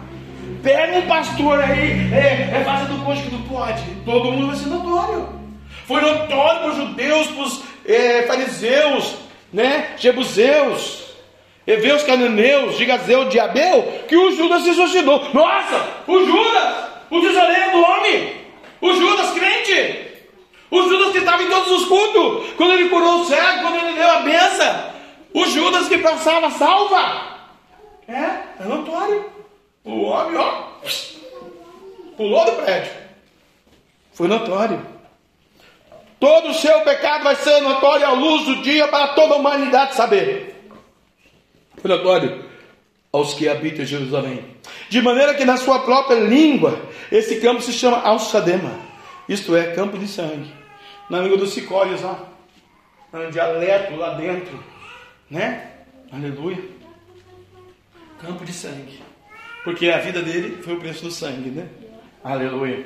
Pega 0.63 0.99
um 0.99 1.07
pastor 1.07 1.61
aí, 1.61 2.13
é, 2.13 2.51
é 2.53 2.87
do 2.89 3.05
posto 3.05 3.25
que 3.25 3.33
não 3.33 3.43
pode. 3.43 3.83
Todo 4.05 4.33
mundo 4.33 4.49
vai 4.49 4.57
ser 4.57 4.69
notório. 4.69 5.29
Foi 5.87 6.01
notório 6.01 6.61
para 6.61 6.71
os 6.71 6.77
judeus, 6.77 7.27
para 7.29 7.43
os 7.45 7.63
é, 7.87 8.23
fariseus, 8.23 9.15
né, 9.53 9.91
jebuseus, 9.97 11.06
Eveus 11.67 12.05
cananeus, 12.05 12.77
de 12.77 12.85
Gazeu, 12.85 13.25
de 13.25 13.41
Abel, 13.41 14.05
que 14.07 14.17
o 14.17 14.31
Judas 14.37 14.63
se 14.63 14.73
suicidou. 14.75 15.21
Nossa, 15.35 15.89
o 16.07 16.25
Judas, 16.25 16.75
o 17.11 17.21
tesoureiro 17.21 17.73
do 17.73 17.83
homem, 17.83 18.37
o 18.81 18.95
Judas 18.95 19.33
crente, 19.33 20.07
o 20.71 20.83
Judas 20.83 21.11
que 21.11 21.19
estava 21.19 21.43
em 21.43 21.49
todos 21.49 21.73
os 21.73 21.89
cultos, 21.89 22.53
quando 22.57 22.73
ele 22.73 22.89
curou 22.89 23.21
o 23.21 23.25
cego, 23.25 23.63
quando 23.63 23.77
ele 23.77 23.95
deu 23.95 24.09
a 24.09 24.21
benção, 24.21 24.85
o 25.35 25.45
Judas 25.47 25.89
que 25.89 25.99
passava 25.99 26.51
salva. 26.51 27.37
É, 28.07 28.63
é 28.63 28.65
notório. 28.65 29.27
O 29.85 30.03
homem, 30.03 30.37
ó, 30.37 30.69
pulou 32.17 32.45
do 32.45 32.53
prédio. 32.63 32.93
Foi 34.13 34.29
notório. 34.29 34.87
Todo 36.21 36.51
o 36.51 36.55
seu 36.55 36.81
pecado 36.81 37.25
vai 37.25 37.35
ser 37.37 37.61
notório 37.61 38.07
à 38.07 38.13
luz 38.13 38.45
do 38.45 38.57
dia 38.63 38.87
para 38.89 39.09
toda 39.09 39.35
a 39.35 39.37
humanidade 39.37 39.95
saber 39.95 40.56
obrigatório 41.87 42.45
aos 43.13 43.35
que 43.35 43.49
habitam 43.49 43.83
em 43.83 43.87
Jerusalém. 43.87 44.45
De 44.91 45.01
maneira 45.01 45.35
que 45.35 45.45
na 45.45 45.57
sua 45.57 45.79
própria 45.81 46.19
língua, 46.21 46.79
esse 47.11 47.41
campo 47.41 47.63
se 47.63 47.73
chama 47.73 47.99
Alçadema, 47.99 48.79
isto 49.29 49.57
é, 49.57 49.73
campo 49.73 49.97
de 49.97 50.09
sangue. 50.09 50.53
Na 51.09 51.21
língua 51.21 51.39
dos 51.39 51.53
sicórios, 51.53 52.03
ó, 52.03 52.19
no 53.13 53.31
dialeto 53.31 53.97
lá 53.97 54.15
dentro, 54.15 54.63
né? 55.31 55.71
Aleluia. 56.13 56.59
Campo 58.21 58.45
de 58.45 58.53
sangue. 58.53 59.01
Porque 59.65 59.89
a 59.89 59.99
vida 59.99 60.21
dele 60.23 60.63
foi 60.63 60.75
o 60.75 60.81
preço 60.81 61.05
do 61.05 61.11
sangue, 61.11 61.51
né? 61.51 61.69
Aleluia. 62.23 62.85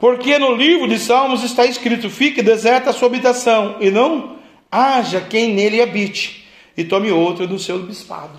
Porque 0.00 0.38
no 0.38 0.54
livro 0.54 0.88
de 0.88 0.98
Salmos 0.98 1.42
está 1.42 1.64
escrito: 1.64 2.10
Fique 2.10 2.42
deserta 2.42 2.90
a 2.90 2.92
sua 2.92 3.08
habitação, 3.08 3.76
e 3.80 3.90
não 3.90 4.38
haja 4.70 5.20
quem 5.20 5.54
nele 5.54 5.80
habite 5.80 6.43
e 6.76 6.84
tome 6.84 7.10
outra 7.10 7.46
do 7.46 7.58
seu 7.58 7.82
bispado. 7.82 8.38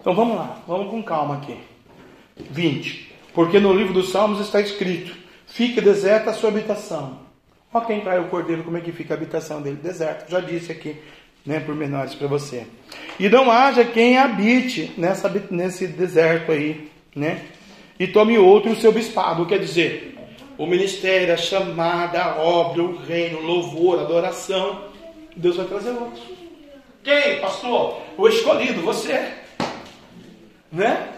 Então 0.00 0.14
vamos 0.14 0.36
lá, 0.36 0.62
vamos 0.66 0.90
com 0.90 1.02
calma 1.02 1.36
aqui. 1.36 1.56
20. 2.50 3.08
Porque 3.34 3.58
no 3.58 3.72
livro 3.72 3.92
dos 3.92 4.10
Salmos 4.10 4.40
está 4.40 4.60
escrito: 4.60 5.16
Fique 5.46 5.80
deserta 5.80 6.30
a 6.30 6.34
sua 6.34 6.50
habitação. 6.50 7.20
Olha 7.72 7.84
quem 7.84 8.00
trai 8.00 8.18
o 8.18 8.28
cordeiro, 8.28 8.64
como 8.64 8.78
é 8.78 8.80
que 8.80 8.92
fica 8.92 9.14
a 9.14 9.16
habitação 9.16 9.60
dele? 9.60 9.78
Deserto. 9.82 10.30
Já 10.30 10.40
disse 10.40 10.72
aqui, 10.72 10.96
né, 11.44 11.60
por 11.60 11.74
menores 11.74 12.14
para 12.14 12.26
você. 12.26 12.66
E 13.18 13.28
não 13.28 13.50
haja 13.50 13.84
quem 13.84 14.18
habite 14.18 14.92
nessa, 14.96 15.28
nesse 15.50 15.86
deserto 15.86 16.52
aí, 16.52 16.90
né? 17.14 17.42
E 17.98 18.06
tome 18.06 18.38
outro 18.38 18.72
o 18.72 18.76
seu 18.76 18.92
bispado. 18.92 19.44
Quer 19.44 19.58
dizer, 19.58 20.16
o 20.56 20.66
ministério, 20.66 21.34
a 21.34 21.36
chamada, 21.36 22.22
a 22.22 22.36
obra, 22.36 22.82
o 22.82 22.96
reino, 22.96 23.38
o 23.38 23.42
louvor, 23.42 23.98
a 23.98 24.02
adoração. 24.02 24.84
Deus 25.36 25.56
vai 25.56 25.66
trazer 25.66 25.90
outro. 25.90 26.37
Quem, 27.08 27.40
pastor? 27.40 28.02
O 28.18 28.28
escolhido, 28.28 28.82
você. 28.82 29.32
Né? 30.70 31.10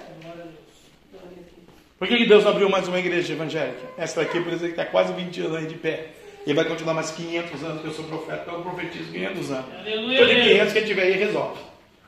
Por 1.98 2.06
que 2.06 2.26
Deus 2.26 2.46
abriu 2.46 2.70
mais 2.70 2.86
uma 2.86 3.00
igreja 3.00 3.32
evangélica? 3.32 3.88
Essa 3.98 4.20
daqui, 4.20 4.38
por 4.40 4.52
exemplo, 4.52 4.70
está 4.70 4.86
quase 4.86 5.12
20 5.12 5.40
anos 5.40 5.56
aí 5.56 5.66
de 5.66 5.74
pé. 5.74 6.12
E 6.46 6.54
vai 6.54 6.64
continuar 6.64 6.94
mais 6.94 7.10
500 7.10 7.64
anos, 7.64 7.82
que 7.82 7.88
eu 7.88 7.92
sou 7.92 8.04
profeta, 8.04 8.42
então 8.42 8.54
eu 8.54 8.62
profetizo 8.62 9.10
500 9.10 9.50
anos. 9.50 9.66
Aleluia. 9.80 10.26
de 10.26 10.42
500 10.42 10.72
que 10.72 10.82
tiver 10.82 11.02
aí 11.02 11.12
resolve. 11.14 11.60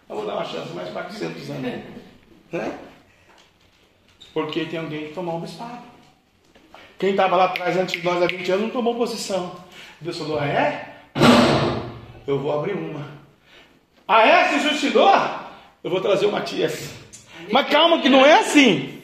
Eu 0.08 0.14
vou 0.14 0.26
dar 0.26 0.34
uma 0.34 0.44
chance 0.44 0.72
mais 0.72 0.88
400 0.90 1.50
anos. 1.50 1.82
Né? 2.52 2.78
Porque 4.32 4.64
tem 4.64 4.78
alguém 4.78 5.08
que 5.08 5.14
tomou 5.14 5.38
um 5.38 5.40
bispado. 5.40 5.82
Quem 7.00 7.10
estava 7.10 7.34
lá 7.34 7.46
atrás 7.46 7.76
antes 7.76 8.00
de 8.00 8.06
nós 8.06 8.22
há 8.22 8.28
20 8.28 8.48
anos 8.52 8.62
não 8.62 8.70
tomou 8.70 8.94
posição. 8.94 9.56
Deus 10.00 10.16
falou, 10.16 10.40
é? 10.40 10.98
eu 12.28 12.38
vou 12.38 12.56
abrir 12.56 12.74
uma. 12.74 13.21
Ah, 14.06 14.26
é? 14.26 14.58
Se? 14.58 14.92
Eu 15.84 15.90
vou 15.90 16.00
trazer 16.00 16.26
o 16.26 16.32
Matias. 16.32 16.90
Mas 17.50 17.68
calma, 17.68 18.00
que 18.00 18.08
não 18.08 18.24
é 18.24 18.34
assim. 18.40 19.00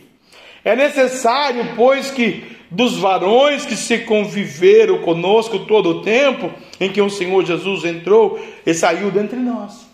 É 0.64 0.76
necessário, 0.76 1.74
pois, 1.76 2.10
que 2.10 2.56
dos 2.70 2.96
varões 2.96 3.64
que 3.64 3.76
se 3.76 3.98
conviveram 3.98 4.98
conosco 4.98 5.60
todo 5.60 5.90
o 5.90 6.02
tempo 6.02 6.52
em 6.78 6.92
que 6.92 7.00
o 7.00 7.10
Senhor 7.10 7.44
Jesus 7.44 7.84
entrou 7.84 8.38
e 8.66 8.74
saiu 8.74 9.10
dentre 9.10 9.38
nós. 9.38 9.86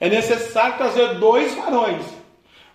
É 0.00 0.08
necessário 0.08 0.76
trazer 0.76 1.18
dois 1.18 1.54
varões. 1.54 2.04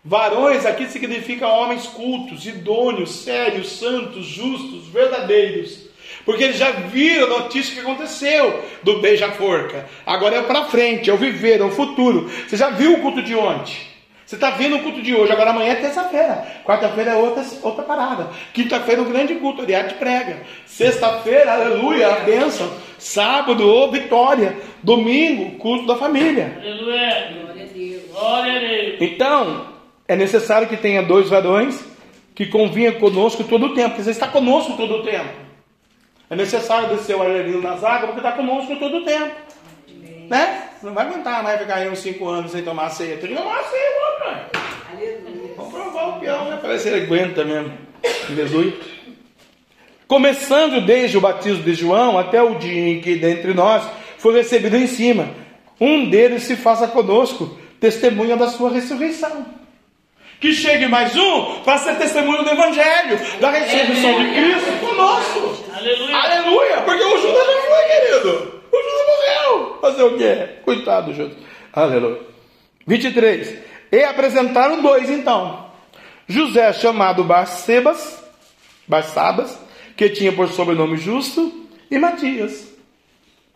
Varões 0.06 0.65
aqui 0.65 0.88
significa 0.88 1.48
homens 1.48 1.88
cultos, 1.88 2.45
idôneos, 2.45 3.23
sérios, 3.23 3.72
santos, 3.80 4.26
justos, 4.26 4.88
verdadeiros. 4.88 5.88
Porque 6.25 6.43
eles 6.43 6.57
já 6.57 6.71
viram 6.71 7.25
a 7.25 7.39
notícia 7.41 7.73
que 7.73 7.81
aconteceu 7.81 8.63
do 8.81 8.99
beija-forca. 8.99 9.85
Agora 10.05 10.37
é 10.37 10.41
para 10.41 10.65
frente, 10.65 11.09
é 11.09 11.13
o 11.13 11.17
viver, 11.17 11.59
é 11.59 11.63
o 11.63 11.71
futuro. 11.71 12.29
Você 12.47 12.55
já 12.55 12.69
viu 12.69 12.93
o 12.93 13.01
culto 13.01 13.21
de 13.21 13.35
ontem? 13.35 13.75
Você 14.25 14.35
está 14.35 14.51
vendo 14.51 14.77
o 14.77 14.79
culto 14.79 15.01
de 15.01 15.13
hoje, 15.13 15.31
agora 15.31 15.51
amanhã 15.51 15.73
é 15.73 15.75
terça-feira. 15.75 16.47
Quarta-feira 16.65 17.11
é 17.11 17.15
outra, 17.15 17.45
outra 17.61 17.83
parada. 17.83 18.29
Quinta-feira 18.53 19.01
é 19.01 19.03
um 19.03 19.11
grande 19.11 19.35
culto, 19.35 19.61
ali 19.61 19.75
arte 19.75 19.95
prega. 19.95 20.41
Sexta-feira, 20.65 21.51
aleluia, 21.51 22.07
a 22.07 22.19
bênção. 22.21 22.71
Sábado, 22.97 23.67
oh, 23.67 23.91
vitória. 23.91 24.57
Domingo, 24.81 25.57
culto 25.57 25.85
da 25.85 25.97
família. 25.97 26.57
Aleluia. 26.59 27.33
Glória 27.43 27.63
a 27.63 27.77
Deus. 27.77 28.01
Glória 28.11 28.53
a 28.53 28.59
Deus. 28.59 28.97
Então, 29.01 29.67
é 30.07 30.15
necessário 30.15 30.69
que 30.69 30.77
tenha 30.77 31.03
dois 31.03 31.29
varões 31.29 31.83
que 32.33 32.45
convinha 32.45 32.93
conosco 32.93 33.43
todo 33.43 33.67
o 33.67 33.73
tempo. 33.75 33.89
Porque 33.89 34.03
você 34.03 34.11
está 34.11 34.27
conosco 34.29 34.77
todo 34.77 34.95
o 34.95 35.03
tempo. 35.03 35.42
É 36.34 36.35
necessário 36.35 36.89
descer 36.89 37.15
o 37.15 37.22
arelino 37.22 37.61
nas 37.61 37.84
águas 37.84 38.05
porque 38.05 38.18
está 38.18 38.31
conosco 38.31 38.76
todo 38.77 38.97
o 38.97 39.05
tempo. 39.05 39.35
Né? 40.27 40.64
Não 40.81 40.91
vai 40.91 41.05
aguentar 41.05 41.43
mais 41.43 41.60
ficar 41.60 41.76
aí 41.76 41.88
uns 41.88 41.99
5 41.99 42.27
anos 42.27 42.51
sem 42.51 42.64
tomar 42.64 42.89
ceia. 42.89 43.18
Tem 43.18 43.30
que 43.30 43.35
tomar 43.35 43.64
ceia, 43.65 43.91
pai. 44.19 44.45
Vamos 45.55 45.72
provar 45.72 46.07
o 46.07 46.19
peão, 46.19 46.49
né? 46.49 46.57
Parece 46.60 46.89
que 46.89 46.95
ele 46.95 47.05
aguenta 47.05 47.45
mesmo. 47.45 47.77
Aleluia. 48.31 48.73
Começando 50.07 50.84
desde 50.84 51.19
o 51.19 51.22
batismo 51.22 51.61
de 51.61 51.76
João 51.76 52.18
até 52.18 52.41
o 52.41 52.55
dia 52.55 52.89
em 52.89 52.99
que 52.99 53.15
dentre 53.15 53.53
nós 53.53 53.88
foi 54.18 54.34
recebido 54.34 54.76
em 54.76 54.88
cima, 54.88 55.30
um 55.80 56.10
deles 56.10 56.41
se 56.41 56.55
faça 56.55 56.88
conosco, 56.88 57.60
testemunha 57.80 58.35
da 58.35 58.47
sua 58.47 58.72
ressurreição. 58.72 59.45
Que 60.43 60.51
chegue 60.51 60.87
mais 60.87 61.15
um 61.15 61.61
para 61.61 61.77
ser 61.77 61.95
testemunho 61.95 62.43
do 62.43 62.49
Evangelho, 62.49 63.17
da 63.39 63.49
ressurreição 63.49 64.21
de 64.21 64.33
Cristo 64.33 64.85
conosco. 64.85 65.63
Aleluia. 65.73 66.17
Aleluia, 66.17 66.81
porque 66.81 67.01
o 67.01 67.21
Judas 67.21 67.47
já 67.47 67.61
foi, 67.61 67.83
querido. 67.87 68.61
O 68.69 68.77
Judas 68.77 69.07
morreu. 69.07 69.77
Fazer 69.79 70.03
o 70.03 70.17
quê? 70.17 70.49
Coitado 70.65 71.05
do 71.05 71.13
Judas. 71.15 71.37
Aleluia. 71.71 72.19
23. 72.85 73.57
E 73.89 74.03
apresentaram 74.03 74.81
dois 74.81 75.09
então. 75.09 75.65
José 76.27 76.73
chamado 76.73 77.23
Barsebas, 77.23 78.21
Barsabas, 78.85 79.57
que 79.95 80.09
tinha 80.09 80.33
por 80.33 80.49
sobrenome 80.49 80.97
Justo, 80.97 81.69
e 81.89 81.97
Matias. 81.97 82.67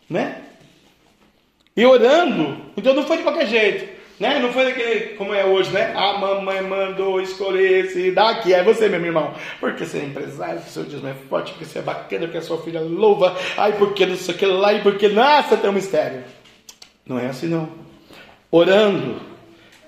Né? 0.08 0.40
E 1.76 1.84
orando, 1.84 2.62
então 2.78 2.94
não 2.94 3.06
foi 3.06 3.18
de 3.18 3.24
qualquer 3.24 3.46
jeito. 3.46 3.97
Né? 4.18 4.40
Não 4.40 4.52
foi 4.52 4.64
daquele, 4.64 5.14
como 5.14 5.32
é 5.32 5.44
hoje, 5.44 5.70
né? 5.70 5.92
A 5.94 6.18
mamãe 6.18 6.60
mandou 6.62 7.20
escolher 7.20 7.84
esse 7.84 8.10
daqui. 8.10 8.52
É 8.52 8.64
você, 8.64 8.88
meu 8.88 9.04
irmão. 9.04 9.32
Porque 9.60 9.86
você 9.86 9.98
é 9.98 10.04
empresário, 10.04 10.56
porque 10.56 10.70
seu 10.70 10.82
Deus 10.82 11.04
é 11.04 11.14
forte, 11.28 11.52
porque 11.52 11.64
você 11.64 11.78
é 11.78 11.82
bacana, 11.82 12.26
porque 12.26 12.38
a 12.38 12.42
sua 12.42 12.58
filha 12.58 12.80
louva. 12.80 13.36
Ai, 13.56 13.74
porque 13.78 14.04
não 14.04 14.16
sei 14.16 14.34
o 14.34 14.38
que 14.38 14.46
lá, 14.46 14.72
e 14.72 14.82
porque, 14.82 15.08
nossa, 15.08 15.56
tem 15.56 15.70
um 15.70 15.72
mistério. 15.74 16.24
Não 17.06 17.18
é 17.18 17.26
assim, 17.26 17.46
não. 17.46 17.68
Orando, 18.50 19.20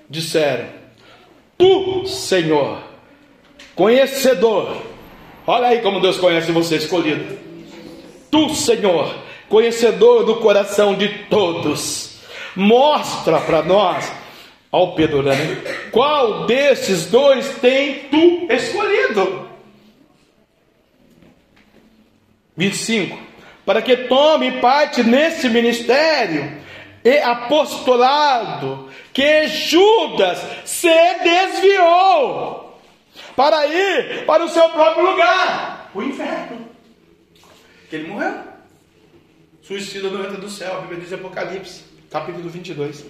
disseram: 0.09 0.67
Tu, 1.57 2.05
Senhor, 2.07 2.81
conhecedor. 3.75 4.77
Olha 5.45 5.67
aí 5.67 5.81
como 5.81 5.99
Deus 5.99 6.17
conhece 6.17 6.53
você, 6.53 6.77
escolhido. 6.77 7.37
Tu, 8.29 8.55
Senhor, 8.55 9.13
conhecedor 9.49 10.23
do 10.23 10.37
coração 10.37 10.95
de 10.95 11.09
todos, 11.25 12.21
mostra 12.55 13.41
para 13.41 13.61
nós 13.61 14.20
ao 14.71 14.95
Pedro 14.95 15.21
né? 15.21 15.35
qual 15.91 16.45
desses 16.45 17.07
dois 17.07 17.57
tem 17.59 18.07
tu 18.09 18.47
escolhido? 18.49 19.49
25. 22.55 23.17
Para 23.65 23.81
que 23.81 23.95
tome 23.95 24.59
parte 24.59 25.03
nesse 25.03 25.49
ministério 25.49 26.61
e 27.03 27.17
apostolado 27.19 28.89
que 29.13 29.47
Judas 29.47 30.39
se 30.65 31.13
desviou 31.23 32.79
para 33.35 33.65
ir 33.67 34.25
para 34.25 34.43
o 34.43 34.49
seu 34.49 34.69
próprio 34.69 35.11
lugar, 35.11 35.89
o 35.93 36.01
inferno. 36.01 36.69
Que 37.89 37.97
ele 37.97 38.07
morreu. 38.07 38.51
Suicida 39.61 40.09
no 40.09 40.23
entra 40.23 40.37
do 40.37 40.49
céu, 40.49 40.77
a 40.77 40.81
Bíblia 40.81 41.01
diz 41.01 41.13
Apocalipse, 41.13 41.83
capítulo 42.09 42.49
22. 42.49 43.05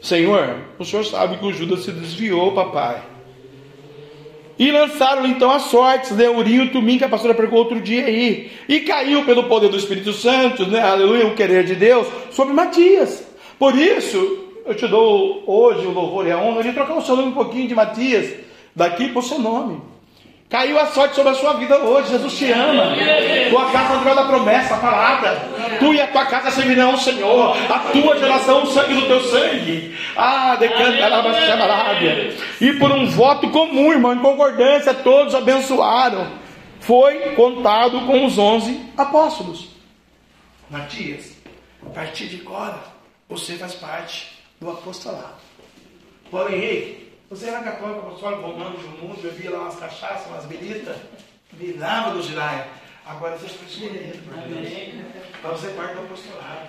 Senhor, 0.00 0.58
o 0.78 0.84
Senhor 0.84 1.04
sabe 1.04 1.38
que 1.38 1.46
o 1.46 1.52
Judas 1.52 1.84
se 1.84 1.92
desviou, 1.92 2.52
papai. 2.52 3.02
E 4.58 4.72
lançaram 4.72 5.24
então 5.26 5.50
as 5.50 5.62
sortes, 5.62 6.10
né? 6.12 6.28
Urinho 6.28 6.72
Tumim, 6.72 6.98
que 6.98 7.04
a 7.04 7.08
pastora 7.08 7.34
pregou 7.34 7.60
outro 7.60 7.80
dia 7.80 8.06
aí. 8.06 8.50
E 8.68 8.80
caiu 8.80 9.24
pelo 9.24 9.44
poder 9.44 9.68
do 9.68 9.76
Espírito 9.76 10.12
Santo, 10.12 10.66
né? 10.66 10.80
Aleluia, 10.80 11.26
o 11.26 11.34
querer 11.34 11.64
de 11.64 11.76
Deus, 11.76 12.08
sobre 12.32 12.54
Matias. 12.54 13.24
Por 13.56 13.76
isso, 13.76 14.38
eu 14.66 14.74
te 14.74 14.86
dou 14.88 15.44
hoje 15.46 15.86
o 15.86 15.92
louvor 15.92 16.26
e 16.26 16.32
a 16.32 16.38
honra 16.38 16.62
de 16.64 16.72
trocar 16.72 16.96
o 16.96 17.02
seu 17.02 17.14
nome 17.14 17.28
um 17.28 17.34
pouquinho 17.34 17.68
de 17.68 17.74
Matias, 17.74 18.34
daqui 18.74 19.08
para 19.08 19.20
o 19.20 19.22
seu 19.22 19.38
nome. 19.38 19.80
Caiu 20.48 20.80
a 20.80 20.86
sorte 20.86 21.14
sobre 21.14 21.32
a 21.32 21.34
sua 21.34 21.54
vida 21.54 21.78
hoje. 21.78 22.10
Jesus 22.10 22.32
te 22.32 22.50
ama. 22.50 22.94
Tua 23.50 23.70
casa 23.70 24.08
é 24.08 24.14
da 24.14 24.24
promessa, 24.24 24.76
a 24.76 24.78
palavra. 24.78 25.36
Tu 25.78 25.92
e 25.92 26.00
a 26.00 26.06
tua 26.06 26.24
casa 26.24 26.50
servirão 26.50 26.94
o 26.94 26.98
Senhor. 26.98 27.54
A 27.70 27.78
tua 27.92 28.18
geração, 28.18 28.62
o 28.62 28.66
sangue 28.66 28.94
do 28.94 29.06
teu 29.06 29.20
sangue. 29.24 29.94
Ah, 30.16 30.56
decanta 30.56 31.04
Arábia. 31.04 32.34
E 32.60 32.72
por 32.74 32.90
um 32.90 33.06
voto 33.06 33.50
comum, 33.50 33.92
irmão, 33.92 34.14
em 34.14 34.20
concordância, 34.20 34.94
todos 34.94 35.34
abençoaram. 35.34 36.32
Foi 36.80 37.34
contado 37.34 38.06
com 38.06 38.24
os 38.24 38.38
onze 38.38 38.80
apóstolos. 38.96 39.68
Matias, 40.70 41.36
a 41.84 41.90
partir 41.90 42.26
de 42.26 42.40
agora, 42.40 42.78
você 43.28 43.54
faz 43.56 43.74
parte 43.74 44.38
do 44.58 44.70
apostolado. 44.70 45.36
Paulo 46.30 46.54
Henrique, 46.54 47.07
você 47.30 47.46
era 47.46 47.60
católico, 47.60 48.06
apostólico, 48.06 48.42
romano, 48.42 48.78
do 48.78 48.88
mundo, 48.88 49.22
bebia 49.22 49.50
lá 49.50 49.60
umas 49.60 49.76
cachaças, 49.76 50.26
umas 50.28 50.46
belitas, 50.46 50.96
virava 51.52 52.12
do 52.12 52.22
giraia. 52.22 52.66
Agora 53.04 53.36
você 53.36 53.46
está 53.46 53.64
escolhendo 53.66 54.18
por 54.24 54.34
Deus. 54.34 54.94
Para 55.40 55.50
você 55.50 55.68
parte 55.68 55.94
do 55.94 56.00
apostolado. 56.00 56.68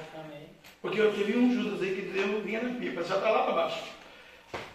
Porque 0.81 0.99
eu 0.99 1.13
tive 1.13 1.37
um 1.37 1.53
Judas 1.53 1.81
aí 1.81 1.95
que 1.95 2.01
Deus 2.13 2.43
vinha 2.43 2.61
na 2.61 2.79
pipa, 2.79 3.03
já 3.03 3.15
está 3.15 3.29
lá 3.29 3.43
para 3.43 3.53
baixo. 3.53 3.83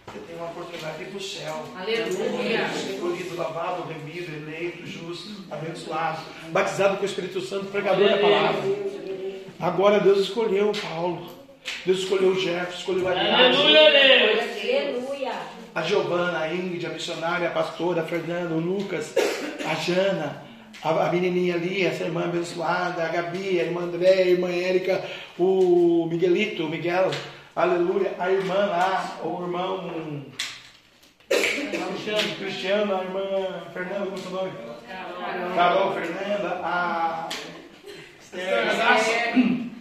Você 0.07 0.19
tem 0.27 0.35
uma 0.35 0.45
oportunidade 0.45 0.97
de 0.97 1.03
ir 1.03 1.07
para 1.07 1.17
o 1.17 1.21
céu. 1.21 1.65
Aleluia. 1.75 2.67
Escolhido, 2.67 3.35
lavado, 3.35 3.83
remido, 3.83 4.31
eleito, 4.31 4.85
justo, 4.85 5.43
abençoado, 5.51 6.21
batizado 6.49 6.97
com 6.97 7.03
o 7.03 7.05
Espírito 7.05 7.41
Santo, 7.41 7.65
pregador 7.65 8.07
da 8.07 8.17
palavra. 8.17 8.61
Agora 9.59 9.99
Deus 9.99 10.19
escolheu 10.19 10.71
Paulo. 10.71 11.29
Deus 11.83 11.99
escolheu 11.99 12.29
o 12.29 12.39
Jefferson, 12.39 12.79
escolheu 12.79 13.07
a 13.07 13.11
Aleluia, 13.11 13.91
Deus. 13.91 14.39
Aleluia. 14.61 15.54
A 15.75 15.81
Giovana, 15.81 16.39
a 16.39 16.53
Ingrid, 16.53 16.85
a 16.85 16.89
missionária, 16.89 17.49
a 17.49 17.51
pastora, 17.51 18.01
a 18.01 18.05
Fernanda, 18.05 18.55
o 18.55 18.59
Lucas, 18.59 19.13
a 19.69 19.75
Jana, 19.75 20.41
a, 20.81 20.89
a 20.89 21.11
menininha 21.11 21.55
ali, 21.55 21.85
essa 21.85 22.05
irmã 22.05 22.23
abençoada, 22.23 23.03
a 23.03 23.09
Gabi, 23.09 23.59
a 23.59 23.63
irmã 23.65 23.81
André, 23.81 24.09
a 24.09 24.27
irmã 24.27 24.49
Érica, 24.49 25.03
o 25.37 26.07
Miguelito, 26.09 26.65
o 26.65 26.69
Miguel, 26.69 27.11
aleluia, 27.53 28.15
a 28.17 28.31
irmã 28.31 28.53
lá, 28.53 29.19
o 29.21 29.41
irmão 29.41 30.25
Cristiano, 31.27 32.35
Cristiano, 32.37 32.95
a 32.95 33.03
irmã 33.03 33.21
Fernanda, 33.73 34.05
como 34.05 34.11
é 34.11 34.13
o 34.15 34.17
seu 34.19 34.31
nome? 34.31 34.51
Carol, 34.87 35.55
Carol 35.55 35.93
Fernanda, 35.93 36.61
a 36.63 37.27
Esther, 38.21 39.71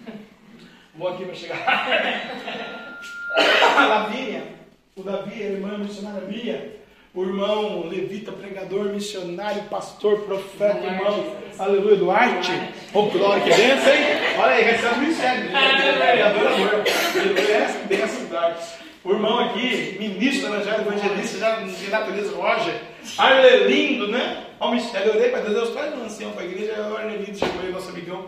Vou 0.96 1.08
aqui 1.08 1.24
para 1.24 1.34
chegar. 1.34 1.58
a 3.78 3.86
Lavínia, 3.86 4.53
o 4.96 5.02
Davi, 5.02 5.42
a 5.42 5.46
irmã 5.46 5.76
missionária 5.76 6.20
Bia, 6.20 6.76
o 7.12 7.24
irmão 7.24 7.88
levita, 7.88 8.30
pregador, 8.30 8.84
missionário, 8.92 9.64
pastor, 9.64 10.20
profeta, 10.20 10.86
irmão, 10.86 11.34
aleluia, 11.58 11.96
Duarte. 11.96 12.52
Ô, 12.92 13.00
oh, 13.00 13.02
glória, 13.06 13.42
que 13.42 13.50
benção, 13.50 13.92
hein? 13.92 14.04
Olha 14.38 14.52
aí, 14.52 14.62
recebe 14.62 14.94
o 14.94 14.98
ministério. 14.98 15.50
Adorador. 16.26 16.84
Aleluia, 17.12 17.68
benção, 17.88 18.24
Duarte. 18.26 18.66
O 19.02 19.10
irmão 19.10 19.38
aqui, 19.40 19.96
ministro 19.98 20.48
do 20.48 20.54
Evangelho, 20.54 20.82
evangelista, 20.82 21.38
já 21.38 21.56
de 21.56 21.90
natureza, 21.90 22.36
Roger. 22.36 22.74
Arlelindo, 23.18 24.06
né? 24.06 24.44
Ao 24.60 24.70
mistério, 24.70 25.08
eu 25.08 25.16
orei 25.16 25.30
para 25.30 25.40
Deus, 25.40 25.70
traz 25.70 25.92
um 25.92 26.04
ancião 26.04 26.30
para 26.30 26.42
a 26.42 26.46
igreja, 26.46 26.88
o 26.88 26.96
Arlelindo 26.96 27.36
chegou 27.36 27.60
aí, 27.62 27.72
nosso 27.72 27.88
amigão. 27.88 28.26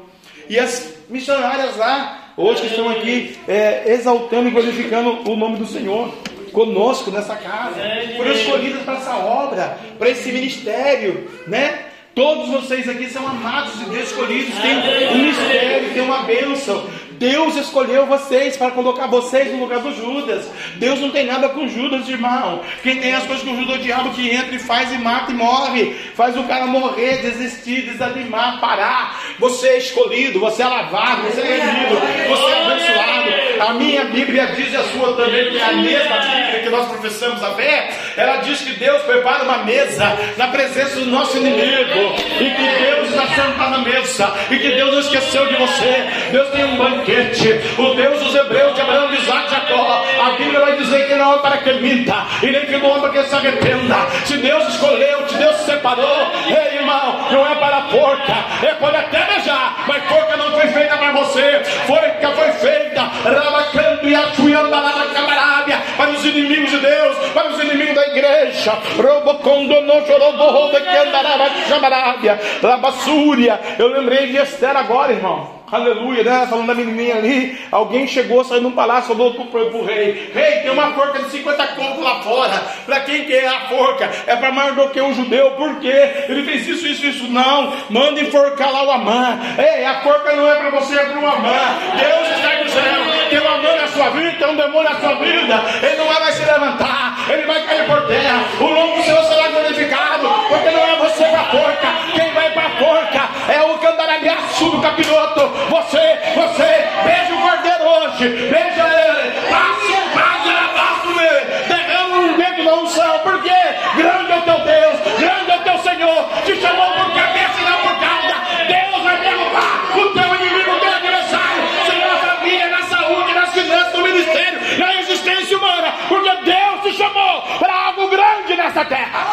E 0.48 0.59
as 0.59 0.97
missionárias 1.09 1.76
lá, 1.76 2.32
hoje 2.36 2.62
que 2.62 2.66
estão 2.66 2.88
aqui, 2.88 3.38
é, 3.47 3.93
exaltando 3.93 4.48
e 4.48 4.51
glorificando 4.51 5.30
o 5.30 5.36
nome 5.36 5.59
do 5.59 5.66
Senhor 5.66 6.12
conosco 6.56 7.10
nessa 7.10 7.36
casa, 7.36 7.74
foram 8.16 8.32
escolhidas 8.32 8.82
para 8.82 8.94
essa 8.94 9.14
obra, 9.14 9.78
para 9.98 10.08
esse 10.08 10.32
ministério, 10.32 11.28
né? 11.46 11.80
Todos 12.14 12.48
vocês 12.48 12.88
aqui 12.88 13.10
são 13.10 13.28
amados 13.28 13.78
de 13.78 13.84
Deus, 13.84 14.08
escolhidos, 14.08 14.54
tem 14.54 14.74
um 15.12 15.18
mistério, 15.26 15.92
tem 15.92 16.02
uma 16.02 16.22
bênção. 16.22 16.82
Deus 17.18 17.56
escolheu 17.56 18.06
vocês 18.06 18.56
para 18.56 18.70
colocar 18.70 19.06
vocês 19.06 19.52
no 19.52 19.60
lugar 19.60 19.80
do 19.80 19.94
Judas. 19.94 20.48
Deus 20.76 21.01
não 21.01 21.10
tem 21.10 21.26
nada 21.26 21.48
com 21.48 21.66
Judas, 21.66 22.09
irmão. 22.09 22.62
Quem 22.82 22.97
tem 22.97 23.14
as 23.14 23.24
coisas 23.24 23.44
com 23.44 23.56
Judas 23.56 23.76
é 23.76 23.78
o 23.78 23.82
diabo 23.82 24.10
que 24.10 24.30
entra 24.30 24.55
e 24.55 24.59
faz 24.59 24.93
e 24.93 24.98
mata 24.98 25.32
e 25.32 25.34
morre. 25.34 25.94
Faz 26.14 26.36
o 26.36 26.44
cara 26.44 26.66
morrer, 26.66 27.22
desistir, 27.22 27.82
desanimar, 27.82 28.60
parar. 28.60 29.20
Você 29.38 29.68
é 29.68 29.78
escolhido, 29.78 30.40
você 30.40 30.62
é 30.62 30.66
lavado, 30.66 31.22
você 31.22 31.40
é 31.40 31.44
remido, 31.44 31.97
você 32.28 32.52
é 32.52 32.66
abençoado. 32.66 33.70
A 33.70 33.74
minha 33.74 34.05
Bíblia 34.05 34.47
diz 34.48 34.72
e 34.72 34.76
a 34.76 34.82
sua 34.84 35.16
também, 35.16 35.51
que 35.51 35.59
é 35.59 35.64
a 35.64 35.72
mesma 35.72 36.16
Bíblia 36.18 36.60
que 36.62 36.68
nós 36.68 36.86
professamos 36.88 37.43
a 37.43 37.55
fé. 37.55 37.90
Ela 38.16 38.36
diz 38.38 38.60
que 38.60 38.72
Deus 38.74 39.02
prepara 39.02 39.44
uma 39.44 39.59
mesa 39.59 40.16
na 40.36 40.48
presença 40.48 40.97
do 40.97 41.06
nosso 41.06 41.36
inimigo. 41.38 42.14
E 42.40 42.51
que 42.51 42.84
Deus 42.84 43.09
está 43.09 43.26
sentado 43.28 43.70
na 43.70 43.78
mesa. 43.78 44.34
E 44.51 44.59
que 44.59 44.68
Deus 44.70 44.93
não 44.93 45.01
esqueceu 45.01 45.47
de 45.47 45.55
você. 45.55 46.05
Deus 46.30 46.51
tem 46.51 46.64
um 46.64 46.76
banquete 46.76 47.05
banquete. 47.06 47.60
O 47.78 47.94
Deus 47.94 48.20
dos 48.20 48.34
Hebreus, 48.34 48.74
de 48.74 48.80
Abraão, 48.80 49.08
de 49.08 49.16
Isaac, 49.16 49.50
Jacó. 49.50 50.04
A 50.20 50.30
Bíblia 50.30 50.60
vai 50.60 50.76
dizer 50.76 51.06
que 51.06 51.14
não 51.14 51.34
é 51.34 51.38
para 51.38 51.58
que 51.58 51.72
minta, 51.74 52.26
e 52.42 52.46
nem 52.46 52.66
que 52.66 52.76
bom 52.78 53.00
para 53.00 53.10
que 53.10 53.22
se 53.24 53.34
arrependa. 53.34 53.96
Se 54.24 54.36
Deus 54.38 54.68
escolheu, 54.68 55.28
se 55.28 55.36
Deus 55.36 55.56
separou, 55.58 56.32
ei 56.46 56.78
irmão, 56.78 57.18
não 57.30 57.46
é 57.46 57.54
para 57.54 57.76
a 57.76 57.82
porca, 57.82 58.34
é 58.62 58.74
pode 58.74 58.96
até 58.96 59.24
beijar, 59.24 59.84
mas 59.86 60.02
porca 60.04 60.36
não 60.36 60.52
foi 60.52 60.68
feita 60.68 60.96
para 60.96 61.12
você, 61.12 61.62
porca 61.86 62.30
foi 62.30 62.52
feita, 62.52 63.02
rabacando 63.02 64.08
e 64.08 64.14
achuiando 64.14 64.74
a 64.74 65.06
camarábia, 65.14 65.80
para 65.96 66.10
os 66.10 66.24
inimigos 66.24 66.70
de 66.70 66.78
Deus, 66.78 67.16
para 67.32 67.48
os 67.48 67.60
inimigos 67.60 67.94
da 67.94 68.06
igreja. 68.08 68.78
Robocondono 68.96 70.06
chorou 70.06 70.70
que 70.70 70.96
andará 70.96 71.50
chamarábia, 71.68 72.40
labassúria. 72.62 73.60
Eu 73.78 73.88
lembrei 73.88 74.28
de 74.28 74.36
Esther 74.38 74.76
agora, 74.76 75.12
irmão. 75.12 75.55
Aleluia, 75.70 76.22
né? 76.22 76.47
Falando 76.48 76.68
da 76.68 76.74
menininha 76.74 77.16
ali. 77.16 77.59
Alguém 77.72 78.06
chegou, 78.06 78.44
saiu 78.44 78.62
num 78.62 78.70
palácio, 78.70 79.16
falou 79.16 79.34
pro, 79.34 79.47
pro, 79.47 79.70
pro 79.70 79.84
rei: 79.84 80.30
Rei, 80.32 80.60
tem 80.60 80.70
uma 80.70 80.93
forca 80.93 81.18
de 81.18 81.30
50 81.30 81.66
cocos 81.68 82.05
lá 82.05 82.22
fora. 82.22 82.62
Para 82.84 83.01
quem 83.01 83.24
que 83.24 83.34
é 83.34 83.48
a 83.48 83.60
forca? 83.68 84.09
É 84.28 84.36
para 84.36 84.52
Mardoqueu, 84.52 85.06
um 85.06 85.14
judeu. 85.14 85.51
Por 85.52 85.80
quê? 85.80 86.26
Ele 86.28 86.44
fez 86.44 86.68
isso, 86.68 86.86
isso, 86.86 87.06
isso. 87.06 87.32
Não, 87.32 87.72
manda 87.90 88.20
enforcar 88.20 88.72
lá 88.72 88.84
o 88.84 88.90
Amã. 88.93 89.40
Ei, 89.59 89.84
a 89.84 90.02
forca 90.02 90.36
não 90.36 90.48
é 90.48 90.55
para 90.55 90.70
você, 90.70 90.94
é 90.94 91.05
para 91.05 91.20
o 91.20 91.26
Amã. 91.26 91.59
Deus 91.98 92.36
está 92.36 92.55
dizendo: 92.62 93.28
tem 93.30 93.40
um 93.40 93.48
Amã 93.48 93.76
na 93.76 93.88
sua 93.88 94.10
vida, 94.10 94.32
tem 94.38 94.48
um 94.48 94.56
demônio 94.56 94.90
na 94.90 95.01
sua 95.01 95.14
vida. 95.14 95.64
Ele 95.82 95.97
não 95.97 96.06
vai 96.06 96.32
se 96.32 96.44
levantar, 96.44 97.26
ele 97.28 97.43
vai 97.43 97.66
cair 97.66 97.86
por 97.86 98.06
terra. 98.06 98.44
O 98.60 98.68
nome 98.68 98.97
do 98.98 99.02
Senhor 99.02 99.24
será 99.24 99.48
glorificado, 99.48 100.28
porque 100.48 100.70
não 100.70 100.82
é 100.82 100.97
você 100.97 101.24
para 101.24 101.40
a 101.40 101.44
forca. 101.44 101.88
Quem 102.14 102.32
vai 102.32 102.52
para 102.52 102.66
a 102.66 102.70
forca 102.70 103.52
é 103.52 103.62
o 103.62 103.78
candaralhaço 104.27 104.70
do 104.70 104.81
capiroto. 104.81 105.48
Você, 105.70 106.19
você, 106.35 106.89
beija 107.05 107.35
o 107.35 107.40
cordeiro 107.40 107.85
hoje, 107.85 108.28
beija 108.51 108.89
ele, 108.89 109.31
passa 109.48 110.51
alabastro 110.51 111.15
nele, 111.15 111.44
derrama 111.69 112.16
um 112.16 112.36
dedo 112.36 112.65
na 112.65 112.74
unção, 112.74 113.19
porque 113.20 113.55
grande 113.97 114.32
é 114.32 114.36
o 114.36 114.43
teu 114.43 114.59
Deus, 114.61 115.19
grande 115.19 115.51
é 115.51 115.57
o 115.57 115.61
teu 115.61 115.78
Senhor, 115.78 116.28
te 116.44 116.61
chamou 116.61 116.93
por 116.93 117.15
cabeça 117.15 117.61
e 117.61 117.65
não 117.65 117.78
por 117.78 118.01
cauda. 118.01 118.35
Deus 118.66 119.05
vai 119.05 119.16
derrubar 119.20 119.98
o 119.98 120.11
teu 120.11 120.35
inimigo, 120.35 120.70
o 120.73 120.81
teu 120.81 120.94
adversário, 120.94 121.62
seja 121.86 122.07
na 122.07 122.16
família, 122.16 122.69
na 122.69 122.82
saúde, 122.82 123.35
nas 123.35 123.53
finanças, 123.53 123.93
no 123.93 124.03
ministério, 124.03 124.78
na 124.78 124.94
existência 124.97 125.59
humana, 125.59 125.94
porque 126.09 126.31
Deus 126.43 126.82
te 126.82 126.93
chamou 126.97 127.43
para 127.59 127.86
algo 127.86 128.09
grande 128.09 128.57
nessa 128.57 128.85
terra. 128.85 129.27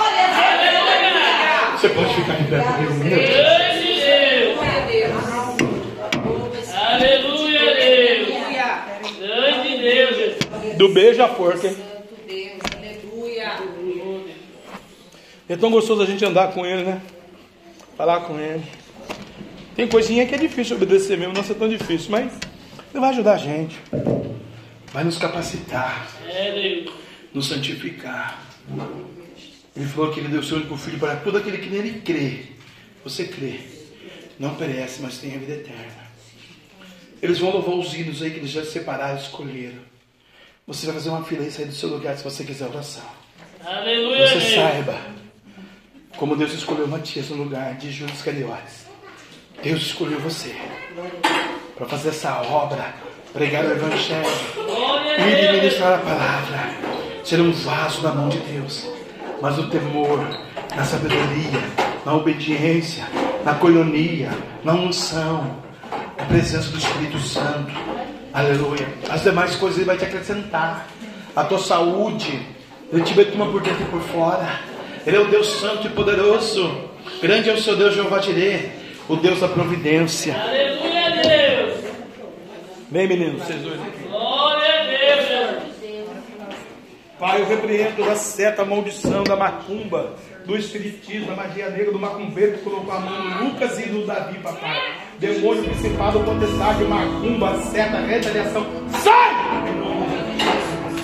Você 1.73 1.89
pode 1.89 2.13
ficar 2.13 2.39
em 2.39 2.45
pé 2.45 2.59
comigo 2.59 2.93
mesmo? 3.03 3.52
Do 10.83 11.27
forca, 11.37 11.65
hein? 11.65 11.77
É 15.47 15.55
tão 15.55 15.71
gostoso 15.71 16.01
a 16.01 16.05
gente 16.05 16.25
andar 16.25 16.51
com 16.51 16.65
ele, 16.65 16.83
né? 16.83 17.01
Falar 17.95 18.21
com 18.21 18.37
ele. 18.37 18.61
Tem 19.77 19.87
coisinha 19.87 20.25
que 20.27 20.35
é 20.35 20.37
difícil 20.37 20.75
obedecer 20.75 21.17
mesmo, 21.17 21.33
não 21.33 21.41
é 21.41 21.53
tão 21.53 21.69
difícil, 21.69 22.11
mas 22.11 22.33
ele 22.91 22.99
vai 22.99 23.11
ajudar 23.11 23.35
a 23.35 23.37
gente. 23.37 23.79
Vai 24.91 25.05
nos 25.05 25.17
capacitar. 25.17 26.05
Nos 27.33 27.47
santificar. 27.47 28.43
Ele 29.77 29.85
falou 29.85 30.11
que 30.11 30.19
ele 30.19 30.27
deu 30.27 30.41
o 30.41 30.43
seu 30.43 30.57
único 30.57 30.75
filho 30.75 30.99
para 30.99 31.15
todo 31.15 31.37
aquele 31.37 31.59
que 31.59 31.69
nele 31.69 32.01
crê. 32.01 32.39
Você 33.05 33.23
crê. 33.23 33.61
Não 34.37 34.55
perece, 34.55 35.01
mas 35.01 35.17
tem 35.17 35.33
a 35.33 35.37
vida 35.37 35.53
eterna. 35.53 36.11
Eles 37.21 37.39
vão 37.39 37.51
louvar 37.51 37.75
os 37.75 37.93
hinos 37.93 38.21
aí 38.21 38.31
que 38.31 38.39
eles 38.39 38.51
já 38.51 38.65
separaram, 38.65 39.17
escolheram. 39.17 39.92
Você 40.65 40.85
vai 40.85 40.95
fazer 40.95 41.09
uma 41.09 41.25
fila 41.25 41.43
e 41.43 41.51
sair 41.51 41.65
do 41.65 41.73
seu 41.73 41.89
lugar 41.89 42.15
se 42.15 42.23
você 42.23 42.41
quiser 42.45 42.69
oração. 42.69 43.03
Aleluia. 43.65 44.27
Você 44.27 44.55
saiba 44.55 44.97
como 46.15 46.37
Deus 46.37 46.53
escolheu 46.53 46.87
Matias 46.87 47.29
no 47.29 47.43
lugar 47.43 47.75
de 47.75 47.91
Judas 47.91 48.21
Cariotes. 48.21 48.85
Deus 49.61 49.81
escolheu 49.81 50.21
você 50.21 50.55
para 51.75 51.85
fazer 51.85 52.09
essa 52.09 52.41
obra, 52.43 52.93
pregar 53.33 53.65
o 53.65 53.71
Evangelho 53.71 54.25
e 55.17 55.51
ministrar 55.51 55.95
a 55.95 56.01
palavra. 56.01 56.93
Ser 57.25 57.41
um 57.41 57.51
vaso 57.51 58.01
na 58.01 58.13
mão 58.13 58.29
de 58.29 58.37
Deus, 58.39 58.89
mas 59.41 59.59
o 59.59 59.69
temor, 59.69 60.19
na 60.75 60.85
sabedoria, 60.85 61.59
na 62.05 62.15
obediência, 62.15 63.05
na 63.43 63.53
coinonia, 63.55 64.29
na 64.63 64.73
unção, 64.73 65.57
na 66.17 66.25
presença 66.25 66.69
do 66.69 66.77
Espírito 66.77 67.19
Santo 67.19 67.92
Aleluia. 68.33 68.87
As 69.09 69.21
demais 69.21 69.55
coisas 69.55 69.77
Ele 69.77 69.85
vai 69.85 69.97
te 69.97 70.05
acrescentar. 70.05 70.87
A 71.35 71.43
tua 71.43 71.59
saúde. 71.59 72.39
Ele 72.91 73.03
te 73.03 73.13
betuma 73.13 73.45
por 73.45 73.61
dentro 73.61 73.83
e 73.83 73.85
por 73.85 74.01
fora. 74.01 74.59
Ele 75.05 75.17
é 75.17 75.19
o 75.19 75.25
Deus 75.25 75.47
Santo 75.59 75.87
e 75.87 75.89
poderoso. 75.91 76.89
Grande 77.21 77.49
é 77.49 77.53
o 77.53 77.61
seu 77.61 77.75
Deus 77.75 77.93
Jeová 77.93 78.19
Jireh, 78.19 78.71
o 79.09 79.15
Deus 79.15 79.39
da 79.39 79.47
providência. 79.47 80.35
Aleluia, 80.35 81.21
Deus. 81.21 81.83
Vem, 82.89 83.07
meninos, 83.07 83.43
vocês 83.43 83.61
dois 83.61 83.81
aqui. 83.81 84.03
Glória 84.07 84.79
a 84.79 84.83
Deus. 84.83 85.03
Pai, 87.23 87.41
eu 87.41 87.45
repreendo 87.45 87.95
toda 87.95 88.17
seta, 88.17 88.65
maldição 88.65 89.23
da 89.23 89.37
macumba, 89.37 90.11
do 90.45 90.57
espiritismo, 90.57 91.27
da 91.27 91.37
magia 91.37 91.69
negra, 91.69 91.93
do 91.93 91.97
macumbeiro 91.97 92.57
que 92.57 92.65
colocou 92.65 92.93
a 92.93 92.99
mão 92.99 93.23
no 93.23 93.45
Lucas 93.45 93.79
e 93.79 93.85
no 93.85 94.05
Davi, 94.05 94.39
papai 94.39 94.77
demônio, 95.19 95.63
principado, 95.63 96.19
potestade, 96.19 96.83
macumba, 96.83 97.55
seta, 97.59 98.01
retaliação, 98.01 98.65
sai! 98.89 99.31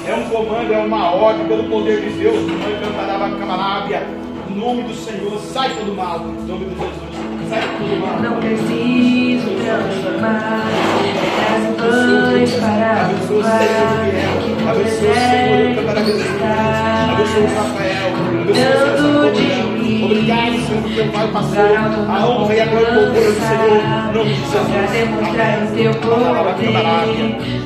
É 0.09 0.13
um 0.13 0.29
comando, 0.29 0.73
é 0.73 0.79
uma 0.79 1.09
ordem 1.09 1.47
pelo 1.47 1.69
poder 1.69 2.01
de 2.01 2.09
Deus. 2.09 2.35
Mãe 2.35 2.81
cantarava 2.83 3.37
camarábia. 3.37 4.05
Em 4.49 4.55
nome 4.55 4.83
do 4.83 4.95
Senhor, 4.95 5.39
sai 5.53 5.73
todo 5.73 5.95
mal. 5.95 6.19
Em 6.19 6.45
nome 6.45 6.65
de 6.65 6.75
Jesus, 6.75 7.49
sai 7.49 7.61
todo 7.77 7.97
mal. 7.97 8.19
Não 8.19 8.39
preciso 8.41 9.51
transformar 9.63 11.38
as 11.79 12.05
mães 12.05 12.51
para 12.55 13.01
Abençoa 13.01 13.39
o 13.39 13.43
Senhor, 13.43 14.69
Abençoa 14.69 15.11
o 15.11 15.15
Senhor, 15.15 15.89
Abençoa 17.09 17.41
o 17.41 17.55
Rafael. 17.55 18.07
Abençoa 18.41 19.31
o 19.31 19.35
Senhor. 19.35 19.68
Obrigado, 20.01 20.59
Senhor, 20.65 20.81
porque 20.81 21.01
o 21.01 21.11
Pai 21.11 21.27
passou 21.27 21.59
a 21.59 22.27
honra 22.27 22.55
e 22.55 22.61
a 22.61 22.65
glória 22.65 22.91
do 22.91 23.13
Senhor. 23.13 23.83
Não 24.13 24.23
poder, 25.95 26.71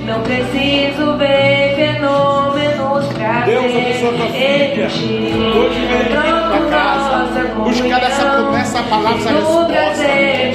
não 0.05 0.22
preciso 0.22 1.18
ver 1.18 1.76
fenômenos 1.76 3.05
para 3.14 3.41
Deus 3.45 3.65
abençoa 3.65 4.14
tua 4.14 4.27
filha. 4.27 4.85
Hoje 4.85 5.80
vem 5.85 6.05
para 6.10 6.60
casa. 6.69 7.14
Buscar 7.64 8.03
essa 8.03 8.26
promessa, 8.26 8.80
a 8.80 8.84
palavra, 8.84 9.19
essa 9.19 9.30
resposta. 9.30 9.73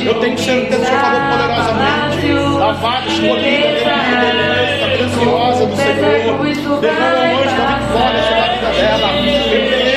Eu 0.04 0.14
tenho 0.20 0.38
certeza 0.38 0.76
que 0.76 0.82
o 0.82 0.86
Senhor 0.86 1.00
falou 1.00 1.20
poderosamente. 1.30 2.26
Lavado, 2.58 3.08
escolhida, 3.08 3.96
remida, 3.96 4.86
preciosa 4.96 5.66
do 5.66 5.76
Senhor. 5.76 6.80
Derrama 6.80 7.18
o 7.18 7.38
anjo 7.38 7.56
da 7.56 7.66
vitória 7.76 8.20
sobre 8.22 8.40
a 8.40 8.48
vida 8.52 8.70
dela 8.72 9.87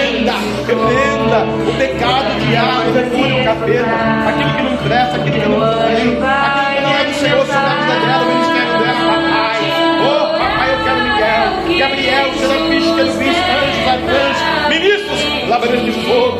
repreenda 0.71 1.43
o 1.67 1.73
pecado, 1.77 2.31
o 2.31 2.39
diabo, 2.39 2.89
o 2.89 2.93
demônio, 2.93 3.41
o 3.41 3.43
capeta, 3.43 3.91
aquilo 4.29 4.51
que 4.55 4.63
não 4.63 4.77
presta, 4.77 5.15
aquilo 5.17 5.31
que 5.31 5.49
não 5.49 5.59
tem, 5.59 5.95
aquilo 5.95 6.21
que 6.75 6.81
não 6.81 6.91
é 6.91 7.03
do 7.03 7.13
Senhor 7.13 7.45
sobre 7.45 7.57
a 7.57 7.75
vida 7.75 7.95
dela, 7.99 8.23
o 8.23 8.27
ministério 8.27 8.73
dela, 8.79 9.01
papai. 9.11 9.59
Oh, 10.01 10.23
papai, 10.39 10.67
eu 10.71 10.79
quero 10.83 10.99
Miguel, 11.03 11.47
Gabriel, 11.79 12.25
Serafim, 12.37 12.79
Jesus, 12.79 13.35
anjos, 13.51 13.87
arcanjos, 13.87 14.41
ministros, 14.69 15.21
labaredas 15.49 15.85
de 15.85 15.91
fogo, 15.91 16.39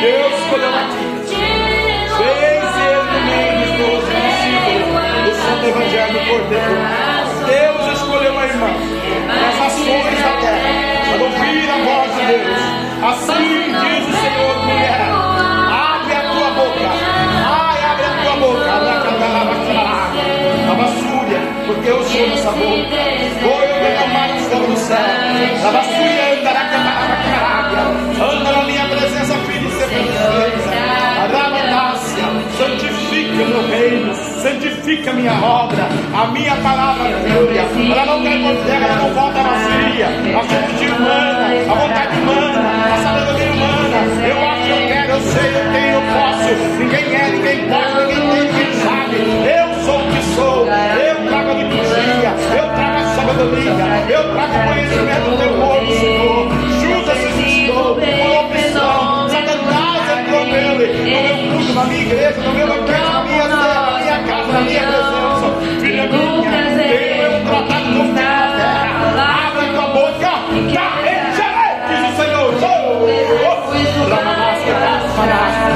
Deus 0.00 0.32
escolheu 0.42 0.74
a 0.74 0.82
ti. 0.90 1.04
Fez 2.18 2.70
ele 2.82 3.06
no 3.12 3.20
meio 3.26 3.52
dos 3.58 3.70
doze 3.78 4.10
discípulos 4.10 4.82
do 5.24 5.32
Santo 5.36 5.62
Evangelho 5.66 6.18
Cordeiro. 6.26 7.21
Escolheu 8.02 8.36
a 8.36 8.46
irmã 8.46 8.66
nas 9.28 9.60
ações 9.66 10.18
da 10.22 10.32
terra 10.40 10.58
para 11.06 11.22
ouvir 11.24 11.70
a 11.70 11.78
voz 11.84 12.10
de 12.16 12.22
Deus. 12.26 12.58
Assim 13.00 13.62
diz 13.80 14.02
o 14.08 14.12
Senhor, 14.20 14.56
mulher, 14.64 15.00
abre 15.70 16.12
a 16.12 16.22
tua 16.32 16.50
boca. 16.50 16.86
Ai, 17.46 17.78
abre 17.84 18.04
a 18.04 18.08
tua 18.24 18.34
boca. 18.38 18.70
A 20.68 20.74
basúria, 20.74 21.40
porque 21.64 21.88
eu 21.90 22.02
sou 22.02 22.26
nessa 22.28 22.50
boca. 22.50 22.98
Vou 23.40 23.62
eu 23.62 23.80
derramar 23.82 24.30
o 24.34 24.38
fogo 24.50 24.66
do 24.66 24.76
céu. 24.76 24.98
A 24.98 25.70
basúria 25.70 26.40
andará 26.40 26.64
meu 33.46 33.66
reino, 33.68 34.14
santifica 34.14 35.10
a 35.10 35.14
minha 35.14 35.32
obra, 35.32 35.88
a 36.14 36.26
minha 36.28 36.56
palavra 36.56 37.08
glória. 37.08 37.60
Ela 37.92 38.06
não 38.06 38.22
cai 38.22 38.38
por 38.38 38.56
terra, 38.64 38.86
ela 38.86 38.96
não 38.96 39.14
volta 39.14 39.42
vazia. 39.42 40.06
A 40.06 40.42
fonte 40.42 40.86
humana, 40.86 41.46
a 41.70 41.74
vontade 41.74 42.20
humana, 42.20 42.60
a 42.92 42.96
sabedoria 43.02 43.52
humana. 43.52 43.82
Eu 44.26 44.48
acho, 44.48 44.68
eu 44.70 44.88
quero, 44.88 45.12
eu 45.12 45.20
sei, 45.20 45.50
eu 45.50 45.72
tenho, 45.72 45.94
eu 45.94 46.02
posso. 46.12 46.50
Ninguém 46.78 47.14
é, 47.14 47.28
ninguém 47.30 47.58
pode, 47.68 48.14
ninguém 48.14 48.30
tem, 48.30 48.46
ninguém 48.46 48.72
sabe. 48.82 49.16
Eu 49.16 49.66
sou 49.84 49.98
o 49.98 50.10
que 50.10 50.22
sou, 50.34 50.66
eu 50.66 51.16
trago 51.28 51.50
a 51.50 51.54
liturgia, 51.54 52.32
eu 52.56 52.66
trago 52.74 52.96
a 52.96 53.04
sabedoria, 53.14 53.72
eu 54.08 54.32
trago 54.32 54.54
o 54.54 54.62
conhecimento 54.68 55.30
do 55.30 55.36
teu 55.38 55.52
povo, 55.60 55.92
Senhor. 56.00 56.48
Judas 56.80 57.18
existiu, 57.24 57.74
por 57.74 58.44
opção. 58.44 59.28
Satanás 59.28 60.18
entrou 60.18 60.44
nele, 60.46 60.86
no 60.98 61.22
meu 61.22 61.36
culto, 61.58 61.72
na 61.74 61.84
minha 61.84 62.02
igreja, 62.02 62.40
no 62.40 62.52
meu 62.52 62.66
banquete, 62.66 63.21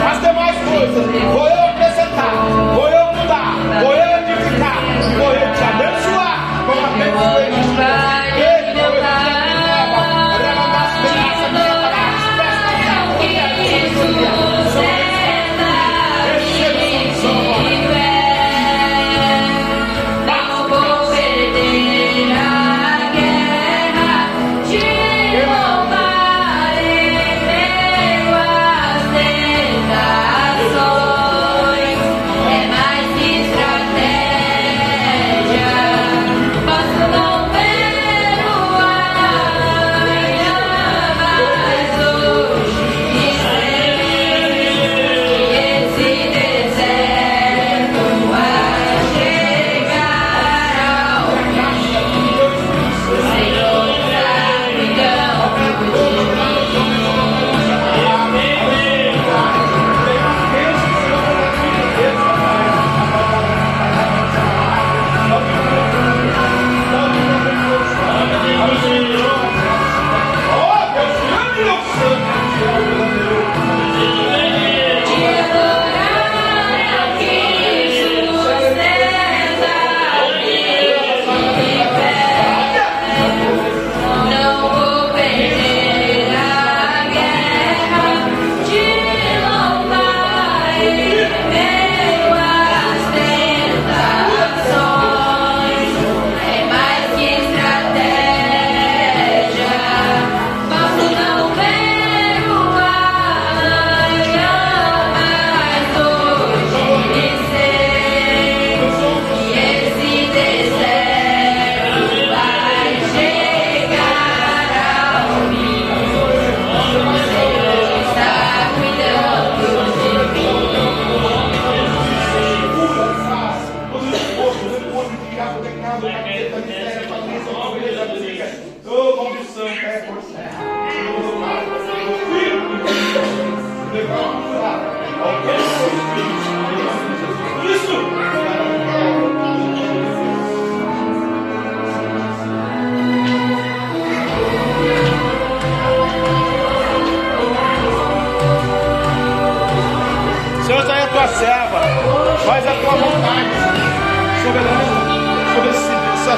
As 0.08 0.20
demais 0.20 0.56
coisas, 0.64 1.06
vou 1.32 1.48
eu 1.48 1.65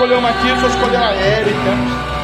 escolheu 0.00 0.18
uma 0.18 0.32
tia, 0.32 0.54
o 0.54 0.56
Senhor 0.56 0.70
escolheu 0.70 1.00
a 1.00 1.12
Érica. 1.12 1.70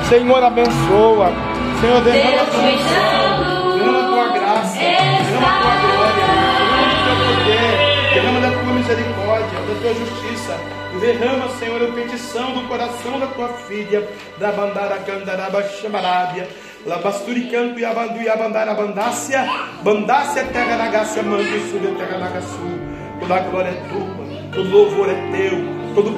Senhor, 0.09 0.43
abençoa. 0.43 1.33
Senhor, 1.79 2.01
derrama 2.01 2.41
a 2.41 2.47
tua 2.47 2.63
graça, 2.63 3.59
Derrama 3.77 3.99
a 3.99 4.09
tua 4.09 4.29
graça. 4.33 4.79
Derrama 4.79 5.47
a 5.47 5.61
tua 5.61 5.75
glória. 5.83 6.25
Derrama 6.57 6.89
o 6.89 7.05
teu 7.05 7.17
poder. 7.27 8.15
Derrama 8.15 8.41
da 8.41 8.51
tua 8.51 8.73
misericórdia, 8.73 9.59
da 9.61 9.75
tua 9.83 9.95
justiça. 9.95 10.59
Derrama, 11.01 11.49
Senhor, 11.59 11.83
a 11.83 11.93
petição 11.93 12.53
do 12.53 12.67
coração 12.67 13.21
da 13.21 13.27
tua 13.27 13.49
filha, 13.69 14.09
da 14.39 14.53
Bandara 14.53 14.97
Candaraba 15.01 15.63
Chamarábia. 15.65 16.49
Labasturi 16.87 17.51
canto 17.51 17.79
e 17.79 17.85
abandu 17.85 18.23
e 18.23 18.29
abandara 18.29 18.73
bandácia, 18.73 19.45
bandácia 19.83 20.45
terra 20.45 20.77
na 20.77 20.87
gácia, 20.87 21.21
e 21.21 21.71
sul 21.71 21.81
terra 21.99 22.17
na 22.17 22.41
sul. 22.41 22.79
Toda 23.21 23.35
a 23.35 23.41
glória 23.41 23.69
é 23.69 23.83
tua, 23.91 24.63
o 24.63 24.63
louvor 24.63 25.11
é 25.11 25.15
teu, 25.33 25.56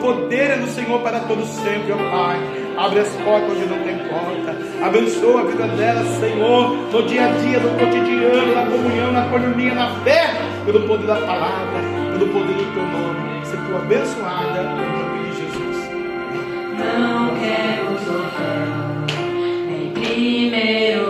poder 0.01 0.51
é 0.51 0.57
do 0.57 0.67
Senhor 0.69 1.01
para 1.01 1.21
todo 1.21 1.45
sempre, 1.45 1.93
ó 1.93 1.97
Pai. 1.97 2.39
Abre 2.77 3.01
as 3.01 3.09
portas 3.17 3.51
onde 3.51 3.67
não 3.67 3.79
tem 3.83 3.99
porta. 4.09 4.57
Abençoa 4.85 5.41
a 5.41 5.45
vida 5.45 5.67
dela, 5.69 6.05
Senhor, 6.21 6.77
no 6.93 7.03
dia 7.03 7.27
a 7.27 7.29
dia, 7.33 7.59
no 7.59 7.71
cotidiano, 7.79 8.55
na 8.55 8.67
comunhão, 8.67 9.13
na 9.13 9.29
comunhão, 9.29 9.75
na 9.75 9.95
fé, 10.05 10.31
pelo 10.65 10.87
poder 10.87 11.07
da 11.07 11.17
palavra, 11.17 11.81
pelo 12.13 12.29
poder 12.33 12.55
do 12.55 12.75
teu 12.75 12.83
nome. 12.83 13.45
Seja 13.45 13.77
abençoada, 13.77 14.61
em 14.63 14.99
nome 14.99 15.31
de 15.31 15.37
Jesus. 15.37 15.91
Não 16.79 17.35
quero 17.37 17.99
sofrer 18.05 18.69
em 19.69 19.91
primeiro 19.91 21.08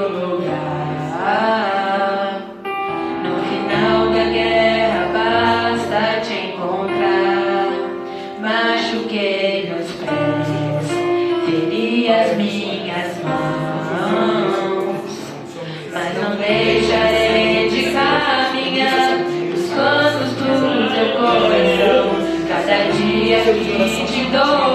pega 23.48 23.64
no 23.64 23.72
coração. 23.72 24.67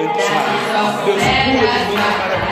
Espírito 0.00 0.72
da 0.72 0.92
fé 0.92 1.04
do 1.04 1.04
dentro. 1.04 1.04
Deus 1.04 1.22
cura 1.22 1.78
de 1.78 1.92
mundo 1.92 2.18
maravilha 2.18 2.49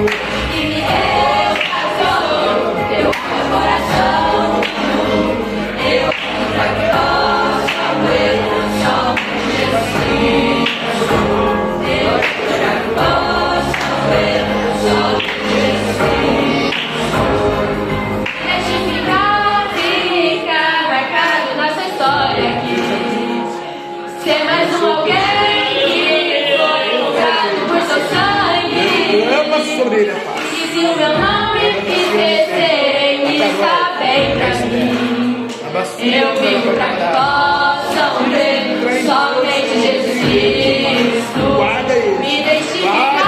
Abençoa. 0.00 0.29
Sobre 29.82 30.00
ele 30.00 30.10
a 30.10 30.14
paz. 30.14 30.40
E 30.52 30.56
se 30.68 30.78
o 30.78 30.96
meu 30.96 31.08
nome 31.18 31.60
esquecerem, 31.70 33.36
está 33.36 33.96
bem 33.98 34.36
pra 34.36 34.50
mim. 34.66 35.48
Eu 36.00 36.28
vivo 36.40 36.70
pra 36.74 36.88
que 36.96 37.06
possam 37.16 38.12
ver 38.30 38.58
somente 39.06 39.72
Jesus 39.80 40.18
Cristo. 40.20 41.44
Me 42.20 42.34
testificar, 42.44 43.19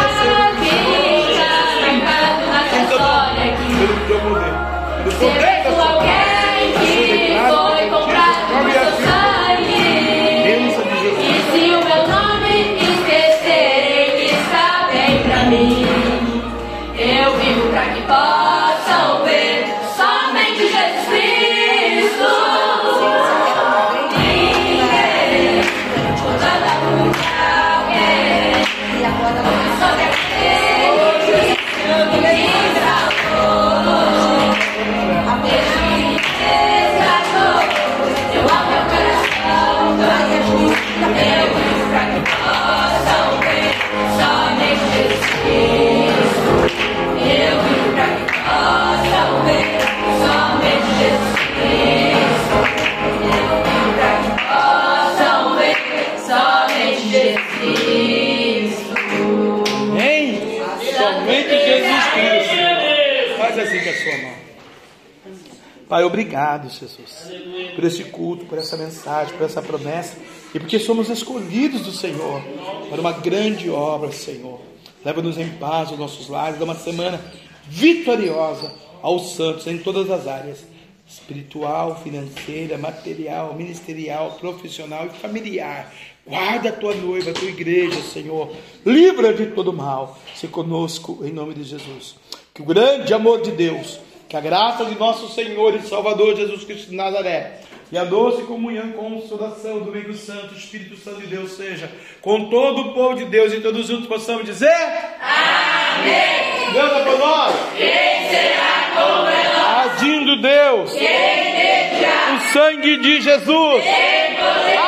obrigado, 66.13 66.69
Jesus, 66.69 67.31
por 67.75 67.85
esse 67.85 68.05
culto, 68.05 68.45
por 68.45 68.59
essa 68.59 68.77
mensagem, 68.77 69.35
por 69.37 69.45
essa 69.45 69.63
promessa 69.63 70.17
e 70.55 70.61
porque 70.61 70.79
somos 70.79 71.09
escolhidos 71.09 71.83
do 71.83 71.93
Senhor 71.93 72.43
para 72.91 73.01
uma 73.01 73.13
grande 73.13 73.71
obra, 73.71 74.13
Senhor. 74.13 74.61
Leva-nos 75.05 75.39
em 75.39 75.49
paz 75.49 75.91
os 75.91 75.99
nossos 75.99 76.29
lares, 76.29 76.59
dá 76.59 76.65
uma 76.65 76.75
semana 76.75 77.21
vitoriosa 77.67 78.73
aos 79.01 79.35
santos 79.35 79.67
em 79.67 79.79
todas 79.79 80.11
as 80.11 80.27
áreas 80.27 80.65
espiritual, 81.09 82.01
financeira, 82.03 82.79
material, 82.79 83.55
ministerial, 83.55 84.37
profissional 84.41 85.07
e 85.07 85.11
familiar. 85.11 85.93
Guarda 86.27 86.69
a 86.69 86.73
tua 86.73 86.95
noiva, 86.95 87.31
a 87.31 87.35
tua 87.35 87.49
igreja, 87.49 88.01
Senhor. 88.03 88.51
Livra 88.87 89.35
de 89.35 89.47
todo 89.47 89.73
mal. 89.73 90.19
Se 90.35 90.47
conosco, 90.47 91.21
em 91.23 91.33
nome 91.33 91.55
de 91.55 91.65
Jesus. 91.65 92.17
Que 92.55 92.63
o 92.63 92.65
grande 92.65 93.13
amor 93.13 93.43
de 93.43 93.51
Deus, 93.51 93.99
que 94.33 94.37
a 94.39 94.41
graça 94.41 94.87
de 94.87 94.99
nosso 94.99 95.29
Senhor 95.29 95.75
e 95.75 95.83
Salvador 95.83 96.35
Jesus 96.35 96.65
Cristo 96.65 96.89
de 96.89 96.97
Nazaré, 96.97 97.59
e 97.93 97.99
a 97.99 98.05
doce 98.05 98.45
comunhão 98.45 98.89
e 98.89 98.93
consolação 98.95 99.81
do 99.81 99.93
meio 99.93 100.15
Santo, 100.15 100.55
Espírito 100.55 100.97
Santo 100.97 101.21
de 101.21 101.27
Deus 101.27 101.53
seja 101.53 101.91
com 102.23 102.49
todo 102.49 102.81
o 102.81 102.95
povo 102.95 103.15
de 103.15 103.27
Deus 103.27 103.53
e 103.53 103.61
todos 103.61 103.87
juntos 103.87 104.07
possamos 104.07 104.47
dizer: 104.47 104.75
Amém. 105.21 106.73
Deus 106.73 106.93
é 106.93 107.05
por 107.05 107.19
nós. 107.19 107.55
Quem 107.77 108.31
será 108.31 108.91
como 108.95 109.23
nós? 109.23 110.01
Agindo 110.01 110.41
Deus, 110.41 110.93
o 110.95 112.53
sangue 112.55 112.97
de 112.97 113.21
Jesus. 113.21 113.85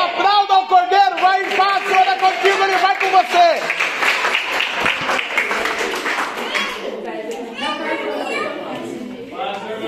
Aplauda 0.05 0.55
o 0.61 0.67
Cordeiro, 0.69 1.17
vai 1.21 1.43
em 1.43 1.51
paz, 1.51 1.83
é 1.91 2.15
contigo, 2.15 2.65
ele 2.65 2.77
vai 2.79 2.99
com 2.99 3.11
você. 3.11 3.84